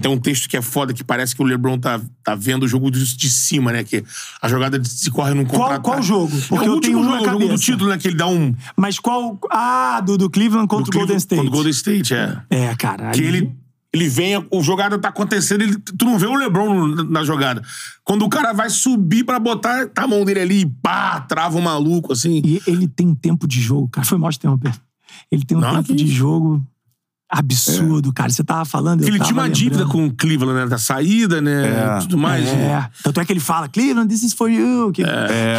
Tem 0.01 0.11
um 0.11 0.19
texto 0.19 0.49
que 0.49 0.57
é 0.57 0.63
foda, 0.63 0.95
que 0.95 1.05
parece 1.05 1.37
que 1.37 1.43
o 1.43 1.45
LeBron 1.45 1.79
tá, 1.79 2.01
tá 2.25 2.35
vendo 2.35 2.63
o 2.63 2.69
jogo 2.69 2.91
de, 2.91 3.29
cima, 3.29 3.73
né? 3.73 3.85
Que 3.85 4.03
a 4.41 4.49
jogada 4.49 4.83
se 4.83 5.11
corre 5.11 5.35
num 5.35 5.45
Qual, 5.45 5.61
contra-ataque. 5.61 5.85
qual 5.85 6.03
jogo? 6.03 6.35
Porque 6.49 6.65
é 6.65 6.71
o 6.71 6.73
último 6.73 7.05
jogo, 7.05 7.23
o 7.23 7.25
jogo 7.27 7.49
do 7.49 7.59
título, 7.59 7.91
né? 7.91 7.99
Que 7.99 8.09
ele 8.09 8.17
dá 8.17 8.27
um. 8.27 8.57
Mas 8.75 8.99
qual... 8.99 9.39
Ah, 9.51 10.01
do, 10.01 10.17
do 10.17 10.31
Cleveland 10.31 10.67
contra 10.67 10.91
do 10.91 10.97
o 10.97 10.99
Golden 10.99 11.19
State. 11.19 11.39
Contra 11.39 11.51
o 11.51 11.55
Golden 11.55 11.73
State, 11.73 12.15
é. 12.15 12.39
É, 12.49 12.75
cara. 12.75 13.11
Que 13.11 13.21
ele, 13.21 13.55
ele 13.95 14.09
vem, 14.09 14.47
o 14.51 14.63
jogada 14.63 14.99
tá 14.99 15.09
acontecendo, 15.09 15.63
ele, 15.63 15.77
tu 15.77 16.05
não 16.05 16.19
vê 16.19 16.27
o 16.27 16.35
LeBron 16.35 16.87
na 17.11 17.25
jogada. 17.25 17.63
Quando 18.03 18.25
o 18.25 18.29
cara 18.29 18.53
vai 18.53 18.71
subir 18.71 19.23
pra 19.25 19.39
botar, 19.39 19.87
tá 19.89 20.05
a 20.05 20.09
mão 20.09 20.25
dele 20.25 20.41
ali, 20.41 20.67
pá, 20.83 21.21
trava 21.21 21.59
o 21.59 21.63
maluco, 21.63 22.13
assim. 22.13 22.41
E 22.45 22.63
ele 22.67 22.89
tem 22.89 23.15
tempo 23.15 23.47
de 23.47 23.61
jogo, 23.61 23.89
cara. 23.89 24.07
Foi 24.07 24.17
mal 24.17 24.31
de 24.31 24.37
interromper. 24.39 24.73
Ele 25.31 25.45
tem 25.45 25.57
um 25.57 25.61
Não, 25.61 25.75
tempo 25.75 25.85
que 25.89 25.95
de 25.95 26.07
jogo 26.07 26.65
absurdo, 27.29 28.13
cara. 28.13 28.31
Você 28.31 28.45
tava 28.45 28.65
falando, 28.65 29.03
ele 29.03 29.19
tava 29.19 29.25
tinha 29.31 29.41
uma 29.43 29.49
dívida 29.49 29.85
lembrando. 29.85 29.93
com 29.93 30.07
o 30.07 30.15
Cleveland, 30.15 30.61
né? 30.61 30.67
Da 30.67 30.79
saída, 30.79 31.41
né? 31.41 31.97
É. 31.97 31.99
Tudo 32.01 32.19
mais. 32.19 32.47
É. 32.49 32.89
Tanto 33.03 33.21
é 33.21 33.25
que 33.25 33.33
ele 33.33 33.41
fala, 33.41 33.69
Cleveland, 33.69 34.09
this 34.09 34.23
is 34.23 34.33
for 34.35 34.51
you. 34.51 34.91
Que, 34.93 35.03
que 35.03 35.11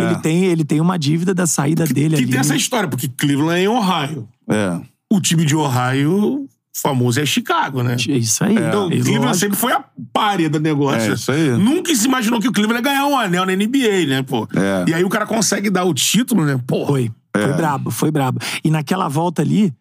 ele, 0.04 0.16
tem, 0.22 0.46
ele 0.46 0.64
tem 0.64 0.80
uma 0.80 0.98
dívida 0.98 1.34
da 1.34 1.48
saída 1.48 1.86
dele 1.86 2.16
Que 2.16 2.24
ali. 2.24 2.32
tem 2.32 2.40
essa 2.40 2.56
história, 2.56 2.88
porque 2.88 3.08
Cleveland 3.08 3.60
é 3.60 3.64
em 3.64 3.68
Ohio. 3.68 4.28
É. 4.50 4.80
O 5.12 5.20
time 5.20 5.46
de 5.46 5.56
Ohio 5.56 6.48
famoso 6.76 7.20
é 7.20 7.26
Chicago, 7.26 7.84
né? 7.84 7.96
É 8.10 8.12
Isso 8.12 8.44
aí. 8.44 8.56
Então, 8.56 8.88
E 8.88 8.98
Cleveland 9.02 9.26
lógico, 9.26 9.40
sempre 9.40 9.58
foi 9.58 9.74
a 9.74 9.84
párea 10.12 10.50
do 10.50 10.60
negócio. 10.60 11.12
É, 11.12 11.14
isso 11.14 11.32
aí. 11.32 11.52
Nunca 11.52 11.94
se 11.96 12.06
imaginou 12.06 12.40
que 12.40 12.48
o 12.48 12.52
Cleveland 12.52 12.86
ia 12.88 12.94
ganhar 12.94 13.08
um 13.08 13.18
anel 13.18 13.46
na 13.46 13.56
NBA, 13.56 14.06
né, 14.08 14.24
pô? 14.24 14.48
É. 14.56 14.90
E 14.90 14.94
aí 14.94 15.04
o 15.04 15.10
cara 15.10 15.26
consegue 15.26 15.70
dar 15.70 15.86
o 15.86 15.94
título, 15.94 16.46
né? 16.46 16.60
Pô, 16.66 16.86
Foi. 16.88 17.12
Foi 17.36 17.54
brabo, 17.54 17.90
foi 17.90 18.12
brabo. 18.12 18.40
E 18.64 18.70
naquela 18.70 19.08
volta 19.08 19.42
ali, 19.42 19.74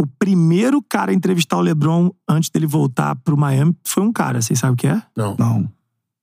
o 0.00 0.06
primeiro 0.06 0.80
cara 0.80 1.10
a 1.10 1.14
entrevistar 1.14 1.56
o 1.56 1.60
LeBron 1.60 2.10
antes 2.28 2.50
dele 2.50 2.66
voltar 2.66 3.16
pro 3.16 3.36
Miami 3.36 3.74
foi 3.84 4.02
um 4.02 4.12
cara. 4.12 4.40
Vocês 4.40 4.58
sabem 4.58 4.74
o 4.74 4.76
que 4.76 4.86
é? 4.86 5.02
não. 5.16 5.36
Não. 5.38 5.79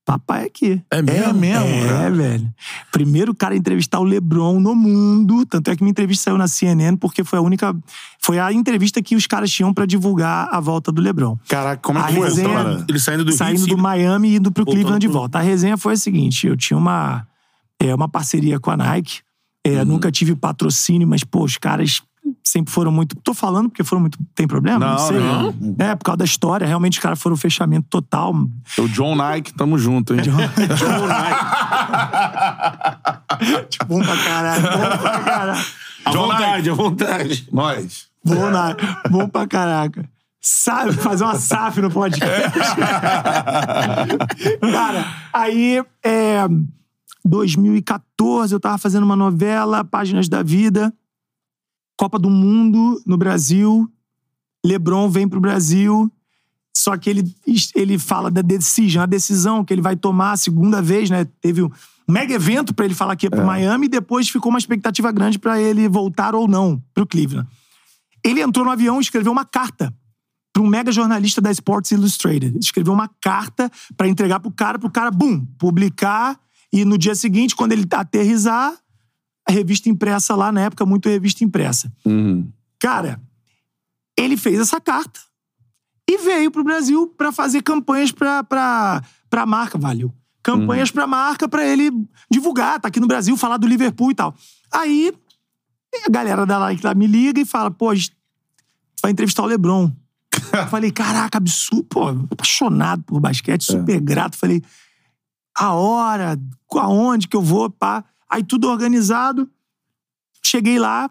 Papai 0.07 0.45
aqui. 0.45 0.81
É 0.89 1.01
mesmo? 1.01 1.25
É 1.25 1.33
mesmo, 1.33 1.65
É, 1.65 1.87
cara. 1.89 2.09
velho. 2.11 2.49
Primeiro 2.93 3.35
cara 3.35 3.53
a 3.53 3.57
entrevistar 3.57 3.99
o 3.99 4.05
LeBron 4.05 4.57
no 4.57 4.73
mundo. 4.73 5.45
Tanto 5.45 5.69
é 5.69 5.75
que 5.75 5.83
minha 5.83 5.91
entrevista 5.91 6.23
saiu 6.23 6.37
na 6.37 6.47
CNN, 6.47 6.95
porque 6.95 7.25
foi 7.25 7.37
a 7.39 7.41
única. 7.41 7.75
Foi 8.21 8.39
a 8.39 8.53
entrevista 8.53 9.01
que 9.03 9.17
os 9.17 9.27
caras 9.27 9.51
tinham 9.51 9.73
pra 9.73 9.85
divulgar 9.85 10.47
a 10.49 10.61
volta 10.61 10.93
do 10.93 11.01
LeBron. 11.01 11.37
Caraca, 11.49 11.81
como 11.81 11.99
é 11.99 12.03
A 12.03 12.07
que 12.07 12.13
foi 12.13 12.23
resenha- 12.29 12.47
parada? 12.47 12.85
Ele 12.87 12.99
saindo 12.99 13.25
do 13.25 13.33
Saindo 13.33 13.65
Rio, 13.65 13.75
do 13.75 13.77
Miami 13.81 14.29
e 14.29 14.35
indo 14.37 14.49
pro 14.49 14.65
Cleveland 14.65 14.99
de 14.99 15.09
volta. 15.09 15.39
A 15.39 15.41
resenha 15.41 15.75
foi 15.77 15.95
a 15.95 15.97
seguinte: 15.97 16.47
eu 16.47 16.55
tinha 16.55 16.77
uma, 16.77 17.27
é, 17.77 17.93
uma 17.93 18.07
parceria 18.07 18.61
com 18.61 18.71
a 18.71 18.77
Nike. 18.77 19.19
É, 19.65 19.79
Uhum. 19.79 19.85
Nunca 19.85 20.09
tive 20.09 20.33
patrocínio, 20.37 21.05
mas, 21.05 21.25
pô, 21.25 21.43
os 21.43 21.57
caras 21.57 22.01
sempre 22.43 22.73
foram 22.73 22.91
muito. 22.91 23.15
Tô 23.17 23.34
falando 23.34 23.69
porque 23.69 23.84
foram 23.84 24.01
muito. 24.01 24.17
Tem 24.34 24.47
problema? 24.47 24.80
Não, 24.80 24.97
sei. 24.97 25.19
não. 25.19 25.53
É, 25.80 25.95
por 25.95 26.05
causa 26.05 26.17
da 26.17 26.25
história. 26.25 26.65
Realmente, 26.65 26.93
os 26.93 26.99
caras 27.03 27.19
foram 27.19 27.36
o 27.36 27.38
fechamento 27.38 27.88
total. 27.89 28.34
O 28.78 28.88
John 28.89 29.15
Nike, 29.15 29.53
tamo 29.53 29.78
junto, 29.78 30.13
hein? 30.13 30.21
Bom 33.88 33.99
pra 34.01 34.17
caralho, 34.17 34.61
bom 34.61 34.97
pra 34.97 35.19
caralho. 35.19 35.65
À 36.05 36.11
John 36.11 36.28
vontade, 36.28 36.69
à 36.69 36.73
vontade. 36.73 37.47
Nós. 37.51 38.07
Bom, 38.23 38.49
na, 38.49 38.75
bom 39.09 39.28
pra 39.28 39.47
caraca. 39.47 40.09
Sabe, 40.39 40.93
fazer 40.93 41.23
uma 41.23 41.36
SAF 41.36 41.82
no 41.82 41.91
podcast. 41.91 42.57
Cara, 44.61 45.05
aí, 45.34 45.84
é, 46.03 46.47
2014, 47.25 48.53
eu 48.53 48.59
tava 48.59 48.78
fazendo 48.78 49.03
uma 49.03 49.15
novela, 49.15 49.84
Páginas 49.84 50.30
da 50.30 50.41
Vida, 50.41 50.93
Copa 51.97 52.19
do 52.19 52.29
Mundo 52.29 53.01
no 53.05 53.17
Brasil, 53.17 53.91
Lebron 54.63 55.09
vem 55.09 55.27
pro 55.27 55.41
Brasil, 55.41 56.11
só 56.75 56.95
que 56.95 57.09
ele, 57.09 57.35
ele 57.75 57.97
fala 57.97 58.29
da 58.29 58.41
decisão, 58.41 59.01
a 59.01 59.05
decisão 59.05 59.65
que 59.65 59.73
ele 59.73 59.81
vai 59.81 59.95
tomar 59.95 60.33
a 60.33 60.37
segunda 60.37 60.81
vez, 60.81 61.09
né? 61.09 61.25
Teve 61.41 61.63
um 61.63 61.71
mega 62.07 62.33
evento 62.33 62.73
pra 62.73 62.85
ele 62.85 62.93
falar 62.93 63.15
que 63.15 63.25
ia 63.25 63.31
pro 63.31 63.45
Miami 63.45 63.87
e 63.87 63.89
depois 63.89 64.29
ficou 64.29 64.49
uma 64.51 64.59
expectativa 64.59 65.11
grande 65.11 65.39
pra 65.39 65.59
ele 65.59 65.89
voltar 65.89 66.35
ou 66.35 66.47
não 66.47 66.81
pro 66.93 67.05
Cleveland. 67.05 67.49
Ele 68.23 68.41
entrou 68.41 68.63
no 68.63 68.71
avião 68.71 68.99
e 68.99 69.01
escreveu 69.01 69.31
uma 69.31 69.43
carta 69.43 69.93
para 70.53 70.63
um 70.63 70.67
mega 70.67 70.91
jornalista 70.91 71.41
da 71.41 71.51
Sports 71.51 71.91
Illustrated. 71.91 72.57
Escreveu 72.59 72.93
uma 72.93 73.09
carta 73.21 73.71
para 73.95 74.07
entregar 74.07 74.39
pro 74.39 74.51
cara, 74.51 74.79
pro 74.79 74.89
cara, 74.89 75.11
bum, 75.11 75.45
publicar. 75.57 76.39
E 76.71 76.83
no 76.83 76.97
dia 76.97 77.15
seguinte, 77.15 77.55
quando 77.55 77.71
ele 77.71 77.85
aterrizar, 77.91 78.73
a 79.47 79.51
revista 79.51 79.89
impressa 79.89 80.35
lá, 80.35 80.51
na 80.51 80.61
época, 80.61 80.85
muito 80.85 81.07
revista 81.07 81.43
impressa. 81.43 81.91
Uhum. 82.05 82.47
Cara, 82.79 83.19
ele 84.17 84.35
fez 84.35 84.59
essa 84.59 84.81
carta 84.81 85.19
e 86.09 86.17
veio 86.17 86.51
pro 86.51 86.63
Brasil 86.63 87.07
para 87.17 87.31
fazer 87.31 87.61
campanhas 87.61 88.11
pra, 88.11 88.43
pra, 88.43 89.01
pra 89.29 89.45
marca, 89.45 89.77
valeu. 89.77 90.13
Campanhas 90.43 90.91
pra 90.91 91.05
marca 91.05 91.47
pra 91.47 91.65
ele 91.65 91.91
divulgar, 92.31 92.79
tá 92.79 92.87
aqui 92.87 92.99
no 92.99 93.07
Brasil, 93.07 93.35
falar 93.35 93.57
do 93.57 93.67
Liverpool 93.67 94.11
e 94.11 94.15
tal. 94.15 94.33
Aí 94.71 95.13
a 96.05 96.09
galera 96.09 96.45
da 96.45 96.59
Nike 96.59 96.85
lá 96.85 96.93
me 96.93 97.07
liga 97.07 97.41
e 97.41 97.45
fala, 97.45 97.69
pô, 97.69 97.89
a 97.89 97.95
gente 97.95 98.15
vai 99.01 99.11
entrevistar 99.11 99.43
o 99.43 99.45
LeBron. 99.45 99.91
Eu 100.53 100.67
falei, 100.67 100.91
caraca, 100.91 101.37
absurdo, 101.37 101.83
pô, 101.85 102.07
apaixonado 102.31 103.03
por 103.03 103.19
basquete, 103.19 103.63
super 103.63 103.99
grato. 103.99 104.37
Falei, 104.37 104.61
a 105.57 105.73
hora, 105.73 106.39
aonde 106.75 107.27
que 107.27 107.35
eu 107.35 107.41
vou, 107.41 107.69
pá. 107.69 108.03
Aí 108.30 108.43
tudo 108.43 108.69
organizado. 108.69 109.49
Cheguei 110.43 110.80
lá, 110.80 111.09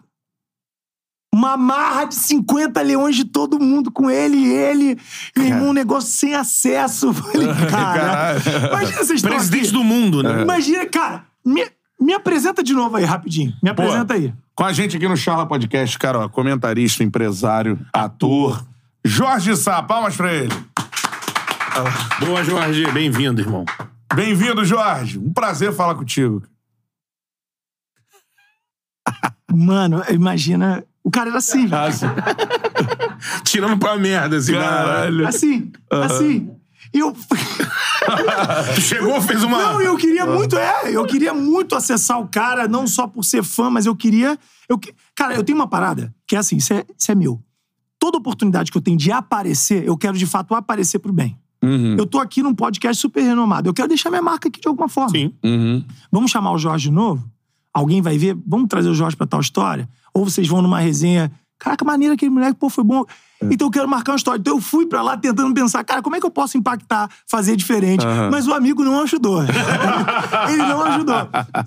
uma 1.33 1.55
marra 1.55 2.05
de 2.05 2.15
50 2.15 2.81
leões 2.81 3.15
de 3.15 3.25
todo 3.25 3.59
mundo 3.59 3.91
com 3.91 4.09
ele 4.09 4.37
e 4.37 4.47
ele. 4.47 4.99
E 5.35 5.53
um 5.53 5.71
negócio 5.71 6.09
sem 6.09 6.33
acesso. 6.33 7.13
Falei, 7.13 7.47
cara. 7.69 8.37
Imagina 8.69 8.97
vocês 8.97 9.19
estão 9.19 9.31
Presidente 9.31 9.65
aqui. 9.65 9.73
do 9.73 9.83
mundo, 9.83 10.23
né? 10.23 10.41
Imagina, 10.41 10.85
cara. 10.87 11.25
Me, 11.45 11.65
me 11.99 12.13
apresenta 12.13 12.63
de 12.63 12.73
novo 12.73 12.97
aí, 12.97 13.05
rapidinho. 13.05 13.53
Me 13.61 13.73
Pô, 13.73 13.83
apresenta 13.83 14.15
aí. 14.15 14.33
Com 14.55 14.63
a 14.63 14.73
gente 14.73 14.97
aqui 14.97 15.07
no 15.07 15.15
Charla 15.15 15.45
Podcast, 15.45 15.99
cara, 15.99 16.19
ó, 16.19 16.29
comentarista, 16.29 17.03
empresário, 17.03 17.79
ator. 17.93 18.65
Jorge 19.05 19.55
Sá, 19.55 19.81
palmas 19.83 20.15
pra 20.15 20.33
ele. 20.33 20.53
Boa, 22.19 22.43
Jorge. 22.43 22.89
Bem-vindo, 22.91 23.39
irmão. 23.39 23.63
Bem-vindo, 24.15 24.65
Jorge. 24.65 25.19
Um 25.19 25.31
prazer 25.31 25.71
falar 25.71 25.93
contigo. 25.93 26.41
Mano, 29.53 30.03
imagina. 30.09 30.83
O 31.03 31.09
cara 31.09 31.29
era 31.29 31.37
assim. 31.37 31.67
Tirando 33.43 33.77
pra 33.77 33.97
merda, 33.97 34.37
assim. 34.37 34.53
Caralho. 34.53 35.27
Assim. 35.27 35.71
Assim. 35.89 36.49
E 36.93 36.99
eu. 36.99 37.15
Chegou, 38.81 39.21
fez 39.21 39.43
uma... 39.43 39.57
Não, 39.57 39.81
eu 39.81 39.97
queria 39.97 40.25
muito, 40.25 40.57
é, 40.57 40.95
eu 40.95 41.05
queria 41.05 41.33
muito 41.33 41.75
acessar 41.75 42.19
o 42.19 42.27
cara, 42.27 42.67
não 42.67 42.87
só 42.87 43.05
por 43.07 43.23
ser 43.23 43.43
fã, 43.43 43.69
mas 43.69 43.85
eu 43.85 43.95
queria. 43.95 44.37
Eu, 44.69 44.79
cara, 45.15 45.35
eu 45.35 45.43
tenho 45.43 45.57
uma 45.57 45.67
parada 45.67 46.13
que 46.25 46.35
é 46.35 46.39
assim: 46.39 46.57
isso 46.57 46.73
é, 46.73 46.85
isso 46.97 47.11
é 47.11 47.15
meu. 47.15 47.41
Toda 47.99 48.17
oportunidade 48.17 48.71
que 48.71 48.77
eu 48.77 48.81
tenho 48.81 48.97
de 48.97 49.11
aparecer, 49.11 49.85
eu 49.85 49.97
quero 49.97 50.17
de 50.17 50.25
fato 50.25 50.53
aparecer 50.55 50.99
pro 50.99 51.11
bem. 51.11 51.37
Uhum. 51.63 51.95
Eu 51.97 52.05
tô 52.05 52.19
aqui 52.19 52.43
num 52.43 52.53
podcast 52.53 53.01
super 53.01 53.21
renomado. 53.21 53.67
Eu 53.67 53.73
quero 53.73 53.87
deixar 53.87 54.09
minha 54.09 54.21
marca 54.21 54.47
aqui 54.47 54.61
de 54.61 54.67
alguma 54.67 54.87
forma. 54.87 55.09
Sim. 55.09 55.33
Uhum. 55.43 55.83
Vamos 56.11 56.29
chamar 56.29 56.51
o 56.51 56.57
Jorge 56.57 56.89
de 56.89 56.91
novo? 56.91 57.27
Alguém 57.77 58.01
vai 58.01 58.17
ver? 58.17 58.35
Vamos 58.47 58.67
trazer 58.67 58.89
o 58.89 58.93
Jorge 58.95 59.15
pra 59.15 59.27
tal 59.27 59.39
história? 59.39 59.87
Ou 60.13 60.25
vocês 60.25 60.47
vão 60.47 60.61
numa 60.63 60.79
resenha. 60.79 61.31
Caraca, 61.59 61.85
maneiro 61.85 62.13
aquele 62.15 62.31
moleque, 62.31 62.57
pô, 62.59 62.69
foi 62.69 62.83
bom. 62.83 63.03
Então 63.51 63.67
eu 63.67 63.71
quero 63.71 63.87
marcar 63.87 64.13
uma 64.13 64.15
história. 64.17 64.39
Então 64.39 64.55
eu 64.55 64.61
fui 64.61 64.87
pra 64.87 65.01
lá 65.03 65.15
tentando 65.15 65.53
pensar, 65.53 65.83
cara, 65.83 66.01
como 66.01 66.15
é 66.15 66.19
que 66.19 66.25
eu 66.25 66.31
posso 66.31 66.57
impactar, 66.57 67.07
fazer 67.29 67.55
diferente? 67.55 68.03
Mas 68.31 68.47
o 68.47 68.53
amigo 68.53 68.83
não 68.83 69.01
ajudou. 69.03 69.41
Ele 70.49 70.57
não 70.63 70.81
ajudou. 70.83 71.15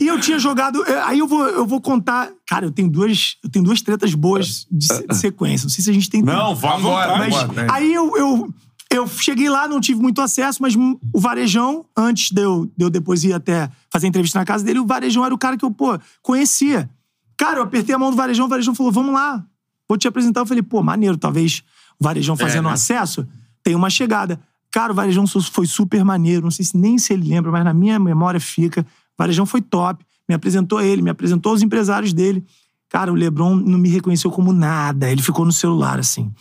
E 0.00 0.06
eu 0.06 0.20
tinha 0.20 0.38
jogado. 0.38 0.84
eh, 0.86 1.00
Aí 1.04 1.18
eu 1.20 1.28
vou, 1.28 1.46
eu 1.46 1.64
vou 1.66 1.80
contar. 1.80 2.28
Cara, 2.46 2.66
eu 2.66 2.72
tenho 2.72 2.88
duas, 2.88 3.36
eu 3.42 3.48
tenho 3.50 3.64
duas 3.64 3.80
tretas 3.82 4.14
boas 4.14 4.66
de, 4.70 4.88
de 5.06 5.14
sequência. 5.14 5.64
Não 5.66 5.70
sei 5.70 5.84
se 5.84 5.90
a 5.90 5.92
gente 5.94 6.10
tem 6.10 6.24
tempo. 6.24 6.36
Não, 6.36 6.54
vamos 6.54 6.80
embora. 6.80 7.16
Mas 7.18 7.34
vamos 7.34 7.52
embora. 7.52 7.72
aí 7.72 7.92
eu, 7.94 8.16
eu, 8.16 8.48
eu 8.90 9.06
cheguei 9.06 9.48
lá, 9.48 9.68
não 9.68 9.80
tive 9.80 10.00
muito 10.00 10.20
acesso, 10.20 10.60
mas 10.60 10.74
o 10.74 11.20
Varejão, 11.20 11.86
antes 11.96 12.32
de 12.32 12.42
eu, 12.42 12.66
de 12.76 12.84
eu 12.84 12.90
depois 12.90 13.22
ir 13.22 13.32
até 13.32 13.70
fazer 13.88 14.08
entrevista 14.08 14.38
na 14.38 14.44
casa 14.44 14.64
dele, 14.64 14.80
o 14.80 14.86
Varejão 14.86 15.24
era 15.24 15.32
o 15.32 15.38
cara 15.38 15.56
que 15.56 15.64
eu, 15.64 15.70
pô, 15.70 15.96
conhecia. 16.20 16.90
Cara, 17.36 17.58
eu 17.58 17.62
apertei 17.62 17.94
a 17.94 17.98
mão 17.98 18.10
do 18.10 18.16
Varejão, 18.16 18.46
o 18.46 18.48
Varejão 18.48 18.74
falou, 18.74 18.90
vamos 18.90 19.14
lá, 19.14 19.44
vou 19.88 19.96
te 19.96 20.08
apresentar. 20.08 20.40
Eu 20.40 20.46
falei, 20.46 20.62
pô, 20.62 20.82
maneiro, 20.82 21.16
talvez 21.16 21.62
o 22.00 22.04
Varejão 22.04 22.36
fazendo 22.36 22.66
né? 22.66 22.72
acesso 22.72 23.26
tem 23.62 23.76
uma 23.76 23.88
chegada. 23.88 24.40
Cara, 24.72 24.92
o 24.92 24.94
Varejão 24.94 25.24
foi 25.26 25.66
super 25.66 26.04
maneiro, 26.04 26.42
não 26.42 26.50
sei 26.50 26.64
se 26.64 26.76
nem 26.76 26.98
se 26.98 27.12
ele 27.12 27.28
lembra, 27.28 27.50
mas 27.52 27.64
na 27.64 27.72
minha 27.72 27.98
memória 27.98 28.40
fica. 28.40 28.82
O 28.82 28.84
Varejão 29.16 29.46
foi 29.46 29.60
top, 29.60 30.04
me 30.28 30.34
apresentou 30.34 30.80
ele, 30.80 31.00
me 31.00 31.10
apresentou 31.10 31.52
os 31.52 31.62
empresários 31.62 32.12
dele. 32.12 32.44
Cara, 32.88 33.12
o 33.12 33.14
Lebron 33.14 33.54
não 33.54 33.78
me 33.78 33.88
reconheceu 33.88 34.30
como 34.30 34.52
nada, 34.52 35.10
ele 35.10 35.22
ficou 35.22 35.44
no 35.44 35.52
celular, 35.52 35.98
assim. 36.00 36.32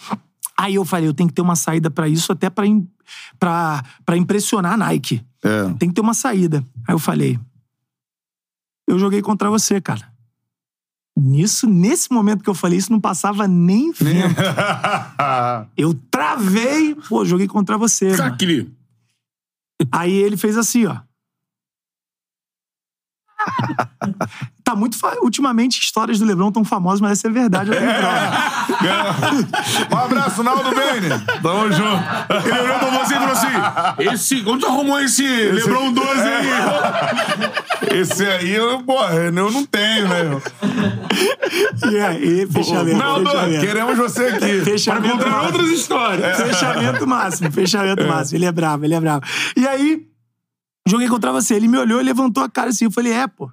Aí 0.59 0.75
eu 0.75 0.83
falei, 0.83 1.07
eu 1.07 1.13
tenho 1.13 1.29
que 1.29 1.35
ter 1.35 1.41
uma 1.41 1.55
saída 1.55 1.89
pra 1.89 2.09
isso, 2.09 2.33
até 2.33 2.49
pra, 2.49 2.65
pra 4.05 4.17
impressionar 4.17 4.73
a 4.73 4.77
Nike. 4.77 5.25
É. 5.41 5.73
Tem 5.79 5.87
que 5.87 5.95
ter 5.95 6.01
uma 6.01 6.13
saída. 6.13 6.65
Aí 6.85 6.93
eu 6.93 6.99
falei, 6.99 7.39
eu 8.85 8.99
joguei 8.99 9.21
contra 9.21 9.49
você, 9.49 9.79
cara. 9.79 10.11
Nisso, 11.17 11.65
nesse 11.65 12.11
momento 12.11 12.43
que 12.43 12.49
eu 12.49 12.53
falei 12.53 12.77
isso, 12.77 12.91
não 12.91 12.99
passava 12.99 13.47
nem 13.47 13.93
vento. 13.93 14.35
Eu 15.75 15.93
travei, 16.09 16.95
pô, 16.95 17.25
joguei 17.25 17.47
contra 17.47 17.77
você. 17.77 18.11
Aquele... 18.21 18.73
Aí 19.91 20.13
ele 20.13 20.37
fez 20.37 20.55
assim, 20.55 20.85
ó. 20.85 20.97
tá 24.69 24.75
muito. 24.75 24.97
Fa... 24.97 25.15
Ultimamente, 25.21 25.79
histórias 25.79 26.19
do 26.19 26.25
Lebron 26.25 26.51
tão 26.51 26.63
famosas, 26.63 27.01
mas 27.01 27.13
essa 27.13 27.27
é 27.27 27.31
verdade. 27.31 27.71
Eu 27.71 27.77
tenho 27.77 27.93
prova. 27.93 28.31
um 29.91 29.97
abraço, 29.97 30.43
Naldo 30.43 30.69
Bene. 30.69 31.09
Tamo 31.41 31.71
junto. 31.71 32.03
Ele 32.45 32.59
olhou 32.59 32.79
pra 32.79 32.89
você 32.89 33.13
e 33.13 33.17
falou 33.17 33.31
assim: 33.31 34.03
esse, 34.13 34.43
onde 34.45 34.65
arrumou 34.65 34.99
esse, 34.99 35.23
Lebron 35.23 35.91
12 35.91 36.09
aí? 36.21 37.99
Esse 37.99 38.25
aí, 38.25 38.51
eu, 38.51 38.83
porra, 38.83 39.15
eu 39.15 39.31
não 39.31 39.65
tenho, 39.65 40.07
né? 40.07 40.41
E 41.91 41.99
aí, 41.99 42.47
fechamento. 42.47 42.97
Naldo, 42.97 43.29
fechamento. 43.29 43.65
queremos 43.65 43.97
você 43.97 44.25
aqui. 44.25 44.61
Fechamento 44.61 45.17
Pra 45.17 45.17
contar 45.17 45.29
máximo. 45.29 45.57
outras 45.57 45.79
histórias. 45.79 46.37
Fechamento 46.37 47.07
máximo, 47.07 47.51
fechamento 47.51 48.07
máximo. 48.07 48.37
Ele 48.37 48.45
é 48.45 48.51
bravo, 48.51 48.85
ele 48.85 48.93
é 48.93 48.99
bravo. 48.99 49.23
E 49.55 49.67
aí, 49.67 50.05
joguei 50.87 51.07
contra 51.07 51.31
você. 51.31 51.55
Ele 51.55 51.67
me 51.67 51.77
olhou 51.77 51.99
e 51.99 52.03
levantou 52.03 52.43
a 52.43 52.49
cara 52.49 52.69
assim. 52.69 52.85
Eu 52.85 52.91
falei, 52.91 53.13
é, 53.13 53.27
pô. 53.27 53.49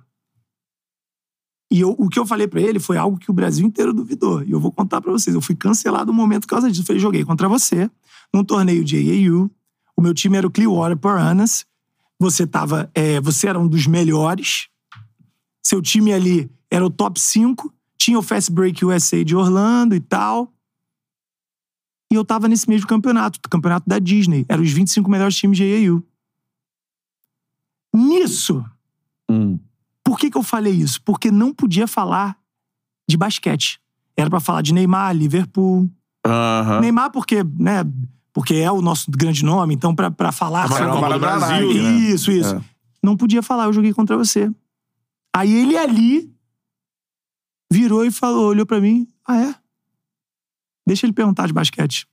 E 1.70 1.80
eu- 1.80 1.94
o 1.98 2.09
que 2.09 2.18
eu 2.18 2.24
falei 2.26 2.47
pra 2.47 2.60
ele 2.60 2.78
foi 2.78 2.97
algo 2.97 3.18
que 3.18 3.30
o 3.30 3.34
Brasil 3.34 3.66
inteiro 3.66 3.93
duvidou. 3.93 4.43
E 4.44 4.51
eu 4.52 4.60
vou 4.60 4.70
contar 4.70 5.01
pra 5.01 5.10
vocês. 5.10 5.34
Eu 5.34 5.40
fui 5.40 5.56
cancelado 5.56 6.12
um 6.12 6.14
momento 6.14 6.43
por 6.43 6.48
causa 6.51 6.68
disso. 6.70 6.82
Eu 6.82 6.86
falei, 6.86 7.01
joguei 7.01 7.24
contra 7.24 7.48
você, 7.48 7.90
num 8.32 8.44
torneio 8.44 8.84
de 8.84 8.97
AAU. 8.97 9.51
O 9.97 10.01
meu 10.02 10.14
time 10.14 10.36
era 10.36 10.47
o 10.47 10.51
Clearwater 10.51 10.97
Piranhas. 10.97 11.66
Você 12.18 12.47
tava. 12.47 12.90
é, 12.94 13.20
você 13.20 13.48
era 13.48 13.59
um 13.59 13.66
dos 13.68 13.86
melhores. 13.86 14.68
Seu 15.62 15.82
time 15.82 16.12
ali 16.12 16.51
era 16.70 16.86
o 16.86 16.90
top 16.90 17.20
5. 17.20 17.72
Tinha 17.98 18.18
o 18.18 18.22
Fast 18.22 18.51
Break 18.52 18.84
USA 18.84 19.24
de 19.24 19.34
Orlando 19.34 19.94
e 19.94 20.01
tal. 20.01 20.52
E 22.12 22.14
eu 22.14 22.24
tava 22.24 22.47
nesse 22.47 22.68
mesmo 22.68 22.86
campeonato, 22.86 23.40
campeonato 23.51 23.88
da 23.88 23.98
Disney. 23.98 24.47
Eram 24.48 24.62
os 24.62 24.70
25 24.70 25.10
melhores 25.10 25.34
times 25.36 25.56
de 25.59 25.64
AAU. 25.64 26.02
Nisso, 27.94 28.64
Hum. 29.28 29.59
Por 30.06 30.20
que, 30.20 30.30
que 30.30 30.38
eu 30.38 30.42
falei 30.44 30.72
isso? 30.72 31.02
Porque 31.02 31.32
não 31.32 31.52
podia 31.52 31.88
falar 31.88 32.38
de 33.08 33.16
basquete. 33.16 33.80
Era 34.16 34.30
pra 34.30 34.38
falar 34.38 34.62
de 34.62 34.72
Neymar, 34.72 35.12
Liverpool. 35.12 35.90
Neymar, 36.80 37.10
porque, 37.10 37.42
né? 37.42 37.84
Porque 38.32 38.54
é 38.54 38.70
o 38.70 38.80
nosso 38.80 39.10
grande 39.10 39.44
nome, 39.44 39.74
então 39.74 39.96
pra, 39.96 40.08
pra 40.08 40.30
falar. 40.30 40.68
Na 40.68 40.76
sabe? 40.76 40.92
Copa 40.92 41.12
do 41.12 41.18
Brasil, 41.18 41.74
né? 41.74 41.90
Isso, 41.98 42.30
isso. 42.30 42.54
É. 42.54 42.64
Não 43.02 43.16
podia 43.16 43.42
falar, 43.42 43.64
eu 43.64 43.72
joguei 43.72 43.92
contra 43.92 44.16
você. 44.16 44.48
Aí 45.34 45.52
ele 45.52 45.76
ali 45.76 46.32
virou 47.70 48.04
e 48.04 48.12
falou, 48.12 48.46
olhou 48.46 48.64
pra 48.64 48.80
mim, 48.80 49.08
ah 49.26 49.38
é? 49.38 49.54
Deixa 50.86 51.04
ele 51.04 51.12
perguntar 51.12 51.48
de 51.48 51.52
basquete. 51.52 52.06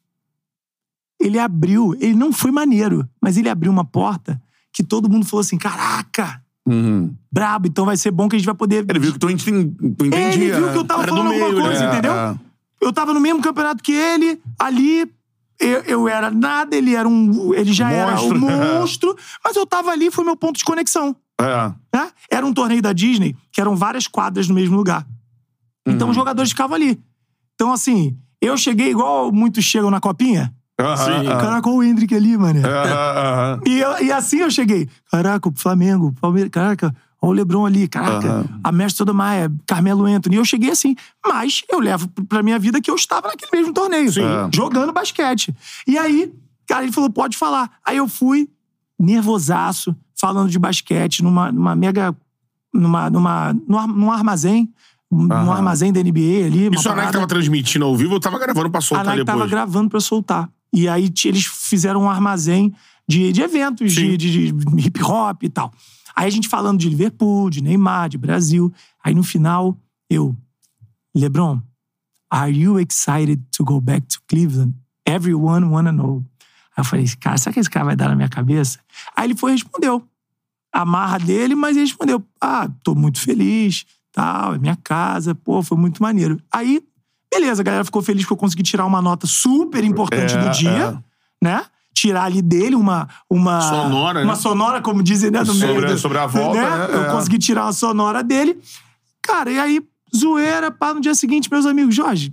Ele 1.22 1.38
abriu, 1.38 1.94
ele 2.00 2.16
não 2.16 2.34
foi 2.34 2.50
maneiro, 2.50 3.08
mas 3.22 3.38
ele 3.38 3.50
abriu 3.50 3.72
uma 3.72 3.86
porta 3.86 4.42
que 4.72 4.84
todo 4.84 5.08
mundo 5.08 5.28
falou 5.28 5.42
assim, 5.42 5.60
caraca, 5.60 6.43
Uhum. 6.66 7.14
brabo, 7.32 7.68
então 7.68 7.86
vai 7.86 7.98
ser 7.98 8.12
bom 8.12 8.30
que 8.30 8.36
a 8.36 8.40
gente 8.40 8.46
vai 8.46 8.56
poder... 8.56 8.86
Ele 8.88 9.00
viu 9.00 9.14
que 9.14 9.20
tu, 9.20 9.30
enten- 9.30 9.70
tu 9.70 10.06
entendia. 10.06 10.30
Ele 10.34 10.52
viu 10.52 10.66
né? 10.68 10.72
que 10.72 10.78
eu 10.78 10.84
tava 10.86 11.04
Era 11.04 11.12
do 11.12 11.18
falando 11.18 11.34
alguma 11.34 11.50
meio, 11.52 11.62
coisa, 11.62 11.86
né? 11.88 11.92
entendeu? 11.92 12.14
É, 12.14 12.36
Eu 12.80 12.94
tava 12.94 13.14
no 13.14 13.20
mesmo 13.20 13.42
campeonato 13.42 13.84
que 13.84 13.92
ele, 13.92 14.40
ali 14.58 15.12
eu, 15.60 15.82
eu 15.82 16.08
era 16.08 16.32
nada, 16.32 16.76
ele 16.76 16.96
era 16.96 17.08
um. 17.08 17.54
Ele 17.54 17.72
já 17.74 17.92
era 17.92 18.12
Monstro. 18.14 18.36
um 18.38 18.40
monstro, 18.80 19.18
mas 19.44 19.56
eu 19.56 19.66
tava 19.66 19.92
ali, 19.92 20.10
foi 20.12 20.24
meu 20.24 20.36
ponto 20.36 20.58
de 20.58 20.64
conexão. 20.66 21.16
É. 21.40 21.72
né? 21.98 22.12
Era 22.30 22.46
um 22.46 22.54
torneio 22.54 22.82
da 22.82 22.94
Disney 22.94 23.36
que 23.52 23.60
eram 23.60 23.76
várias 23.76 24.08
quadras 24.08 24.48
no 24.48 24.56
mesmo 24.56 24.76
lugar. 24.78 25.06
Então 25.86 26.08
Uhum. 26.08 26.12
os 26.12 26.16
jogadores 26.16 26.52
ficavam 26.52 26.76
ali. 26.76 27.00
Então, 27.56 27.72
assim, 27.74 28.18
eu 28.42 28.56
cheguei 28.58 28.90
igual 28.92 29.32
muitos 29.32 29.64
chegam 29.66 29.90
na 29.92 30.00
copinha. 30.00 30.54
Sim. 30.80 31.28
Caraca, 31.28 31.70
olha 31.70 31.78
o 31.78 31.84
Hendrick 31.84 32.14
ali, 32.16 32.38
mano. 32.38 32.60
E, 33.68 33.80
eu- 33.80 34.04
e 34.06 34.12
assim 34.12 34.38
eu 34.40 34.50
cheguei. 34.52 34.90
Caraca, 35.12 35.48
o 35.50 35.54
Flamengo, 35.56 36.14
Palmeiras, 36.20 36.50
caraca, 36.52 36.94
olha 37.22 37.30
o 37.30 37.34
Lebron 37.34 37.66
ali, 37.66 37.88
caraca, 37.88 38.46
a 38.64 38.72
Mestre 38.72 38.98
Sotomayor, 38.98 39.52
Carmelo 39.68 40.06
Anthony. 40.06 40.36
E 40.36 40.40
eu 40.40 40.46
cheguei 40.46 40.72
assim. 40.72 40.96
Mas 41.26 41.62
eu 41.72 41.80
levo 41.80 42.08
pra 42.28 42.42
minha 42.44 42.58
vida 42.60 42.82
que 42.82 42.90
eu 42.90 42.96
estava 42.96 43.28
naquele 43.28 43.52
mesmo 43.54 43.74
torneio, 43.74 44.10
É. 44.10 44.50
jogando 44.54 44.92
basquete. 44.92 45.56
E 45.88 45.98
aí, 45.98 46.34
cara, 46.68 46.84
ele 46.84 46.92
falou, 46.92 47.10
pode 47.10 47.38
falar. 47.38 47.70
Aí 47.86 47.98
eu 47.98 48.08
fui, 48.08 48.50
nervosaço, 49.00 49.96
falando 50.20 50.50
de 50.50 50.58
basquete, 50.60 51.22
numa, 51.24 51.52
numa 51.52 51.76
mega. 51.76 52.16
numa, 52.74 53.10
numa, 53.10 53.54
num 53.68 53.78
ar- 53.78 53.88
num 53.88 54.12
armazém. 54.12 54.74
Num 55.12 55.52
armazém 55.52 55.94
da 55.94 56.02
NBA 56.02 56.48
ali. 56.48 56.70
Isso 56.74 56.90
a 56.90 56.96
Nike 56.96 57.12
tava 57.14 57.28
transmitindo 57.28 57.86
ao 57.86 57.96
vivo 57.96 58.16
ou 58.16 58.20
tava 58.20 58.40
gravando 58.40 58.68
pra 58.72 58.80
a 58.80 58.82
soltar 58.82 59.06
Nike 59.06 59.18
depois? 59.20 59.38
tava 59.38 59.48
gravando 59.48 59.88
pra 59.88 60.00
soltar. 60.00 60.50
E 60.74 60.90
aí 60.90 61.12
eles 61.26 61.46
fizeram 61.46 62.02
um 62.04 62.10
armazém 62.10 62.74
de, 63.08 63.32
de 63.32 63.42
eventos, 63.42 63.94
de, 63.94 64.18
de- 64.18 64.52
de 64.52 64.88
hip 64.88 65.02
hop 65.04 65.44
e 65.44 65.50
tal. 65.50 65.72
Aí 66.16 66.28
a 66.28 66.30
gente 66.30 66.48
falando 66.48 66.80
de 66.80 66.90
Liverpool, 66.90 67.50
de 67.50 67.62
Neymar, 67.62 68.10
de 68.10 68.18
Brasil. 68.18 68.74
Aí 69.04 69.14
no 69.14 69.24
final, 69.24 69.78
eu, 70.10 70.36
LeBron, 71.16 71.62
are 72.32 72.52
you 72.52 72.80
excited 72.80 73.42
to 73.52 73.64
go 73.64 73.80
back 73.80 74.08
to 74.08 74.20
Cleveland? 74.28 74.74
Everyone 75.06 75.66
wanna 75.66 75.92
know. 75.92 76.26
Aí 76.76 76.82
eu 76.82 76.84
falei, 76.86 77.06
cara, 77.20 77.38
será 77.38 77.54
que 77.54 77.60
esse 77.60 77.70
cara 77.70 77.86
vai 77.86 77.96
dar 77.96 78.10
na 78.10 78.16
minha 78.16 78.30
cabeça? 78.30 78.80
Aí 79.16 79.26
ele 79.28 79.36
foi 79.36 79.52
e 79.52 79.56
respondeu. 79.56 80.08
A 80.72 80.84
marra 80.86 81.20
dele, 81.20 81.54
mas 81.54 81.76
ele 81.78 81.86
respondeu: 81.86 82.24
Ah, 82.42 82.68
tô 82.84 82.96
muito 82.96 83.20
feliz, 83.20 83.86
tal, 84.12 84.56
é 84.56 84.58
minha 84.58 84.76
casa, 84.76 85.36
pô, 85.36 85.62
foi 85.62 85.78
muito 85.78 86.02
maneiro. 86.02 86.42
Aí, 86.52 86.82
beleza, 87.34 87.62
a 87.62 87.64
galera 87.64 87.84
ficou 87.86 88.02
feliz 88.02 88.26
que 88.26 88.32
eu 88.34 88.38
consegui 88.38 88.64
tirar 88.64 88.86
uma 88.86 89.02
nota 89.02 89.26
super 89.28 89.84
importante 89.84 90.36
É, 90.36 90.38
do 90.38 90.50
dia, 90.52 91.04
né? 91.42 91.66
Tirar 91.94 92.24
ali 92.24 92.42
dele 92.42 92.76
uma. 92.76 93.08
uma 93.30 93.62
Sonora, 93.62 94.20
né? 94.20 94.26
Uma 94.26 94.36
sonora, 94.36 94.82
como 94.82 95.04
dizem, 95.04 95.30
né? 95.32 95.40
No 95.40 95.54
Sobre- 95.54 95.82
meio 95.86 95.98
sobre 95.98 96.18
a 96.18 96.26
volta, 96.26 96.60
né? 96.62 96.88
Eu 96.96 97.04
É. 97.04 97.12
consegui 97.12 97.38
tirar 97.38 97.66
uma 97.66 97.74
sonora 97.74 98.24
dele. 98.24 98.60
Cara, 99.22 99.52
e 99.52 99.60
aí, 99.60 99.82
zoeira, 100.16 100.72
pá, 100.72 100.94
no 100.94 101.02
dia 101.02 101.16
seguinte, 101.16 101.50
meus 101.52 101.66
amigos, 101.66 101.94
Jorge, 101.96 102.32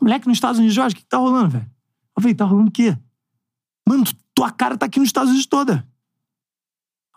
moleque 0.00 0.26
nos 0.28 0.36
Estados 0.36 0.58
Unidos, 0.58 0.74
Jorge, 0.74 0.94
o 0.94 0.96
que, 0.96 1.02
que 1.02 1.08
tá 1.08 1.18
rolando, 1.18 1.50
velho? 1.50 1.66
Eu 2.16 2.22
falei, 2.22 2.34
tá 2.34 2.44
rolando 2.44 2.68
o 2.68 2.72
quê? 2.72 2.96
Mano, 3.88 4.04
tua 4.34 4.50
cara 4.50 4.76
tá 4.76 4.86
aqui 4.86 4.98
nos 4.98 5.08
Estados 5.08 5.30
Unidos 5.30 5.46
toda. 5.46 5.86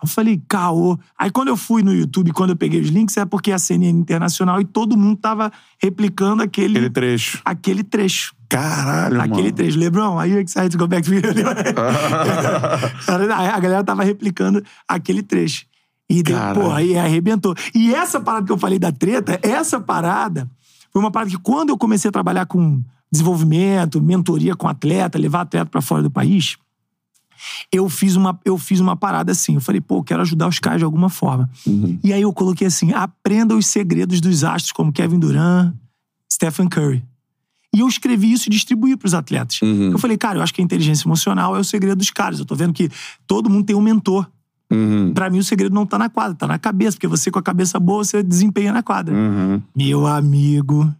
Eu 0.04 0.08
falei, 0.08 0.42
caô. 0.50 1.00
Aí 1.18 1.32
quando 1.32 1.48
eu 1.48 1.56
fui 1.56 1.82
no 1.82 1.94
YouTube, 1.94 2.32
quando 2.34 2.50
eu 2.50 2.56
peguei 2.58 2.82
os 2.82 2.90
links, 2.90 3.16
é 3.16 3.24
porque 3.26 3.52
a 3.54 3.58
CNN 3.58 3.98
internacional 3.98 4.60
e 4.60 4.66
todo 4.66 4.98
mundo 4.98 5.16
tava 5.18 5.50
replicando 5.82 6.44
aquele, 6.44 6.74
Aquele 6.78 6.90
trecho. 6.90 7.42
aquele 7.46 7.84
trecho. 7.84 8.36
Caralho, 8.50 9.20
Aquele 9.22 9.44
mano. 9.44 9.54
trecho. 9.56 9.80
LeBron, 9.80 10.20
are 10.20 10.30
you 10.30 10.40
excited 10.40 10.70
to 10.72 10.78
go 10.78 10.88
back 10.88 11.08
to 11.08 11.14
A 13.08 13.60
galera 13.60 13.84
tava 13.84 14.04
replicando 14.04 14.62
aquele 14.88 15.24
trecho. 15.24 15.66
E 16.10 16.22
deu, 16.22 16.38
pô, 16.54 16.70
aí 16.72 16.98
arrebentou. 16.98 17.56
E 17.74 17.94
essa 17.96 18.20
parada 18.20 18.46
que 18.46 18.52
eu 18.52 18.58
falei 18.58 18.78
da 18.78 18.92
treta, 18.92 19.40
essa 19.42 19.80
parada 19.80 20.50
foi 20.92 21.02
uma 21.02 21.10
parada 21.10 21.32
que 21.32 21.38
quando 21.38 21.70
eu 21.70 21.78
comecei 21.78 22.10
a 22.10 22.12
trabalhar 22.12 22.46
com 22.46 22.84
desenvolvimento, 23.12 24.02
mentoria 24.02 24.56
com 24.56 24.68
atleta, 24.68 25.18
levar 25.18 25.42
atleta 25.42 25.66
pra 25.70 25.82
fora 25.82 26.04
do 26.04 26.12
país, 26.12 26.58
eu 27.72 27.90
fiz 27.90 28.16
uma, 28.16 28.40
eu 28.46 28.58
fiz 28.58 28.80
uma 28.80 28.96
parada 28.96 29.32
assim. 29.32 29.56
Eu 29.56 29.62
falei, 29.62 29.82
pô, 29.82 29.98
eu 29.98 30.04
quero 30.04 30.22
ajudar 30.22 30.48
os 30.48 30.60
caras 30.60 30.80
de 30.80 30.86
alguma 30.86 31.10
forma. 31.10 31.50
E 32.04 32.14
aí 32.14 32.22
eu 32.22 32.34
coloquei 32.34 32.68
assim: 32.68 32.94
aprenda 32.94 33.56
os 33.56 33.68
segredos 33.68 34.22
dos 34.22 34.44
astros, 34.44 34.72
como 34.72 34.92
Kevin 34.92 35.20
Durant, 35.20 35.74
Stephen 36.32 36.68
Curry. 36.68 37.04
E 37.76 37.80
eu 37.80 37.88
escrevi 37.88 38.32
isso 38.32 38.48
e 38.48 38.52
distribuí 38.52 38.96
pros 38.96 39.16
atletas. 39.16 39.60
Eu 39.92 39.98
falei, 39.98 40.16
cara, 40.16 40.38
eu 40.38 40.44
acho 40.44 40.54
que 40.54 40.62
a 40.62 40.64
inteligência 40.64 41.08
emocional 41.08 41.56
é 41.56 41.60
o 41.60 41.64
segredo 41.64 41.98
dos 41.98 42.12
caras. 42.12 42.38
Eu 42.38 42.46
tô 42.46 42.56
vendo 42.56 42.72
que 42.72 42.88
todo 43.26 43.50
mundo 43.50 43.66
tem 43.66 43.76
um 43.76 43.82
mentor. 43.82 44.30
Uhum. 44.72 45.12
Pra 45.14 45.30
mim, 45.30 45.40
o 45.40 45.44
segredo 45.44 45.74
não 45.74 45.86
tá 45.86 45.98
na 45.98 46.10
quadra, 46.10 46.36
tá 46.36 46.48
na 46.48 46.60
cabeça, 46.60 46.98
porque 46.98 47.08
você 47.08 47.32
com 47.32 47.40
a 47.40 47.44
cabeça 47.44 47.80
boa, 47.80 48.04
você 48.04 48.22
desempenha 48.22 48.72
na 48.72 48.84
quadra. 48.84 49.14
Uhum. 49.14 49.62
Meu 49.76 50.06
amigo, 50.06 50.94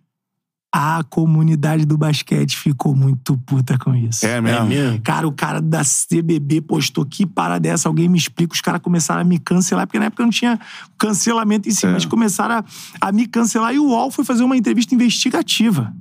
a 0.76 1.04
comunidade 1.08 1.86
do 1.86 1.96
basquete 1.96 2.58
ficou 2.58 2.96
muito 2.96 3.38
puta 3.46 3.78
com 3.78 3.94
isso. 3.94 4.26
É 4.26 4.42
mesmo. 4.42 4.66
mesmo? 4.66 5.00
Cara, 5.04 5.28
o 5.28 5.32
cara 5.32 5.62
da 5.62 5.84
CBB 5.84 6.62
postou 6.62 7.06
que 7.06 7.28
para 7.28 7.60
dessa, 7.60 7.88
alguém 7.88 8.10
me 8.10 8.18
explica. 8.18 8.56
Os 8.56 8.62
caras 8.62 8.82
começaram 8.82 9.22
a 9.22 9.24
me 9.24 9.38
cancelar, 9.38 9.86
porque 9.86 10.00
na 10.00 10.06
época 10.06 10.24
não 10.24 10.32
tinha 10.32 10.60
cancelamento 10.98 11.70
em 11.70 11.72
si, 11.72 11.86
mas 11.86 12.06
começaram 12.06 12.56
a, 12.56 12.66
a 13.00 13.12
me 13.12 13.28
cancelar. 13.28 13.72
E 13.72 13.78
o 13.78 13.90
UOL 13.90 14.10
foi 14.10 14.26
fazer 14.26 14.44
uma 14.44 14.58
entrevista 14.58 14.96
investigativa. 14.96 15.94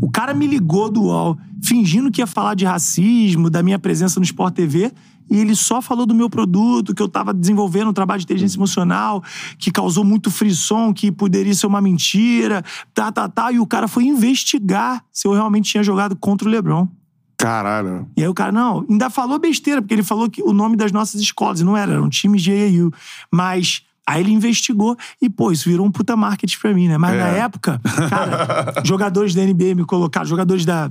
O 0.00 0.08
cara 0.08 0.32
me 0.32 0.46
ligou 0.46 0.90
do 0.90 1.02
UOL, 1.02 1.36
fingindo 1.62 2.10
que 2.10 2.22
ia 2.22 2.26
falar 2.26 2.54
de 2.54 2.64
racismo, 2.64 3.50
da 3.50 3.62
minha 3.62 3.78
presença 3.78 4.18
no 4.18 4.24
Sport 4.24 4.54
TV, 4.54 4.90
e 5.30 5.38
ele 5.38 5.54
só 5.54 5.80
falou 5.82 6.06
do 6.06 6.14
meu 6.14 6.28
produto, 6.30 6.94
que 6.94 7.02
eu 7.02 7.08
tava 7.08 7.32
desenvolvendo 7.34 7.88
um 7.88 7.92
trabalho 7.92 8.18
de 8.20 8.24
inteligência 8.24 8.58
emocional, 8.58 9.22
que 9.58 9.70
causou 9.70 10.04
muito 10.04 10.30
frisson, 10.30 10.92
que 10.92 11.10
poderia 11.12 11.54
ser 11.54 11.66
uma 11.66 11.80
mentira, 11.80 12.64
tá, 12.94 13.10
tá, 13.12 13.28
tá. 13.28 13.52
E 13.52 13.58
o 13.58 13.66
cara 13.66 13.88
foi 13.88 14.04
investigar 14.04 15.04
se 15.12 15.26
eu 15.26 15.32
realmente 15.32 15.70
tinha 15.70 15.82
jogado 15.82 16.16
contra 16.16 16.48
o 16.48 16.50
LeBron. 16.50 16.88
Caralho. 17.36 18.08
E 18.16 18.22
aí 18.22 18.28
o 18.28 18.34
cara, 18.34 18.50
não, 18.50 18.84
ainda 18.90 19.08
falou 19.08 19.38
besteira, 19.38 19.80
porque 19.80 19.94
ele 19.94 20.02
falou 20.02 20.28
que 20.28 20.42
o 20.42 20.52
nome 20.52 20.76
das 20.76 20.90
nossas 20.90 21.20
escolas, 21.20 21.60
não 21.60 21.76
era, 21.76 21.92
eram 21.92 22.08
times 22.10 22.42
de 22.42 22.50
AAU. 22.50 22.90
Mas 23.32 23.82
aí 24.04 24.20
ele 24.22 24.32
investigou 24.32 24.96
e, 25.22 25.30
pô, 25.30 25.52
isso 25.52 25.68
virou 25.68 25.86
um 25.86 25.90
puta 25.92 26.16
marketing 26.16 26.58
pra 26.58 26.74
mim, 26.74 26.88
né? 26.88 26.98
Mas 26.98 27.14
É. 27.14 27.18
na 27.18 27.28
época, 27.28 27.80
cara, 28.10 28.74
jogadores 28.84 29.34
da 29.34 29.42
NBA 29.44 29.74
me 29.76 29.84
colocaram, 29.84 30.26
jogadores 30.26 30.64
da. 30.64 30.90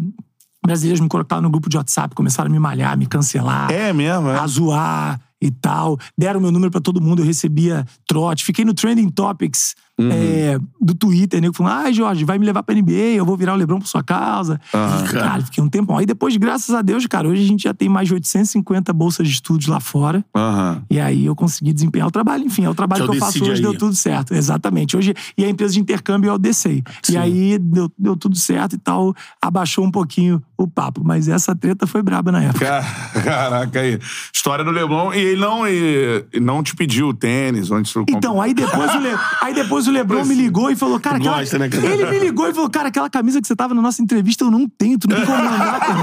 Brasileiros 0.67 0.99
me 0.99 1.07
colocaram 1.07 1.41
no 1.41 1.49
grupo 1.49 1.69
de 1.69 1.77
WhatsApp, 1.77 2.13
começaram 2.13 2.49
a 2.49 2.51
me 2.51 2.59
malhar, 2.59 2.97
me 2.97 3.07
cancelar, 3.07 3.71
É 3.71 3.91
mesmo, 3.93 4.29
é. 4.29 4.37
a 4.37 4.45
zoar 4.45 5.19
e 5.41 5.49
tal. 5.49 5.97
Deram 6.17 6.39
meu 6.41 6.51
número 6.51 6.69
pra 6.69 6.81
todo 6.81 6.99
mundo, 7.01 7.21
eu 7.21 7.25
recebia 7.25 7.85
trote. 8.05 8.43
Fiquei 8.43 8.65
no 8.65 8.73
Trending 8.73 9.09
Topics 9.09 9.75
Uhum. 9.99 10.09
é, 10.11 10.59
do 10.79 10.93
Twitter, 10.93 11.41
nego 11.41 11.53
falando: 11.55 11.85
ah, 11.87 11.91
Jorge, 11.91 12.23
vai 12.23 12.37
me 12.37 12.45
levar 12.45 12.61
pra 12.63 12.75
NBA, 12.75 13.15
eu 13.15 13.25
vou 13.25 13.35
virar 13.35 13.53
o 13.53 13.57
Lebron 13.57 13.79
por 13.79 13.87
sua 13.87 14.03
causa. 14.03 14.59
Cara, 14.71 15.41
fiquei 15.43 15.63
um 15.63 15.67
tempão. 15.69 15.97
Aí 15.97 16.05
depois, 16.05 16.35
graças 16.37 16.73
a 16.75 16.81
Deus, 16.81 17.05
cara, 17.07 17.27
hoje 17.27 17.43
a 17.43 17.47
gente 17.47 17.63
já 17.63 17.73
tem 17.73 17.89
mais 17.89 18.07
de 18.07 18.13
850 18.13 18.93
bolsas 18.93 19.27
de 19.27 19.33
estudos 19.33 19.67
lá 19.67 19.79
fora. 19.79 20.23
Aham. 20.35 20.83
E 20.89 20.99
aí 20.99 21.25
eu 21.25 21.35
consegui 21.35 21.73
desempenhar 21.73 22.07
o 22.07 22.11
trabalho. 22.11 22.43
Enfim, 22.45 22.63
é 22.65 22.69
o 22.69 22.75
trabalho 22.75 23.03
Que 23.03 23.09
que, 23.09 23.15
é 23.17 23.19
o 23.19 23.23
eu 23.23 23.25
faço 23.25 23.43
hoje, 23.43 23.53
aí. 23.53 23.61
deu 23.61 23.77
tudo 23.77 23.95
certo. 23.95 24.33
Exatamente. 24.33 24.95
Hoje, 24.95 25.13
e 25.37 25.43
a 25.43 25.49
empresa 25.49 25.73
de 25.73 25.79
intercâmbio 25.79 26.29
é 26.29 26.33
o 26.33 26.37
DCI. 26.37 26.83
Sim. 27.01 27.13
E 27.13 27.17
aí 27.17 27.57
deu, 27.59 27.91
deu 27.97 28.15
tudo 28.15 28.35
certo 28.37 28.73
e 28.73 28.77
tal. 28.77 29.15
Abaixou 29.41 29.83
um 29.83 29.91
pouquinho 29.91 30.41
o 30.57 30.67
papo. 30.67 31.01
Mas 31.03 31.27
essa 31.27 31.55
treta 31.55 31.87
foi 31.87 32.01
braba 32.01 32.31
na 32.31 32.43
época. 32.43 32.65
Ca- 32.65 32.83
Caraca, 33.23 33.79
aí. 33.79 33.99
História 34.33 34.63
do 34.63 34.71
Leblon. 34.71 35.13
E 35.13 35.17
ele 35.19 35.41
não, 35.41 35.67
e, 35.67 36.25
e 36.33 36.39
não 36.39 36.61
te 36.61 36.75
pediu 36.75 37.13
tênis, 37.13 37.71
onde 37.71 37.91
tu 37.91 38.05
Então, 38.09 38.41
aí 38.41 38.53
depois 38.53 38.91
o, 38.93 38.97
aí 39.43 39.53
depois 39.53 39.86
o 39.89 39.93
Lebron 39.93 40.25
me 40.25 40.35
ligou 40.35 40.69
e 40.69 40.75
falou, 40.75 40.99
cara, 40.99 41.17
aquela... 41.17 41.39
Gosta, 41.39 41.57
né, 41.57 41.69
cara? 41.69 41.85
ele 41.85 42.05
me 42.09 42.19
ligou 42.19 42.47
e 42.47 42.53
falou, 42.53 42.69
cara, 42.69 42.89
aquela 42.89 43.09
camisa 43.09 43.41
que 43.41 43.47
você 43.47 43.55
tava 43.55 43.73
na 43.73 43.81
nossa 43.81 44.01
entrevista 44.01 44.43
eu 44.43 44.51
não 44.51 44.67
tenho, 44.67 44.97
tu 44.97 45.07
não 45.07 45.15
tem 45.15 45.25
como 45.25 45.43
mandar 45.43 45.79
pra 45.79 45.93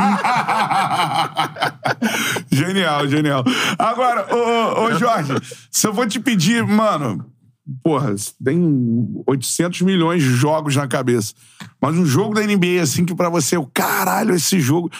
mim. 2.50 2.56
genial, 2.56 3.08
genial. 3.08 3.44
Agora, 3.78 4.26
ô, 4.34 4.36
ô, 4.36 4.84
ô, 4.84 4.94
Jorge, 4.98 5.32
se 5.70 5.86
eu 5.86 5.92
vou 5.92 6.06
te 6.06 6.18
pedir, 6.18 6.66
mano, 6.66 7.24
porra, 7.82 8.14
tem 8.42 9.22
800 9.26 9.82
milhões 9.82 10.22
de 10.22 10.30
jogos 10.30 10.76
na 10.76 10.86
cabeça. 10.86 11.34
Mas 11.80 11.96
um 11.96 12.04
jogo 12.04 12.34
da 12.34 12.42
NBA, 12.42 12.82
assim, 12.82 13.04
que 13.04 13.14
pra 13.14 13.28
você, 13.28 13.56
o 13.56 13.66
caralho, 13.66 14.34
esse 14.34 14.60
jogo. 14.60 14.90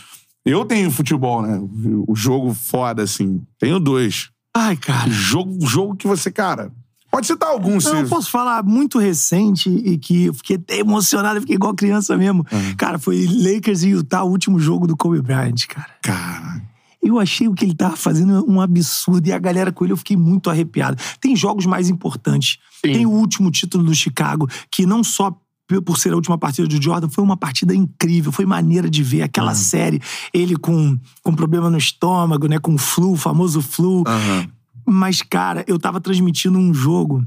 Eu 0.45 0.65
tenho 0.65 0.91
futebol, 0.91 1.41
né? 1.41 1.59
O 2.07 2.15
jogo 2.15 2.53
foda, 2.53 3.03
assim. 3.03 3.43
Tenho 3.59 3.81
dois. 3.81 4.31
Ai, 4.55 4.77
cara. 4.77 5.11
Jogo, 5.11 5.67
jogo 5.67 5.97
que 5.97 6.07
você, 6.07 6.31
cara. 6.31 6.71
Pode 7.15 7.29
citar 7.29 7.49
alguns, 7.49 7.85
Não, 7.85 8.01
eu 8.01 8.09
posso 8.09 8.29
falar 8.29 8.65
muito 8.65 8.99
recente 8.99 9.71
e 9.71 9.97
que 9.97 10.25
eu 10.25 10.35
fiquei 10.35 10.57
até 10.57 10.81
emocionado, 10.81 11.37
eu 11.37 11.43
fiquei 11.43 11.55
igual 11.55 11.73
criança 11.73 12.17
mesmo. 12.17 12.45
Cara, 12.77 12.99
foi 12.99 13.25
Lakers 13.25 13.85
e 13.85 13.91
Utah, 13.91 14.25
o 14.25 14.31
último 14.31 14.59
jogo 14.59 14.85
do 14.85 14.97
Kobe 14.97 15.23
Bryant, 15.23 15.67
cara. 15.69 15.91
Cara. 16.03 16.61
Eu 17.01 17.21
achei 17.21 17.47
o 17.47 17.55
que 17.55 17.65
ele 17.65 17.75
tava 17.75 17.97
fazendo 17.97 18.45
um 18.51 18.61
absurdo. 18.61 19.29
E 19.29 19.33
a 19.33 19.39
galera 19.39 19.71
com 19.71 19.85
ele, 19.85 19.93
eu 19.93 19.97
fiquei 19.97 20.17
muito 20.17 20.51
arrepiado. 20.51 21.01
Tem 21.21 21.37
jogos 21.37 21.67
mais 21.67 21.89
importantes. 21.89 22.59
Tem 22.83 23.07
o 23.07 23.11
último 23.11 23.49
título 23.49 23.85
do 23.85 23.95
Chicago, 23.95 24.49
que 24.69 24.85
não 24.85 25.05
só 25.05 25.39
por 25.85 25.99
ser 25.99 26.13
a 26.13 26.17
última 26.17 26.37
partida 26.37 26.67
de 26.69 26.83
Jordan, 26.83 27.09
foi 27.09 27.25
uma 27.25 27.37
partida 27.37 27.75
incrível, 27.75 28.31
foi 28.31 28.45
maneira 28.45 28.91
de 28.91 29.03
ver 29.03 29.23
aquela 29.23 29.55
série. 29.55 30.01
Ele 30.33 30.57
com, 30.57 30.99
com 31.23 31.35
problema 31.35 31.71
no 31.71 31.79
estômago, 31.79 32.49
né? 32.49 32.59
Com 32.59 32.77
flu, 32.77 33.13
o 33.13 33.17
famoso 33.17 33.63
flu. 33.63 34.03
Aham. 34.07 34.49
Mas, 34.87 35.23
cara, 35.23 35.65
eu 35.67 35.79
tava 35.79 36.01
transmitindo 36.01 36.59
um 36.59 36.75
jogo 36.75 37.25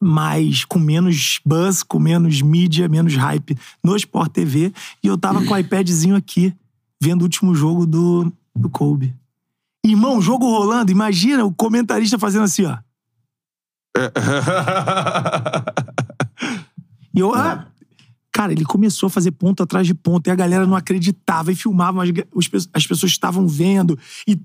mais 0.00 0.64
com 0.64 0.78
menos 0.78 1.40
buzz, 1.44 1.82
com 1.82 1.98
menos 1.98 2.40
mídia, 2.40 2.88
menos 2.88 3.14
hype 3.14 3.58
no 3.82 3.96
Sport 3.96 4.32
TV. 4.32 4.72
E 5.02 5.06
eu 5.06 5.18
tava 5.18 5.44
com 5.44 5.52
o 5.52 5.58
iPadzinho 5.58 6.16
aqui, 6.16 6.54
vendo 7.00 7.22
o 7.22 7.24
último 7.24 7.54
jogo 7.54 7.86
do, 7.86 8.32
do 8.54 8.70
Kobe. 8.70 9.14
Irmão, 9.84 10.20
jogo 10.20 10.46
rolando, 10.46 10.92
imagina 10.92 11.44
o 11.44 11.52
comentarista 11.52 12.18
fazendo 12.18 12.44
assim, 12.44 12.64
ó. 12.64 12.78
E 17.14 17.20
eu, 17.20 17.34
ah, 17.34 17.66
cara, 18.30 18.52
ele 18.52 18.64
começou 18.64 19.08
a 19.08 19.10
fazer 19.10 19.32
ponto 19.32 19.60
atrás 19.60 19.84
de 19.84 19.92
ponto 19.92 20.28
e 20.28 20.30
a 20.30 20.36
galera 20.36 20.66
não 20.66 20.76
acreditava 20.76 21.50
e 21.50 21.56
filmava, 21.56 21.98
mas 21.98 22.12
as 22.72 22.86
pessoas 22.86 23.10
estavam 23.10 23.48
vendo. 23.48 23.98
E, 24.24 24.40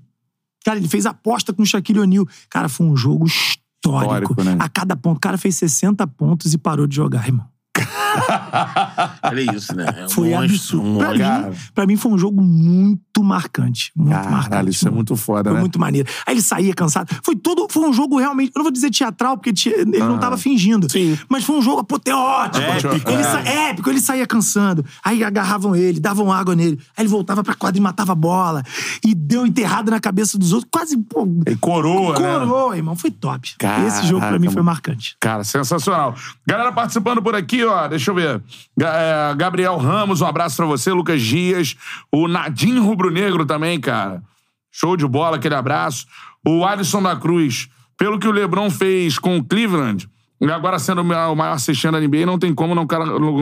cara, 0.64 0.78
ele 0.78 0.88
fez 0.88 1.06
aposta 1.06 1.52
com 1.52 1.62
o 1.62 1.66
Shaquille 1.66 2.00
O'Neal. 2.00 2.26
Cara, 2.48 2.68
foi 2.68 2.86
um 2.86 2.96
jogo 2.96 3.26
histórico. 3.26 3.54
Histórico, 3.84 4.42
né? 4.42 4.56
A 4.58 4.68
cada 4.68 4.96
ponto. 4.96 5.18
O 5.18 5.20
cara 5.20 5.36
fez 5.36 5.56
60 5.56 6.06
pontos 6.06 6.54
e 6.54 6.58
parou 6.58 6.86
de 6.86 6.96
jogar, 6.96 7.26
irmão. 7.26 7.46
Olha 9.22 9.54
isso, 9.54 9.74
né? 9.76 9.84
É 9.96 10.04
um 10.04 10.08
Foi 10.08 10.30
monstro, 10.30 10.54
absurdo. 10.54 10.88
um 10.88 10.98
pra, 10.98 11.12
mim, 11.12 11.56
pra 11.74 11.86
mim 11.86 11.96
foi 11.96 12.12
um 12.12 12.18
jogo 12.18 12.40
muito 12.40 13.02
marcante. 13.22 13.92
Muito 13.94 14.10
marcante. 14.14 14.48
Caralho, 14.48 14.68
isso 14.70 14.88
é 14.88 14.90
muito 14.90 15.14
foda, 15.16 15.50
Foi 15.50 15.54
né? 15.54 15.60
muito 15.60 15.78
maneiro. 15.78 16.08
Aí 16.26 16.34
ele 16.34 16.42
saía 16.42 16.74
cansado. 16.74 17.14
Foi 17.22 17.36
todo. 17.36 17.66
Foi 17.70 17.88
um 17.88 17.92
jogo 17.92 18.18
realmente. 18.18 18.52
Eu 18.54 18.58
não 18.60 18.64
vou 18.64 18.72
dizer 18.72 18.90
teatral, 18.90 19.36
porque 19.38 19.52
ele 19.68 19.98
não 19.98 20.18
tava 20.18 20.36
fingindo. 20.36 20.90
Sim. 20.90 21.18
Mas 21.28 21.44
foi 21.44 21.56
um 21.56 21.62
jogo 21.62 21.80
apoteótico. 21.80 22.64
Épico, 22.64 23.10
Ele 23.10 23.20
é. 23.20 23.24
sa- 23.24 23.40
épico, 23.40 23.90
ele 23.90 24.00
saía 24.00 24.26
cansando. 24.26 24.84
Aí 25.04 25.22
agarravam 25.24 25.74
ele, 25.76 26.00
davam 26.00 26.32
água 26.32 26.54
nele. 26.54 26.78
Aí 26.96 27.02
ele 27.02 27.08
voltava 27.08 27.42
pra 27.44 27.54
quadra 27.54 27.78
e 27.78 27.82
matava 27.82 28.12
a 28.12 28.14
bola. 28.14 28.62
E 29.04 29.14
deu 29.14 29.46
enterrado 29.46 29.90
na 29.90 30.00
cabeça 30.00 30.38
dos 30.38 30.52
outros. 30.52 30.70
Quase, 30.72 30.96
pô. 30.96 31.26
E 31.46 31.56
coroa, 31.56 32.18
né? 32.18 32.38
Coroa, 32.38 32.76
irmão. 32.76 32.96
Foi 32.96 33.10
top. 33.10 33.54
Caraca, 33.58 33.86
Esse 33.86 34.06
jogo 34.06 34.20
pra 34.26 34.38
mim 34.38 34.50
foi 34.50 34.62
marcante. 34.62 35.16
Cara, 35.20 35.44
sensacional. 35.44 36.14
Galera 36.46 36.72
participando 36.72 37.22
por 37.22 37.34
aqui, 37.34 37.64
ó. 37.64 37.86
Deixa 37.88 38.10
eu 38.10 38.14
ver. 38.14 38.42
É, 38.80 39.34
Gabriel 39.36 39.76
Ramos, 39.76 40.20
um 40.20 40.26
abraço 40.26 40.56
pra 40.56 40.66
você. 40.66 40.90
Lucas 40.92 41.20
Dias. 41.22 41.76
O 42.12 42.28
Nadim 42.28 42.78
Rubro 42.78 43.03
Negro 43.10 43.44
também, 43.46 43.80
cara. 43.80 44.22
Show 44.70 44.96
de 44.96 45.06
bola, 45.06 45.36
aquele 45.36 45.54
abraço. 45.54 46.06
O 46.46 46.64
Alisson 46.64 47.02
da 47.02 47.14
Cruz. 47.16 47.68
Pelo 47.96 48.18
que 48.18 48.26
o 48.26 48.32
Lebron 48.32 48.68
fez 48.70 49.18
com 49.20 49.36
o 49.38 49.44
Cleveland, 49.44 50.08
e 50.40 50.50
agora 50.50 50.80
sendo 50.80 51.00
o 51.00 51.04
ma- 51.04 51.28
o 51.28 51.36
maior 51.36 51.52
assistente 51.52 51.92
da 51.92 52.00
NBA, 52.00 52.26
não 52.26 52.38
tem 52.40 52.52
como 52.52 52.74
não, 52.74 52.84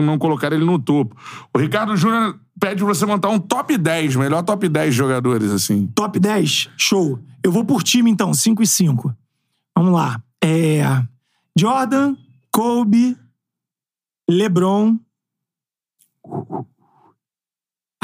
não 0.01 0.17
colocar 0.19 0.53
ele 0.53 0.63
no 0.63 0.77
topo. 0.77 1.15
O 1.51 1.57
Ricardo 1.57 1.97
Júnior 1.97 2.39
pede 2.59 2.83
pra 2.83 2.93
você 2.93 3.03
montar 3.05 3.29
um 3.29 3.39
top 3.39 3.75
10, 3.75 4.15
melhor 4.15 4.43
top 4.43 4.69
10 4.69 4.93
jogadores, 4.93 5.49
assim. 5.51 5.87
Top 5.95 6.19
10, 6.19 6.69
show. 6.77 7.19
Eu 7.43 7.51
vou 7.51 7.65
por 7.65 7.81
time, 7.81 8.11
então, 8.11 8.31
5 8.31 8.61
e 8.61 8.67
5. 8.67 9.13
Vamos 9.75 9.91
lá. 9.91 10.21
É. 10.41 10.83
Jordan, 11.57 12.15
Kobe, 12.51 13.17
LeBron. 14.29 14.97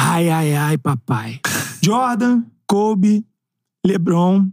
Ai, 0.02 0.30
ai, 0.30 0.56
ai, 0.56 0.78
papai. 0.78 1.42
Jordan, 1.84 2.44
Kobe, 2.68 3.26
LeBron, 3.86 4.50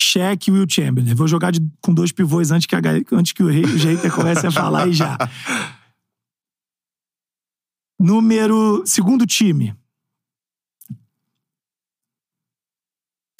Shaq 0.00 0.48
e 0.48 0.52
Will 0.52 0.66
Chamberlain. 0.68 1.14
Vou 1.14 1.28
jogar 1.28 1.50
de- 1.52 1.60
com 1.82 1.92
dois 1.92 2.10
pivôs 2.12 2.50
antes 2.50 2.66
que, 2.66 2.74
a, 2.74 2.80
antes 3.12 3.32
que 3.32 3.42
o 3.42 3.48
rei- 3.48 3.64
o 3.64 3.76
hater 3.76 4.14
comece 4.14 4.46
a 4.46 4.50
falar 4.50 4.88
e 4.88 4.92
já. 4.92 5.16
Número. 8.00 8.82
Segundo 8.86 9.26
time. 9.26 9.76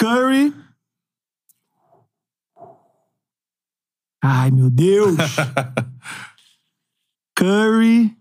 Curry. 0.01 0.53
Ai, 4.23 4.51
meu 4.51 4.71
Deus. 4.71 5.17
Curry. 7.39 8.18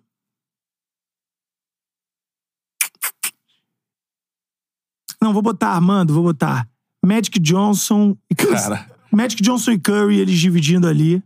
Não, 5.27 5.33
vou 5.33 5.41
botar 5.41 5.71
Armando, 5.71 6.13
vou 6.13 6.23
botar 6.23 6.69
Magic 7.03 7.37
Johnson 7.37 8.17
e 8.31 8.33
Cara. 8.33 8.89
Magic 9.11 9.43
Johnson 9.43 9.71
e 9.71 9.77
Curry, 9.77 10.19
eles 10.19 10.39
dividindo 10.39 10.87
ali. 10.87 11.21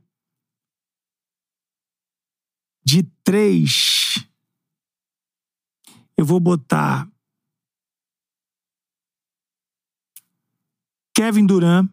De 2.84 3.04
três. 3.24 4.28
Eu 6.18 6.26
vou 6.26 6.40
botar 6.40 7.08
Kevin 11.14 11.46
Durant, 11.46 11.88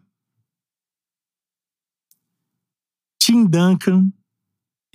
Tim 3.21 3.45
Duncan 3.45 4.11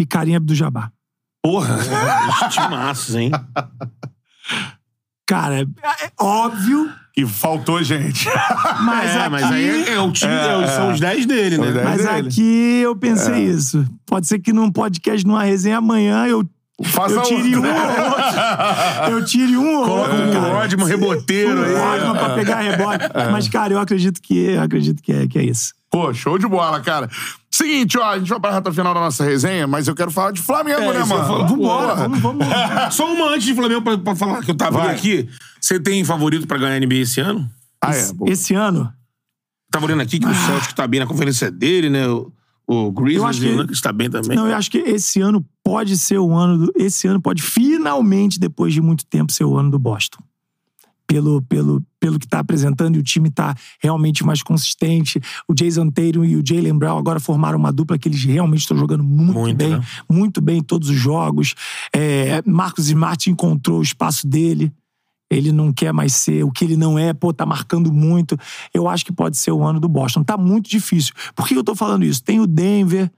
e 0.01 0.05
Karim 0.05 0.35
Abdul-Jabbar. 0.35 0.93
Porra! 1.41 1.77
Os 1.79 2.53
timaços, 2.53 3.15
hein? 3.15 3.31
Cara, 5.27 5.63
é 5.63 5.67
óbvio, 6.21 6.91
E 7.17 7.25
faltou 7.25 7.83
gente. 7.83 8.29
mas 8.85 9.11
é, 9.11 9.21
aqui... 9.21 9.31
mas 9.31 9.45
aí 9.45 9.85
é, 9.85 9.95
é 9.95 10.01
o 10.01 10.13
time, 10.13 10.33
é, 10.33 10.67
são 10.69 10.93
os 10.93 11.01
10 11.01 11.27
dele, 11.27 11.59
né? 11.59 11.67
os 11.69 11.75
10. 11.75 11.85
Mas 11.85 12.05
dele. 12.05 12.29
aqui 12.29 12.81
eu 12.83 12.97
pensei 12.97 13.45
isso. 13.45 13.85
Pode 14.05 14.27
ser 14.27 14.39
que 14.39 14.53
num 14.53 14.71
podcast, 14.71 15.27
numa 15.27 15.45
resenha 15.45 15.79
amanhã, 15.79 16.27
eu, 16.27 16.45
Faça 16.83 17.15
eu 17.15 17.23
tire 17.23 17.57
um 17.57 17.63
ou 17.65 17.75
outro. 18.11 19.11
Eu 19.11 19.25
tire 19.25 19.57
um 19.57 19.77
ou 19.79 19.85
Coloca 19.85 20.13
outro, 20.13 20.29
um 20.29 20.33
cara. 20.33 20.55
Rodman 20.55 20.87
reboteiro 20.87 21.61
Um 21.61 21.65
aí. 21.65 21.75
Rodman 21.75 22.15
pra 22.15 22.35
pegar 22.35 22.61
rebote. 22.61 23.05
Mas, 23.31 23.49
cara, 23.49 23.73
eu 23.73 23.79
acredito 23.79 24.21
que, 24.21 24.37
eu 24.37 24.61
acredito 24.63 25.03
que, 25.03 25.13
é, 25.13 25.27
que 25.29 25.39
é 25.39 25.45
isso. 25.45 25.73
Pô, 25.89 26.13
show 26.13 26.37
de 26.37 26.49
bola, 26.49 26.81
cara. 26.81 27.09
Seguinte, 27.57 27.97
ó, 27.99 28.05
a 28.11 28.19
gente 28.19 28.29
vai 28.29 28.41
pra 28.41 28.51
reta 28.53 28.73
final 28.73 28.93
da 28.93 28.99
nossa 29.01 29.23
resenha, 29.23 29.65
mas 29.67 29.87
eu 29.87 29.95
quero 29.95 30.11
falar 30.11 30.33
de 30.33 30.43
Flamengo, 30.43 30.81
É, 30.81 30.93
né, 30.95 31.05
mano? 31.05 31.25
falar. 31.25 31.47
Vambora, 31.47 31.95
vamos, 31.95 32.19
vamos. 32.19 32.47
Só 32.91 33.13
uma 33.13 33.29
antes 33.29 33.45
de 33.47 33.55
Flamengo 33.55 33.81
pra, 33.81 33.97
pra 33.97 34.17
falar 34.17 34.43
que 34.43 34.51
eu 34.51 34.57
tava 34.57 34.73
Vai. 34.79 34.87
olhando 34.89 34.99
aqui. 34.99 35.29
Você 35.61 35.79
tem 35.79 36.05
favorito 36.05 36.49
pra 36.49 36.59
ganhar 36.59 36.75
a 36.75 36.81
NBA 36.81 36.97
esse 36.97 37.21
ano? 37.21 37.49
Ah, 37.81 37.95
é, 37.95 38.13
pô. 38.13 38.27
Esse 38.29 38.55
ano, 38.55 38.93
Tava 39.71 39.87
olhando 39.87 40.03
aqui 40.03 40.19
que 40.21 40.27
o 40.27 40.35
Celtic 40.35 40.73
tá 40.73 40.87
bem 40.87 40.99
na 41.01 41.07
conferência 41.07 41.51
dele, 41.51 41.89
né? 41.91 42.07
O, 42.09 42.33
o 42.67 42.91
Grizzlies 42.93 43.25
acho 43.25 43.41
que- 43.41 43.47
e 43.47 43.53
o 43.53 43.57
Nuggets 43.57 43.81
tá 43.81 43.93
bem 43.93 44.09
também. 44.11 44.37
não, 44.37 44.49
eu 44.49 44.55
acho 44.57 44.71
que 44.71 44.79
esse 44.79 45.21
ano 45.21 45.45
pode 45.65 45.97
ser 45.99 46.19
o 46.19 46.33
ano. 46.33 46.67
Do, 46.67 46.73
esse 46.77 47.07
ano 47.09 47.21
pode 47.21 47.43
finalmente, 47.43 48.39
depois 48.39 48.73
de 48.73 48.81
muito 48.81 49.05
tempo, 49.07 49.33
ser 49.33 49.45
o 49.45 49.57
ano 49.57 49.71
do 49.71 49.79
Boston. 49.79 50.23
Pelo, 51.07 51.43
pelo, 51.43 51.83
pelo 52.01 52.19
que 52.19 52.27
tá 52.27 52.39
apresentando 52.39 52.97
e 52.97 52.99
o 52.99 53.03
time 53.03 53.31
tá 53.31 53.55
realmente 53.79 54.25
mais 54.25 54.43
consistente. 54.43 55.21
O 55.47 55.53
Jason 55.55 55.91
Tatum 55.91 56.25
e 56.25 56.35
o 56.37 56.43
Jalen 56.45 56.79
Brown 56.79 56.97
agora 56.99 57.21
formaram 57.21 57.59
uma 57.59 57.71
dupla 57.71 57.99
que 57.99 58.09
eles 58.09 58.25
realmente 58.25 58.61
estão 58.63 58.77
jogando 58.77 59.05
muito, 59.05 59.35
Muito, 59.39 59.57
bem. 59.57 59.71
né? 59.71 59.85
Muito 60.11 60.41
bem 60.41 60.59
em 60.59 60.63
todos 60.63 60.89
os 60.89 60.97
jogos. 60.97 61.55
É, 61.95 62.43
Marcos 62.47 62.87
Smart 62.89 63.31
encontrou 63.31 63.81
o 63.81 63.83
espaço 63.83 64.27
dele. 64.27 64.73
Ele 65.31 65.53
não 65.53 65.73
quer 65.73 65.93
mais 65.93 66.15
ser 66.15 66.43
o 66.45 66.51
que 66.51 66.65
ele 66.65 66.77
não 66.77 66.99
é, 66.99 67.13
pô, 67.13 67.33
tá 67.33 67.45
marcando 67.45 67.93
muito. 67.93 68.37
Eu 68.73 68.89
acho 68.89 69.05
que 69.05 69.13
pode 69.13 69.37
ser 69.37 69.53
o 69.53 69.63
ano 69.63 69.79
do 69.81 69.89
Boston. 69.89 70.23
Tá 70.25 70.37
muito 70.39 70.71
difícil. 70.71 71.13
Por 71.35 71.47
que 71.47 71.55
eu 71.55 71.65
tô 71.65 71.75
falando 71.75 72.05
isso? 72.05 72.23
Tem 72.23 72.41
o 72.41 72.47
Denver, 72.47 73.11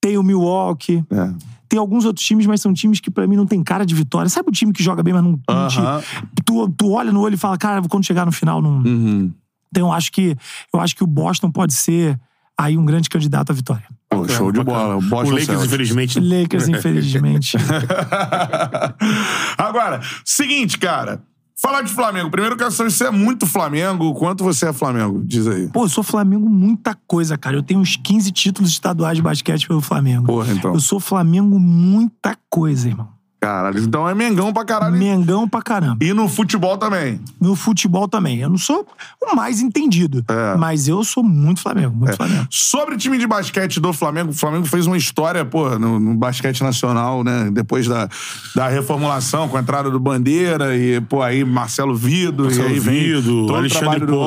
tem 0.00 0.16
o 0.18 0.22
Milwaukee, 0.22 1.04
É. 1.10 1.34
tem 1.68 1.78
alguns 1.78 2.04
outros 2.04 2.24
times, 2.24 2.46
mas 2.46 2.60
são 2.60 2.72
times 2.72 3.00
que 3.00 3.10
pra 3.10 3.26
mim 3.26 3.36
não 3.36 3.46
tem 3.46 3.62
cara 3.62 3.84
de 3.86 3.94
vitória. 3.94 4.28
Sabe 4.28 4.48
o 4.48 4.52
time 4.52 4.72
que 4.72 4.82
joga 4.82 5.02
bem, 5.02 5.14
mas 5.14 5.22
não, 5.22 5.36
te- 5.36 5.42
Aham. 5.48 6.02
tu, 6.44 6.68
tu 6.70 6.90
olha 6.92 7.12
no 7.12 7.20
olho 7.20 7.34
e 7.34 7.38
fala, 7.38 7.56
cara, 7.58 7.82
quando 7.88 8.04
chegar 8.04 8.24
no 8.26 8.32
final 8.32 8.60
não. 8.62 8.78
Uhum. 8.82 9.32
Então 9.70 9.88
eu 9.88 9.92
acho 9.92 10.10
que 10.12 10.36
eu 10.72 10.80
acho 10.80 10.94
que 10.96 11.04
o 11.04 11.06
Boston 11.06 11.50
pode 11.50 11.74
ser 11.74 12.18
aí 12.58 12.76
um 12.78 12.84
grande 12.84 13.08
candidato 13.10 13.50
à 13.50 13.54
vitória. 13.54 13.84
Pô, 14.08 14.26
show 14.28 14.52
de 14.52 14.62
bola. 14.62 14.94
O 14.94 14.98
O 14.98 15.02
Boston 15.02 15.30
Lakers, 15.32 15.46
Celtics. 15.46 15.66
infelizmente. 15.66 16.20
Lakers, 16.20 16.68
infelizmente. 16.68 17.56
Agora, 19.58 20.00
seguinte, 20.24 20.78
cara. 20.78 21.20
Falar 21.58 21.80
de 21.82 21.90
Flamengo. 21.90 22.30
Primeiro 22.30 22.54
quero 22.54 22.70
saber 22.70 22.90
se 22.90 22.98
você 22.98 23.06
é 23.06 23.10
muito 23.10 23.46
Flamengo. 23.46 24.12
Quanto 24.14 24.44
você 24.44 24.68
é 24.68 24.72
Flamengo? 24.74 25.22
Diz 25.24 25.46
aí. 25.46 25.68
Pô, 25.68 25.84
eu 25.84 25.88
sou 25.88 26.04
Flamengo 26.04 26.50
muita 26.50 26.94
coisa, 27.06 27.38
cara. 27.38 27.56
Eu 27.56 27.62
tenho 27.62 27.80
uns 27.80 27.96
15 27.96 28.30
títulos 28.30 28.70
estaduais 28.70 29.16
de 29.16 29.22
basquete 29.22 29.66
pelo 29.66 29.80
Flamengo. 29.80 30.26
Porra, 30.26 30.52
então. 30.52 30.74
Eu 30.74 30.80
sou 30.80 31.00
Flamengo 31.00 31.58
muita 31.58 32.36
coisa, 32.50 32.88
irmão. 32.88 33.15
Caralho, 33.38 33.78
então 33.80 34.08
é 34.08 34.14
Mengão 34.14 34.52
pra 34.52 34.64
caralho. 34.64 34.96
Mengão 34.96 35.46
pra 35.48 35.60
caramba. 35.62 35.98
E 36.04 36.12
no 36.12 36.26
futebol 36.28 36.76
também. 36.78 37.20
No 37.40 37.54
futebol 37.54 38.08
também. 38.08 38.38
Eu 38.40 38.48
não 38.48 38.56
sou 38.58 38.86
o 39.22 39.36
mais 39.36 39.60
entendido, 39.60 40.24
É. 40.28 40.56
mas 40.56 40.88
eu 40.88 41.04
sou 41.04 41.22
muito 41.22 41.60
Flamengo, 41.60 41.94
muito 41.94 42.16
Flamengo. 42.16 42.46
Sobre 42.50 42.94
o 42.94 42.98
time 42.98 43.18
de 43.18 43.26
basquete 43.26 43.78
do 43.78 43.92
Flamengo, 43.92 44.30
o 44.30 44.34
Flamengo 44.34 44.64
fez 44.66 44.86
uma 44.86 44.96
história, 44.96 45.44
pô, 45.44 45.78
no, 45.78 46.00
no 46.00 46.14
basquete 46.14 46.62
nacional, 46.62 47.22
né? 47.22 47.50
Depois 47.52 47.86
da, 47.86 48.08
da 48.54 48.68
reformulação, 48.68 49.48
com 49.48 49.56
a 49.56 49.60
entrada 49.60 49.90
do 49.90 50.00
Bandeira 50.00 50.74
e, 50.76 51.00
pô, 51.02 51.22
aí 51.22 51.44
Marcelo 51.44 51.94
Vido, 51.94 52.44
Marcelo 52.44 52.68
e 52.70 52.72
aí 52.72 52.80
vem 52.80 53.02
Vido, 53.02 53.46
todo 53.46 53.56
Alexandre 53.56 53.80
trabalho 54.00 54.06
do 54.06 54.18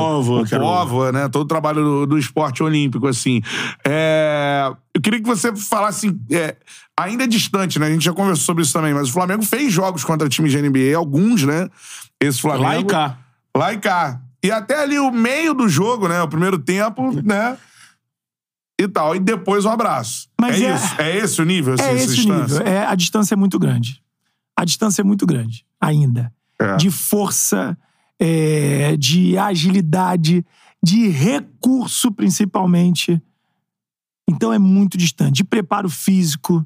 o 0.42 0.46
que 0.46 0.54
era 0.56 0.64
o- 0.64 0.68
Póvoa, 0.68 1.12
né? 1.12 1.28
Todo 1.28 1.44
o 1.44 1.48
trabalho 1.48 1.84
do, 1.84 2.06
do 2.06 2.18
esporte 2.18 2.62
olímpico, 2.64 3.08
assim. 3.08 3.42
É, 3.84 4.72
eu 4.94 5.02
queria 5.02 5.20
que 5.20 5.28
você 5.28 5.56
falasse, 5.56 6.16
é, 6.32 6.56
ainda 7.04 7.24
é 7.24 7.28
distante, 7.28 7.80
né? 7.80 7.88
A 7.88 7.92
gente 7.92 8.04
já 8.06 8.14
conversou 8.14 8.46
sobre 8.46 8.64
isso 8.64 8.74
também, 8.74 8.94
mas 8.94 9.10
o 9.10 9.14
Flamengo 9.14 9.44
fez 9.44 9.72
jogos 9.72 10.04
contra 10.04 10.28
times 10.28 10.52
de 10.52 10.62
NBA, 10.62 10.96
alguns, 10.98 11.44
né? 11.44 11.70
Esse 12.20 12.42
Flamengo. 12.42 12.64
Lá 12.66 12.80
e 12.80 12.84
cá. 12.86 13.18
Lá 13.56 13.74
e 13.74 13.78
cá. 13.78 14.22
E 14.44 14.52
até 14.52 14.82
ali 14.82 15.00
o 15.00 15.12
meio 15.12 15.54
do 15.54 15.68
jogo, 15.68 16.08
né? 16.08 16.22
O 16.22 16.28
primeiro 16.28 16.58
tempo, 16.60 17.12
né? 17.24 17.58
E 18.80 18.88
tal. 18.88 19.16
E 19.16 19.20
depois 19.20 19.66
um 19.66 19.70
abraço. 19.70 20.30
Mas 20.40 20.62
é, 20.62 20.66
é- 20.66 20.76
isso? 20.76 21.02
É 21.02 21.18
esse 21.18 21.42
o 21.42 21.46
nível? 21.46 21.74
assim, 21.74 21.84
É 21.84 21.94
esse 21.96 22.12
o 22.12 22.16
distância? 22.16 22.60
nível. 22.60 22.74
É, 22.74 22.86
a 22.86 22.96
distância 22.96 23.34
é 23.34 23.38
muito 23.38 23.60
grande. 23.60 24.02
A 24.56 24.66
distância 24.66 25.02
é 25.02 25.06
muito 25.06 25.26
grande, 25.26 25.66
ainda. 25.80 26.34
É. 26.60 26.76
De 26.76 26.90
força, 26.92 27.78
é, 28.20 28.96
de 28.98 29.38
agilidade, 29.38 30.46
de 30.84 31.08
recurso, 31.10 32.12
principalmente. 32.12 33.22
Então 34.30 34.54
é 34.54 34.60
muito 34.60 34.98
distante. 34.98 35.34
De 35.38 35.44
preparo 35.44 35.90
físico. 35.90 36.66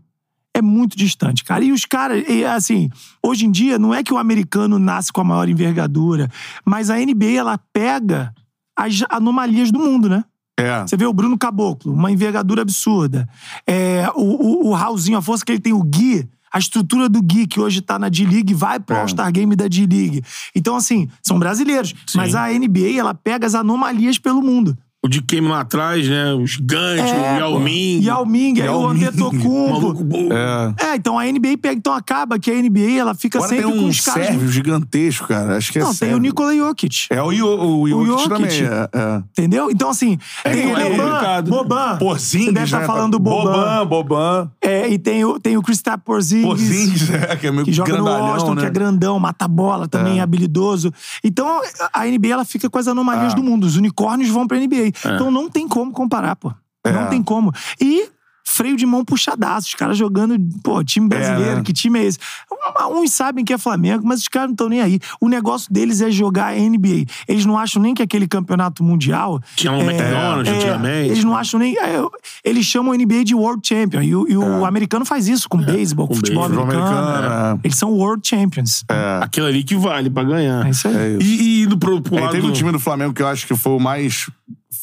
É 0.55 0.61
muito 0.61 0.95
distante, 0.95 1.43
cara. 1.43 1.63
E 1.63 1.71
os 1.71 1.85
caras, 1.85 2.23
assim, 2.55 2.89
hoje 3.23 3.45
em 3.45 3.51
dia, 3.51 3.79
não 3.79 3.93
é 3.93 4.03
que 4.03 4.13
o 4.13 4.17
americano 4.17 4.77
nasce 4.77 5.11
com 5.11 5.21
a 5.21 5.23
maior 5.23 5.49
envergadura, 5.49 6.29
mas 6.63 6.89
a 6.89 6.97
NBA, 6.97 7.31
ela 7.37 7.57
pega 7.57 8.33
as 8.77 9.03
anomalias 9.09 9.71
do 9.71 9.79
mundo, 9.79 10.07
né? 10.07 10.23
É. 10.59 10.81
Você 10.81 10.95
vê 10.95 11.05
o 11.05 11.13
Bruno 11.13 11.37
Caboclo, 11.37 11.91
uma 11.93 12.11
envergadura 12.11 12.61
absurda. 12.61 13.27
É, 13.65 14.07
o, 14.15 14.21
o, 14.21 14.67
o 14.69 14.73
Raulzinho, 14.73 15.17
a 15.17 15.21
força 15.21 15.43
que 15.43 15.51
ele 15.51 15.59
tem, 15.59 15.73
o 15.73 15.81
Gui, 15.81 16.29
a 16.51 16.59
estrutura 16.59 17.09
do 17.09 17.19
Gui, 17.19 17.47
que 17.47 17.59
hoje 17.59 17.81
tá 17.81 17.97
na 17.97 18.07
D-League, 18.09 18.53
vai 18.53 18.79
pro 18.79 18.95
É. 18.95 19.01
All-Star 19.01 19.31
Game 19.31 19.55
da 19.55 19.67
D-League. 19.67 20.23
Então, 20.55 20.75
assim, 20.75 21.09
são 21.23 21.39
brasileiros. 21.39 21.95
Mas 22.13 22.35
a 22.35 22.47
NBA, 22.49 22.95
ela 22.95 23.15
pega 23.15 23.47
as 23.47 23.55
anomalias 23.55 24.19
pelo 24.19 24.43
mundo. 24.43 24.77
O 25.05 25.09
de 25.09 25.21
Kame 25.21 25.49
lá 25.49 25.59
atrás, 25.59 26.07
né? 26.07 26.33
O 26.33 26.47
gigante, 26.47 27.11
o 27.11 27.37
Yao 27.39 27.59
Ming. 27.59 28.01
Yao 28.01 28.25
Ming, 28.25 28.61
aí 28.61 28.69
o 28.69 28.71
Yao 28.71 28.93
Ming. 28.93 29.03
Antetokounmpo. 29.05 30.03
É. 30.33 30.91
É, 30.91 30.95
então 30.95 31.19
a 31.19 31.25
NBA 31.25 31.57
pega. 31.61 31.73
Então 31.75 31.93
acaba 31.93 32.39
que 32.39 32.49
a 32.49 32.53
NBA, 32.55 32.91
ela 32.99 33.13
fica 33.13 33.37
Agora 33.37 33.49
tem 33.49 33.61
sempre 33.61 33.77
com 33.77 33.85
um 33.85 33.89
os 33.89 33.99
caras... 33.99 34.27
sérvio 34.27 34.47
gigantesco, 34.49 35.27
cara. 35.27 35.57
Acho 35.57 35.71
que 35.71 35.79
é 35.79 35.81
Não, 35.81 35.89
tem 35.89 35.97
sérvio. 35.97 36.17
o 36.17 36.19
Nikola 36.19 36.55
Jokic. 36.55 37.07
É 37.09 37.21
o, 37.21 37.31
Io- 37.31 37.47
o, 37.47 37.87
Jokic 38.05 38.07
Jokic. 38.07 38.29
também. 38.29 38.61
É, 38.63 38.89
é. 38.93 39.17
Entendeu? 39.31 39.69
Então, 39.69 39.89
assim, 39.89 40.17
tem 40.43 40.67
o 40.73 40.77
é 40.77 40.89
Boban. 40.89 41.43
Boban. 41.43 41.97
Porzingis, 41.97 42.47
Você 42.47 42.51
deve 42.53 42.65
estar 42.65 42.79
né? 42.79 42.85
falando 42.85 43.11
do 43.11 43.19
Boban. 43.19 43.51
Boban, 43.51 43.85
Boban. 43.87 44.51
É, 44.61 44.87
e 44.89 44.97
tem 44.97 45.25
o, 45.25 45.39
tem 45.39 45.57
o 45.57 45.61
Kristaps 45.61 46.03
Porzingis. 46.05 46.45
Porzingis, 46.47 47.09
é, 47.09 47.35
que 47.35 47.47
é 47.47 47.51
meio 47.51 47.65
que 47.65 47.71
joga 47.73 47.91
no 47.91 48.03
grandalhão, 48.03 48.27
Washington, 48.29 48.55
né? 48.55 48.61
que 48.61 48.67
é 48.67 48.71
grandão, 48.71 49.19
mata 49.19 49.47
bola, 49.47 49.87
também 49.87 50.19
é. 50.19 50.21
habilidoso. 50.21 50.93
Então, 51.23 51.61
a 51.91 52.05
NBA 52.05 52.29
ela 52.29 52.45
fica 52.45 52.69
com 52.69 52.77
as 52.79 52.87
anomalias 52.87 53.33
Ah. 53.33 53.35
do 53.35 53.43
mundo. 53.43 53.65
Os 53.65 53.75
unicórnios 53.75 54.29
vão 54.29 54.47
pra 54.47 54.57
NBA. 54.57 54.92
Então 55.15 55.31
não 55.31 55.49
tem 55.49 55.67
como 55.67 55.91
comparar, 55.91 56.35
pô. 56.35 56.51
Não 56.85 57.07
tem 57.09 57.23
como. 57.23 57.51
E 57.79 58.09
freio 58.45 58.75
de 58.75 58.85
mão 58.85 59.05
puxadaço. 59.05 59.67
Os 59.69 59.73
caras 59.73 59.97
jogando, 59.97 60.35
pô, 60.61 60.83
time 60.83 61.07
brasileiro, 61.07 61.55
né? 61.57 61.63
que 61.63 61.71
time 61.71 61.97
é 61.99 62.03
esse? 62.03 62.19
Um- 62.51 63.01
Uns 63.01 63.11
sabem 63.11 63.43
que 63.45 63.53
é 63.53 63.57
Flamengo, 63.57 64.05
mas 64.05 64.19
os 64.19 64.27
caras 64.27 64.49
não 64.49 64.53
estão 64.53 64.69
nem 64.69 64.81
aí. 64.81 64.99
O 65.21 65.27
negócio 65.29 65.71
deles 65.73 66.01
é 66.01 66.11
jogar 66.11 66.53
NBA. 66.55 67.05
Eles 67.27 67.45
não 67.45 67.57
acham 67.57 67.81
nem 67.81 67.93
que 67.93 68.01
aquele 68.03 68.27
campeonato 68.27 68.83
mundial. 68.83 69.41
Tinha 69.55 69.71
um 69.71 69.81
é, 69.81 69.85
McDonald's 69.85 70.51
é, 70.53 70.55
antigamente. 70.57 71.09
Eles 71.11 71.23
não 71.23 71.35
acham 71.37 71.59
nem. 71.59 71.77
é, 71.77 71.95
eles 72.43 72.65
chamam 72.65 72.91
a 72.91 72.97
NBA 72.97 73.23
de 73.23 73.33
World 73.33 73.65
Champion. 73.65 74.01
E, 74.01 74.13
o- 74.15 74.27
e 74.29 74.35
o 74.37 74.65
americano 74.65 75.05
faz 75.05 75.27
isso 75.29 75.47
com 75.47 75.57
beisebol, 75.57 76.07
com 76.07 76.13
com 76.13 76.19
futebol 76.19 76.43
beisebol 76.49 76.65
americano. 76.69 76.97
americano, 77.07 77.59
é. 77.63 77.67
Eles 77.67 77.77
são 77.77 77.91
World 77.91 78.27
Champions. 78.27 78.83
Aquilo 79.21 79.47
ali 79.47 79.63
que 79.63 79.75
vale 79.75 80.09
pra 80.09 80.23
ganhar. 80.23 80.65
É 80.67 80.69
isso 80.69 80.87
aí. 80.87 80.95
É 80.95 81.09
isso. 81.17 81.21
E, 81.21 81.41
e 81.41 81.63
indo 81.63 81.77
pro, 81.77 82.01
pro 82.01 82.15
lado 82.15 82.31
teve 82.31 82.43
do... 82.43 82.49
um 82.49 82.53
time 82.53 82.71
do 82.71 82.79
Flamengo 82.79 83.13
que 83.13 83.21
eu 83.21 83.27
acho 83.27 83.47
que 83.47 83.55
foi 83.55 83.71
o 83.73 83.79
mais 83.79 84.29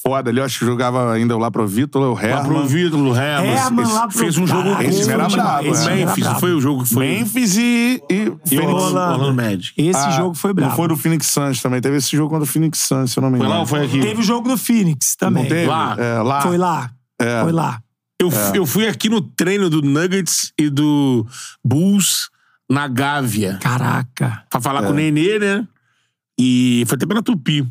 foda 0.03 0.31
ali. 0.31 0.39
Eu 0.41 0.45
acho 0.45 0.59
que 0.59 0.65
jogava 0.65 1.13
ainda 1.13 1.37
lá 1.39 1.51
pro 1.51 1.67
Vitor, 1.67 2.03
o 2.03 2.15
Lá 2.15 2.23
Herman. 2.23 2.45
pro 2.45 2.67
Vitor, 2.67 2.99
o 3.01 3.15
Herman. 3.17 3.51
Herman 3.53 3.85
Esse- 3.85 3.93
lá 3.95 4.09
pro- 4.09 4.19
Fez 4.19 4.39
um 4.39 4.47
jogo 4.47 4.75
com 4.77 4.83
esse 4.83 5.11
era 5.11 5.29
brabo, 5.29 5.69
o 5.69 5.73
esse 5.73 5.87
era 5.87 5.95
Memphis. 5.97 6.25
brabo. 6.25 6.41
Foi 6.41 6.53
o 6.55 6.61
jogo 6.61 6.83
que 6.85 6.89
foi... 6.95 7.07
Memphis 7.07 7.57
e, 7.57 8.03
e 8.11 8.15
E 8.15 8.25
Phoenix. 8.49 8.53
Orlando, 8.53 8.77
Orlando. 8.87 9.13
Orlando 9.23 9.35
Magic. 9.43 9.73
Esse 9.81 9.99
Ah, 9.99 10.11
jogo 10.13 10.35
foi 10.35 10.53
brabo. 10.53 10.71
Não 10.71 10.77
foi 10.77 10.89
do 10.89 10.97
Phoenix 10.97 11.27
Suns 11.27 11.63
também. 11.63 11.81
Teve 11.81 11.97
esse 11.97 12.17
jogo 12.17 12.29
contra 12.31 12.45
o 12.45 12.47
Phoenix 12.47 12.79
Suns, 12.81 13.13
se 13.13 13.19
eu 13.19 13.23
não 13.23 13.31
me 13.31 13.37
Foi 13.39 13.47
engano. 13.47 13.55
lá 13.55 13.61
ou 13.61 13.67
foi 13.67 13.85
aqui? 13.85 14.01
Teve 14.01 14.21
o 14.21 14.25
jogo 14.25 14.49
do 14.49 14.57
Phoenix 14.59 15.17
também. 15.17 15.43
Não 15.45 15.49
teve? 15.51 15.67
Lá. 15.67 15.97
É, 15.99 16.23
lá. 16.23 16.41
Foi 16.43 16.57
lá. 16.59 16.91
É. 17.21 17.43
Foi 17.43 17.53
lá. 17.53 17.81
Eu, 18.21 18.31
eu 18.55 18.67
fui 18.67 18.87
aqui 18.87 19.09
no 19.09 19.21
treino 19.21 19.71
do 19.71 19.81
Nuggets 19.81 20.53
e 20.59 20.69
do 20.69 21.27
Bulls 21.65 22.29
na 22.69 22.87
Gávea. 22.87 23.59
Caraca. 23.61 24.45
Pra 24.51 24.59
É. 24.59 24.63
falar 24.63 24.83
com 24.83 24.91
o 24.91 24.95
Nenê, 24.95 25.39
né? 25.39 25.67
E 26.39 26.85
foi 26.87 26.97
até 26.97 27.07
pela 27.07 27.23
Tupi. 27.23 27.67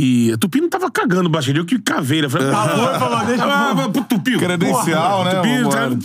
E 0.00 0.32
a 0.32 0.38
Tupi 0.38 0.60
não 0.60 0.68
tava 0.68 0.88
cagando 0.92 1.28
baixo, 1.28 1.50
eu 1.50 1.64
que 1.64 1.76
caveira. 1.80 2.30
Falei, 2.30 2.48
e 2.48 2.52
falou, 2.98 3.26
deixa 3.26 3.42
eu- 3.44 3.50
ah, 3.50 3.88
pro 3.92 4.04
Tupi. 4.04 4.38
Credencial, 4.38 5.24
né, 5.24 5.30
Tupi, 5.34 5.48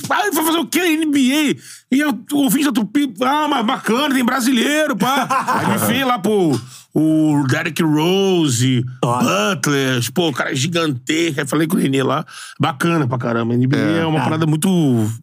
vai 0.07 0.31
fazer 0.45 0.57
o 0.57 0.65
quê? 0.65 0.79
NBA. 0.79 1.55
E 1.91 1.99
eu, 1.99 2.09
o 2.31 2.37
ouvinte 2.37 2.65
da 2.65 2.71
Tupi, 2.71 3.13
ah, 3.21 3.47
mas 3.47 3.63
bacana, 3.65 4.15
tem 4.15 4.25
brasileiro, 4.25 4.95
pá. 4.95 5.27
Aí 5.47 5.67
me 5.67 5.77
fez 5.77 6.05
lá, 6.07 6.17
pô, 6.17 6.59
o 6.93 7.43
Derrick 7.47 7.81
Rose, 7.81 8.85
Butler, 9.01 10.11
pô, 10.13 10.29
o 10.29 10.33
cara 10.33 10.51
é 10.51 10.55
gigantesco. 10.55 11.39
Aí 11.39 11.47
falei 11.47 11.67
com 11.67 11.75
o 11.75 11.79
Nenê 11.79 12.03
lá, 12.03 12.23
bacana 12.59 13.07
pra 13.07 13.17
caramba. 13.17 13.55
NBA 13.55 13.77
é, 13.77 14.05
uma 14.05 14.19
Cara. 14.19 14.23
parada 14.23 14.45
muito, 14.45 14.69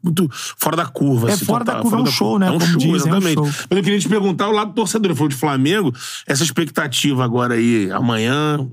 muito 0.02 0.28
fora 0.32 0.76
da 0.76 0.86
curva. 0.86 1.30
É 1.30 1.34
assim, 1.34 1.44
fora 1.44 1.64
da 1.64 1.74
total, 1.74 1.82
curva, 1.82 1.98
é 1.98 2.02
um 2.02 2.12
show, 2.12 2.38
né? 2.38 2.48
É 2.48 2.50
um 2.50 2.58
Como 2.58 2.66
show, 2.66 2.76
dizem, 2.78 2.90
é 2.90 2.92
um 2.92 2.96
exatamente. 2.96 3.34
show. 3.34 3.44
Mas 3.44 3.76
eu 3.78 3.84
queria 3.84 4.00
te 4.00 4.08
perguntar 4.08 4.48
o 4.48 4.52
lado 4.52 4.68
do 4.68 4.74
torcedor. 4.74 5.06
Ele 5.06 5.14
falou 5.14 5.28
de 5.28 5.36
Flamengo, 5.36 5.94
essa 6.26 6.42
expectativa 6.42 7.24
agora 7.24 7.54
aí, 7.54 7.88
amanhã, 7.92 8.66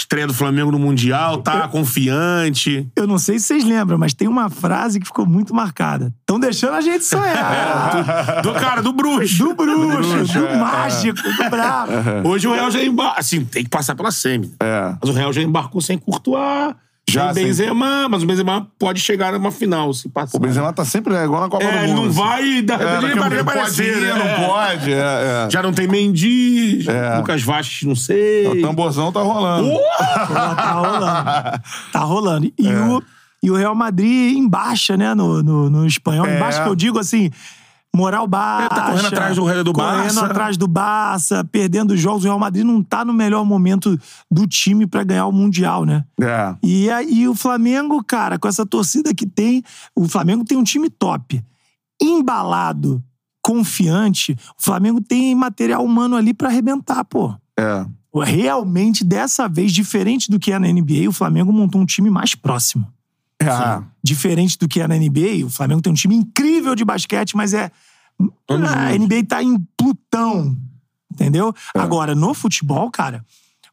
estreia 0.00 0.26
do 0.26 0.34
Flamengo 0.34 0.70
no 0.70 0.78
Mundial, 0.78 1.38
tá 1.38 1.66
confiante. 1.68 2.88
Eu 2.94 3.06
não 3.06 3.18
sei 3.18 3.38
se 3.38 3.46
vocês 3.46 3.64
lembram, 3.64 3.98
mas 3.98 4.14
tem 4.14 4.28
uma 4.28 4.48
frase 4.48 5.00
que 5.00 5.06
ficou 5.06 5.26
muito 5.26 5.54
marcada. 5.54 6.12
Estão 6.20 6.38
deixando 6.38 6.74
a 6.74 6.80
gente 6.80 7.04
sonhar. 7.04 8.38
Do 8.42 8.52
cara, 8.54 8.82
do 8.82 8.92
bruxo. 8.92 9.44
do 9.44 9.54
bruxo, 9.54 10.14
bruxo, 10.14 10.38
do 10.38 10.46
é. 10.46 10.56
mágico, 10.56 11.18
do 11.22 11.50
brabo. 11.50 11.92
Hoje 12.28 12.46
o 12.46 12.54
Real 12.54 12.70
já 12.70 12.82
embarcou. 12.82 13.18
Assim, 13.18 13.44
tem 13.44 13.64
que 13.64 13.70
passar 13.70 13.94
pela 13.94 14.10
semi. 14.10 14.52
É. 14.60 14.94
Mas 15.00 15.10
o 15.10 15.12
Real 15.12 15.32
já 15.32 15.42
embarcou 15.42 15.80
sem 15.80 15.98
Courtois, 15.98 16.74
Já, 17.10 17.32
sem- 17.34 17.44
Benzema, 17.44 18.08
mas 18.08 18.22
o 18.22 18.26
Benzema 18.26 18.66
pode 18.78 19.00
chegar 19.00 19.32
numa 19.32 19.50
final, 19.50 19.92
se 19.94 20.08
passar. 20.08 20.36
O 20.36 20.40
Benzema 20.40 20.72
tá 20.72 20.84
sempre 20.84 21.14
é, 21.14 21.24
igual 21.24 21.40
na 21.40 21.48
Copa 21.48 21.64
É, 21.64 21.70
do 21.70 21.78
ele 21.84 21.86
Mundo. 21.88 22.02
não 22.02 22.08
assim. 22.08 22.18
vai 22.18 22.42
de 22.62 22.72
É, 22.72 22.96
ele 22.98 23.14
vai 23.14 23.28
pode 23.28 23.38
aparecer, 23.38 23.96
ir, 23.96 24.00
né? 24.00 24.14
não 24.38 24.46
pode. 24.48 24.92
É, 24.92 24.96
é. 25.46 25.50
Já 25.50 25.62
não 25.62 25.72
tem 25.72 25.86
Mendy, 25.88 26.84
É. 26.88 27.16
Lucas 27.18 27.42
Vasquez, 27.42 27.82
não 27.88 27.96
sei. 27.96 28.46
O 28.48 28.60
tamborzão 28.62 29.10
tá 29.12 29.20
rolando. 29.20 29.70
tá 30.26 30.72
rolando. 30.72 31.62
Tá 31.92 32.00
rolando. 32.00 32.52
E, 32.58 32.68
É. 32.68 32.80
o, 32.80 33.02
e 33.42 33.50
o 33.50 33.54
Real 33.56 33.74
Madrid 33.74 34.36
em 34.36 34.48
baixa, 34.48 34.96
né, 34.96 35.14
no, 35.14 35.42
no, 35.42 35.70
no 35.70 35.86
espanhol. 35.86 36.26
É. 36.26 36.36
Em 36.36 36.40
baixa 36.40 36.62
que 36.62 36.68
eu 36.68 36.74
digo 36.74 36.98
assim, 36.98 37.30
moral 37.94 38.26
baixa. 38.26 38.66
É, 38.66 38.68
tá 38.68 38.86
correndo 38.90 39.06
atrás 39.06 39.36
do 39.36 39.64
do 39.64 39.72
Correndo 39.72 39.96
Barça. 40.02 40.26
atrás 40.26 40.56
do 40.56 40.68
Barça, 40.68 41.44
perdendo 41.44 41.92
os 41.92 42.00
jogos. 42.00 42.24
O 42.24 42.26
Real 42.26 42.38
Madrid 42.38 42.64
não 42.64 42.82
tá 42.82 43.04
no 43.04 43.12
melhor 43.12 43.44
momento 43.44 43.98
do 44.30 44.46
time 44.46 44.86
pra 44.86 45.04
ganhar 45.04 45.26
o 45.26 45.32
Mundial, 45.32 45.84
né? 45.84 46.04
É. 46.20 46.54
E 46.62 46.90
aí 46.90 47.28
o 47.28 47.34
Flamengo, 47.34 48.02
cara, 48.04 48.38
com 48.38 48.46
essa 48.48 48.64
torcida 48.64 49.14
que 49.14 49.26
tem, 49.26 49.62
o 49.96 50.08
Flamengo 50.08 50.44
tem 50.44 50.56
um 50.56 50.64
time 50.64 50.88
top. 50.90 51.42
Embalado, 52.00 53.02
confiante, 53.42 54.36
o 54.58 54.62
Flamengo 54.62 55.00
tem 55.00 55.34
material 55.34 55.84
humano 55.84 56.16
ali 56.16 56.32
pra 56.32 56.48
arrebentar, 56.48 57.04
pô. 57.04 57.34
É. 57.58 57.84
Realmente, 58.24 59.04
dessa 59.04 59.48
vez, 59.48 59.72
diferente 59.72 60.30
do 60.30 60.38
que 60.38 60.52
é 60.52 60.58
na 60.58 60.66
NBA, 60.68 61.08
o 61.08 61.12
Flamengo 61.12 61.52
montou 61.52 61.80
um 61.80 61.86
time 61.86 62.10
mais 62.10 62.34
próximo. 62.34 62.86
É. 63.40 63.82
Diferente 64.02 64.58
do 64.58 64.66
que 64.66 64.80
é 64.80 64.88
na 64.88 64.96
NBA, 64.96 65.44
o 65.46 65.50
Flamengo 65.50 65.80
tem 65.80 65.92
um 65.92 65.96
time 65.96 66.14
incrível 66.16 66.74
de 66.74 66.84
basquete, 66.84 67.36
mas 67.36 67.54
é. 67.54 67.70
A. 68.48 68.92
NBA 68.98 69.24
tá 69.28 69.42
em 69.42 69.58
Plutão. 69.76 70.56
Entendeu? 71.12 71.54
Agora, 71.74 72.14
no 72.14 72.32
futebol, 72.34 72.90
cara, 72.90 73.24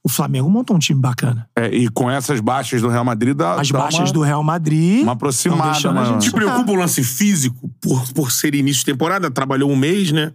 o 0.04 0.10
Flamengo 0.10 0.50
montou 0.50 0.76
um 0.76 0.80
time 0.80 1.00
bacana. 1.00 1.48
É, 1.56 1.68
E 1.68 1.90
com 1.90 2.10
essas 2.10 2.40
baixas 2.40 2.82
do 2.82 2.88
Real 2.90 3.04
Madrid, 3.06 3.36
dá, 3.36 3.60
As 3.60 3.70
dá 3.70 3.80
baixas 3.80 4.10
uma, 4.10 4.14
do 4.14 4.22
Real 4.22 4.44
Madrid. 4.44 5.02
uma 5.04 5.14
aproximada, 5.14 5.90
a 5.90 5.94
mano. 5.94 6.06
gente 6.14 6.24
Te 6.26 6.32
preocupa 6.32 6.72
o 6.72 6.76
lance 6.76 7.04
físico 7.04 7.70
por, 7.82 8.08
por 8.14 8.32
ser 8.32 8.54
início 8.56 8.80
de 8.82 8.86
temporada? 8.86 9.30
Trabalhou 9.32 9.70
um 9.72 9.76
mês, 9.76 10.12
né? 10.12 10.32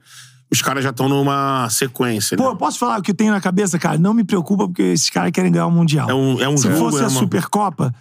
Os 0.52 0.61
caras 0.61 0.82
já 0.82 0.90
estão 0.90 1.09
numa 1.09 1.69
sequência, 1.70 2.36
né? 2.36 2.43
Pô, 2.43 2.51
eu 2.51 2.57
posso 2.57 2.78
falar 2.78 2.98
o 2.98 3.02
que 3.02 3.12
eu 3.12 3.15
tenho 3.15 3.31
na 3.32 3.40
cabeça, 3.40 3.78
cara? 3.78 3.97
Não 3.98 4.12
me 4.12 4.24
preocupa, 4.24 4.66
porque 4.66 4.82
esses 4.82 5.09
caras 5.09 5.31
querem 5.31 5.52
ganhar 5.52 5.66
o 5.66 5.70
Mundial. 5.70 6.11
É 6.11 6.15
um, 6.15 6.40
é 6.40 6.48
um 6.48 6.57
Se 6.57 6.65
jogo, 6.65 6.77
fosse 6.78 6.98
é 6.98 7.05
a 7.05 7.09
uma- 7.09 7.11
Supercopa, 7.20 7.94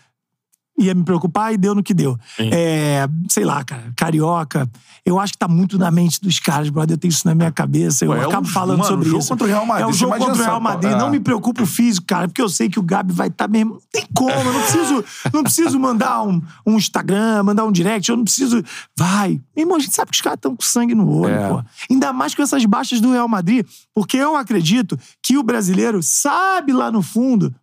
ia 0.80 0.94
me 0.96 1.04
preocupar 1.04 1.54
e 1.54 1.58
deu 1.58 1.76
no 1.76 1.84
que 1.84 1.94
deu. 1.94 2.18
É, 2.40 3.08
sei 3.30 3.44
lá, 3.46 3.64
cara, 3.64 3.92
carioca. 3.96 4.70
Eu 5.06 5.20
acho 5.20 5.34
que 5.34 5.40
tá 5.40 5.48
muito 5.48 5.78
na 5.78 5.90
mente 5.90 6.20
dos 6.22 6.40
caras, 6.40 6.70
brother. 6.70 6.94
Eu 6.96 6.98
tenho 6.98 7.10
isso 7.10 7.26
na 7.28 7.34
minha 7.34 7.52
cabeça. 7.52 8.06
Eu 8.06 8.10
Pô, 8.12 8.16
é 8.18 8.26
acabo 8.26 8.48
um- 8.48 8.52
falando 8.52 8.78
mano, 8.80 8.90
sobre 8.90 9.06
jogo 9.08 9.20
isso. 9.20 9.30
contra 9.30 9.46
o 9.46 9.50
Real 9.50 9.66
Madrid, 9.66 9.84
É 9.86 9.90
o 9.90 9.94
você 9.94 10.00
jogo 10.00 10.18
contra 10.18 10.34
o 10.34 10.46
Real 10.46 10.60
Madrid. 10.62 10.92
é. 10.92 10.96
Não 10.98 11.10
me 11.10 11.20
preocupa 11.20 11.64
o 11.64 11.66
físico, 11.66 12.06
cara, 12.06 12.28
porque 12.28 12.42
eu 12.42 12.50
sei 12.50 12.70
que 12.70 12.78
o 12.80 12.84
Gabi 12.84 13.12
vai 13.14 13.28
estar 13.30 13.48
mesmo. 13.48 13.74
Não 13.76 13.82
tem 13.92 14.06
como. 14.14 14.30
Eu 14.32 14.44
não 14.54 14.62
preciso, 14.62 15.06
não 15.34 15.44
preciso 15.44 15.80
mandar 15.80 16.22
um, 16.24 16.42
um 16.66 16.76
Instagram, 16.78 17.44
mandar 17.44 17.66
um 17.66 17.72
direct. 17.72 18.10
Eu 18.10 18.18
não 18.18 18.24
preciso. 18.24 18.64
Vai. 18.96 19.42
Meu 19.56 19.64
irmão, 19.66 19.78
a 19.78 19.80
gente 19.80 19.96
sabe 19.96 20.12
que 20.12 20.16
os 20.18 20.22
caras 20.22 20.38
estão 20.38 20.56
com 20.56 20.62
sangue 20.64 20.94
no 20.94 21.10
olho, 21.10 21.34
É. 21.34 21.48
pô. 21.50 21.64
Ainda 21.90 22.14
mais 22.14 22.36
com 22.36 22.44
essas 22.44 22.64
baixas 22.66 23.00
do 23.02 23.12
Real 23.12 23.28
Madrid, 23.28 23.66
porque 23.96 24.18
eu 24.18 24.36
acredito 24.36 25.00
que 25.24 25.38
o 25.38 25.44
brasileiro 25.44 26.04
sabe 26.04 26.72
lá 26.74 26.92
no 26.92 27.02
fundo 27.02 27.54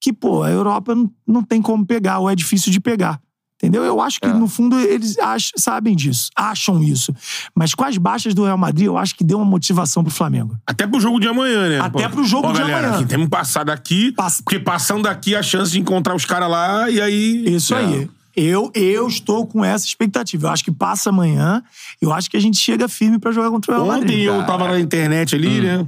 que, 0.00 0.12
pô, 0.12 0.42
a 0.42 0.50
Europa 0.50 0.94
não, 0.94 1.10
não 1.26 1.42
tem 1.42 1.60
como 1.62 1.84
pegar, 1.86 2.18
ou 2.18 2.30
é 2.30 2.34
difícil 2.34 2.70
de 2.72 2.80
pegar. 2.80 3.20
Entendeu? 3.60 3.82
Eu 3.82 4.00
acho 4.00 4.20
que, 4.20 4.28
É. 4.28 4.32
no 4.32 4.46
fundo, 4.46 4.78
eles 4.78 5.18
ach- 5.18 5.50
sabem 5.56 5.96
disso, 5.96 6.30
acham 6.36 6.80
isso. 6.80 7.12
Mas 7.52 7.74
com 7.74 7.82
as 7.84 7.98
baixas 7.98 8.32
do 8.32 8.44
Real 8.44 8.56
Madrid, 8.56 8.86
eu 8.86 8.96
acho 8.96 9.16
que 9.16 9.24
deu 9.24 9.36
uma 9.38 9.44
motivação 9.44 10.04
pro 10.04 10.12
Flamengo. 10.12 10.56
Até 10.64 10.86
pro 10.86 11.00
jogo 11.00 11.18
de 11.18 11.26
amanhã, 11.26 11.68
né? 11.68 11.80
Até 11.80 12.08
pro 12.08 12.22
jogo 12.22 12.46
Ó, 12.46 12.52
de 12.52 12.58
galera, 12.60 12.86
amanhã. 12.86 12.94
Aqui, 13.00 13.06
temos 13.08 13.24
que 13.26 13.30
passar 13.32 13.64
daqui, 13.64 14.12
Passa- 14.12 14.42
porque 14.44 14.60
passando 14.60 15.02
daqui 15.02 15.34
a 15.34 15.42
chance 15.42 15.72
de 15.72 15.80
encontrar 15.80 16.14
os 16.14 16.24
caras 16.24 16.48
lá 16.48 16.88
e 16.88 17.00
aí. 17.00 17.44
Isso 17.52 17.74
É. 17.74 17.78
aí. 17.84 18.10
Eu, 18.36 18.70
eu 18.76 19.08
estou 19.08 19.44
com 19.44 19.64
essa 19.64 19.84
expectativa. 19.84 20.46
Eu 20.46 20.52
acho 20.52 20.62
que 20.62 20.70
passa 20.70 21.10
amanhã. 21.10 21.60
Eu 22.00 22.12
acho 22.12 22.30
que 22.30 22.36
a 22.36 22.40
gente 22.40 22.56
chega 22.58 22.88
firme 22.88 23.18
pra 23.18 23.32
jogar 23.32 23.50
contra 23.50 23.72
o 23.72 23.74
Real 23.74 23.86
Ontem 23.88 24.00
Madrid. 24.02 24.24
eu 24.26 24.46
tava 24.46 24.68
na 24.68 24.78
internet 24.78 25.34
ali, 25.34 25.60
né? 25.60 25.84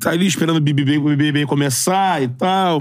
Tá 0.00 0.10
ali 0.10 0.26
esperando 0.26 0.56
o 0.56 0.60
BBB, 0.60 0.98
o 0.98 1.04
BBB 1.04 1.46
começar 1.46 2.22
e 2.22 2.28
tal. 2.28 2.78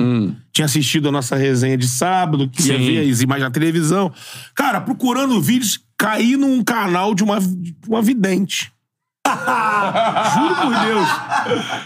Tinha 0.51 0.65
assistido 0.65 1.09
a 1.09 1.11
nossa 1.11 1.35
resenha 1.35 1.77
de 1.77 1.87
sábado, 1.87 2.49
que 2.49 2.67
ia 2.67 2.77
Sim. 2.77 2.85
ver 2.85 3.11
as 3.11 3.21
imagens 3.21 3.45
na 3.45 3.51
televisão. 3.51 4.11
Cara, 4.55 4.81
procurando 4.81 5.41
vídeos, 5.41 5.79
caí 5.97 6.35
num 6.35 6.63
canal 6.63 7.13
de 7.13 7.23
uma, 7.23 7.39
de 7.39 7.75
uma 7.87 8.01
vidente. 8.01 8.71
Juro 10.33 10.55
por 10.55 10.85
Deus. 10.85 11.09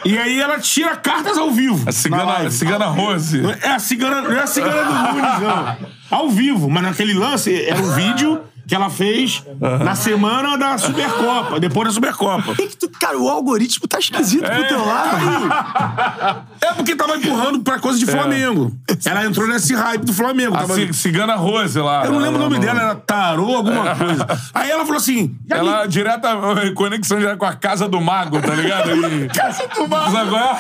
E 0.05 0.17
aí 0.17 0.39
ela 0.39 0.59
tira 0.59 0.95
cartas 0.95 1.37
ao 1.37 1.51
vivo. 1.51 1.81
A 1.81 1.85
na 1.85 1.91
cigana, 1.91 2.23
live. 2.23 2.51
cigana 2.51 2.85
Rose. 2.85 3.41
É 3.61 3.69
a 3.69 3.79
cigana, 3.79 4.21
não 4.21 4.31
é 4.31 4.43
a 4.43 4.47
cigana 4.47 4.83
do 4.83 4.93
Nunes, 4.93 5.39
não. 5.41 5.77
Ao 6.09 6.29
vivo, 6.29 6.69
mas 6.69 6.83
naquele 6.83 7.13
lance 7.13 7.53
era 7.63 7.81
um 7.81 7.91
vídeo 7.93 8.41
que 8.71 8.75
ela 8.75 8.89
fez 8.89 9.43
na 9.83 9.95
semana 9.95 10.57
da 10.57 10.77
Supercopa, 10.77 11.59
depois 11.59 11.89
da 11.89 11.93
Supercopa. 11.93 12.55
Tem 12.55 12.69
que 12.69 12.77
tu- 12.77 12.89
cara, 12.97 13.17
o 13.19 13.27
algoritmo 13.27 13.85
tá 13.85 13.99
esquisito 13.99 14.45
pro 14.49 14.65
teu 14.65 14.85
lado. 14.85 16.45
É 16.61 16.73
porque 16.73 16.95
tava 16.95 17.17
empurrando 17.17 17.59
pra 17.63 17.79
coisa 17.79 17.99
de 17.99 18.05
Flamengo. 18.05 18.71
Ela 19.03 19.25
entrou 19.25 19.45
nesse 19.45 19.75
hype 19.75 20.05
do 20.05 20.13
Flamengo. 20.13 20.55
A 20.55 20.59
Tava- 20.59 20.75
ci- 20.75 20.93
cigana 20.93 21.35
Rose 21.35 21.77
lá. 21.79 22.05
Eu 22.05 22.13
não 22.13 22.19
lembro 22.19 22.39
o 22.39 22.43
nome 22.49 22.55
Ela- 22.55 22.65
dela, 22.65 22.81
era 22.91 22.95
Tarô, 22.95 23.57
alguma 23.57 23.93
coisa. 23.93 24.25
Aí 24.53 24.71
ela 24.71 24.83
falou 24.85 24.95
assim. 25.01 25.35
"E 25.49 25.53
aí, 25.53 25.59
Ela 25.59 25.85
direta 25.85 26.29
conexão 26.73 27.19
já 27.19 27.35
com 27.35 27.43
a 27.45 27.51
Casa 27.53 27.89
do 27.89 27.99
Mago, 27.99 28.41
tá 28.41 28.55
ligado? 28.55 28.89
E... 28.95 29.27
Casa 29.35 29.67
do 29.67 29.85
Mago. 29.85 30.15
Agora, 30.15 30.57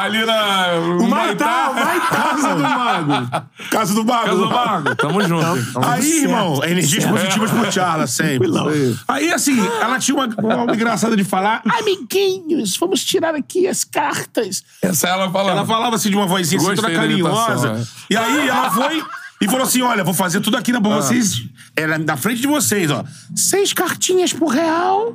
ali 0.00 0.22
na. 0.26 0.66
O 1.00 1.08
Maitá, 1.08 1.70
o 1.70 1.74
Maitá. 1.74 2.06
Casa 2.10 2.54
do 2.54 2.62
Mago. 2.62 3.28
Casa 3.70 3.94
do 3.94 4.04
Mago. 4.04 4.24
Casa 4.26 4.36
do 4.36 4.50
Mago. 4.50 4.94
Tamo 4.96 5.22
junto. 5.22 5.46
Aí, 5.82 6.02
certo, 6.02 6.22
irmão, 6.24 6.60
energias 6.64 7.02
certo. 7.04 7.05
Positivas 7.08 7.50
pro 7.50 7.72
Charla, 7.72 8.06
sempre. 8.06 8.48
Aí, 9.08 9.32
assim, 9.32 9.58
ela 9.80 9.98
tinha 9.98 10.14
uma, 10.14 10.26
uma 10.64 10.74
engraçada 10.74 11.16
de 11.16 11.24
falar: 11.24 11.62
amiguinhos, 11.64 12.76
vamos 12.76 13.04
tirar 13.04 13.34
aqui 13.34 13.66
as 13.66 13.84
cartas. 13.84 14.62
Essa 14.82 15.08
ela 15.08 15.30
fala. 15.30 15.52
Ela 15.52 15.66
falava 15.66 15.96
assim 15.96 16.10
de 16.10 16.16
uma 16.16 16.26
vozinha 16.26 16.60
assim, 16.60 16.74
toda 16.74 16.90
carinhosa. 16.90 17.68
imitação, 17.68 17.86
E 18.10 18.16
aí 18.16 18.48
ela 18.48 18.70
foi 18.70 19.02
e 19.40 19.46
falou 19.46 19.62
assim: 19.66 19.82
olha, 19.82 20.02
vou 20.02 20.14
fazer 20.14 20.40
tudo 20.40 20.56
aqui 20.56 20.72
na 20.72 20.80
pra 20.80 20.96
vocês. 20.96 21.42
Era 21.76 21.98
na 21.98 22.16
frente 22.16 22.40
de 22.40 22.46
vocês, 22.46 22.90
ó. 22.90 23.04
Seis 23.34 23.72
cartinhas 23.72 24.32
pro 24.32 24.46
Real, 24.46 25.14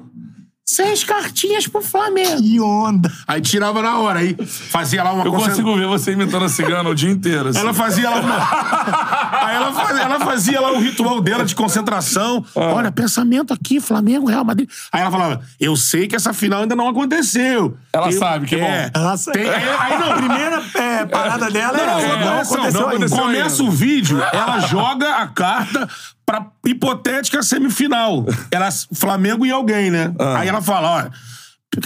seis 0.75 1.03
cartinhas 1.03 1.67
pro 1.67 1.81
Flamengo. 1.81 2.41
Que 2.41 2.59
onda. 2.59 3.11
Aí 3.27 3.41
tirava 3.41 3.81
na 3.81 3.97
hora, 3.99 4.19
aí 4.19 4.35
fazia 4.45 5.03
lá 5.03 5.13
uma 5.13 5.23
Eu 5.25 5.31
concentra- 5.31 5.51
consigo 5.51 5.75
ver 5.75 5.87
você 5.87 6.11
imitando 6.13 6.45
a 6.45 6.49
cigana 6.49 6.89
o 6.89 6.95
dia 6.95 7.09
inteiro. 7.09 7.49
assim. 7.49 7.59
ela 7.59 7.73
fazia 7.73 8.09
lá 8.09 8.19
uma. 8.19 9.45
Aí 9.47 9.55
ela 9.55 9.73
fazia, 9.73 10.01
ela 10.03 10.19
fazia 10.19 10.61
lá 10.61 10.71
o 10.73 10.79
ritual 10.79 11.21
dela 11.21 11.43
de 11.45 11.55
concentração. 11.55 12.45
Ah. 12.55 12.59
Olha, 12.73 12.91
pensamento 12.91 13.53
aqui, 13.53 13.79
Flamengo, 13.79 14.27
Real 14.27 14.43
Madrid. 14.45 14.69
Aí 14.91 15.01
ela 15.01 15.11
falava: 15.11 15.41
Eu 15.59 15.75
sei 15.75 16.07
que 16.07 16.15
essa 16.15 16.33
final 16.33 16.61
ainda 16.61 16.75
não 16.75 16.87
aconteceu. 16.89 17.77
Ela 17.93 18.09
Tem- 18.09 18.17
sabe, 18.19 18.45
que 18.47 18.55
é. 18.55 18.59
bom. 18.93 18.99
Ela 18.99 19.17
sa- 19.17 19.31
Tem- 19.31 19.49
aí, 19.49 19.63
aí 19.79 19.99
não, 19.99 20.11
A 20.11 20.15
primeira 20.15 20.63
é, 20.75 21.05
parada 21.05 21.49
dela 21.51 21.77
é, 21.79 21.85
Não, 21.85 21.97
essa, 21.99 22.07
não, 22.07 22.19
não, 22.19 22.39
aconteceu, 22.41 22.55
não 22.81 22.89
ainda. 22.89 23.05
aconteceu 23.05 23.17
Começa 23.23 23.63
o 23.63 23.71
vídeo, 23.71 24.21
ela 24.33 24.59
joga 24.59 25.15
a 25.17 25.27
carta 25.27 25.87
pra 26.31 26.51
hipotética 26.65 27.43
semifinal. 27.43 28.25
Ela, 28.49 28.69
Flamengo 28.93 29.45
e 29.45 29.51
alguém, 29.51 29.91
né? 29.91 30.13
Aí 30.37 30.47
ela 30.47 30.61
fala, 30.61 30.89
olha... 30.89 31.11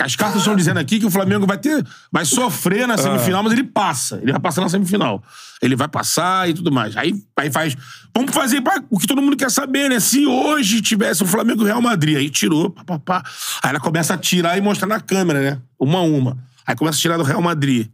As 0.03 0.15
cartas 0.15 0.39
estão 0.39 0.55
dizendo 0.55 0.80
aqui 0.80 0.99
que 0.99 1.05
o 1.05 1.11
Flamengo 1.11 1.45
vai 1.45 1.59
ter, 1.59 1.85
vai 2.11 2.26
sofrer 2.26 2.88
na 2.88 2.97
semifinal, 2.97 3.43
mas 3.43 3.53
ele 3.53 3.63
passa. 3.63 4.15
Ele 4.19 4.31
vai 4.31 4.41
passar 4.41 4.61
na 4.61 4.67
semifinal. 4.67 5.23
Ele 5.61 5.76
vai 5.76 5.88
passar 5.88 6.49
e 6.49 6.55
tudo 6.55 6.72
mais. 6.72 6.97
Aí, 6.97 7.13
aí 7.38 7.51
faz. 7.51 7.77
Vamos 8.11 8.34
fazer 8.34 8.61
pra- 8.61 8.81
o 8.89 8.97
que 8.97 9.05
todo 9.05 9.22
mundo 9.22 9.38
quer 9.38 9.51
saber, 9.51 9.88
né? 9.88 9.99
Se 9.99 10.26
hoje 10.26 10.81
tivesse 10.81 11.22
o 11.22 11.27
Flamengo 11.27 11.61
e 11.61 11.65
o 11.65 11.67
Real 11.67 11.84
Madrid, 11.84 12.17
aí 12.17 12.31
tirou, 12.31 12.72
pá, 12.72 12.84
pá, 12.84 12.97
pá. 12.97 13.23
Aí 13.61 13.69
ela 13.69 13.80
começa 13.80 14.15
a 14.15 14.17
tirar 14.17 14.57
e 14.57 14.61
mostrar 14.61 14.88
na 14.88 14.99
câmera, 14.99 15.39
né? 15.39 15.61
Uma 15.80 15.99
a 15.99 16.01
uma. 16.01 16.35
Aí 16.65 16.76
começa 16.76 16.97
a 16.97 17.01
tirar 17.01 17.17
do 17.17 17.23
Real 17.23 17.43
Madrid. 17.43 17.88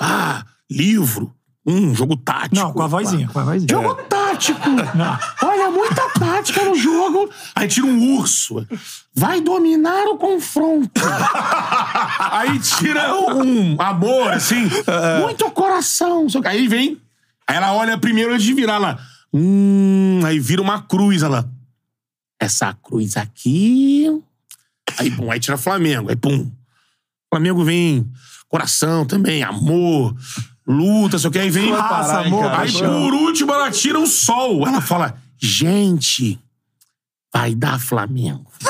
Ah, 0.00 0.44
livro. 0.70 1.34
Um 1.66 1.92
jogo 1.96 2.16
tático. 2.16 2.54
Não, 2.54 2.72
com 2.72 2.82
a 2.82 2.86
vozinha, 2.86 3.26
com 3.26 3.40
a 3.40 3.42
vozinha. 3.42 3.66
Jogo 3.68 3.92
tático. 3.96 4.23
Olha, 5.42 5.70
muita 5.70 6.08
tática 6.10 6.64
no 6.64 6.74
jogo. 6.74 7.30
Aí 7.54 7.68
tira 7.68 7.86
um 7.86 8.16
urso. 8.16 8.66
Vai 9.14 9.40
dominar 9.40 10.04
o 10.06 10.18
confronto. 10.18 11.00
Aí 12.32 12.58
tira 12.58 13.14
um 13.14 13.80
amor, 13.80 14.32
assim. 14.32 14.68
Muito 15.20 15.50
coração. 15.50 16.26
Aí 16.44 16.68
vem. 16.68 17.00
Aí 17.46 17.56
ela 17.56 17.74
olha 17.74 17.98
primeiro 17.98 18.32
antes 18.32 18.44
de 18.44 18.54
virar 18.54 18.78
lá. 18.78 18.98
Hum, 19.32 20.20
aí 20.24 20.38
vira 20.38 20.62
uma 20.62 20.82
cruz, 20.82 21.22
ela. 21.22 21.50
Essa 22.38 22.72
cruz 22.72 23.16
aqui. 23.16 24.06
Aí, 24.98 25.10
pum, 25.10 25.30
aí 25.30 25.40
tira 25.40 25.56
Flamengo. 25.56 26.08
Aí, 26.08 26.16
pum. 26.16 26.50
Flamengo 27.28 27.64
vem 27.64 28.08
coração 28.48 29.04
também, 29.04 29.42
amor, 29.42 30.14
luta, 30.66 31.18
sei 31.18 31.28
o 31.28 31.30
que. 31.30 31.38
Aí 31.38 31.50
vem. 31.50 31.72
Raça, 31.72 32.20
amor, 32.20 32.52
Aí 32.52 32.72
por 32.72 33.14
último 33.14 33.52
ela 33.52 33.70
tira 33.70 33.98
o 33.98 34.06
sol. 34.06 34.66
Ela 34.66 34.80
fala: 34.80 35.16
gente, 35.38 36.38
vai 37.32 37.54
dar 37.54 37.78
Flamengo. 37.78 38.50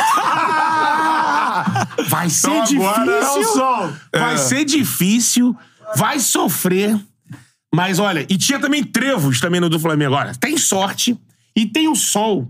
Vai 2.08 2.28
ser 2.28 2.50
Então 2.50 2.88
agora 2.88 3.10
é 3.10 3.20
difícil. 3.20 3.52
sol. 3.52 3.92
Vai 4.12 4.38
ser 4.38 4.64
difícil, 4.64 5.56
vai 5.96 6.18
sofrer. 6.18 7.00
Mas 7.74 7.98
olha, 7.98 8.26
e 8.28 8.36
tinha 8.36 8.58
também 8.58 8.84
trevos 8.84 9.40
também 9.40 9.60
no 9.60 9.68
do 9.68 9.80
Flamengo. 9.80 10.14
Olha, 10.14 10.34
tem 10.34 10.56
sorte 10.56 11.18
e 11.56 11.66
tem 11.66 11.88
o 11.88 11.94
sol. 11.94 12.48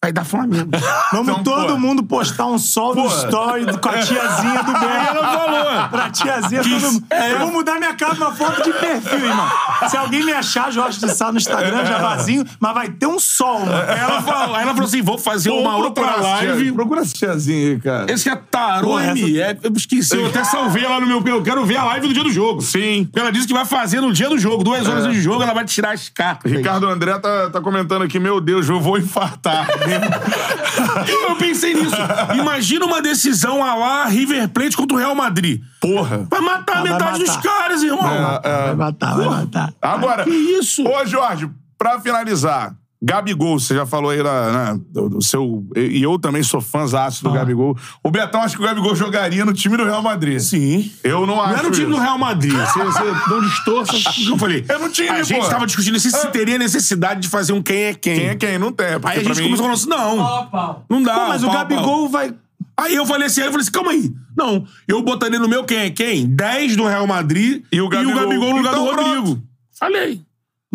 Vai 0.00 0.12
dar 0.12 0.24
Flamengo. 0.24 0.70
Vamos 1.12 1.28
Então, 1.28 1.42
todo 1.42 1.72
pô. 1.72 1.76
mundo 1.78 2.04
postar 2.04 2.46
um 2.46 2.56
sol 2.56 2.94
no 2.94 3.02
Pô. 3.02 3.08
story 3.08 3.64
com 3.80 3.88
a 3.88 3.92
tiazinha 3.98 4.62
do 4.62 4.72
bem. 4.72 4.88
Aí 4.88 5.06
ela 5.08 5.26
falou. 5.38 5.88
Pra 5.88 6.10
tiazinha, 6.10 6.60
Que- 6.62 6.70
todo 6.80 6.92
mundo. 6.92 7.04
é. 7.10 7.32
Eu 7.32 7.38
vou 7.40 7.52
mudar 7.52 7.74
minha 7.80 7.92
cara 7.94 8.14
numa 8.14 8.30
foto 8.32 8.62
de 8.62 8.72
perfil, 8.74 9.18
irmão. 9.26 9.50
Se 9.88 9.96
alguém 9.96 10.22
me 10.24 10.32
achar, 10.32 10.70
Jorge 10.70 11.00
de 11.00 11.08
Sá 11.12 11.32
no 11.32 11.38
Instagram, 11.38 11.84
já 11.84 11.98
vazio, 11.98 12.44
mas 12.60 12.74
vai 12.74 12.88
ter 12.90 13.06
um 13.08 13.18
sol, 13.18 13.58
mano. 13.66 13.72
Ela 13.72 14.22
falou, 14.22 14.54
aí 14.54 14.62
ela 14.62 14.72
falou 14.72 14.86
assim: 14.86 15.02
vou 15.02 15.18
fazer 15.18 15.50
uma 15.50 15.76
outra 15.76 16.04
essa 16.04 16.14
tia- 16.38 16.48
live. 16.52 16.72
Procura 16.72 17.00
essa 17.00 17.12
tiazinha 17.14 17.70
aí, 17.72 17.80
cara. 17.80 18.12
Esse 18.12 18.28
é 18.30 18.36
Tarô 18.36 18.90
Pô, 18.90 18.98
essa- 19.00 19.14
ME. 19.14 19.36
Eu 19.64 19.72
esqueci, 19.76 20.14
eu 20.16 20.26
até 20.26 20.44
salvei 20.44 20.86
lá 20.86 21.00
no 21.00 21.08
meu. 21.08 21.20
Eu 21.26 21.42
quero 21.42 21.66
ver 21.66 21.76
a 21.76 21.82
live 21.84 22.06
do 22.06 22.14
dia 22.14 22.22
do 22.22 22.30
jogo. 22.30 22.62
Sim. 22.62 23.04
Porque 23.06 23.18
ela 23.18 23.32
disse 23.32 23.48
que 23.48 23.52
vai 23.52 23.64
fazer 23.64 24.00
no 24.00 24.12
dia 24.12 24.28
do 24.28 24.38
jogo, 24.38 24.62
duas 24.62 24.86
horas 24.86 25.04
É. 25.04 25.08
antes 25.08 25.16
do 25.18 25.22
jogo, 25.22 25.42
ela 25.42 25.52
vai 25.52 25.64
tirar 25.64 25.92
as 25.92 26.08
cartas. 26.08 26.52
Ricardo 26.52 26.86
André 26.86 27.18
tá, 27.18 27.50
tá 27.50 27.60
comentando 27.60 28.02
aqui, 28.04 28.20
meu 28.20 28.40
Deus, 28.40 28.68
eu 28.68 28.80
vou 28.80 28.96
infartar. 28.96 29.66
Eu 31.28 31.36
pensei 31.36 31.74
nisso. 31.74 31.96
Imagina 32.38 32.84
uma 32.86 33.00
decisão 33.02 33.64
a 33.64 33.74
lá 33.74 34.04
River 34.06 34.48
Plate 34.48 34.76
contra 34.76 34.96
o 34.96 34.98
Real 35.00 35.14
Madrid. 35.14 35.60
Porra. 35.80 36.26
Vai 36.30 36.40
matar 36.40 36.82
Vai 36.82 36.92
metade 36.92 37.18
dos 37.20 37.28
matar. 37.28 37.42
caras, 37.42 37.82
irmão. 37.82 38.02
Vai 38.02 38.74
matar, 38.74 39.16
vai 39.16 39.26
matar. 39.28 39.72
Agora, 39.80 40.24
que 40.24 40.30
isso? 40.30 40.86
Ô, 40.86 41.04
Jorge, 41.06 41.48
pra 41.78 42.00
finalizar, 42.00 42.74
Gabigol, 43.00 43.60
você 43.60 43.76
já 43.76 43.86
falou 43.86 44.10
aí 44.10 44.20
na, 44.22 44.50
na- 44.52 44.78
do, 44.90 45.08
do 45.08 45.22
seu. 45.22 45.64
E 45.76 46.02
eu 46.02 46.18
também 46.18 46.42
sou 46.42 46.60
fãzaço 46.60 47.22
do 47.22 47.30
Gabigol. 47.30 47.76
O 48.02 48.10
Betão 48.10 48.42
acha 48.42 48.56
que 48.56 48.62
o 48.62 48.66
Gabigol 48.66 48.96
jogaria 48.96 49.44
no 49.44 49.52
time 49.52 49.76
do 49.76 49.84
Real 49.84 50.02
Madrid. 50.02 50.40
Sim. 50.40 50.90
Eu 51.04 51.24
não 51.24 51.40
acho. 51.40 51.52
Não 51.52 51.58
era 51.60 51.68
o 51.68 51.70
time 51.70 51.86
isso. 51.86 51.94
do 51.96 52.00
Real 52.02 52.18
Madrid. 52.18 52.52
Você, 52.52 52.82
você 52.82 53.04
não 53.30 53.40
distorça 53.40 53.92
o 53.96 54.12
que 54.12 54.26
eu 54.30 54.36
falei. 54.36 54.64
É 54.68 54.78
no 54.78 54.88
time, 54.88 55.08
A 55.10 55.22
gente 55.22 55.40
pô. 55.40 55.48
tava 55.48 55.64
discutindo 55.66 55.98
se, 56.00 56.10
se 56.10 56.26
É. 56.26 56.30
teria 56.30 56.58
necessidade 56.58 57.20
de 57.20 57.28
fazer 57.28 57.52
um 57.52 57.62
quem 57.62 57.84
é 57.84 57.94
quem. 57.94 58.16
Quem 58.18 58.28
é 58.30 58.34
quem? 58.34 58.58
Não 58.58 58.72
tem. 58.72 58.98
Porque 58.98 59.18
Aí 59.18 59.20
a 59.20 59.28
gente 59.28 59.36
mim- 59.42 59.44
começou 59.56 59.66
a 59.66 59.68
falar 59.68 59.74
assim: 59.74 59.88
não. 59.88 60.84
Não 60.90 61.02
dá. 61.02 61.14
Pô, 61.20 61.28
mas 61.28 61.42
o 61.44 61.46
pau, 61.46 61.54
Gabigol 61.54 62.08
vai. 62.08 62.30
pau. 62.32 62.38
Aí 62.80 62.94
eu 62.94 63.06
falei 63.06 63.26
assim, 63.26 63.40
aí 63.40 63.46
eu 63.48 63.52
falei 63.52 63.62
assim, 63.62 63.72
calma 63.72 63.90
aí. 63.92 64.10
Não, 64.36 64.64
eu 64.86 65.02
botaria 65.02 65.38
no 65.38 65.48
meu 65.48 65.64
quem 65.64 65.78
é 65.78 65.90
quem? 65.90 66.26
10 66.26 66.76
do 66.76 66.86
Real 66.86 67.06
Madrid 67.08 67.62
E 67.72 67.80
o 67.80 67.88
Gabigol. 67.88 68.24
no 68.28 68.56
lugar 68.56 68.72
Então, 68.72 68.84
do 68.86 68.92
pronto. 68.92 69.08
Rodrigo. 69.08 69.42
Falei. 69.78 70.20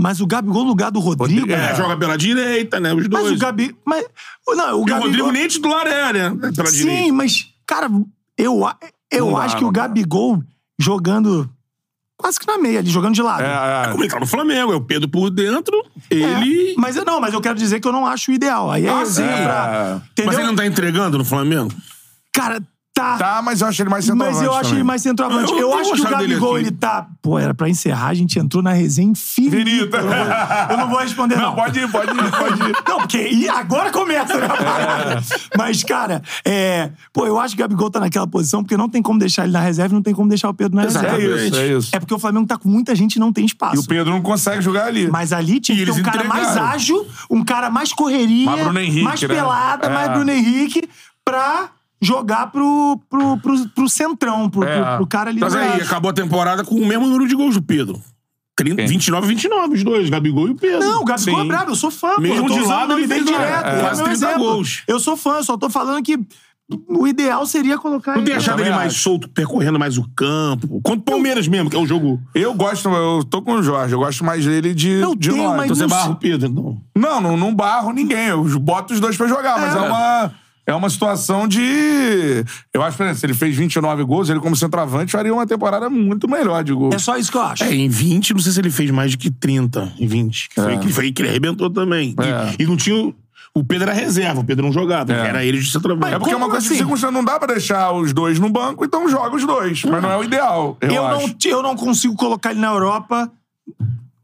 Mas 0.04 0.20
o 0.20 0.28
Gabigol 0.28 0.64
no 0.64 0.70
lugar 0.70 0.92
do 0.92 1.00
Rodrigo. 1.00 1.40
Rodrigo, 1.40 1.54
É, 1.54 1.74
joga 1.76 1.96
pela 1.96 2.18
direita, 2.18 2.78
né? 2.78 2.94
Os 2.94 3.08
dois. 3.08 3.24
Mas 3.24 3.32
o 3.32 3.38
Gabi. 3.38 3.74
Mas, 3.86 4.06
não, 4.50 4.66
o 4.76 4.80
E 4.80 4.82
o 4.82 4.84
Gabigol. 4.84 5.08
Rodrigo 5.08 5.32
nem 5.32 5.48
titular 5.48 5.88
é, 5.88 6.12
né? 6.12 6.30
Pela 6.54 6.68
Sim, 6.70 6.78
direita. 6.80 7.14
mas, 7.14 7.46
cara, 7.66 7.90
eu, 8.38 8.62
eu 9.10 9.26
Não 9.28 9.34
dá, 9.34 9.40
acho 9.46 9.56
que 9.58 9.64
o 9.64 9.72
dá. 9.72 9.84
Gabigol 9.84 10.44
jogando 10.78 11.50
quase 12.18 12.38
que 12.38 12.46
na 12.46 12.58
meia 12.58 12.80
ali, 12.80 12.90
jogando 12.90 13.16
de 13.16 13.22
lado. 13.22 13.44
É, 13.44 13.86
é. 13.86 13.92
Como 13.92 14.04
ele 14.04 14.12
tá 14.12 14.20
no 14.20 14.28
Flamengo, 14.28 14.74
é 14.74 14.76
o 14.76 14.82
Pedro 14.82 15.08
por 15.08 15.30
dentro, 15.30 15.74
É, 16.10 16.16
ele. 16.16 16.76
Mas 16.78 16.98
eu- 16.98 17.06
não, 17.06 17.22
mas 17.22 17.34
eu 17.34 17.40
quero 17.40 17.56
dizer 17.58 17.80
que 17.80 17.88
eu 17.88 17.92
não 17.94 18.06
acho 18.06 18.30
o 18.30 18.34
ideal. 18.34 18.70
Aí 18.70 18.86
é 18.86 18.90
Ah, 18.90 19.06
sim. 19.06 19.24
pra. 19.24 20.02
Mas 20.26 20.38
ele 20.38 20.48
não 20.48 20.56
tá 20.56 20.66
entregando 20.66 21.18
no 21.18 21.24
Flamengo? 21.26 21.74
Cara, 22.34 22.62
tá. 22.94 23.18
Tá, 23.18 23.42
mas 23.42 23.62
eu 23.62 23.68
acho 23.68 23.82
ele 23.82 23.90
mais 23.90 24.06
centroavante 24.06 24.38
Mas 24.38 24.46
eu 24.46 24.52
acho 24.52 24.62
também. 24.64 24.76
ele 24.76 24.84
mais 24.84 25.02
centroavante. 25.02 25.52
Eu- 25.52 25.58
Eu, 25.60 25.70
eu 25.72 25.78
acho 25.80 25.94
que 25.94 26.02
o 26.02 26.10
Gabigol, 26.10 26.56
aqui. 26.56 26.64
ele 26.66 26.72
tá. 26.72 27.08
Pô, 27.22 27.40
era 27.40 27.54
pra 27.54 27.68
encerrar, 27.70 28.08
a 28.10 28.14
gente 28.14 28.38
entrou 28.38 28.62
na 28.62 28.72
resenha 28.74 29.10
infinita. 29.12 29.56
Infinita. 29.58 29.98
Eu, 29.98 30.04
não 30.04 30.10
vou- 30.14 30.70
eu 30.72 30.78
não 30.78 30.90
vou 30.90 31.00
responder, 31.00 31.36
não. 31.36 31.42
Não, 31.44 31.56
pode 31.56 31.80
ir, 31.80 31.92
pode 31.92 32.12
ir, 32.12 32.32
pode 32.32 32.62
ir. 32.70 32.76
Não, 32.88 32.98
porque 33.00 33.28
e 33.30 33.50
agora 33.50 33.92
começa, 33.92 34.38
né? 34.38 34.48
Mas, 35.58 35.84
cara, 35.84 36.22
é, 36.46 36.92
pô, 37.12 37.26
eu 37.26 37.40
acho 37.40 37.56
que 37.56 37.62
o 37.62 37.66
Gabigol 37.66 37.90
tá 37.90 38.00
naquela 38.00 38.28
posição 38.28 38.62
porque 38.64 38.78
não 38.78 38.88
tem 38.90 39.02
como 39.02 39.18
deixar 39.20 39.44
ele 39.44 39.54
na 39.54 39.60
reserva 39.62 39.94
e 39.94 39.96
não 39.96 40.04
tem 40.04 40.14
como 40.14 40.30
deixar 40.30 40.50
o 40.50 40.54
Pedro 40.54 40.76
na 40.76 40.84
É 40.84 40.86
reserva. 40.86 41.18
isso, 41.20 41.56
é 41.58 41.68
isso. 41.68 41.90
É 41.96 42.00
porque 42.00 42.14
o 42.14 42.20
Flamengo 42.20 42.46
tá 42.48 42.58
com 42.58 42.70
muita 42.70 42.94
gente 42.96 43.16
e 43.16 43.20
não 43.20 43.32
tem 43.34 43.44
E 43.44 43.48
espaço. 43.48 43.82
o 43.82 43.88
Pedro 43.88 44.12
não 44.12 44.22
consegue 44.22 44.62
jogar 44.62 44.86
ali. 44.86 45.10
Mas 45.10 45.34
ali 45.34 45.60
tinha 45.60 45.76
E 45.78 45.86
que 45.86 45.92
ter 45.92 46.00
um 46.00 46.04
cara 46.04 46.24
mais 46.24 46.44
entregaram. 46.50 46.70
ágil, 46.74 47.08
um 47.30 47.44
cara 47.44 47.70
mais 47.70 47.92
correria, 47.94 48.50
Henrique, 48.82 49.04
mais 49.04 49.22
né? 49.22 49.28
pelada, 49.28 49.88
É. 49.88 49.90
mais 49.94 50.12
Bruno 50.12 50.32
Henrique, 50.32 50.88
pra 51.26 51.70
jogar 52.04 52.48
pro, 52.52 53.00
pro, 53.10 53.38
pro, 53.38 53.68
pro 53.70 53.90
centrão, 53.90 54.50
pro, 54.50 54.64
É. 54.64 54.82
pro, 54.84 54.98
pro 54.98 55.08
cara 55.08 55.30
ali 55.30 55.40
Mas 55.40 55.54
do 55.54 55.60
aí, 55.60 55.70
lado. 55.70 55.82
acabou 55.82 56.12
a 56.12 56.14
temporada 56.14 56.64
com 56.64 56.76
o 56.76 56.86
mesmo 56.86 57.06
número 57.08 57.28
de 57.28 57.36
gols 57.36 57.56
do 57.56 57.62
Pedro. 57.62 58.00
30, 58.56 58.86
29 58.86 59.26
29, 59.28 59.74
os 59.76 59.84
dois, 59.84 60.10
Gabigol 60.12 60.48
e 60.48 60.52
o 60.52 60.56
Pedro. 60.56 60.80
Não, 60.82 61.02
o 61.02 61.06
Gabigol 61.06 61.40
Sim. 61.40 61.46
é 61.46 61.48
brabo, 61.48 61.72
eu 61.72 61.76
sou 61.76 61.90
fã. 61.90 62.18
Mesmo 62.20 62.46
pô, 62.46 62.54
eu 62.54 62.58
tô 62.58 62.62
de 62.64 62.68
lado, 62.70 62.94
ele 62.94 63.08
dele 63.08 63.24
fez, 63.26 63.38
direto. 63.38 63.66
é, 63.66 63.78
é 63.78 63.80
quase 63.82 64.04
meu 64.04 64.12
30 64.12 64.12
exemplo. 64.28 64.44
gols. 64.52 64.84
Eu 64.88 65.00
sou 65.00 65.18
fã, 65.18 65.38
eu 65.38 65.44
só 65.44 65.58
tô 65.58 65.70
falando 65.72 66.04
que 66.04 66.20
o 66.88 67.08
ideal 67.08 67.46
seria 67.48 67.78
colocar 67.80 68.16
Não 68.16 68.24
tem 68.24 68.34
ele. 68.34 68.40
achado 68.44 68.62
ele 68.62 68.70
mais 68.70 68.94
solto, 68.96 69.28
percorrendo 69.28 69.80
mais 69.80 69.98
o 69.98 70.08
campo? 70.16 70.80
Contra 70.84 71.00
o 71.00 71.04
Palmeiras 71.04 71.48
mesmo, 71.48 71.68
que 71.70 71.76
é 71.76 71.80
o 71.80 71.86
jogo. 71.88 72.22
Eu 72.36 72.54
gosto, 72.54 72.88
eu 72.90 73.24
tô 73.24 73.42
com 73.42 73.54
o 73.54 73.64
Jorge, 73.64 73.94
eu 73.96 74.00
gosto 74.00 74.24
mais 74.24 74.46
dele 74.46 74.74
de, 74.74 74.90
Eu 74.92 75.16
de 75.16 75.30
tenho, 75.32 75.44
nós. 75.44 75.58
mas 75.58 75.66
Então 75.66 75.76
você 75.76 75.82
não 75.84 75.90
barra 75.90 76.12
o 76.12 76.16
Pedro, 76.16 76.50
não. 76.50 76.82
Não, 76.96 77.22
não, 77.22 77.36
não 77.38 77.56
barro 77.56 77.92
ninguém. 77.92 78.28
Eu 78.28 78.44
boto 78.60 78.94
os 78.94 79.00
dois 79.00 79.18
pra 79.18 79.28
jogar, 79.28 79.60
mas 79.60 79.76
é 79.76 79.80
uma. 79.80 80.32
É 80.66 80.74
uma 80.74 80.90
situação 80.90 81.46
de. 81.48 81.60
Eu 82.74 82.82
acho, 82.82 82.96
por 82.96 83.04
exemplo, 83.04 83.20
se 83.20 83.26
ele 83.26 83.34
fez 83.34 83.56
29 83.56 84.04
gols, 84.06 84.30
ele, 84.30 84.40
como 84.40 84.56
centroavante, 84.56 85.12
faria 85.12 85.34
uma 85.34 85.46
temporada 85.46 85.90
muito 85.90 86.26
melhor 86.30 86.64
de 86.64 86.72
gols. 86.74 86.96
É 86.96 87.00
só 87.00 87.18
isso 87.18 87.30
que 87.32 87.38
eu 87.38 87.42
acho. 87.42 87.64
É, 87.66 87.74
em 87.76 87.90
20, 87.90 88.34
não 88.34 88.40
sei 88.40 88.52
se 88.54 88.60
ele 88.62 88.70
fez 88.72 88.90
mais 88.90 89.12
de 89.12 89.18
que 89.18 89.30
30 89.30 89.92
em 90.00 90.08
20. 90.08 90.50
Que 90.50 90.56
foi, 90.62 90.74
É. 90.74 90.78
que 90.78 90.88
foi 90.94 91.04
aí 91.06 91.12
que 91.12 91.22
ele 91.22 91.30
arrebentou 91.30 91.70
também. 91.70 92.16
E- 92.18 92.24
É. 92.24 92.56
E, 92.60 92.66
não 92.66 92.78
tinha. 92.78 93.14
o- 93.54 93.64
Pedro 93.64 93.90
era 93.90 93.94
reserva, 94.00 94.40
o 94.40 94.44
Pedro 94.46 94.66
não 94.66 94.72
jogava, 94.72 95.12
É. 95.12 95.28
era 95.28 95.44
ele 95.46 95.60
de 95.60 95.70
centroavante. 95.70 96.14
É 96.14 96.18
porque 96.18 96.34
é 96.34 96.38
uma 96.38 96.46
coisa 96.48 96.60
assim? 96.66 96.70
que 96.70 96.78
circunstância 96.78 97.12
não 97.12 97.26
dá 97.26 97.38
pra 97.38 97.48
deixar 97.54 97.92
os 97.92 98.14
dois 98.14 98.40
no 98.40 98.50
banco, 98.50 98.86
então 98.86 99.08
joga 99.10 99.36
os 99.36 99.46
dois. 99.46 99.84
Mas 99.84 100.02
não 100.02 100.10
é 100.12 100.18
o 100.18 100.24
ideal. 100.24 100.78
Eu, 100.80 100.92
eu, 100.92 101.06
acho. 101.08 101.28
não, 101.28 101.36
eu 101.52 101.62
não 101.62 101.76
consigo 101.76 102.16
colocar 102.16 102.52
ele 102.52 102.62
na 102.62 102.68
Europa 102.68 103.30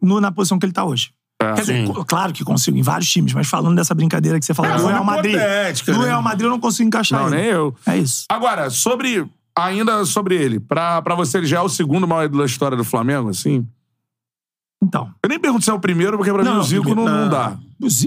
no- 0.01 0.21
na 0.21 0.31
posição 0.31 0.57
que 0.57 0.65
ele 0.65 0.73
tá 0.73 0.85
hoje. 0.85 1.11
Quer 1.41 1.53
dizer, 1.61 1.87
claro 2.05 2.33
que 2.33 2.43
consigo 2.43 2.77
em 2.77 2.81
vários 2.81 3.09
times, 3.09 3.33
mas 3.33 3.47
falando 3.47 3.75
dessa 3.77 3.95
brincadeira 3.95 4.37
que 4.37 4.45
você 4.45 4.53
falou 4.53 4.71
É, 4.73 4.77
do 4.77 4.87
Real 4.87 5.03
Madrid. 5.05 5.35
hipotética, 5.35 5.93
Do 5.93 5.99
né? 5.99 6.05
Real 6.07 6.21
Madrid 6.21 6.43
eu 6.45 6.49
não 6.49 6.59
consigo 6.59 6.87
encaixar 6.87 7.21
Não, 7.21 7.27
ele. 7.29 7.37
nem 7.37 7.45
eu. 7.45 7.73
É 7.85 7.97
isso. 7.97 8.25
Agora, 8.29 8.69
sobre. 8.69 9.25
Ainda 9.57 10.03
sobre 10.05 10.35
ele. 10.35 10.59
Pra, 10.59 11.01
pra 11.01 11.15
você, 11.15 11.37
ele 11.37 11.47
já 11.47 11.57
é 11.59 11.61
o 11.61 11.69
segundo 11.69 12.05
maior 12.07 12.25
ídolo 12.25 12.41
da 12.41 12.45
história 12.45 12.75
do 12.75 12.83
Flamengo, 12.83 13.29
assim? 13.29 13.65
Então. 14.83 15.13
Eu 15.23 15.29
nem 15.29 15.39
pergunto 15.39 15.63
se 15.63 15.69
é 15.71 15.73
o 15.73 15.79
primeiro, 15.79 16.17
porque 16.17 16.31
pra 16.31 16.43
mim 16.43 16.49
o 16.57 16.63
Zico 16.63 16.93
não, 16.93 17.05
não 17.05 17.29
dá. 17.29 17.57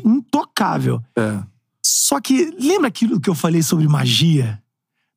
Intocável. 0.04 1.02
É. 1.16 1.38
Só 1.84 2.20
que 2.20 2.54
lembra 2.60 2.88
aquilo 2.88 3.18
que 3.20 3.28
eu 3.30 3.34
falei 3.34 3.62
sobre 3.62 3.88
magia? 3.88 4.62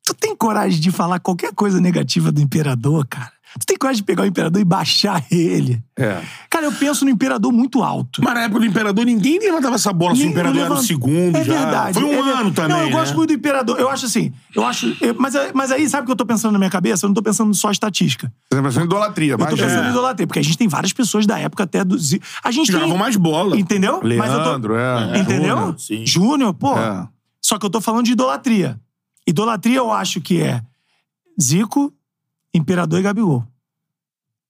Tu 0.05 0.13
tem 0.13 0.35
coragem 0.35 0.79
de 0.79 0.91
falar 0.91 1.19
qualquer 1.19 1.53
coisa 1.53 1.79
negativa 1.81 2.31
do 2.31 2.39
imperador, 2.41 3.05
cara? 3.07 3.31
Tu 3.57 3.65
tem 3.65 3.77
coragem 3.77 4.01
de 4.01 4.05
pegar 4.05 4.23
o 4.23 4.25
imperador 4.25 4.61
e 4.61 4.65
baixar 4.65 5.23
ele? 5.31 5.81
É. 5.97 6.21
Cara, 6.49 6.65
eu 6.65 6.73
penso 6.73 7.05
no 7.05 7.11
imperador 7.11 7.53
muito 7.53 7.81
alto. 7.81 8.21
Mas 8.21 8.33
na 8.33 8.41
época 8.43 8.59
do 8.59 8.65
Imperador, 8.65 9.05
ninguém 9.05 9.39
levantava 9.39 9.75
essa 9.75 9.93
bola 9.93 10.13
se 10.13 10.23
o 10.23 10.25
Imperador 10.25 10.61
era 10.61 10.73
o 10.73 10.77
segundo 10.83 11.37
é 11.37 11.43
já. 11.43 11.53
Verdade, 11.53 11.93
Foi 11.99 12.03
um 12.03 12.13
é 12.13 12.21
ver- 12.21 12.31
ano 12.37 12.51
também, 12.51 12.69
Não, 12.71 12.79
eu 12.81 12.85
né? 12.87 12.91
gosto 12.91 13.15
muito 13.15 13.29
do 13.29 13.33
Imperador. 13.33 13.79
Eu 13.79 13.89
acho 13.89 14.05
assim, 14.07 14.33
eu 14.53 14.65
acho... 14.65 14.93
eu- 14.99 15.15
mas, 15.17 15.33
mas 15.53 15.71
aí, 15.71 15.87
sabe 15.87 16.03
o 16.03 16.05
que 16.07 16.11
eu 16.11 16.15
tô 16.17 16.25
pensando 16.25 16.51
na 16.51 16.57
minha 16.59 16.69
cabeça? 16.69 17.05
Eu 17.05 17.07
não 17.09 17.13
tô 17.13 17.21
pensando 17.23 17.53
só 17.53 17.71
estatística. 17.71 18.27
Você 18.51 18.57
tá 18.57 18.61
pensando 18.63 18.83
em 18.83 18.85
idolatria, 18.87 19.33
Eu 19.33 19.37
tô 19.37 19.45
pensando 19.47 19.83
é. 19.83 19.87
em 19.87 19.91
idolatria, 19.91 20.27
porque 20.27 20.39
a 20.39 20.43
gente 20.43 20.57
tem 20.57 20.67
várias 20.67 20.91
pessoas 20.91 21.25
da 21.25 21.39
época 21.39 21.63
até 21.63 21.83
do... 21.85 21.95
A 22.43 22.51
gente 22.51 22.67
tem... 22.69 22.75
Jogavam 22.75 22.97
mais 22.97 23.15
bola. 23.15 23.57
Entendeu? 23.57 24.01
Mas 24.03 24.31
eu 24.33 24.43
tô- 24.43 24.49
Leandro, 24.49 24.75
é. 24.75 25.17
Entendeu? 25.19 25.55
Júnior, 25.57 25.79
sim. 25.79 26.05
Júnior, 26.05 26.53
pô. 26.53 26.77
É. 26.77 27.07
Só 27.41 27.57
que 27.57 27.65
eu 27.65 27.69
tô 27.69 27.79
falando 27.79 28.03
de 28.05 28.11
idolatria. 28.11 28.77
Idolatria 29.25 29.77
eu 29.77 29.91
acho 29.93 30.19
que 30.19 30.41
é 30.41 30.61
Zico, 31.41 31.93
Imperador 32.55 32.99
e 32.99 33.03
Gabigol. 33.03 33.45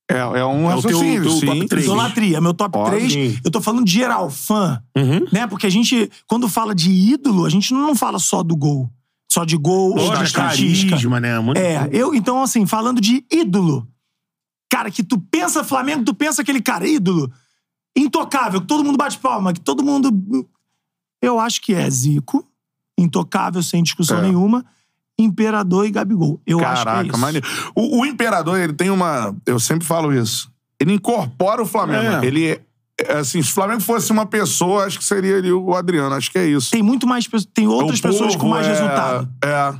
É, 0.10 0.18
é 0.20 0.46
um 0.46 0.70
É 0.70 0.76
o 0.76 0.82
teu- 0.82 1.00
teu 1.00 1.32
sim. 1.32 1.46
top 1.48 1.68
três. 1.68 1.86
Idolatria, 1.86 2.40
meu 2.40 2.54
top 2.54 2.78
Óbvio. 2.78 3.00
3. 3.00 3.40
Eu 3.44 3.50
tô 3.50 3.60
falando 3.60 3.84
de 3.86 3.92
geral, 3.92 4.30
fã. 4.30 4.82
Uhum. 4.96 5.26
Né? 5.32 5.48
Porque 5.48 5.66
a 5.66 5.70
gente, 5.70 6.12
quando 6.28 6.48
fala 6.48 6.76
de 6.76 6.92
ídolo, 6.92 7.44
a 7.46 7.50
gente 7.50 7.74
não 7.74 7.96
fala 7.96 8.20
só 8.20 8.44
do 8.44 8.56
gol. 8.56 8.90
Só 9.32 9.44
de 9.44 9.58
gol 9.58 9.98
ou 9.98 10.16
de 10.16 10.24
estatística. 10.24 10.92
carisma, 10.92 11.20
né? 11.20 11.40
Muito- 11.40 11.58
É, 11.58 11.90
eu, 11.92 12.14
então, 12.14 12.42
assim, 12.44 12.66
falando 12.68 13.02
de 13.02 13.26
ídolo. 13.32 13.88
Cara, 14.70 14.92
que 14.92 15.04
tu 15.04 15.18
pensa 15.20 15.64
Flamengo, 15.64 16.04
tu 16.06 16.14
pensa 16.14 16.42
aquele 16.44 16.62
cara, 16.62 16.88
ídolo. 16.88 17.32
Intocável, 17.98 18.62
que 18.62 18.68
todo 18.68 18.84
mundo 18.84 18.98
bate 18.98 19.18
palma, 19.18 19.54
que 19.54 19.60
todo 19.60 19.84
mundo. 19.84 20.12
Eu 21.22 21.40
acho 21.40 21.62
que 21.62 21.74
é 21.74 21.90
Zico, 21.90 22.46
intocável, 22.98 23.64
sem 23.64 23.82
discussão 23.82 24.20
É. 24.20 24.22
nenhuma. 24.22 24.64
Imperador 25.18 25.86
e 25.86 25.92
Gabigol. 25.92 26.42
Eu 26.46 26.60
acho 26.60 26.84
que 26.84 26.90
é 26.90 26.92
Caraca, 26.92 27.08
isso. 27.10 27.18
maneiro. 27.18 27.48
O, 27.76 28.02
o 28.02 28.06
Imperador, 28.06 28.60
ele 28.60 28.74
tem 28.74 28.90
uma. 28.90 29.36
Eu 29.46 29.60
sempre 29.60 29.86
falo 29.88 30.14
isso. 30.14 30.52
Ele 30.80 30.94
incorpora 30.94 31.62
o 31.62 31.66
Flamengo. 31.66 32.24
É. 32.24 32.26
Ele 32.26 32.48
é. 32.52 32.62
é 33.00 33.14
Assim, 33.18 33.42
se 33.42 33.50
o 33.50 33.54
Flamengo 33.54 33.82
fosse 33.82 34.12
uma 34.12 34.26
pessoa, 34.26 34.86
acho 34.86 34.98
que 35.00 35.06
seria 35.06 35.38
ali 35.38 35.52
o 35.52 35.74
Adriano. 35.74 36.14
Acho 36.16 36.30
que 36.32 36.38
é 36.38 36.46
isso. 36.46 36.72
Tem 36.72 36.84
muito 36.84 37.08
mais 37.08 37.28
tem 37.54 37.68
outras 37.68 38.00
O 38.00 38.02
pessoas 38.02 38.34
com 38.36 38.42
povo 38.42 38.52
mais 38.52 38.68
é- 38.68 38.72
resultado. 38.72 39.30
É. 39.44 39.76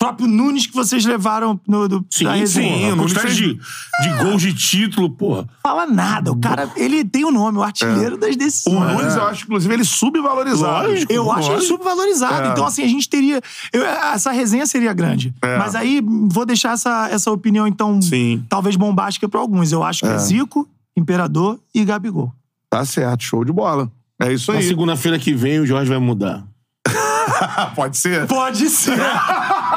O 0.00 0.04
próprio 0.04 0.28
Nunes 0.28 0.64
que 0.64 0.72
vocês 0.72 1.04
levaram 1.04 1.60
no, 1.66 1.88
do, 1.88 2.06
Sim, 2.08 2.22
da 2.26 2.34
sim. 2.34 2.38
resenha. 2.38 2.86
A 2.86 2.90
não 2.94 2.98
quantidade 2.98 3.26
fez- 3.34 3.36
de, 3.36 3.54
de 3.54 4.22
gols 4.22 4.40
de 4.42 4.54
título, 4.54 5.10
porra. 5.10 5.48
Fala 5.60 5.86
nada. 5.86 6.30
O 6.30 6.38
cara, 6.38 6.70
ele 6.76 7.04
tem 7.04 7.24
o 7.24 7.32
nome, 7.32 7.58
o 7.58 7.64
artilheiro 7.64 8.16
das 8.16 8.36
O 8.36 8.38
decisões. 8.38 8.92
Nunes, 8.96 9.16
eu 9.16 9.26
acho, 9.26 9.44
inclusive, 9.44 9.74
ele 9.74 9.84
subvalorizado. 9.84 10.86
Lógico. 10.90 11.12
Eu 11.12 11.32
acho 11.32 11.48
ele 11.48 11.54
Lógico. 11.56 11.72
subvalorizado. 11.72 12.46
É. 12.46 12.52
Então, 12.52 12.64
assim, 12.64 12.84
a 12.84 12.86
gente 12.86 13.08
teria. 13.08 13.40
eu- 13.72 13.84
essa 13.84 14.30
resenha 14.30 14.66
seria 14.66 14.92
grande. 14.92 15.34
É. 15.42 15.58
Mas 15.58 15.74
aí, 15.74 16.00
vou 16.28 16.46
deixar 16.46 16.74
essa, 16.74 17.08
essa 17.10 17.32
opinião, 17.32 17.66
então, 17.66 18.00
Sim. 18.00 18.44
talvez 18.48 18.76
bombástica 18.76 19.28
pra 19.28 19.40
alguns. 19.40 19.72
Eu 19.72 19.82
acho 19.82 20.02
que 20.02 20.06
é, 20.12 20.16
Zico, 20.18 20.68
Imperador 20.96 21.58
e 21.74 21.84
Gabigol. 21.84 22.32
Tá 22.70 22.84
certo, 22.84 23.24
show 23.24 23.44
de 23.44 23.52
bola. 23.52 23.90
É 24.22 24.32
isso 24.32 24.52
Na 24.52 24.58
aí. 24.58 24.64
segunda-feira 24.64 25.18
que 25.18 25.34
vem, 25.34 25.58
o 25.58 25.66
Jorge 25.66 25.88
vai 25.90 25.98
mudar. 25.98 26.44
Pode 27.74 27.96
ser? 27.96 28.26
Pode 28.28 28.68
ser. 28.70 28.96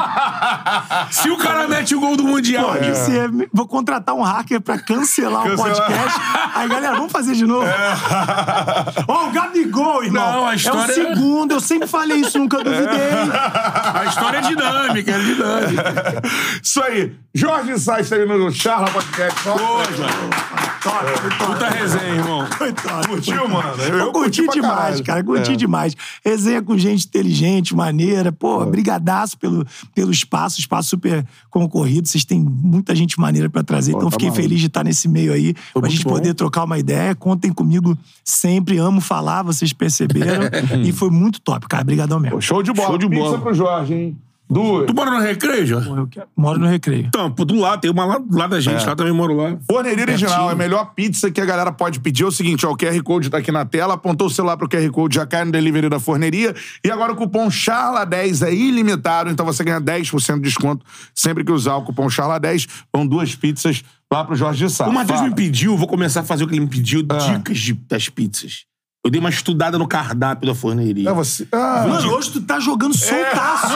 Se 1.11 1.29
o 1.29 1.37
cara 1.37 1.67
mete 1.67 1.95
o 1.95 1.99
gol 1.99 2.15
do 2.17 2.23
Mundial. 2.23 2.73
Ser. 3.05 3.29
Vou 3.53 3.67
contratar 3.67 4.15
um 4.15 4.21
hacker 4.21 4.61
pra 4.61 4.77
cancelar, 4.79 5.45
o 5.45 5.49
Cancelar. 5.49 5.75
podcast. 5.77 6.19
Aí, 6.55 6.67
galera, 6.69 6.95
vamos 6.95 7.11
fazer 7.11 7.33
de 7.33 7.45
novo. 7.45 7.65
Ó, 9.07 9.27
o 9.27 9.31
Gabigol, 9.31 10.03
irmão. 10.03 10.31
Não, 10.33 10.47
a 10.47 10.53
É 10.53 10.55
história- 10.55 10.81
o 10.83 11.15
segundo. 11.15 11.51
Eu 11.53 11.59
sempre 11.59 11.87
falei 11.87 12.17
isso, 12.17 12.37
nunca 12.39 12.57
duvidei. 12.63 13.11
A 13.93 14.05
história 14.07 14.37
é 14.37 14.41
dinâmica, 14.41 15.11
é 15.11 15.19
dinâmica. 15.19 16.21
Isso 16.61 16.81
aí. 16.83 17.15
Jorge 17.33 17.79
Sainz 17.79 18.09
tá 18.09 18.17
no 18.17 18.51
Charla 18.51 18.89
Podcast. 18.91 19.41
Pô, 19.43 19.57
Jorge. 19.57 20.03
Top. 20.81 21.45
Puta 21.45 21.69
resenha, 21.69 22.15
irmão. 22.15 22.47
Foi 22.57 22.73
top. 22.73 23.07
Curtiu, 23.07 23.47
mano? 23.47 23.73
Eu, 23.83 23.97
Eu, 23.99 24.11
curti 24.11 24.43
pra 24.43 24.53
demais, 24.53 24.75
caralho. 24.75 25.03
cara. 25.05 25.23
Curti 25.23 25.51
É. 25.53 25.55
demais. 25.55 25.95
Resenha 26.25 26.61
com 26.61 26.75
gente 26.77 27.05
inteligente, 27.05 27.75
maneira. 27.75 28.31
Pô, 28.31 28.65
brigadaço 28.65 29.37
pelo, 29.37 29.65
pelo 29.93 30.00
espaço. 30.09 30.59
Espaço 30.59 30.89
super 30.89 31.25
concorrido. 31.49 32.07
Vocês 32.07 32.23
têm 32.25 32.39
muita 32.39 32.95
gente 32.95 33.19
maneira 33.19 33.49
pra 33.49 33.61
trazer. 33.61 33.91
então, 33.91 34.05
tá 34.05 34.11
fiquei 34.11 34.29
maluco. 34.29 34.41
feliz 34.41 34.59
de 34.59 34.67
estar 34.67 34.83
nesse 34.83 35.07
meio 35.07 35.33
aí. 35.33 35.53
pra 35.53 35.81
muito 35.81 35.91
gente 35.91 36.03
bom. 36.05 36.11
poder 36.11 36.33
trocar 36.33 36.63
uma 36.63 36.79
ideia. 36.79 37.13
Contem 37.13 37.51
comigo 37.51 37.97
sempre. 38.23 38.77
Amo 38.77 39.01
falar, 39.01 39.43
vocês 39.43 39.73
perceberam. 39.73 40.43
e 40.83 40.91
foi 40.91 41.09
muito 41.09 41.41
top, 41.41 41.67
cara. 41.67 41.83
Obrigadão 41.83 42.19
mesmo. 42.19 42.37
Pô, 42.37 42.41
Show 42.41 42.63
de 42.63 42.71
bola. 42.73 42.87
Show 42.89 42.97
de 42.97 43.09
Pizza 43.09 43.21
bola. 43.23 43.39
pro 43.41 43.53
Jorge, 43.53 43.93
hein? 43.93 44.17
Duas. 44.51 44.85
Tu 44.87 44.93
mora 44.93 45.11
no 45.11 45.19
Recreio, 45.19 45.65
Jorge? 45.65 45.89
Eu 45.89 46.07
quero- 46.07 46.27
Moro 46.35 46.59
no 46.59 46.67
Recreio. 46.67 47.05
Então, 47.07 47.31
pô, 47.31 47.45
do 47.45 47.55
lado, 47.55 47.79
tem 47.81 47.89
uma 47.89 48.05
lá 48.05 48.17
do 48.19 48.37
lado 48.37 48.49
da 48.51 48.59
gente, 48.59 48.85
lá 48.85 48.95
também 48.95 49.13
moro 49.13 49.33
lá. 49.35 49.57
Forneria 49.69 50.03
Original, 50.03 50.49
é 50.49 50.53
a 50.53 50.55
melhor 50.55 50.93
pizza 50.93 51.31
que 51.31 51.39
a 51.39 51.45
galera 51.45 51.71
pode 51.71 51.99
pedir. 51.99 52.23
É 52.23 52.27
o 52.27 52.31
seguinte, 52.31 52.65
ó, 52.65 52.71
o 52.71 52.77
QR 52.77 53.01
Code 53.01 53.29
tá 53.29 53.37
aqui 53.37 53.51
na 53.51 53.63
tela, 53.65 53.93
apontou 53.93 54.27
o 54.27 54.29
celular 54.29 54.57
pro 54.57 54.67
QR 54.67 54.89
Code, 54.91 55.15
já 55.15 55.25
cai 55.25 55.45
no 55.45 55.51
delivery 55.51 55.87
da 55.89 55.99
Forneria. 55.99 56.53
E 56.83 56.91
agora 56.91 57.13
o 57.13 57.15
cupom 57.15 57.47
CHARLA10 57.49 58.45
é 58.45 58.53
ilimitado, 58.53 59.29
então 59.29 59.45
você 59.45 59.63
ganha 59.63 59.79
10% 59.79 60.35
de 60.35 60.41
desconto 60.41 60.85
sempre 61.15 61.43
que 61.43 61.51
usar 61.51 61.75
o 61.75 61.83
cupom 61.83 62.07
CHARLA10. 62.07 62.67
Vão 62.93 63.07
duas 63.07 63.33
pizzas 63.35 63.83
lá 64.11 64.23
pro 64.25 64.35
Jorge 64.35 64.65
de 64.65 64.71
Sá. 64.73 64.87
O 64.87 64.93
Matheus 64.93 65.19
Fala. 65.19 65.29
me 65.29 65.35
pediu, 65.35 65.77
vou 65.77 65.87
começar 65.87 66.19
a 66.19 66.23
fazer 66.23 66.43
o 66.43 66.47
que 66.47 66.53
ele 66.53 66.61
me 66.61 66.67
pediu, 66.67 67.05
Ah. 67.09 67.15
dicas 67.37 67.57
de- 67.57 67.73
das 67.73 68.09
pizzas. 68.09 68.65
Eu 69.03 69.09
dei 69.09 69.19
uma 69.19 69.31
estudada 69.31 69.79
no 69.79 69.87
cardápio 69.87 70.45
da 70.47 70.53
forneria. 70.53 71.09
É 71.09 71.13
você. 71.13 71.47
Ah, 71.51 71.85
Mano, 71.89 72.13
hoje 72.13 72.29
tu 72.33 72.39
tá 72.41 72.59
jogando 72.59 72.95
soltaço. 72.95 73.73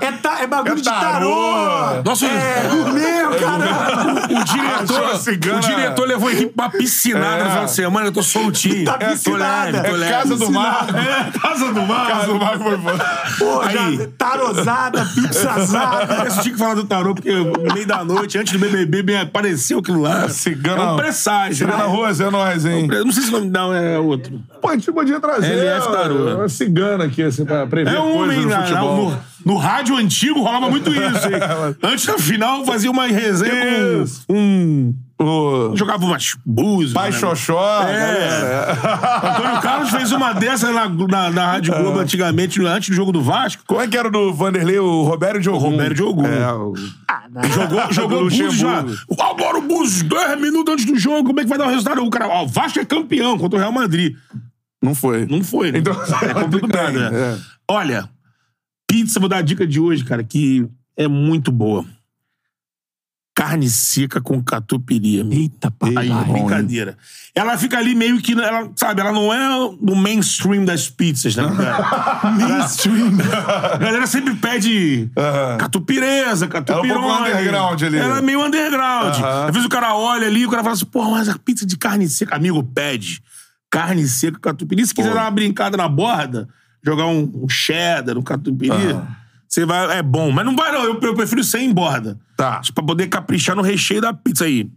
É, 0.00 0.12
ta- 0.12 0.40
é 0.40 0.46
bagulho 0.46 0.72
É 0.72 0.76
de 0.76 0.82
tarô. 0.82 1.02
tarô. 1.30 2.02
Nossa, 2.06 2.24
É 2.24 2.68
gourmet, 2.70 3.38
cara. 3.38 4.40
o 4.40 4.44
diretor, 4.44 5.04
a 5.14 5.18
cigana- 5.18 5.58
o 5.58 5.60
diretor 5.60 6.08
levou 6.08 6.28
a 6.30 6.32
equipe 6.32 6.52
pra 6.54 6.70
piscinada 6.70 7.36
É. 7.36 7.44
no 7.44 7.50
final 7.50 7.64
de 7.66 7.70
semana, 7.72 8.06
eu 8.06 8.12
tô 8.12 8.22
soltinho. 8.22 8.86
Tá 8.86 8.96
É, 8.98 9.04
tô 9.08 9.12
piscinada. 9.12 9.70
leve, 9.72 9.88
tô 9.90 9.94
é 9.94 9.98
leve. 9.98 10.12
Casa 10.14 10.36
do 10.38 10.50
Mar. 10.50 10.86
É, 10.96 11.38
Casa 11.38 11.72
do 11.74 11.82
Mar. 11.82 12.06
Casa 12.08 12.26
do 12.26 12.34
Mar 12.38 12.58
foi 12.58 12.78
foda. 12.78 13.04
Pô, 13.38 13.60
Aí. 13.60 13.96
já, 13.98 14.06
tarosada, 14.16 15.04
pizzazada. 15.14 16.14
Eu 16.24 16.30
tinha 16.40 16.52
que 16.54 16.58
falar 16.58 16.74
do 16.76 16.84
tarô, 16.84 17.14
porque 17.14 17.30
no 17.30 17.74
meio 17.74 17.86
da 17.86 18.02
noite, 18.02 18.38
antes 18.38 18.54
do 18.54 18.58
BBB, 18.58 19.02
me 19.02 19.16
apareceu 19.18 19.80
aquilo 19.80 20.00
lá. 20.00 20.30
Cigana- 20.30 20.82
É 20.82 20.86
um 20.92 20.96
presságio. 20.96 21.56
Cigana 21.66 21.84
né? 21.84 21.90
Rose, 21.94 22.22
é 22.22 22.30
nóis, 22.30 22.64
hein? 22.64 22.88
Eu 22.90 23.04
Não 23.04 23.12
sei 23.12 23.22
se 23.24 23.28
o 23.28 23.32
nome 23.32 23.50
não 23.50 23.70
é 23.74 23.98
outro. 24.14 24.40
Pô, 24.60 24.68
a 24.68 24.72
gente 24.74 24.90
podia 24.92 25.20
trazer 25.20 25.52
LF 25.52 25.88
Tarô. 25.92 26.34
uma 26.36 26.48
cigana 26.48 27.04
aqui, 27.04 27.22
assim, 27.22 27.44
pra 27.44 27.66
prever 27.66 27.94
É 27.94 28.00
um 28.00 28.16
homem 28.18 28.40
no 28.42 28.48
na- 28.48 28.62
futebol. 28.62 29.10
no, 29.10 29.52
no 29.52 29.56
rádio 29.58 29.96
antigo 29.96 30.40
rolava 30.40 30.68
muito 30.70 30.90
isso, 30.90 31.26
hein? 31.28 31.40
Antes 31.82 32.06
da 32.06 32.18
final, 32.18 32.64
fazia 32.64 32.90
uma 32.90 33.06
resenha 33.06 34.02
Isso. 34.02 34.24
com 34.26 34.34
um. 34.34 34.94
O 35.18 35.76
Jogava 35.76 36.04
umas 36.04 36.36
búzios. 36.44 36.92
Pai 36.92 37.10
né? 37.10 37.18
Xoxó. 37.18 37.82
É. 37.82 38.72
Antônio 39.30 39.60
Carlos 39.60 39.90
fez 39.90 40.10
uma 40.10 40.32
dessa 40.32 40.72
na, 40.72 40.88
na, 40.88 41.30
na 41.30 41.52
Rádio 41.52 41.74
Globo 41.74 42.00
antigamente, 42.00 42.60
antes 42.64 42.88
do 42.90 42.96
jogo 42.96 43.12
do 43.12 43.22
Vasco. 43.22 43.62
Como 43.66 43.80
é 43.80 43.86
que 43.86 43.96
era 43.96 44.08
o 44.08 44.10
do 44.10 44.34
Vanderlei? 44.34 44.78
O 44.78 45.02
Roberto 45.04 45.40
Diogo. 45.40 45.58
Roberto 45.58 45.94
Diogo. 45.94 46.26
É, 46.26 46.52
o... 46.52 46.74
Jogou, 47.52 47.80
jogou 47.92 48.18
o 48.18 48.24
Búzios 48.24 48.54
já. 48.54 48.84
Agora 49.20 49.58
o 49.58 49.62
Búzios, 49.62 50.02
10 50.02 50.40
minutos 50.40 50.74
antes 50.74 50.84
do 50.84 50.98
jogo, 50.98 51.28
como 51.28 51.40
é 51.40 51.42
que 51.44 51.48
vai 51.48 51.58
dar 51.58 51.66
o 51.66 51.70
resultado? 51.70 52.04
O 52.04 52.10
cara, 52.10 52.28
ó, 52.28 52.44
o 52.44 52.48
Vasco 52.48 52.78
é 52.80 52.84
campeão 52.84 53.38
contra 53.38 53.56
o 53.56 53.60
Real 53.60 53.72
Madrid. 53.72 54.16
Não 54.82 54.94
foi. 54.94 55.26
Não 55.26 55.42
foi, 55.42 55.72
né? 55.72 55.78
Então, 55.78 55.94
é 56.22 56.34
complicado, 56.34 56.92
né? 56.92 57.10
é. 57.12 57.38
Olha, 57.70 58.08
pizza, 58.86 59.18
vou 59.18 59.28
dar 59.28 59.38
a 59.38 59.42
dica 59.42 59.66
de 59.66 59.80
hoje, 59.80 60.04
cara, 60.04 60.22
que 60.22 60.68
é 60.96 61.08
muito 61.08 61.50
boa. 61.50 61.84
Carne 63.34 63.68
seca 63.68 64.20
com 64.20 64.40
catupiry. 64.40 65.20
amigo. 65.20 65.42
Eita, 65.42 65.68
papai. 65.70 66.04
Aí, 66.04 66.10
hein? 66.10 66.32
brincadeira. 66.32 66.96
Ela 67.34 67.58
fica 67.58 67.76
ali 67.76 67.92
meio 67.92 68.20
que, 68.22 68.32
ela, 68.32 68.70
sabe, 68.76 69.00
ela 69.00 69.10
não 69.10 69.34
é 69.34 69.74
no 69.80 69.96
mainstream 69.96 70.64
das 70.64 70.88
pizzas, 70.88 71.34
né? 71.34 71.42
Mainstream. 72.38 73.10
A 73.72 73.76
galera 73.76 74.06
sempre 74.06 74.36
pede 74.36 75.10
Aham. 75.16 75.58
catupireza, 75.58 76.46
catupirone. 76.46 76.90
Ela 76.90 76.96
é 76.96 77.00
um 77.00 77.16
pouco 77.16 77.30
underground 77.30 77.82
ali. 77.82 77.98
Ela 77.98 78.18
é 78.18 78.22
meio 78.22 78.40
underground. 78.40 79.16
Aham. 79.16 79.46
Às 79.46 79.50
vezes 79.50 79.66
o 79.66 79.68
cara 79.70 79.96
olha 79.96 80.28
ali 80.28 80.42
e 80.42 80.46
o 80.46 80.50
cara 80.50 80.62
fala 80.62 80.74
assim, 80.74 80.84
porra, 80.86 81.10
mas 81.10 81.28
a 81.28 81.36
pizza 81.36 81.66
de 81.66 81.76
carne 81.76 82.08
seca. 82.08 82.36
Amigo, 82.36 82.62
pede. 82.62 83.20
Carne 83.68 84.06
seca, 84.06 84.38
catupiry. 84.38 84.86
Se 84.86 84.94
quiser 84.94 85.08
Pô. 85.08 85.16
dar 85.16 85.22
uma 85.22 85.30
brincada 85.32 85.76
na 85.76 85.88
borda, 85.88 86.48
jogar 86.84 87.06
um, 87.06 87.28
um 87.34 87.48
cheddar, 87.48 88.16
um 88.16 88.22
catupiry, 88.22 88.96
você 89.54 89.64
vai... 89.64 89.98
É 89.98 90.02
bom. 90.02 90.30
Mas 90.30 90.44
não 90.44 90.56
vai 90.56 90.72
não, 90.72 90.82
eu, 90.84 90.98
eu 91.00 91.14
prefiro 91.14 91.44
sem 91.44 91.72
borda. 91.72 92.18
Tá. 92.36 92.60
Pra 92.74 92.84
poder 92.84 93.06
caprichar 93.06 93.54
no 93.54 93.62
recheio 93.62 94.00
da 94.00 94.12
pizza 94.12 94.44
aí. 94.44 94.68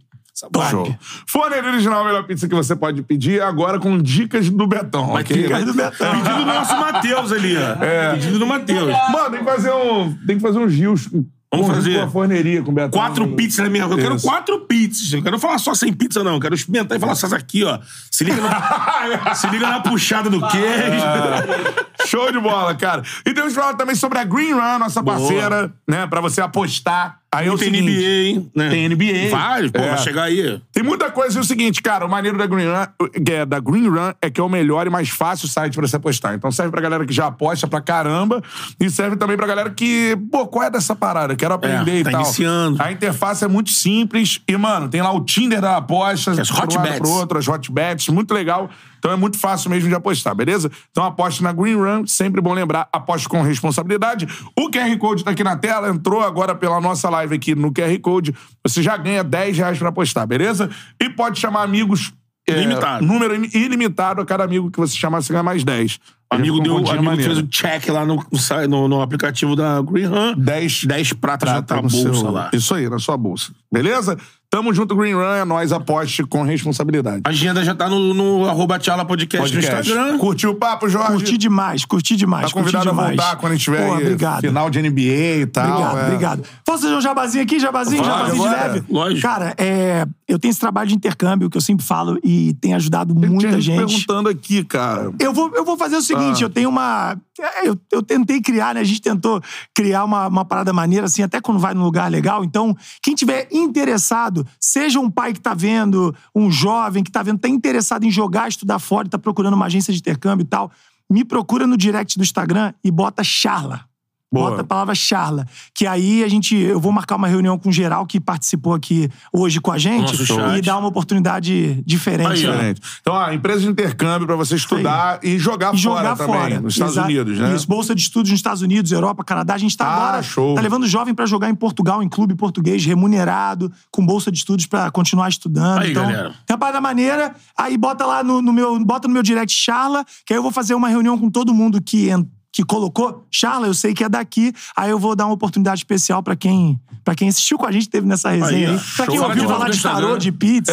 Vai. 0.54 0.70
Show. 0.70 0.96
Fone 1.26 1.56
original, 1.56 2.02
a 2.02 2.04
melhor 2.04 2.22
pizza 2.24 2.48
que 2.48 2.54
você 2.54 2.76
pode 2.76 3.02
pedir, 3.02 3.42
agora 3.42 3.80
com 3.80 3.98
dicas 4.00 4.48
do 4.48 4.66
Betão. 4.68 5.08
Vai 5.08 5.22
ok? 5.22 5.36
ter- 5.36 5.42
Dicas 5.42 5.64
do 5.64 5.74
Betão. 5.74 6.12
Pedido 6.12 6.36
do 6.36 6.44
nosso 6.46 6.76
Matheus 6.76 7.32
ali, 7.32 7.56
ó. 7.56 7.84
É. 7.84 8.12
Pedido 8.14 8.38
do 8.38 8.46
Matheus. 8.46 8.92
Mano, 9.10 9.30
tem 9.30 9.38
que 9.40 9.44
fazer 9.44 9.72
um. 9.72 10.14
Tem 10.26 10.36
que 10.36 10.42
fazer 10.42 10.64
rios 10.68 11.08
com, 11.08 11.26
Vamos 11.50 11.66
fazer. 11.68 11.94
com 11.98 12.04
a 12.04 12.08
forneria 12.10 12.62
com 12.62 12.70
o 12.70 12.74
Betão. 12.74 12.90
Quatro 13.00 13.28
pizzas 13.28 13.64
na 13.64 13.70
minha. 13.70 13.84
Eu 13.84 13.96
quero 13.96 14.20
quatro 14.20 14.60
pizzas. 14.66 15.12
Eu 15.14 15.22
quero 15.22 15.38
falar 15.38 15.58
só 15.58 15.74
sem 15.74 15.92
pizza, 15.92 16.22
não. 16.22 16.34
Eu 16.34 16.40
quero 16.40 16.54
experimentar 16.54 16.96
e 16.98 17.00
falar 17.00 17.14
só 17.14 17.26
aqui, 17.34 17.64
ó. 17.64 17.78
Se 18.10 18.22
liga, 18.22 18.36
no- 18.42 18.48
se 19.34 19.46
liga 19.48 19.66
na 19.66 19.80
puxada 19.80 20.28
do 20.28 20.40
queijo. 20.46 22.06
Show 22.06 22.30
de 22.30 22.38
bola, 22.38 22.74
cara. 22.74 23.02
E 23.24 23.32
temos 23.32 23.54
que 23.54 23.58
falar 23.60 23.74
também 23.74 23.94
sobre 23.94 24.18
a 24.18 24.24
Green 24.24 24.52
Run, 24.52 24.78
nossa 24.78 25.00
Boa. 25.02 25.16
parceira, 25.16 25.72
né? 25.86 26.06
Pra 26.06 26.20
você 26.20 26.40
apostar. 26.40 27.18
Aí 27.30 27.46
é 27.46 27.52
o 27.52 27.58
tem 27.58 27.70
seguinte, 27.72 27.92
NBA, 27.92 28.08
hein? 28.08 28.50
Né? 28.56 28.70
Tem 28.70 28.88
NBA. 28.88 29.28
Vários, 29.30 29.70
pô, 29.70 29.78
É. 29.80 29.88
vai 29.90 29.98
chegar 29.98 30.22
aí. 30.24 30.60
Tem 30.72 30.82
muita 30.82 31.10
coisa. 31.10 31.38
E 31.38 31.40
o 31.42 31.44
seguinte, 31.44 31.82
cara, 31.82 32.06
o 32.06 32.08
maneiro 32.08 32.38
da 32.38 32.46
Green 32.46 32.64
Run, 32.66 32.86
é, 33.30 33.44
da 33.44 33.60
Green 33.60 33.86
Run 33.86 34.12
é 34.22 34.30
que 34.30 34.40
é 34.40 34.44
o 34.44 34.48
melhor 34.48 34.86
e 34.86 34.90
mais 34.90 35.10
fácil 35.10 35.46
site 35.46 35.74
pra 35.74 35.86
você 35.86 35.96
apostar. 35.96 36.34
Então 36.34 36.50
serve 36.50 36.70
pra 36.70 36.80
galera 36.80 37.04
que 37.04 37.12
já 37.12 37.26
aposta 37.26 37.66
pra 37.66 37.82
caramba 37.82 38.42
e 38.80 38.88
serve 38.88 39.16
também 39.16 39.36
pra 39.36 39.46
galera 39.46 39.68
que, 39.68 40.16
pô, 40.32 40.46
qual 40.46 40.64
é 40.64 40.70
dessa 40.70 40.96
parada? 40.96 41.36
Quero 41.36 41.52
aprender 41.52 41.90
É, 41.90 41.98
e 42.00 42.04
tá 42.04 42.12
tal. 42.12 42.22
iniciando. 42.22 42.82
A 42.82 42.90
interface 42.90 43.44
é 43.44 43.48
muito 43.48 43.68
simples 43.70 44.40
e, 44.48 44.56
mano, 44.56 44.88
tem 44.88 45.02
lá 45.02 45.12
o 45.12 45.20
Tinder 45.22 45.60
da 45.60 45.76
aposta, 45.76 46.30
As 46.32 46.50
hot 46.50 46.76
lado 46.76 46.80
bets. 46.80 46.98
pro 46.98 47.10
outro, 47.10 47.36
as 47.38 47.46
hot 47.46 47.70
bets, 47.70 48.08
muito 48.08 48.32
legal. 48.32 48.70
Então 48.98 49.10
é 49.12 49.16
muito 49.16 49.38
fácil 49.38 49.70
mesmo 49.70 49.88
de 49.88 49.94
apostar, 49.94 50.34
beleza? 50.34 50.70
Então 50.90 51.04
aposte 51.04 51.42
na 51.42 51.52
Green 51.52 51.76
Run, 51.76 52.06
sempre 52.06 52.40
bom 52.40 52.52
lembrar, 52.52 52.88
aposte 52.92 53.28
com 53.28 53.40
responsabilidade. 53.42 54.26
O 54.58 54.70
QR 54.70 54.96
Code 54.98 55.24
tá 55.24 55.30
aqui 55.30 55.44
na 55.44 55.56
tela, 55.56 55.88
entrou 55.88 56.20
agora 56.22 56.54
pela 56.54 56.80
nossa 56.80 57.08
live 57.10 57.34
aqui 57.34 57.54
no 57.54 57.72
QR 57.72 57.98
Code. 58.00 58.34
Você 58.66 58.82
já 58.82 58.96
ganha 58.96 59.22
10 59.24 59.56
reais 59.58 59.78
pra 59.78 59.88
apostar, 59.88 60.26
beleza? 60.26 60.68
E 61.00 61.08
pode 61.08 61.38
chamar 61.40 61.62
amigos. 61.62 62.12
é, 62.48 62.52
Ilimitado. 62.62 63.04
número 63.04 63.34
ilimitado 63.34 64.20
a 64.22 64.24
cada 64.24 64.42
amigo 64.44 64.70
que 64.70 64.78
você 64.78 64.96
chamar, 64.96 65.20
você 65.22 65.32
ganha 65.32 65.42
mais 65.42 65.62
10. 65.64 65.98
O 66.30 66.34
amigo, 66.34 66.60
deu, 66.60 66.76
amigo 66.76 67.02
maneira. 67.04 67.34
fez 67.34 67.38
o 67.38 67.46
check 67.48 67.88
lá 67.88 68.04
no, 68.04 68.22
no, 68.68 68.88
no- 68.88 69.00
aplicativo 69.02 69.54
da 69.56 69.80
Green 69.80 70.06
Run. 70.06 70.34
10 70.36 70.84
10 70.84 71.12
pratas 71.14 71.48
já 71.48 71.62
tá 71.62 71.76
no 71.76 71.82
bolsa 71.88 72.14
seu- 72.14 72.30
lá. 72.30 72.50
Isso 72.52 72.74
aí, 72.74 72.88
na 72.88 72.98
sua 72.98 73.16
bolsa. 73.16 73.52
Beleza? 73.72 74.16
Tamo 74.50 74.72
junto, 74.72 74.96
Green 74.96 75.12
Run, 75.12 75.34
é 75.34 75.44
nós, 75.44 75.72
aposte 75.72 76.24
com 76.24 76.42
responsabilidade. 76.42 77.20
A 77.24 77.28
agenda 77.28 77.62
já 77.62 77.74
tá 77.74 77.86
no, 77.86 78.14
no 78.14 78.48
arroba 78.48 78.78
Tchala 78.78 79.04
Podcast, 79.04 79.54
no 79.54 79.60
Podcast. 79.60 79.90
Instagram. 79.90 80.16
Curtiu 80.16 80.50
o 80.52 80.54
papo, 80.54 80.88
Jorge? 80.88 81.12
Curti 81.12 81.36
demais, 81.36 81.84
curti 81.84 82.16
demais. 82.16 82.46
Tá 82.46 82.52
convidado 82.52 82.86
curti 82.86 82.88
a 82.88 82.90
demais. 82.92 83.16
voltar 83.16 83.36
quando 83.36 83.52
a 83.52 83.54
gente 83.56 83.64
tiver 83.64 83.86
Pô, 83.86 83.92
aí 83.92 84.02
obrigado. 84.02 84.40
final 84.40 84.70
de 84.70 84.80
NBA 84.80 85.00
e 85.42 85.46
tal. 85.46 85.70
Obrigado, 85.70 85.98
é. 85.98 86.06
obrigado. 86.06 86.42
Posso 86.64 86.82
fazer 86.84 86.94
um 86.94 87.00
jabazinho 87.02 87.44
aqui? 87.44 87.60
Jabazinho, 87.60 88.02
Pode, 88.02 88.14
jabazinho 88.16 88.42
de 88.42 88.48
leve? 88.48 88.84
Lógico. 88.88 89.20
Cara, 89.20 89.54
é, 89.58 90.06
eu 90.28 90.38
tenho 90.38 90.50
esse 90.50 90.60
trabalho 90.60 90.88
de 90.88 90.94
intercâmbio 90.94 91.48
que 91.48 91.56
eu 91.56 91.60
sempre 91.60 91.84
falo 91.84 92.18
e 92.22 92.52
tem 92.60 92.74
ajudado 92.74 93.14
Tem 93.14 93.30
muita 93.30 93.58
gente. 93.60 93.78
perguntando 93.78 94.28
aqui, 94.28 94.62
cara. 94.62 95.10
Eu 95.18 95.32
vou, 95.32 95.50
eu 95.54 95.64
vou 95.64 95.76
fazer 95.76 95.96
o 95.96 96.02
seguinte, 96.02 96.42
Ah. 96.42 96.46
eu 96.46 96.50
tenho 96.50 96.68
uma... 96.68 97.16
Eu, 97.64 97.78
eu 97.90 98.02
tentei 98.02 98.40
criar, 98.40 98.74
né? 98.74 98.80
A 98.80 98.84
gente 98.84 99.00
tentou 99.00 99.40
criar 99.74 100.04
uma, 100.04 100.26
uma 100.26 100.44
parada 100.44 100.72
maneira, 100.72 101.06
assim, 101.06 101.22
até 101.22 101.40
quando 101.40 101.58
vai 101.58 101.72
num 101.72 101.82
lugar 101.84 102.10
legal. 102.10 102.44
Então, 102.44 102.76
quem 103.02 103.14
tiver 103.14 103.48
interessado, 103.50 104.46
seja 104.60 105.00
um 105.00 105.10
pai 105.10 105.32
que 105.32 105.40
tá 105.40 105.54
vendo, 105.54 106.14
um 106.34 106.50
jovem 106.50 107.02
que 107.02 107.10
tá 107.10 107.22
vendo, 107.22 107.38
tá 107.38 107.48
interessado 107.48 108.04
em 108.04 108.10
jogar, 108.10 108.48
estudar 108.48 108.78
fora, 108.78 109.08
tá 109.08 109.18
procurando 109.18 109.54
uma 109.54 109.66
agência 109.66 109.92
de 109.92 109.98
intercâmbio 110.00 110.44
e 110.44 110.46
tal, 110.46 110.70
me 111.10 111.24
procura 111.24 111.66
no 111.66 111.76
direct 111.76 112.18
do 112.18 112.22
Instagram 112.22 112.74
e 112.84 112.90
bota 112.90 113.24
Charla. 113.24 113.87
Boa. 114.30 114.50
Bota 114.50 114.60
a 114.60 114.64
palavra 114.64 114.94
charla. 114.94 115.46
Que 115.74 115.86
aí 115.86 116.22
a 116.22 116.28
gente. 116.28 116.54
Eu 116.54 116.78
vou 116.78 116.92
marcar 116.92 117.16
uma 117.16 117.26
reunião 117.26 117.58
com 117.58 117.72
geral 117.72 118.04
que 118.06 118.20
participou 118.20 118.74
aqui 118.74 119.08
hoje 119.32 119.58
com 119.58 119.72
a 119.72 119.78
gente 119.78 120.02
Nosso 120.12 120.26
chat. 120.26 120.58
e 120.58 120.60
dar 120.60 120.76
uma 120.76 120.88
oportunidade 120.88 121.82
diferente. 121.86 122.46
Aí, 122.46 122.46
né? 122.46 122.74
Então, 123.00 123.14
ó, 123.14 123.32
empresa 123.32 123.60
de 123.60 123.68
intercâmbio 123.68 124.26
pra 124.26 124.36
você 124.36 124.54
estudar 124.54 125.18
e 125.22 125.38
jogar, 125.38 125.74
E 125.74 125.80
fora 125.82 125.98
jogar 125.98 126.16
também, 126.16 126.34
fora. 126.40 126.60
nos 126.60 126.74
Estados 126.74 126.94
Exa- 126.94 127.04
Unidos, 127.04 127.38
né? 127.38 127.54
Isso, 127.54 127.66
bolsa 127.66 127.94
de 127.94 128.02
estudos 128.02 128.30
nos 128.30 128.38
Estados 128.38 128.60
Unidos, 128.60 128.92
Europa, 128.92 129.24
Canadá. 129.24 129.54
A 129.54 129.58
gente 129.58 129.74
tá 129.76 129.86
Ah, 129.86 129.96
agora. 130.08 130.22
show. 130.22 130.54
Tá 130.54 130.60
levando 130.60 130.86
jovem 130.86 131.14
pra 131.14 131.24
jogar 131.24 131.48
em 131.48 131.54
Portugal, 131.54 132.02
em 132.02 132.08
clube 132.08 132.34
português, 132.34 132.84
remunerado, 132.84 133.72
com 133.90 134.04
bolsa 134.04 134.30
de 134.30 134.38
estudos 134.38 134.66
pra 134.66 134.90
continuar 134.90 135.30
estudando. 135.30 135.78
Aí, 135.80 135.90
então, 135.90 136.02
galera. 136.02 136.34
tem 136.46 136.54
uma 136.54 136.58
parada 136.58 136.80
maneira. 136.80 137.34
Aí 137.56 137.76
bota 137.78 138.04
lá 138.04 138.22
no, 138.22 138.42
no 138.42 138.52
meu. 138.52 138.78
Bota 138.84 139.08
no 139.08 139.14
meu 139.14 139.22
direct 139.22 139.54
Charla, 139.54 140.04
que 140.26 140.32
aí 140.34 140.38
eu 140.38 140.42
vou 140.42 140.52
fazer 140.52 140.74
uma 140.74 140.88
reunião 140.88 141.16
com 141.18 141.30
todo 141.30 141.54
mundo 141.54 141.80
que 141.80 142.10
en- 142.10 142.26
que 142.58 142.64
colocou, 142.64 143.24
Charla, 143.30 143.68
eu 143.68 143.74
sei 143.74 143.94
que 143.94 144.02
é 144.02 144.08
daqui, 144.08 144.52
aí 144.76 144.90
eu 144.90 144.98
vou 144.98 145.14
dar 145.14 145.26
uma 145.26 145.34
oportunidade 145.34 145.78
especial 145.78 146.24
pra 146.24 146.34
quem 146.34 146.76
para 147.04 147.14
quem 147.14 147.28
assistiu 147.28 147.56
com 147.56 147.64
a 147.64 147.70
gente, 147.70 147.88
teve 147.88 148.04
nessa 148.06 148.30
resenha 148.30 148.70
Aí, 148.70 148.74
aí. 148.74 148.80
Pra 148.96 149.06
quem 149.06 149.16
Show. 149.16 149.28
ouviu 149.28 149.44
Fala 149.44 149.46
de 149.46 149.58
falar 149.58 149.70
de 149.70 149.82
tarô, 149.82 149.96
Instagram. 150.16 150.18
de 150.18 150.32
pizza. 150.32 150.72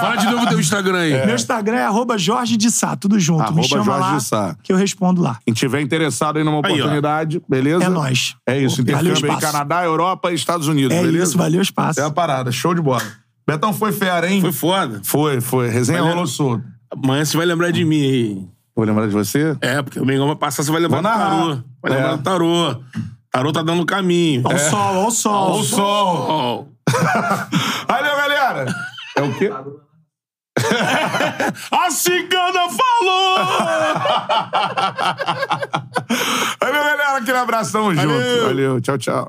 Fala 0.00 0.16
de 0.16 0.26
novo 0.26 0.44
o 0.44 0.48
teu 0.48 0.58
Instagram 0.58 0.98
aí. 0.98 1.12
Meu 1.26 1.34
Instagram 1.34 1.76
é 1.76 1.84
arroba 1.84 2.16
Jorge 2.16 2.56
de 2.56 2.70
Sá, 2.70 2.96
tudo 2.96 3.20
junto. 3.20 3.42
Arroba 3.42 3.60
Me 3.60 3.68
chama 3.68 3.84
Jorge 3.84 4.00
lá 4.00 4.16
de 4.16 4.24
Sá. 4.24 4.56
que 4.62 4.72
eu 4.72 4.76
respondo 4.76 5.20
lá. 5.20 5.38
Quem 5.44 5.52
tiver 5.52 5.82
interessado 5.82 6.38
aí 6.38 6.42
numa 6.44 6.66
Aí, 6.66 6.72
oportunidade, 6.72 7.42
beleza? 7.48 7.84
É 7.84 7.88
nóis. 7.90 8.34
É 8.46 8.58
isso, 8.58 8.80
intercâmbio 8.80 9.12
aí, 9.12 9.18
espaço. 9.20 9.40
Canadá, 9.40 9.84
Europa 9.84 10.32
e 10.32 10.34
Estados 10.34 10.66
Unidos, 10.66 10.96
É 10.96 11.02
beleza? 11.02 11.24
isso, 11.24 11.38
valeu 11.38 11.60
o 11.60 11.62
espaço. 11.62 12.00
É 12.00 12.04
a 12.04 12.10
parada, 12.10 12.50
show 12.50 12.74
de 12.74 12.80
bola. 12.80 13.02
Betão 13.46 13.72
foi 13.74 13.92
fera, 13.92 14.28
hein? 14.28 14.40
Foi 14.40 14.52
foda. 14.52 15.00
Foi, 15.04 15.40
foi. 15.42 15.68
Resenha 15.68 16.00
rolou 16.02 16.26
solto. 16.26 16.64
Amanhã 16.90 17.24
você 17.24 17.36
vai 17.36 17.44
lembrar 17.46 17.70
de 17.70 17.84
mim 17.84 18.00
aí. 18.02 18.48
Vou 18.80 18.86
lembrar 18.86 19.06
de 19.06 19.12
você? 19.12 19.54
É, 19.60 19.82
porque 19.82 20.00
o 20.00 20.06
Mengão 20.06 20.26
vai 20.26 20.36
passar, 20.36 20.62
você 20.62 20.72
vai 20.72 20.80
lembrar 20.80 21.02
Vou 21.02 21.12
do 21.12 21.18
narrar. 21.18 21.38
tarô. 21.38 21.58
Vai 21.82 21.92
É. 21.92 21.96
lembrar 21.96 22.16
do 22.16 22.22
tarô. 22.22 22.82
Tarô 23.30 23.52
tá 23.52 23.60
dando 23.62 23.84
caminho. 23.84 24.40
Ó 24.46 24.54
o 24.54 24.58
sol, 24.58 24.96
ó 24.96 25.06
o 25.06 25.10
sol. 25.10 25.60
O 25.60 25.62
sol. 25.62 26.26
Ó, 26.30 26.64
Valeu, 27.86 28.16
galera! 28.16 28.74
É 29.18 29.22
o 29.22 29.34
quê? 29.34 29.50
A 31.70 31.90
cigana 31.90 32.68
falou! 32.70 33.36
Valeu, 36.58 36.82
galera. 36.84 37.16
Aquele 37.18 37.36
abraço, 37.38 37.72
tamo 37.72 37.94
junto. 37.94 38.44
Valeu, 38.46 38.80
tchau, 38.80 38.96
tchau. 38.96 39.28